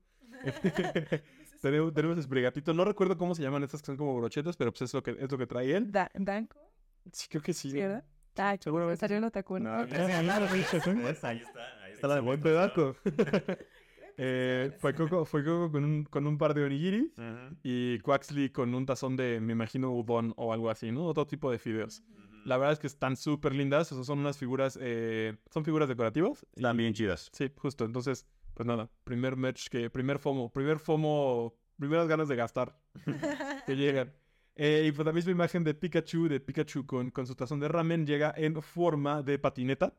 tenemos, 1.62 1.92
tenemos 1.94 2.22
Sprigatito. 2.22 2.74
No 2.74 2.84
recuerdo 2.84 3.16
cómo 3.16 3.34
se 3.34 3.42
llaman 3.42 3.62
estas 3.62 3.80
que 3.82 3.86
son 3.86 3.96
como 3.96 4.16
brochetas, 4.16 4.56
pero 4.56 4.72
pues 4.72 4.82
es 4.82 4.94
lo 4.94 5.02
que, 5.02 5.12
es 5.18 5.30
lo 5.30 5.38
que 5.38 5.46
trae 5.46 5.74
él. 5.76 5.90
Da- 5.90 6.10
¿Danko? 6.14 6.58
Sí, 7.12 7.28
creo 7.28 7.42
que 7.42 7.52
sí. 7.52 7.70
¿Sí, 7.70 7.78
verdad? 7.78 8.04
Seguramente 8.60 9.00
Salió 9.00 9.16
el 9.16 9.24
otaku, 9.24 9.58
¿no? 9.58 9.70
No. 9.70 9.78
Ahí 9.82 9.88
está, 11.10 11.28
ahí 11.30 11.42
está 11.92 12.08
la 12.08 12.16
de 12.16 12.20
Buen 12.20 12.40
pedazo. 12.42 12.94
eh, 14.18 14.72
fue 14.78 14.94
Coco, 14.94 15.24
fue 15.24 15.42
Coco 15.44 15.72
con, 15.72 15.84
un, 15.84 16.04
con 16.04 16.26
un 16.26 16.36
par 16.36 16.52
de 16.52 16.64
onigiris. 16.64 17.12
Ujú. 17.16 17.56
Y 17.62 17.98
Quaxley 18.00 18.50
con 18.50 18.74
un 18.74 18.84
tazón 18.84 19.16
de, 19.16 19.40
me 19.40 19.52
imagino, 19.52 19.90
udon 19.92 20.34
o 20.36 20.52
algo 20.52 20.68
así, 20.70 20.90
¿no? 20.92 21.04
Otro 21.04 21.26
tipo 21.26 21.50
de 21.50 21.58
fideos. 21.58 22.02
La 22.46 22.56
verdad 22.56 22.72
es 22.74 22.78
que 22.78 22.86
están 22.86 23.16
súper 23.16 23.54
lindas. 23.54 23.90
o 23.92 23.96
sea, 23.96 24.04
son 24.04 24.20
unas 24.20 24.38
figuras, 24.38 24.78
eh, 24.80 25.36
son 25.52 25.64
figuras 25.64 25.88
decorativas. 25.88 26.46
Están 26.54 26.76
bien 26.76 26.94
chidas. 26.94 27.28
Sí, 27.32 27.50
justo. 27.56 27.84
Entonces, 27.84 28.26
pues 28.54 28.66
nada, 28.66 28.88
primer 29.04 29.36
merch 29.36 29.68
que, 29.68 29.90
primer 29.90 30.18
FOMO, 30.18 30.50
primer 30.52 30.78
FOMO, 30.78 31.54
primeras 31.76 32.06
ganas 32.08 32.28
de 32.28 32.36
gastar 32.36 32.78
que 33.66 33.74
llegan. 33.76 34.12
Eh, 34.58 34.86
y 34.88 34.92
pues 34.92 35.04
la 35.04 35.12
misma 35.12 35.32
imagen 35.32 35.64
de 35.64 35.74
Pikachu, 35.74 36.28
de 36.28 36.40
Pikachu 36.40 36.86
con, 36.86 37.10
con 37.10 37.26
su 37.26 37.34
tazón 37.34 37.60
de 37.60 37.68
ramen, 37.68 38.06
llega 38.06 38.32
en 38.36 38.62
forma 38.62 39.22
de 39.22 39.38
patineta. 39.38 39.92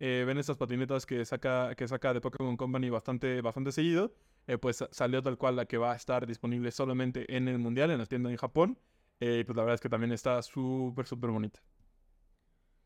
Eh, 0.00 0.24
ven 0.26 0.38
estas 0.38 0.56
patinetas 0.56 1.06
que 1.06 1.24
saca, 1.24 1.74
que 1.76 1.86
saca 1.86 2.12
de 2.12 2.20
Pokémon 2.20 2.56
Company 2.56 2.90
bastante, 2.90 3.40
bastante 3.40 3.70
seguido. 3.70 4.12
Eh, 4.48 4.58
pues 4.58 4.78
sa- 4.78 4.88
salió 4.90 5.22
tal 5.22 5.38
cual 5.38 5.54
la 5.54 5.66
que 5.66 5.76
va 5.78 5.92
a 5.92 5.96
estar 5.96 6.26
disponible 6.26 6.72
solamente 6.72 7.36
en 7.36 7.46
el 7.46 7.58
Mundial, 7.58 7.92
en 7.92 7.98
las 7.98 8.08
tiendas 8.08 8.32
en 8.32 8.38
Japón. 8.38 8.78
Eh, 9.20 9.40
y 9.42 9.44
pues 9.44 9.54
la 9.54 9.62
verdad 9.62 9.74
es 9.76 9.80
que 9.80 9.88
también 9.90 10.10
está 10.12 10.42
súper, 10.42 11.06
súper 11.06 11.30
bonita. 11.30 11.60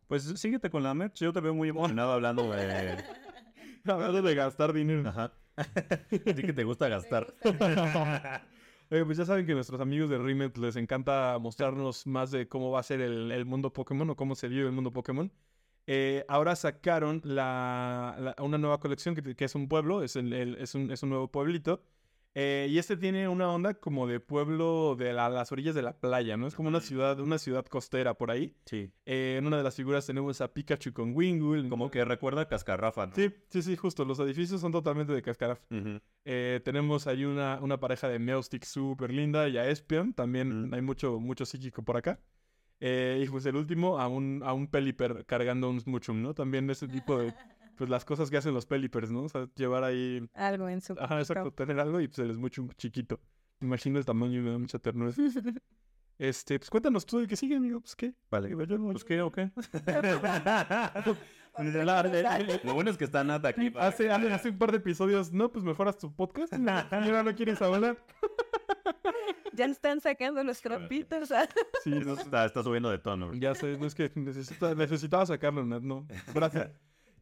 Pues 0.09 0.23
síguete 0.41 0.71
con 0.71 0.83
la 0.83 0.95
merch. 0.95 1.21
Yo 1.21 1.33
te 1.33 1.41
veo 1.41 1.55
muy 1.55 1.69
emocionado 1.69 2.13
hablando 2.13 2.51
de... 2.53 3.03
Hablando 3.87 4.23
de 4.23 4.35
gastar 4.35 4.73
dinero. 4.73 5.09
Ajá. 5.09 5.33
Sí 6.11 6.43
que 6.43 6.53
te 6.53 6.65
gusta 6.65 6.89
gastar. 6.89 7.35
Eh, 8.91 9.03
pues 9.07 9.19
ya 9.19 9.25
saben 9.25 9.45
que 9.47 9.53
a 9.53 9.55
nuestros 9.55 9.81
amigos 9.81 10.11
de 10.11 10.19
Remit 10.19 10.57
les 10.57 10.77
encanta 10.77 11.39
mostrarnos 11.41 12.07
más 12.07 12.31
de 12.31 12.49
cómo 12.49 12.71
va 12.71 12.81
a 12.81 12.83
ser 12.83 13.01
el, 13.01 13.31
el 13.31 13.45
mundo 13.45 13.73
Pokémon 13.73 14.09
o 14.11 14.17
cómo 14.17 14.35
se 14.35 14.49
vive 14.49 14.67
el 14.67 14.73
mundo 14.73 14.91
Pokémon. 14.93 15.31
Eh, 15.87 16.25
ahora 16.29 16.57
sacaron 16.57 17.21
la, 17.25 18.17
la- 18.19 18.43
una 18.43 18.57
nueva 18.59 18.81
colección 18.81 19.15
que, 19.15 19.37
que 19.37 19.45
es 19.45 19.55
un 19.55 19.69
pueblo, 19.69 20.03
es, 20.03 20.17
el- 20.17 20.33
el- 20.33 20.55
es, 20.57 20.75
un, 20.75 20.91
es 20.91 21.03
un 21.03 21.11
nuevo 21.11 21.29
pueblito. 21.31 21.83
Eh, 22.37 22.67
y 22.69 22.79
este 22.79 22.97
tiene 22.97 23.29
una 23.29 23.49
onda 23.53 23.75
como 23.75 24.09
de 24.09 24.19
pueblo 24.19 24.97
de 24.99 25.13
la- 25.13 25.29
las 25.29 25.53
orillas 25.53 25.75
de 25.77 25.83
la 25.83 25.99
playa, 26.01 26.37
¿no? 26.37 26.49
Es 26.49 26.55
como 26.57 26.69
una 26.69 26.81
ciudad, 26.81 27.21
una 27.21 27.39
ciudad 27.39 27.65
costera 27.67 28.15
por 28.15 28.31
ahí. 28.33 28.57
Sí. 28.67 28.91
Eh, 29.07 29.37
en 29.39 29.47
una 29.47 29.57
de 29.59 29.63
las 29.63 29.77
figuras 29.77 30.05
tenemos 30.05 30.41
a 30.41 30.53
Pikachu 30.53 30.93
con 30.93 31.15
Wingull. 31.15 31.69
Como 31.69 31.91
que 31.93 32.05
recuerda 32.05 32.43
a 32.43 32.49
Cascarrafa, 32.49 33.07
¿no? 33.07 33.15
Sí, 33.15 33.33
sí, 33.51 33.63
sí, 33.63 33.77
justo. 33.77 34.05
Los 34.05 34.19
edificios 34.19 34.61
son 34.61 34.73
totalmente 34.73 35.13
de 35.13 35.23
cascaraf. 35.23 35.61
Ujú. 35.71 36.01
Eh, 36.25 36.61
tenemos 36.65 37.07
ahí 37.07 37.25
una, 37.25 37.61
una 37.63 37.79
pareja 37.79 38.09
de 38.09 38.19
Meowstic 38.19 38.65
súper 38.65 39.13
linda 39.13 39.49
y 39.49 39.57
a 39.57 39.69
Espion. 39.69 40.13
También 40.13 40.75
hay 40.75 40.83
mucho, 40.83 41.21
mucho 41.21 41.47
psíquico 41.47 41.85
por 41.85 41.97
acá. 41.97 42.19
Y 42.81 43.27
pues 43.29 43.47
el 43.47 43.57
último, 43.57 43.99
a 44.01 44.09
un, 44.09 44.43
a 44.45 44.53
un 44.53 44.67
Pelipper 44.67 45.25
cargando 45.25 45.71
un 45.71 45.81
Smoochum, 45.81 46.21
¿no? 46.21 46.35
También 46.35 46.69
ese 46.69 46.89
tipo 46.89 47.17
de... 47.19 47.33
Pues 47.77 47.91
las 47.91 48.05
cosas 48.05 48.31
que 48.31 48.37
hacen 48.37 48.55
los 48.55 48.67
Pelipers, 48.67 49.11
¿no? 49.11 49.23
O 49.23 49.29
sea, 49.29 49.49
llevar 49.57 49.85
ahí... 49.85 50.29
Algo 50.35 50.69
en 50.69 50.81
su... 50.81 50.95
Ajá, 50.99 51.19
exacto. 51.19 51.53
Tener 51.53 51.79
algo 51.81 52.01
y 52.01 52.09
pues 52.09 52.19
el 52.21 52.35
Smoochum 52.35 52.71
chiquito. 52.77 53.21
Me 53.61 53.67
imagino 53.69 53.99
el 53.99 54.05
tamaño 54.05 54.41
y 54.41 54.43
me 54.43 54.51
da 54.51 54.59
mucha 54.59 54.79
ternura. 54.79 55.13
Este, 56.17 56.61
pues 56.61 56.71
cuéntanos 56.71 57.05
tú 57.05 57.19
de 57.19 57.27
qué 57.27 57.35
sigue, 57.35 57.57
amigo. 57.57 57.81
Pues 57.81 57.97
qué. 57.97 58.15
Vale. 58.31 58.49
Yo 58.51 58.79
no- 58.79 58.93
Pues 58.93 59.03
qué 59.05 59.21
o 59.21 59.33
qué. 59.33 59.51
Lo 62.65 62.75
bueno 62.75 62.91
es 62.91 62.97
que 62.97 63.05
está 63.05 63.23
Nat 63.25 63.45
aquí. 63.45 63.73
Hace, 63.77 64.11
hace, 64.11 64.33
hace 64.33 64.49
un 64.51 64.59
par 64.59 64.73
de 64.73 64.79
episodios, 64.79 65.33
no, 65.33 65.51
pues 65.53 65.65
mejoras 65.65 65.99
tu 65.99 66.15
podcast. 66.15 66.53
y 66.59 66.69
ahora 66.69 67.23
no 67.23 67.35
quieres 67.35 67.61
hablar. 67.63 67.97
Ya 69.53 69.67
están 69.67 70.01
sacando 70.01 70.43
los 70.43 70.61
trapitos. 70.61 71.31
¿ah? 71.31 71.49
Sí, 71.83 71.91
no, 71.91 72.15
Está, 72.15 72.45
está 72.45 72.63
subiendo 72.63 72.91
de 72.91 72.99
tono. 72.99 73.33
Ya 73.35 73.55
sé, 73.55 73.79
no 73.79 73.87
es 73.87 73.95
que 73.95 74.11
necesita, 74.15 74.75
necesitaba 74.75 75.27
sacarlo, 75.27 75.65
no. 75.65 76.07
Gracias. 76.35 76.71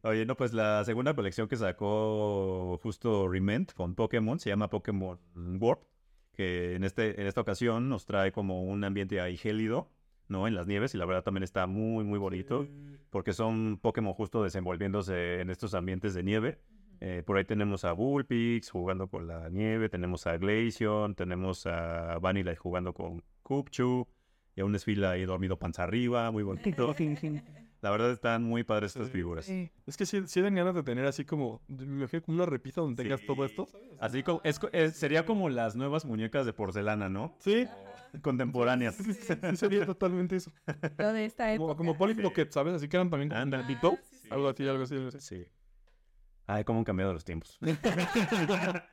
Oye, 0.05 0.25
no, 0.25 0.35
pues 0.35 0.51
la 0.51 0.83
segunda 0.83 1.13
colección 1.13 1.47
que 1.47 1.55
sacó 1.55 2.77
justo 2.83 3.29
Rement 3.29 3.71
con 3.71 3.95
Pokémon 3.95 4.37
se 4.37 4.49
llama 4.49 4.69
Pokémon 4.69 5.17
Warp, 5.61 5.81
que 6.33 6.75
en, 6.75 6.83
este, 6.83 7.21
en 7.21 7.25
esta 7.25 7.39
ocasión 7.39 7.87
nos 7.87 8.05
trae 8.05 8.33
como 8.33 8.63
un 8.63 8.83
ambiente 8.83 9.21
ahí 9.21 9.37
gélido, 9.37 9.89
¿no? 10.27 10.45
En 10.45 10.55
las 10.55 10.67
nieves 10.67 10.93
y 10.93 10.97
la 10.97 11.05
verdad 11.05 11.23
también 11.23 11.43
está 11.43 11.67
muy, 11.67 12.03
muy 12.03 12.19
bonito, 12.19 12.67
porque 13.11 13.31
son 13.31 13.79
Pokémon 13.81 14.13
justo 14.13 14.43
desenvolviéndose 14.43 15.39
en 15.39 15.49
estos 15.49 15.73
ambientes 15.73 16.13
de 16.13 16.23
nieve. 16.23 16.59
Eh, 16.99 17.23
por 17.25 17.37
ahí 17.37 17.45
tenemos 17.45 17.85
a 17.85 17.93
Bullpix 17.93 18.71
jugando 18.71 19.07
con 19.07 19.25
la 19.25 19.47
nieve, 19.49 19.87
tenemos 19.87 20.27
a 20.27 20.35
Glaceon, 20.37 21.15
tenemos 21.15 21.65
a 21.65 22.19
Vanilla 22.19 22.53
jugando 22.57 22.93
con 22.93 23.23
Kupchu, 23.41 24.05
y 24.53 24.59
a 24.59 24.65
un 24.65 24.73
desfile 24.73 25.07
ahí 25.07 25.23
dormido 25.23 25.57
panza 25.57 25.83
arriba, 25.83 26.29
muy 26.29 26.43
bonito. 26.43 26.93
La 27.83 27.91
verdad 27.91 28.11
están 28.11 28.43
muy 28.43 28.63
padres 28.63 28.91
estas 28.95 29.07
Sí. 29.07 29.13
figuras. 29.13 29.43
Sí. 29.45 29.69
Es 29.85 29.97
que 29.97 30.05
sí, 30.05 30.23
sí 30.25 30.39
dan 30.39 30.55
ganas 30.55 30.73
de 30.73 30.83
tener 30.83 31.05
así 31.05 31.25
como, 31.25 31.61
me 31.67 31.83
imagino 31.83 32.21
como 32.23 32.37
una 32.37 32.45
repisa 32.45 32.79
donde 32.79 33.03
tengas 33.03 33.19
Sí. 33.19 33.27
todo 33.27 33.43
esto. 33.43 33.67
Así 33.99 34.23
como, 34.23 34.39
es, 34.45 34.57
sería 34.95 35.25
como 35.25 35.49
las 35.49 35.75
nuevas 35.75 36.05
muñecas 36.05 36.45
de 36.45 36.53
porcelana, 36.53 37.09
¿no? 37.09 37.35
Sí, 37.39 37.67
Contemporáneas. 38.21 38.95
sí, 38.95 39.13
sí, 39.13 39.33
sí 39.49 39.55
sería 39.57 39.85
totalmente 39.85 40.37
eso. 40.37 40.51
Lo 40.97 41.11
de 41.11 41.25
esta 41.25 41.43
Como, 41.57 41.65
época. 41.71 41.77
como 41.77 41.97
Polly 41.97 42.13
Pocket, 42.15 42.47
¿sabes? 42.51 42.73
Así 42.75 42.87
que 42.87 42.95
eran 42.95 43.09
también 43.09 43.29
como. 43.29 43.41
Ah, 43.41 43.99
sí, 44.01 44.15
sí. 44.21 44.27
Algo 44.31 44.47
así, 44.47 44.65
algo 44.67 44.83
así. 44.83 44.95
algo 44.95 45.07
así. 45.09 45.19
Sí. 45.19 45.45
Ay, 46.47 46.63
cómo 46.63 46.79
han 46.79 46.85
cambiado 46.85 47.11
los 47.13 47.25
tiempos. 47.25 47.59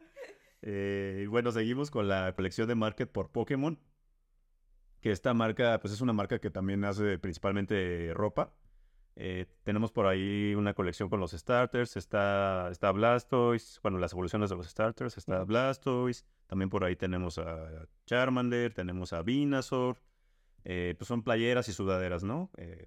Eh, 0.62 1.26
bueno, 1.30 1.52
seguimos 1.52 1.90
con 1.90 2.06
la 2.06 2.34
colección 2.34 2.68
de 2.68 2.74
Market 2.74 3.10
por 3.10 3.30
Pokémon. 3.30 3.78
que 5.00 5.10
esta 5.10 5.32
marca, 5.32 5.78
pues 5.80 5.94
es 5.94 6.02
una 6.02 6.12
marca 6.12 6.38
que 6.40 6.50
también 6.50 6.84
hace 6.84 7.18
principalmente 7.18 8.12
ropa. 8.12 8.52
Eh, 9.16 9.46
tenemos 9.64 9.92
por 9.92 10.06
ahí 10.06 10.54
una 10.54 10.72
colección 10.74 11.08
con 11.08 11.20
los 11.20 11.32
starters, 11.32 11.96
está, 11.96 12.68
está 12.70 12.90
Blastoise, 12.92 13.80
bueno, 13.82 13.98
las 13.98 14.12
evoluciones 14.12 14.50
de 14.50 14.56
los 14.56 14.68
starters, 14.68 15.18
está 15.18 15.44
Blastoise, 15.44 16.24
también 16.46 16.70
por 16.70 16.84
ahí 16.84 16.96
tenemos 16.96 17.38
a 17.38 17.86
Charmander, 18.06 18.72
tenemos 18.72 19.12
a 19.12 19.22
Venusaur, 19.22 19.98
eh, 20.64 20.94
pues 20.96 21.08
son 21.08 21.22
playeras 21.22 21.68
y 21.68 21.72
sudaderas, 21.72 22.22
¿no? 22.22 22.50
Eh, 22.56 22.86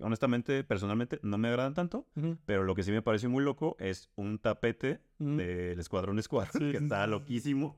honestamente, 0.00 0.64
personalmente, 0.64 1.20
no 1.22 1.38
me 1.38 1.48
agradan 1.48 1.74
tanto, 1.74 2.06
pero 2.44 2.64
lo 2.64 2.74
que 2.74 2.82
sí 2.82 2.90
me 2.92 3.02
parece 3.02 3.28
muy 3.28 3.44
loco 3.44 3.76
es 3.78 4.10
un 4.16 4.38
tapete 4.38 5.00
del 5.18 5.78
Escuadrón 5.78 6.22
Squad, 6.22 6.48
Sí, 6.52 6.70
que 6.70 6.78
está 6.78 7.06
loquísimo. 7.06 7.76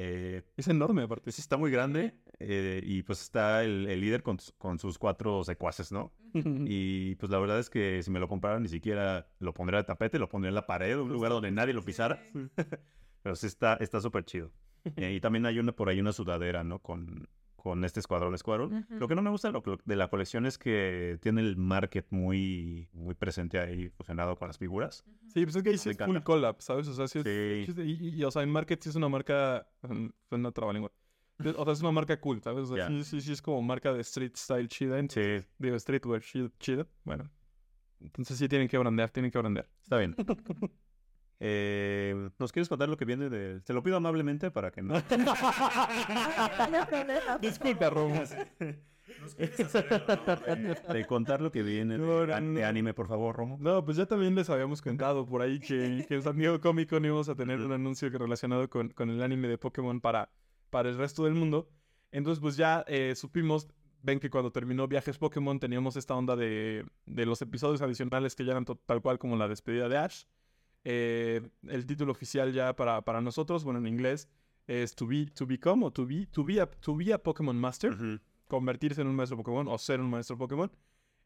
Eh, 0.00 0.42
Es 0.56 0.68
enorme, 0.68 1.02
aparte. 1.02 1.24
pues 1.24 1.40
está 1.40 1.56
muy 1.56 1.72
grande 1.72 2.14
eh, 2.38 2.80
y 2.84 3.02
pues 3.02 3.20
está 3.20 3.64
el, 3.64 3.88
el 3.88 4.00
líder 4.00 4.22
con, 4.22 4.38
con 4.56 4.78
sus 4.78 4.96
cuatro 4.96 5.42
secuaces, 5.42 5.90
¿no? 5.90 6.12
Y 6.34 7.16
pues 7.16 7.30
la 7.32 7.38
verdad 7.40 7.58
es 7.58 7.68
que 7.68 8.00
si 8.04 8.10
me 8.12 8.20
lo 8.20 8.28
compraran 8.28 8.62
ni 8.62 8.68
siquiera 8.68 9.26
lo 9.40 9.52
pondría 9.52 9.78
de 9.80 9.84
tapete, 9.84 10.20
lo 10.20 10.28
pondría 10.28 10.50
en 10.50 10.54
la 10.54 10.66
pared, 10.66 10.96
un 11.00 11.10
lugar 11.12 11.32
donde 11.32 11.50
nadie 11.50 11.74
lo 11.74 11.82
pisara. 11.82 12.22
Pero 13.22 13.34
sí 13.34 13.46
está 13.48 13.74
está 13.80 14.00
súper 14.00 14.24
chido. 14.24 14.52
Eh, 14.96 15.14
y 15.14 15.20
también 15.20 15.44
hay 15.46 15.58
una 15.58 15.72
por 15.72 15.88
ahí 15.88 15.98
una 15.98 16.12
sudadera, 16.12 16.62
¿no? 16.62 16.78
Con, 16.78 17.28
con 17.68 17.84
este 17.84 18.00
escuadrón 18.00 18.34
escuadrón. 18.34 18.72
Ujú. 18.74 18.94
Lo 18.98 19.08
que 19.08 19.14
no 19.14 19.20
me 19.22 19.28
gusta 19.30 19.50
lo- 19.50 19.62
lo- 19.66 19.78
de 19.84 19.96
la 19.96 20.08
colección 20.08 20.46
es 20.46 20.56
que 20.56 21.18
tiene 21.20 21.42
el 21.42 21.56
market 21.56 22.06
muy, 22.10 22.88
muy 22.94 23.14
presente 23.14 23.58
ahí 23.58 23.90
fusionado 23.90 24.36
con 24.36 24.48
las 24.48 24.56
figuras. 24.56 25.04
Sí, 25.28 25.44
pues 25.44 25.54
es 25.56 25.62
que 25.62 25.70
ahí 25.70 25.78
sí 25.78 25.90
es 25.90 25.98
full 25.98 26.18
collab, 26.20 26.56
¿sabes? 26.60 26.88
O 26.88 26.94
sea, 26.94 27.06
sí 27.08 27.18
es... 27.18 27.24
Sí. 27.24 27.72
Y, 27.82 27.82
y- 28.08 28.14
y, 28.20 28.24
o 28.24 28.30
sea, 28.30 28.42
en 28.42 28.50
Market 28.50 28.82
sí 28.82 28.88
es 28.88 28.96
una 28.96 29.08
marca... 29.08 29.66
mm, 29.82 30.06
Suena 30.28 30.50
trabalengua. 30.52 30.90
O 31.56 31.64
sea, 31.64 31.72
es 31.72 31.80
una 31.82 31.92
marca 31.92 32.18
cool, 32.20 32.42
¿sabes? 32.42 32.64
O 32.70 32.74
sea, 32.74 32.76
Ya. 32.76 32.88
sí, 32.88 33.04
sí, 33.04 33.20
sí 33.20 33.32
es 33.32 33.42
como 33.42 33.60
marca 33.62 33.92
de 33.92 34.00
street 34.00 34.32
style 34.36 34.66
chida. 34.68 34.98
entonces- 34.98 35.42
Sí, 35.44 35.48
Digo, 35.58 35.78
streetwear 35.78 36.22
chi- 36.22 36.50
chida. 36.58 36.86
Bueno. 37.04 37.30
Entonces 38.00 38.38
sí 38.38 38.48
tienen 38.48 38.66
que 38.68 38.78
brandear, 38.78 39.10
tienen 39.10 39.30
que 39.30 39.38
brandear. 39.38 39.68
está 39.82 39.98
bien. 39.98 40.14
Eh, 41.40 42.30
¿Nos 42.38 42.52
quieres 42.52 42.68
contar 42.68 42.88
lo 42.88 42.96
que 42.96 43.04
viene 43.04 43.28
de...? 43.28 43.60
Te 43.60 43.72
lo 43.72 43.82
pido 43.82 43.96
amablemente 43.96 44.50
para 44.50 44.70
que 44.70 44.82
no... 44.82 44.94
Disculpa, 47.40 47.90
Romo. 47.90 48.22
de 50.92 51.06
contar 51.06 51.40
lo 51.40 51.50
que 51.50 51.62
viene 51.62 51.98
No, 51.98 52.26
de, 52.26 52.40
no, 52.40 52.66
anime, 52.66 52.94
por 52.94 53.08
favor, 53.08 53.36
Romo. 53.36 53.58
No, 53.60 53.84
pues 53.84 53.96
ya 53.96 54.06
también 54.06 54.34
les 54.34 54.50
habíamos 54.50 54.82
contado 54.82 55.26
por 55.26 55.42
ahí 55.42 55.60
que, 55.60 56.04
que 56.08 56.16
en 56.16 56.22
San 56.22 56.36
Diego 56.36 56.60
Comic 56.60 56.90
Con 56.90 57.04
íbamos 57.04 57.28
a 57.28 57.34
tener 57.34 57.60
un 57.60 57.72
anuncio 57.72 58.08
relacionado 58.10 58.68
con, 58.68 58.90
con 58.90 59.10
el 59.10 59.22
anime 59.22 59.48
de 59.48 59.58
Pokémon 59.58 60.00
para, 60.00 60.30
para 60.70 60.88
el 60.88 60.98
resto 60.98 61.24
del 61.24 61.34
mundo. 61.34 61.68
Entonces, 62.10 62.40
pues 62.40 62.56
ya 62.56 62.84
eh, 62.88 63.14
supimos, 63.14 63.68
ven 64.02 64.18
que 64.18 64.30
cuando 64.30 64.50
terminó 64.50 64.88
Viajes 64.88 65.18
Pokémon 65.18 65.60
teníamos 65.60 65.96
esta 65.96 66.14
onda 66.14 66.36
de, 66.36 66.86
de 67.06 67.26
los 67.26 67.42
episodios 67.42 67.82
adicionales 67.82 68.34
que 68.34 68.44
ya 68.44 68.52
eran 68.52 68.64
tal 68.64 69.02
cual 69.02 69.18
como 69.18 69.36
la 69.36 69.48
despedida 69.48 69.88
de 69.88 69.98
Ash. 69.98 70.24
Eh, 70.84 71.40
el 71.68 71.86
título 71.86 72.12
oficial 72.12 72.52
ya 72.52 72.74
para, 72.74 73.02
para 73.02 73.20
nosotros, 73.20 73.64
bueno, 73.64 73.78
en 73.80 73.86
inglés, 73.86 74.28
es 74.66 74.94
To 74.94 75.06
Be, 75.06 75.26
to 75.34 75.46
Become 75.46 75.86
o 75.86 75.90
To 75.90 76.06
Be, 76.06 76.26
to 76.26 76.44
be, 76.44 76.60
a, 76.60 76.66
to 76.70 76.94
be 76.96 77.12
a 77.12 77.22
Pokémon 77.22 77.56
Master 77.56 77.92
Ujú. 77.92 78.20
convertirse 78.46 79.00
en 79.02 79.08
un 79.08 79.16
maestro 79.16 79.36
Pokémon 79.36 79.66
o 79.68 79.78
ser 79.78 80.00
un 80.00 80.10
maestro 80.10 80.36
Pokémon. 80.38 80.70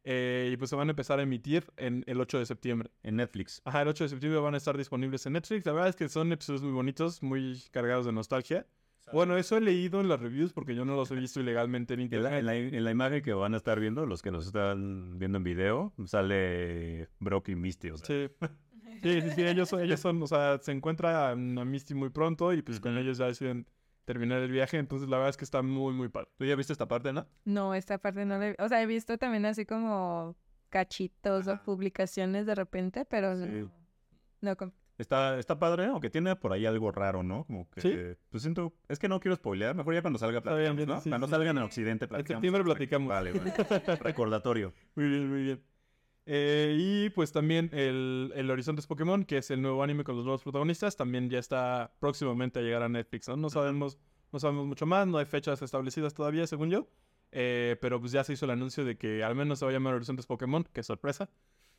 Eh, 0.05 0.51
y 0.53 0.57
pues 0.57 0.69
se 0.71 0.75
van 0.75 0.89
a 0.89 0.91
empezar 0.91 1.21
a 1.21 1.23
emitir 1.23 1.65
en 1.77 2.03
el 2.09 2.21
8 2.21 2.39
de 2.41 2.47
septiembre. 2.47 2.91
En 3.05 3.17
Netflix. 3.17 3.63
Ajá, 3.65 3.83
el 3.83 3.89
8 3.89 4.05
de 4.05 4.09
septiembre 4.11 4.41
van 4.41 4.55
a 4.55 4.57
estar 4.57 4.77
disponibles 4.77 5.25
en 5.27 5.35
Netflix. 5.35 5.65
La 5.65 5.73
verdad 5.73 5.91
es 5.91 5.97
que 5.97 6.09
son 6.09 6.33
episodios 6.33 6.63
muy 6.63 6.73
bonitos, 6.73 7.23
muy 7.23 7.63
cargados 7.71 8.07
de 8.07 8.13
nostalgia. 8.13 8.67
Bueno, 9.13 9.37
eso 9.37 9.57
he 9.57 9.61
leído 9.61 10.01
en 10.01 10.09
las 10.09 10.19
reviews 10.21 10.53
porque 10.53 10.75
yo 10.75 10.85
no 10.85 10.97
los 10.97 11.11
he 11.11 11.15
visto 11.17 11.41
ilegalmente 11.41 11.95
en 11.95 12.01
En 12.01 12.05
internet. 12.07 12.33
la, 12.33 12.39
en 12.39 12.47
la- 12.47 12.57
en 12.79 12.85
la 12.85 12.91
imagen 12.91 13.23
que 13.23 13.33
van 13.33 13.55
a 13.55 13.59
estar 13.59 13.79
viendo, 13.79 14.07
los 14.07 14.23
que 14.23 14.31
nos 14.33 14.47
están 14.47 15.19
viendo 15.19 15.39
en 15.39 15.45
video, 15.45 15.93
sale 16.07 17.09
Brock 17.21 17.49
y 17.51 17.55
Misty. 17.57 17.91
O 17.91 17.97
sea, 17.99 18.07
Sí. 18.07 18.35
Sí, 19.03 19.21
sí, 19.23 19.31
sí, 19.31 19.43
ellos, 19.45 19.69
son- 19.69 19.81
ellos 19.81 20.01
son, 20.01 20.23
o 20.23 20.27
sea, 20.27 20.59
se 20.61 20.73
encuentra 20.73 21.31
a 21.31 21.37
Misty 21.37 21.95
muy 21.95 22.11
pronto 22.11 22.53
y 22.53 22.63
pues 22.63 22.81
con 22.81 22.97
ellos 22.99 23.19
ya 23.19 23.27
deciden 23.27 23.67
terminar 24.05 24.41
el 24.41 24.51
viaje. 24.51 24.79
Entonces 24.79 25.09
la 25.09 25.17
verdad 25.17 25.31
es 25.31 25.37
que 25.37 25.45
está 25.45 25.63
muy, 25.63 25.93
muy 25.95 26.09
padre. 26.09 26.29
¿Tú 26.37 26.45
ya 26.45 26.57
viste 26.57 26.73
esta 26.73 26.89
parte, 26.89 27.09
Ana? 27.11 27.27
No, 27.45 27.75
esta 27.75 27.99
parte 27.99 28.25
no 28.25 28.39
la 28.39 28.49
he... 28.49 28.57
O 28.59 28.69
sea, 28.69 28.83
he 28.83 28.87
visto 28.87 29.17
también 29.19 29.45
así 29.47 29.65
como 29.65 30.37
cachitos 30.71 31.47
o 31.49 31.63
publicaciones 31.63 32.47
de 32.47 32.55
repente, 32.55 33.05
pero 33.05 33.35
no. 33.35 33.47
Sí. 33.47 33.69
No, 34.41 34.57
com- 34.57 34.73
Está, 34.99 35.39
está 35.39 35.59
padre, 35.59 35.87
aunque 35.87 36.11
tiene 36.11 36.37
por 36.37 36.53
ahí 36.53 36.65
algo 36.67 36.93
raro, 36.93 37.23
¿no? 37.23 37.45
Como 37.45 37.69
que, 37.71 37.81
Sí. 37.81 38.19
pues 38.29 38.43
siento, 38.43 38.73
es 38.89 38.99
que 38.99 39.09
no 39.09 39.19
quiero 39.21 39.35
spoilear, 39.37 39.75
mejor 39.75 39.95
ya 39.95 40.03
cuando 40.03 40.19
salga 40.19 40.39
bien, 40.41 40.43
platicamos, 40.43 40.77
bien, 40.77 40.89
¿no? 40.89 41.01
sí, 41.01 41.09
cuando 41.09 41.27
sí, 41.27 41.31
salgan 41.31 41.57
en 41.59 41.63
Occidente 41.65 42.07
platicamos. 42.07 42.41
septiembre 42.43 42.61
al 42.63 42.67
respecto. 42.69 43.09
platicamos. 43.09 43.09
Vale, 43.09 43.33
vale. 43.89 43.97
Recordatorio. 44.03 44.73
Muy 44.95 45.07
bien, 45.09 45.29
muy 45.31 45.43
bien. 45.43 45.63
Eh, 46.25 46.77
y 46.79 47.11
pues 47.11 47.33
también 47.33 47.69
el, 47.73 48.33
el 48.35 48.51
Horizontes 48.51 48.87
Pokémon, 48.87 49.25
que 49.25 49.39
es 49.39 49.51
el 49.51 49.61
nuevo 49.61 49.83
anime 49.83 50.05
con 50.05 50.17
los 50.17 50.25
nuevos 50.25 50.43
protagonistas, 50.43 50.97
también 50.97 51.29
ya 51.29 51.39
está 51.39 51.95
próximamente 51.99 52.61
a 52.61 52.63
llegar 52.63 52.83
a 52.83 52.89
Netflix, 52.89 53.29
¿no? 53.29 53.37
No 53.37 53.51
sabemos, 53.51 53.99
no 54.33 54.39
sabemos 54.39 54.67
mucho 54.67 54.87
más, 54.87 55.07
no 55.07 55.19
hay 55.19 55.27
fechas 55.27 55.61
establecidas 55.63 56.15
todavía, 56.15 56.47
según 56.47 56.71
yo. 56.71 56.89
Eh, 57.33 57.77
pero 57.81 57.99
pues 57.99 58.13
ya 58.13 58.23
se 58.25 58.35
hizo 58.35 58.45
el 58.45 58.51
anuncio 58.51 58.85
de 58.85 58.97
que 58.97 59.25
al 59.25 59.35
menos 59.35 59.59
se 59.59 59.65
va 59.65 59.71
a 59.71 59.75
llamar 59.75 59.95
Horizontes 59.95 60.27
Pokémon, 60.27 60.65
que 60.73 60.83
sorpresa. 60.83 61.31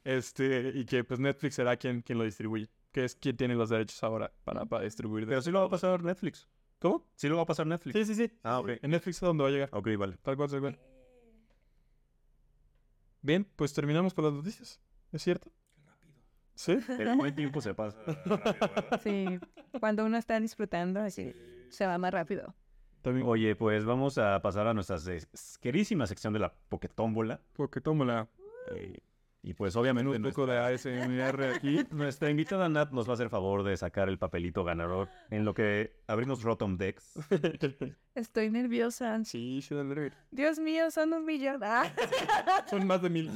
Este, 0.03 0.73
y 0.75 0.85
que 0.85 1.03
pues 1.03 1.19
Netflix 1.19 1.55
será 1.55 1.77
quien, 1.77 2.01
quien 2.01 2.17
lo 2.17 2.25
distribuye, 2.25 2.69
que 2.91 3.05
es 3.05 3.15
quien 3.15 3.37
tiene 3.37 3.55
los 3.55 3.69
derechos 3.69 4.03
ahora 4.03 4.33
para, 4.43 4.65
para 4.65 4.83
distribuir. 4.83 5.25
Pero 5.27 5.41
sí 5.41 5.51
lo 5.51 5.59
va 5.59 5.65
a 5.67 5.69
pasar 5.69 6.03
Netflix. 6.03 6.49
¿Cómo? 6.79 7.07
Sí 7.15 7.29
lo 7.29 7.37
va 7.37 7.43
a 7.43 7.45
pasar 7.45 7.65
Netflix. 7.65 7.95
Sí, 7.95 8.13
sí, 8.13 8.15
sí. 8.15 8.33
Ah, 8.43 8.59
ok. 8.59 8.71
En 8.81 8.91
Netflix 8.91 9.17
es 9.17 9.21
donde 9.21 9.43
va 9.43 9.49
a 9.49 9.51
llegar. 9.53 9.69
Ok, 9.71 9.87
vale. 9.97 10.17
Tal 10.21 10.35
cual, 10.35 10.49
tal 10.49 10.59
cual. 10.59 10.92
Bien, 13.23 13.47
pues 13.55 13.73
terminamos 13.73 14.13
con 14.13 14.25
las 14.25 14.33
noticias. 14.33 14.81
¿Es 15.13 15.23
cierto? 15.23 15.49
¿Sí? 16.55 16.77
El 16.99 17.15
buen 17.15 17.33
tiempo 17.33 17.61
se 17.61 17.73
pasa. 17.73 17.97
sí. 19.01 19.39
Cuando 19.79 20.05
uno 20.05 20.17
está 20.17 20.39
disfrutando, 20.39 20.99
así 20.99 21.33
se 21.69 21.87
va 21.87 21.97
más 21.97 22.11
rápido. 22.11 22.53
También. 23.01 23.25
Oye, 23.25 23.55
pues 23.55 23.85
vamos 23.85 24.17
a 24.17 24.41
pasar 24.41 24.67
a 24.67 24.73
nuestra 24.73 24.97
queridísima 25.61 26.05
sección 26.05 26.33
de 26.33 26.39
la 26.39 26.53
Poketómbola. 26.69 27.41
Porque 27.53 27.79
tómala. 27.81 28.27
Eh, 28.75 28.99
y 29.45 29.53
pues 29.53 29.75
obviamente 29.75 30.09
Un 30.09 30.23
poco 30.23 30.47
de 30.47 30.57
ASMR 30.57 31.43
aquí. 31.53 31.79
Nuestra 31.91 32.29
invitada 32.29 32.69
Nat 32.69 32.91
nos 32.91 33.05
va 33.07 33.11
a 33.11 33.15
hacer 33.15 33.29
favor 33.29 33.63
de 33.63 33.75
sacar 33.75 34.07
el 34.07 34.17
papelito 34.17 34.63
ganador 34.63 35.09
en 35.29 35.43
lo 35.43 35.53
que 35.53 35.97
abrimos 36.07 36.43
Rotom 36.43 36.77
Decks. 36.77 37.19
Estoy 38.15 38.49
nerviosa. 38.49 39.21
sí, 39.25 39.61
sí. 39.61 39.75
Dios 40.31 40.59
mío, 40.59 40.89
son 40.91 41.11
un 41.11 41.25
millón. 41.25 41.59
Ah. 41.61 41.83
Son 42.69 42.87
más 42.87 43.01
de 43.01 43.09
mil. 43.09 43.31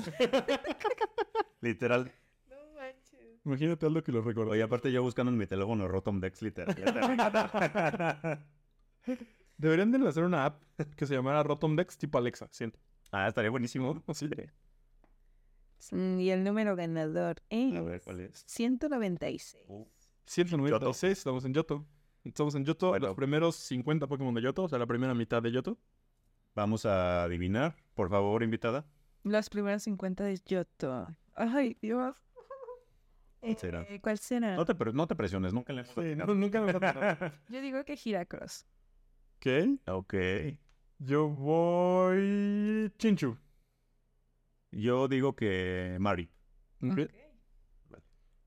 Literal. 1.59 2.09
No 2.49 2.55
manches. 2.75 3.41
Imagínate 3.45 3.85
algo 3.85 4.01
que 4.01 4.11
lo 4.13 4.21
recuerdo. 4.21 4.51
Oye, 4.51 4.63
aparte 4.63 4.91
yo 4.91 5.03
buscando 5.03 5.31
en 5.31 5.37
mi 5.37 5.45
teléfono 5.45 5.89
Rotom 5.89 6.21
Decks, 6.21 6.41
literal. 6.41 6.73
Deberían 9.57 9.91
de 9.91 10.07
hacer 10.07 10.23
una 10.23 10.45
app 10.45 10.61
que 10.95 11.05
se 11.05 11.15
llamara 11.15 11.43
Rotom 11.43 11.75
Dex 11.75 11.97
tipo 11.97 12.17
Alexa, 12.17 12.47
siento. 12.51 12.79
ah, 13.11 13.27
estaría 13.27 13.49
buenísimo. 13.49 14.03
Sí. 14.13 14.29
Y 15.91 16.29
el 16.29 16.43
número 16.43 16.75
ganador 16.75 17.41
es 17.49 17.75
A 17.75 17.81
ver, 17.81 18.01
¿cuál 18.01 18.19
es? 18.21 18.43
196. 18.47 19.55
196, 20.25 21.17
estamos 21.17 21.45
en 21.45 21.53
Yoto. 21.53 21.85
Estamos 22.23 22.55
en 22.55 22.65
Yoto, 22.65 22.89
Bueno. 22.89 23.07
los 23.07 23.15
primeros 23.15 23.55
50 23.55 24.07
Pokémon 24.07 24.33
de 24.33 24.41
Yoto, 24.41 24.63
o 24.63 24.67
sea, 24.69 24.77
la 24.79 24.85
primera 24.85 25.13
mitad 25.13 25.41
de 25.41 25.51
Yoto. 25.51 25.77
Vamos 26.55 26.85
a 26.85 27.23
adivinar, 27.23 27.75
por 27.93 28.09
favor, 28.09 28.43
invitada. 28.43 28.85
Los 29.23 29.49
primeros 29.49 29.83
50 29.83 30.23
de 30.25 30.37
Yoto. 30.45 31.07
Ay, 31.35 31.77
Dios. 31.81 32.15
¿Cuál 33.39 33.57
será? 33.57 33.81
Eh, 33.83 34.01
¿Cuál 34.01 34.17
será? 34.17 34.55
No 34.55 34.65
te, 34.65 34.75
pre- 34.75 34.91
no 34.93 35.07
te 35.07 35.15
presiones, 35.15 35.53
nunca 35.53 35.71
le 35.71 35.81
hemos 35.81 35.91
atinado. 35.97 36.35
nunca 36.35 36.59
me 36.61 36.73
Yo 37.49 37.61
digo 37.61 37.85
que 37.85 37.95
Giracross. 37.95 38.65
¿Qué? 39.39 39.77
Ok. 39.87 40.15
Yo 40.99 41.29
voy. 41.29 42.91
Chinchu. 42.97 43.37
Yo 44.77 45.07
digo 45.07 45.35
que 45.35 45.97
Mari. 45.99 46.29
Ok. 46.83 47.09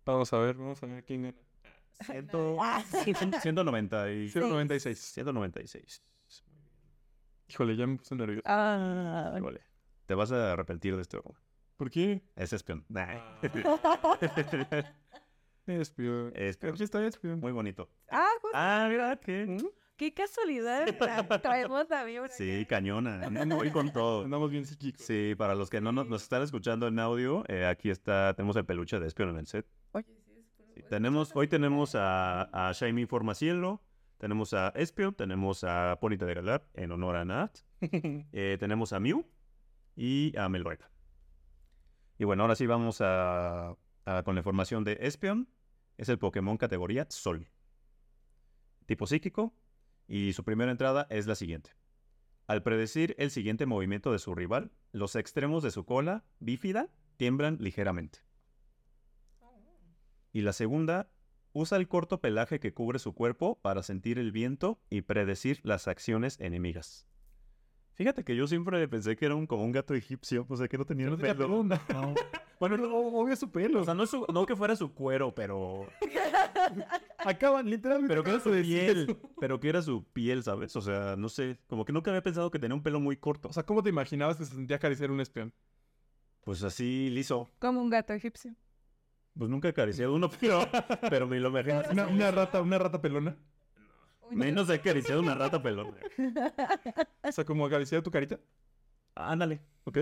Vamos 0.07 0.33
a 0.33 0.39
ver, 0.39 0.57
vamos 0.57 0.81
a 0.83 0.87
ver 0.87 1.05
quién 1.05 1.23
gana. 1.23 1.39
Ah, 2.63 2.83
sí. 2.87 3.13
190 3.43 4.11
y... 4.13 4.29
196. 4.31 4.99
196. 4.99 6.03
Híjole, 7.49 7.77
ya 7.77 7.87
me 7.87 7.97
puse 7.99 8.15
nervioso. 8.15 8.43
Ah, 8.47 9.35
Híjole. 9.37 9.61
Te 10.07 10.15
vas 10.15 10.33
a 10.33 10.53
arrepentir 10.53 10.95
de 10.97 11.03
esto. 11.03 11.23
¿Por 11.77 11.91
qué? 11.91 12.23
Es 12.37 12.53
espion. 12.53 12.87
Nah. 12.89 13.39
Espion. 15.67 16.33
Espion. 16.35 16.73
Aquí 16.75 16.83
está 16.85 17.05
Espion. 17.05 17.41
Muy 17.41 17.53
bonito. 17.53 17.91
ah, 18.11 18.29
justo, 18.41 18.57
Ah, 18.57 18.87
mira, 18.89 19.17
qué. 19.17 19.59
Qué 20.01 20.15
casualidad. 20.15 20.87
tra- 20.99 21.43
Traemos 21.43 21.87
la 21.91 22.05
vibra. 22.05 22.29
Sí, 22.31 22.65
cañona. 22.67 23.29
Voy 23.55 23.71
con 23.71 23.93
todo. 23.93 24.25
Andamos 24.25 24.51
bien 24.51 24.65
psíquicos. 24.65 25.03
Sí, 25.05 25.35
para 25.37 25.55
los 25.55 25.69
que 25.69 25.83
no 25.83 25.93
nos, 25.93 26.09
nos 26.09 26.23
están 26.23 26.43
escuchando 26.43 26.87
en 26.89 26.99
audio, 26.99 27.45
eh, 27.49 27.67
aquí 27.67 27.91
está, 27.91 28.33
tenemos 28.35 28.57
el 28.57 28.65
peluche 28.65 28.99
de 28.99 29.07
Espion 29.07 29.29
en 29.31 29.37
el 29.37 29.47
set. 29.47 29.67
Oye, 29.93 30.07
sí, 30.25 30.33
es 30.39 30.47
Sí, 30.57 30.63
hueso. 30.77 30.89
tenemos, 30.89 31.33
hoy 31.35 31.49
tenemos 31.49 31.95
a, 31.95 32.69
a 32.69 32.73
Shaimi 32.73 33.05
Formacielo, 33.05 33.83
Tenemos 34.17 34.53
a 34.55 34.69
Espio, 34.75 35.13
tenemos 35.13 35.65
a 35.65 35.99
Ponita 36.01 36.25
de 36.27 36.35
Galar 36.35 36.67
en 36.75 36.93
honor 36.93 37.17
a 37.17 37.25
Nat. 37.25 37.59
Eh, 38.33 38.57
tenemos 38.59 38.93
a 38.95 39.01
Mew 39.01 39.27
y 39.97 40.35
a 40.39 40.49
Melroeta. 40.49 40.91
Y 42.19 42.25
bueno, 42.25 42.43
ahora 42.43 42.55
sí 42.55 42.67
vamos 42.67 43.01
a, 43.03 43.77
a- 44.07 44.23
con 44.25 44.35
la 44.35 44.41
información 44.41 44.83
de 44.85 44.97
Espion. 45.01 45.47
Es 45.99 46.09
el 46.09 46.19
Pokémon 46.19 46.57
categoría 46.57 47.07
Sol. 47.11 47.49
Tipo 48.87 49.07
psíquico. 49.07 49.55
Y 50.11 50.33
su 50.33 50.43
primera 50.43 50.73
entrada 50.73 51.07
es 51.09 51.29
la 51.29 51.37
siguiente. 51.37 51.71
Al 52.49 52.65
predecir 52.65 53.15
el 53.17 53.31
siguiente 53.31 53.65
movimiento 53.65 54.11
de 54.11 54.19
su 54.19 54.35
rival, 54.35 54.73
los 54.91 55.15
extremos 55.15 55.63
de 55.63 55.71
su 55.71 55.85
cola 55.85 56.25
bífida 56.41 56.89
tiemblan 57.17 57.59
ligeramente. 57.61 58.19
Y 60.33 60.41
la 60.41 60.53
segunda, 60.53 61.13
usa 61.53 61.79
el 61.79 61.87
corto 61.87 62.21
pelaje 62.21 62.59
que 62.59 62.75
cubre 62.75 62.99
su 62.99 63.15
cuerpo 63.15 63.61
para 63.63 63.85
sentir 63.85 64.19
el 64.19 64.33
viento 64.33 64.81
y 64.91 65.03
predecir 65.03 65.61
las 65.63 65.87
acciones 65.87 66.41
enemigas. 66.41 67.07
Fíjate 68.01 68.25
que 68.25 68.35
yo 68.35 68.47
siempre 68.47 68.89
pensé 68.89 69.15
que 69.15 69.27
era 69.27 69.35
un, 69.35 69.47
como 69.47 69.63
un 69.63 69.73
gato 69.73 69.93
egipcio, 69.93 70.47
o 70.49 70.57
sea 70.57 70.67
que 70.69 70.79
no 70.79 70.87
tenía 70.87 71.05
No 71.11 71.19
tenía 71.19 71.35
pelo. 71.35 71.63
pelo. 71.87 72.15
Bueno, 72.59 72.79
no, 72.79 72.95
obvio 72.97 73.37
su 73.37 73.51
pelo. 73.51 73.83
O 73.83 73.85
sea, 73.85 73.93
no, 73.93 74.07
su- 74.07 74.25
no 74.33 74.47
que 74.47 74.57
fuera 74.57 74.75
su 74.75 74.95
cuero, 74.95 75.35
pero... 75.35 75.87
Acaban 77.19 77.69
literalmente. 77.69 78.09
Pero 78.09 78.23
que 78.25 78.31
era 78.31 78.41
su 78.41 78.51
de 78.51 78.63
piel. 78.63 79.03
eso. 79.11 79.19
Pero 79.39 79.61
que 79.61 79.69
era 79.69 79.83
su 79.83 80.05
piel, 80.13 80.43
¿sabes? 80.43 80.75
O 80.77 80.81
sea, 80.81 81.15
no 81.17 81.29
sé. 81.29 81.59
Como 81.69 81.85
que 81.85 81.93
nunca 81.93 82.11
había 82.11 82.23
pensado 82.23 82.51
que 82.51 82.59
tenía 82.59 82.75
un 82.75 82.83
pelo 82.83 83.01
muy 83.01 83.17
corto. 83.19 83.49
O 83.49 83.53
sea, 83.53 83.65
¿cómo 83.65 83.83
te 83.83 83.91
imaginabas 83.91 84.37
que 84.39 84.45
se 84.47 84.55
sentía 84.55 84.77
acariciar 84.77 85.11
un 85.11 85.21
espión? 85.21 85.53
Pues 86.43 86.63
así 86.63 87.11
liso. 87.11 87.49
Como 87.59 87.83
un 87.83 87.91
gato 87.91 88.13
egipcio. 88.15 88.55
Pues 89.39 89.51
nunca 89.51 89.69
acaricié 89.69 90.05
a 90.07 90.11
uno, 90.11 90.31
pero, 90.41 90.67
pero 91.11 91.27
me 91.29 91.39
lo 91.39 91.49
imagino. 91.51 91.83
Una, 91.91 92.07
una 92.09 92.31
rata, 92.31 92.63
una 92.63 92.79
rata 92.79 93.01
pelona. 93.03 93.37
Menos 94.31 94.69
he 94.71 94.75
acariciado 94.75 95.21
una 95.21 95.35
rata 95.35 95.63
pelona. 95.63 95.97
O 97.23 97.33
sea, 97.33 97.45
como 97.45 97.67
acariciar 97.67 98.03
tu 98.03 98.11
carita. 98.11 98.39
Ándale, 99.15 99.61
¿ok? 99.85 99.99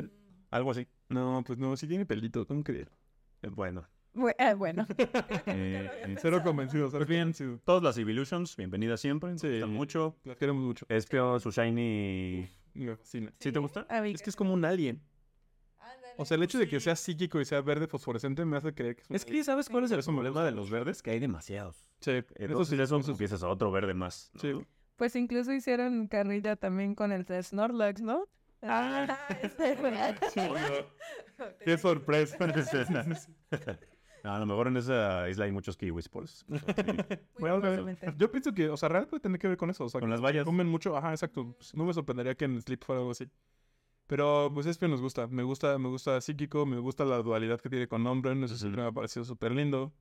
Algo 0.50 0.70
así. 0.70 0.86
No, 1.08 1.42
pues 1.46 1.58
no, 1.58 1.76
sí 1.76 1.86
tiene 1.86 2.06
pelito, 2.06 2.46
¿cómo 2.46 2.62
creer? 2.62 2.90
Eh, 3.42 3.48
Bueno. 3.48 3.86
Bu- 4.14 4.34
ah, 4.38 4.54
bueno. 4.54 4.86
eh, 5.46 6.16
Cero 6.20 6.40
convencido, 6.42 6.86
cero 6.88 6.98
Pues 7.00 7.08
bien, 7.08 7.20
convencido. 7.32 7.60
todas 7.64 7.82
las 7.82 7.98
Evolutions, 7.98 8.56
bienvenidas 8.56 9.00
siempre. 9.00 9.36
Sí. 9.38 9.48
Gustan 9.48 9.70
mucho. 9.72 10.16
Las 10.24 10.36
queremos 10.36 10.62
mucho. 10.64 10.86
Espio, 10.88 11.38
su 11.38 11.50
shiny... 11.50 12.48
Me 12.74 12.96
fascina. 12.96 13.32
¿Sí 13.38 13.52
te 13.52 13.58
gusta? 13.58 13.86
Es 14.04 14.22
que 14.22 14.30
es 14.30 14.36
como 14.36 14.54
un 14.54 14.64
alien. 14.64 15.02
O 16.20 16.24
sea, 16.24 16.36
el 16.36 16.42
hecho 16.42 16.58
de 16.58 16.66
que 16.68 16.80
sea 16.80 16.96
psíquico 16.96 17.40
y 17.40 17.44
sea 17.44 17.60
verde 17.60 17.86
fosforescente 17.86 18.44
me 18.44 18.56
hace 18.56 18.74
creer 18.74 18.96
que 18.96 19.02
es 19.02 19.10
un 19.10 19.14
Es 19.16 19.24
que, 19.24 19.44
¿sabes 19.44 19.68
cuál 19.68 19.84
es 19.84 19.92
el 19.92 20.02
problema 20.02 20.44
de 20.44 20.50
los 20.50 20.68
verdes? 20.68 21.00
Que 21.00 21.12
hay 21.12 21.20
demasiados. 21.20 21.76
Sí, 22.00 22.10
eso 22.10 22.26
Entonces 22.34 22.76
sí, 22.76 22.82
eso 22.82 22.96
eso 22.96 23.02
sí. 23.06 23.10
empiezas 23.12 23.42
a 23.44 23.48
otro 23.48 23.70
verde 23.70 23.94
más. 23.94 24.32
¿no? 24.34 24.40
Sí. 24.40 24.66
Pues 24.96 25.14
incluso 25.14 25.52
hicieron 25.52 26.08
carrilla 26.08 26.56
también 26.56 26.96
con 26.96 27.12
el 27.12 27.24
de 27.24 27.40
Snorlax, 27.40 28.02
¿no? 28.02 28.24
Ah. 28.62 29.16
Qué 31.64 31.78
sorpresa. 31.78 32.36
No, 34.24 34.34
a 34.34 34.40
lo 34.40 34.46
mejor 34.46 34.66
en 34.66 34.76
esa 34.76 35.30
isla 35.30 35.44
hay 35.44 35.52
muchos 35.52 35.76
kiwis, 35.76 36.08
por 36.08 36.24
eso. 36.24 36.44
Bueno, 36.48 36.64
a 36.66 36.72
ver, 37.60 37.60
probablemente. 37.60 38.12
yo 38.18 38.32
pienso 38.32 38.52
que, 38.52 38.68
o 38.68 38.76
sea, 38.76 38.88
realmente 38.88 39.10
puede 39.10 39.20
tener 39.20 39.38
que 39.38 39.46
ver 39.46 39.56
con 39.56 39.70
eso. 39.70 39.84
O 39.84 39.88
sea, 39.88 40.00
Con 40.00 40.10
las 40.10 40.20
vallas. 40.20 40.44
comen 40.44 40.66
mucho, 40.66 40.96
ajá, 40.96 41.12
exacto. 41.12 41.54
Pues, 41.56 41.72
No 41.76 41.84
me 41.84 41.94
sorprendería 41.94 42.34
que 42.34 42.44
en 42.46 42.60
Sleep 42.60 42.82
fuera 42.84 42.98
algo 42.98 43.12
así. 43.12 43.28
Pero 44.08 44.50
pues 44.52 44.66
Espion 44.66 44.90
nos 44.90 45.00
gusta. 45.00 45.26
Me 45.28 45.42
gusta, 45.44 45.78
me 45.78 45.88
gusta 45.88 46.20
psíquico, 46.20 46.66
me 46.66 46.78
gusta 46.78 47.04
la 47.04 47.18
dualidad 47.18 47.60
que 47.60 47.68
tiene 47.70 47.86
con 47.86 48.04
Umbreon. 48.06 48.42
Eso 48.42 48.56
siempre 48.56 48.82
me 48.82 48.88
ha 48.88 48.92
parecido 48.92 49.24
súper 49.24 49.52
lindo. 49.52 49.92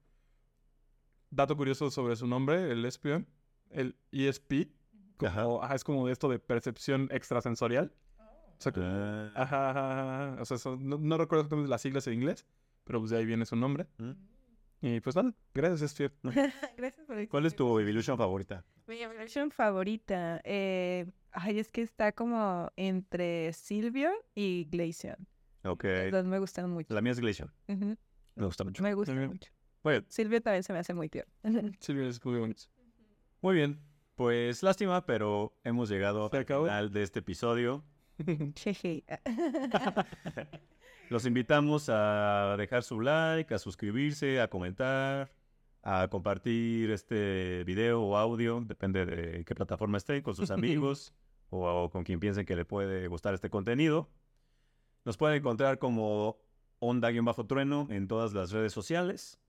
Dato 1.30 1.56
curioso 1.58 1.92
sobre 1.92 2.16
su 2.16 2.26
nombre, 2.26 2.72
el 2.72 2.84
Espion. 2.86 3.28
El 3.70 3.96
ESP. 4.12 4.70
Como, 5.18 5.62
ajá, 5.64 5.76
es 5.76 5.84
como 5.84 6.08
de 6.08 6.14
esto 6.14 6.30
de 6.30 6.40
percepción 6.40 7.10
extrasensorial. 7.12 7.94
O 8.18 8.62
sea, 8.62 8.72
Ah, 8.78 9.32
ajá, 9.36 9.70
ajá, 9.72 10.32
ajá. 10.32 10.42
O 10.42 10.46
sea, 10.46 10.58
son- 10.58 10.88
no, 10.88 10.98
no 10.98 11.18
recuerdo 11.18 11.42
exactamente 11.42 11.70
las 11.70 11.82
siglas 11.82 12.08
en 12.08 12.14
inglés, 12.14 12.46
pero 12.86 13.00
pues 13.00 13.12
de 13.12 13.18
ahí 13.18 13.26
viene 13.26 13.46
su 13.46 13.56
nombre. 13.56 13.88
¿Mm? 13.98 14.12
Y 14.82 15.00
pues 15.02 15.16
nada, 15.16 15.34
gracias 15.54 15.82
Espion. 15.82 16.12
Gracias 16.78 17.06
por 17.08 17.18
el 17.18 17.28
¿Cuál 17.28 17.46
es 17.48 17.56
tu 17.56 17.80
Evolution 17.80 18.16
favorita? 18.18 18.64
Mi 18.88 19.02
evolution 19.02 19.50
favorita. 19.52 20.40
Eh, 20.44 21.08
ay, 21.38 21.60
es 21.60 21.72
que 21.72 21.82
está 21.82 22.12
como 22.12 22.72
entre 22.76 23.54
Silvio 23.54 24.12
y 24.34 24.66
Glaceon. 24.66 25.28
Ok. 25.64 25.84
Los 25.84 26.12
dos 26.12 26.26
me 26.26 26.40
gustan 26.40 26.70
mucho. 26.72 26.94
La 26.94 27.02
mía 27.02 27.12
es 27.12 27.20
Glacier. 27.20 27.50
Ujú, 27.68 27.96
Me 28.36 28.46
gusta 28.46 28.64
mucho. 28.64 28.82
Me 28.84 28.94
gusta 28.94 29.14
mucho. 29.14 29.52
Muy 29.84 29.94
bien. 29.94 30.06
Silvio 30.10 30.42
también 30.42 30.64
se 30.64 30.74
me 30.74 30.80
hace 30.80 30.94
muy 30.94 31.10
tierno. 31.10 31.32
Silvia 31.80 32.08
es 32.08 32.24
muy 32.26 32.40
bonito. 32.40 32.64
Muy 33.42 33.56
bien. 33.56 33.80
Pues 34.16 34.64
lástima, 34.64 35.06
pero 35.06 35.54
hemos 35.64 35.90
llegado 35.90 36.28
¿Se 36.30 36.38
al 36.38 36.46
final 36.46 36.92
de 36.92 37.04
este 37.04 37.20
episodio. 37.20 37.84
Jeje. 38.56 39.04
Los 41.10 41.26
invitamos 41.26 41.88
a 41.90 42.56
dejar 42.58 42.84
su 42.84 43.00
like, 43.00 43.54
a 43.54 43.60
suscribirse, 43.60 44.42
a 44.42 44.50
comentar, 44.50 45.32
a 45.84 46.08
compartir 46.10 46.90
este 46.90 47.64
video 47.64 48.02
o 48.02 48.18
audio, 48.18 48.60
depende 48.66 49.06
de 49.06 49.46
qué 49.46 49.56
plataforma 49.56 49.98
esté, 49.98 50.22
con 50.24 50.36
sus 50.36 50.52
amigos 50.52 51.14
o, 51.50 51.68
o 51.84 51.90
con 51.90 52.04
quien 52.04 52.20
piensen 52.20 52.46
que 52.46 52.56
le 52.56 52.66
puede 52.66 53.08
gustar 53.08 53.34
este 53.34 53.50
contenido. 53.50 54.10
Nos 55.06 55.18
pueden 55.18 55.38
encontrar 55.38 55.80
como 55.80 56.38
onda-trueno 56.80 57.88
en 57.90 58.08
todas 58.08 58.34
las 58.34 58.52
redes 58.52 58.74
sociales. 58.74 59.40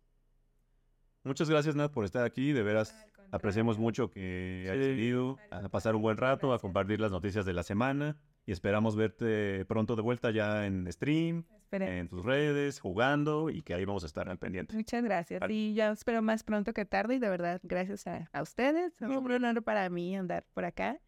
Muchas 1.25 1.51
gracias, 1.51 1.75
Nat, 1.75 1.93
por 1.93 2.05
estar 2.05 2.25
aquí. 2.25 2.53
De 2.53 2.63
veras, 2.63 2.95
apreciamos 3.33 3.79
mucho 3.79 4.11
que 4.11 4.69
hayas 4.71 4.85
Sí. 4.87 4.91
venido 4.93 5.37
a 5.51 5.69
pasar 5.69 5.95
un 5.97 6.03
buen 6.03 6.17
rato, 6.17 6.53
a 6.53 6.59
compartir 6.59 7.01
las 7.01 7.11
noticias 7.11 7.45
de 7.45 7.53
la 7.53 7.63
semana. 7.63 8.17
Y 8.47 8.53
esperamos 8.53 8.97
verte 8.97 9.67
pronto 9.67 9.95
de 9.95 10.01
vuelta 10.01 10.31
ya 10.31 10.65
en 10.65 10.91
stream, 10.91 11.45
Espere. 11.65 11.99
en 11.99 12.09
tus 12.09 12.25
redes, 12.25 12.81
jugando 12.81 13.51
y 13.51 13.61
que 13.61 13.75
ahí 13.75 13.85
vamos 13.85 14.05
a 14.05 14.07
estar 14.07 14.27
al 14.31 14.39
pendiente. 14.39 14.75
Muchas 14.75 15.05
gracias. 15.05 15.41
Vale. 15.41 15.53
Y 15.53 15.75
ya 15.75 15.91
espero 15.91 16.23
más 16.23 16.45
pronto 16.45 16.73
que 16.73 16.87
tarde. 16.87 17.17
Y 17.17 17.19
de 17.19 17.29
verdad, 17.29 17.61
gracias 17.63 18.07
a, 18.07 18.31
a 18.33 18.41
ustedes. 18.41 18.95
Es 19.03 19.09
un 19.09 19.31
honor 19.31 19.63
para 19.63 19.91
mí 19.91 20.17
andar 20.17 20.47
por 20.55 20.65
acá. 20.65 20.99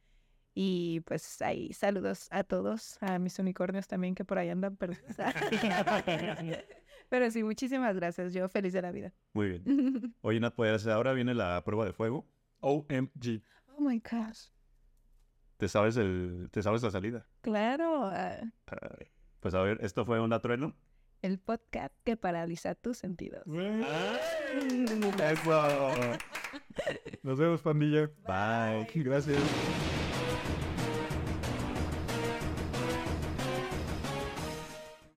Y 0.55 1.01
pues 1.01 1.41
ahí, 1.43 1.73
saludos 1.73 2.27
a 2.31 2.43
todos, 2.45 2.99
a 3.03 3.19
mis 3.19 3.39
unicornios 3.39 3.87
también 3.87 4.15
que 4.15 4.25
por 4.25 4.39
ahí 4.39 4.49
andan 4.49 4.77
perdidos. 4.77 5.17
Pero 7.09 7.31
sí, 7.31 7.43
muchísimas 7.43 7.97
gracias. 7.97 8.33
Yo 8.33 8.49
feliz 8.49 8.73
de 8.73 8.83
la 8.83 8.93
vida. 8.93 9.13
Muy 9.33 9.49
bien. 9.49 10.15
Oye, 10.23 10.41
Nat, 10.41 10.55
pues 10.55 10.87
ahora 10.87 11.13
viene 11.13 11.35
la 11.35 11.63
prueba 11.65 11.85
de 11.85 11.93
fuego. 11.93 12.27
OMG. 12.61 13.43
Oh 13.77 13.81
my 13.81 14.01
gosh. 14.01 14.49
¿Te 15.57 15.69
sabes, 15.69 15.97
el, 15.97 16.49
te 16.51 16.63
sabes 16.63 16.83
la 16.83 16.91
salida? 16.91 17.27
Claro, 17.43 18.07
ah, 18.07 18.39
Pues 19.41 19.55
a 19.55 19.61
ver, 19.63 19.79
esto 19.83 20.05
fue 20.07 20.19
Onda 20.19 20.41
Trueno. 20.41 20.75
el 21.23 21.39
podcast 21.39 21.95
que 22.03 22.17
paraliza 22.17 22.75
tus 22.75 22.97
sentidos. 22.99 23.43
Eso. 25.19 25.93
Nos 27.23 27.39
vemos, 27.39 27.61
pandilla. 27.61 28.11
Bye. 28.27 28.87
Gracias. 29.03 29.39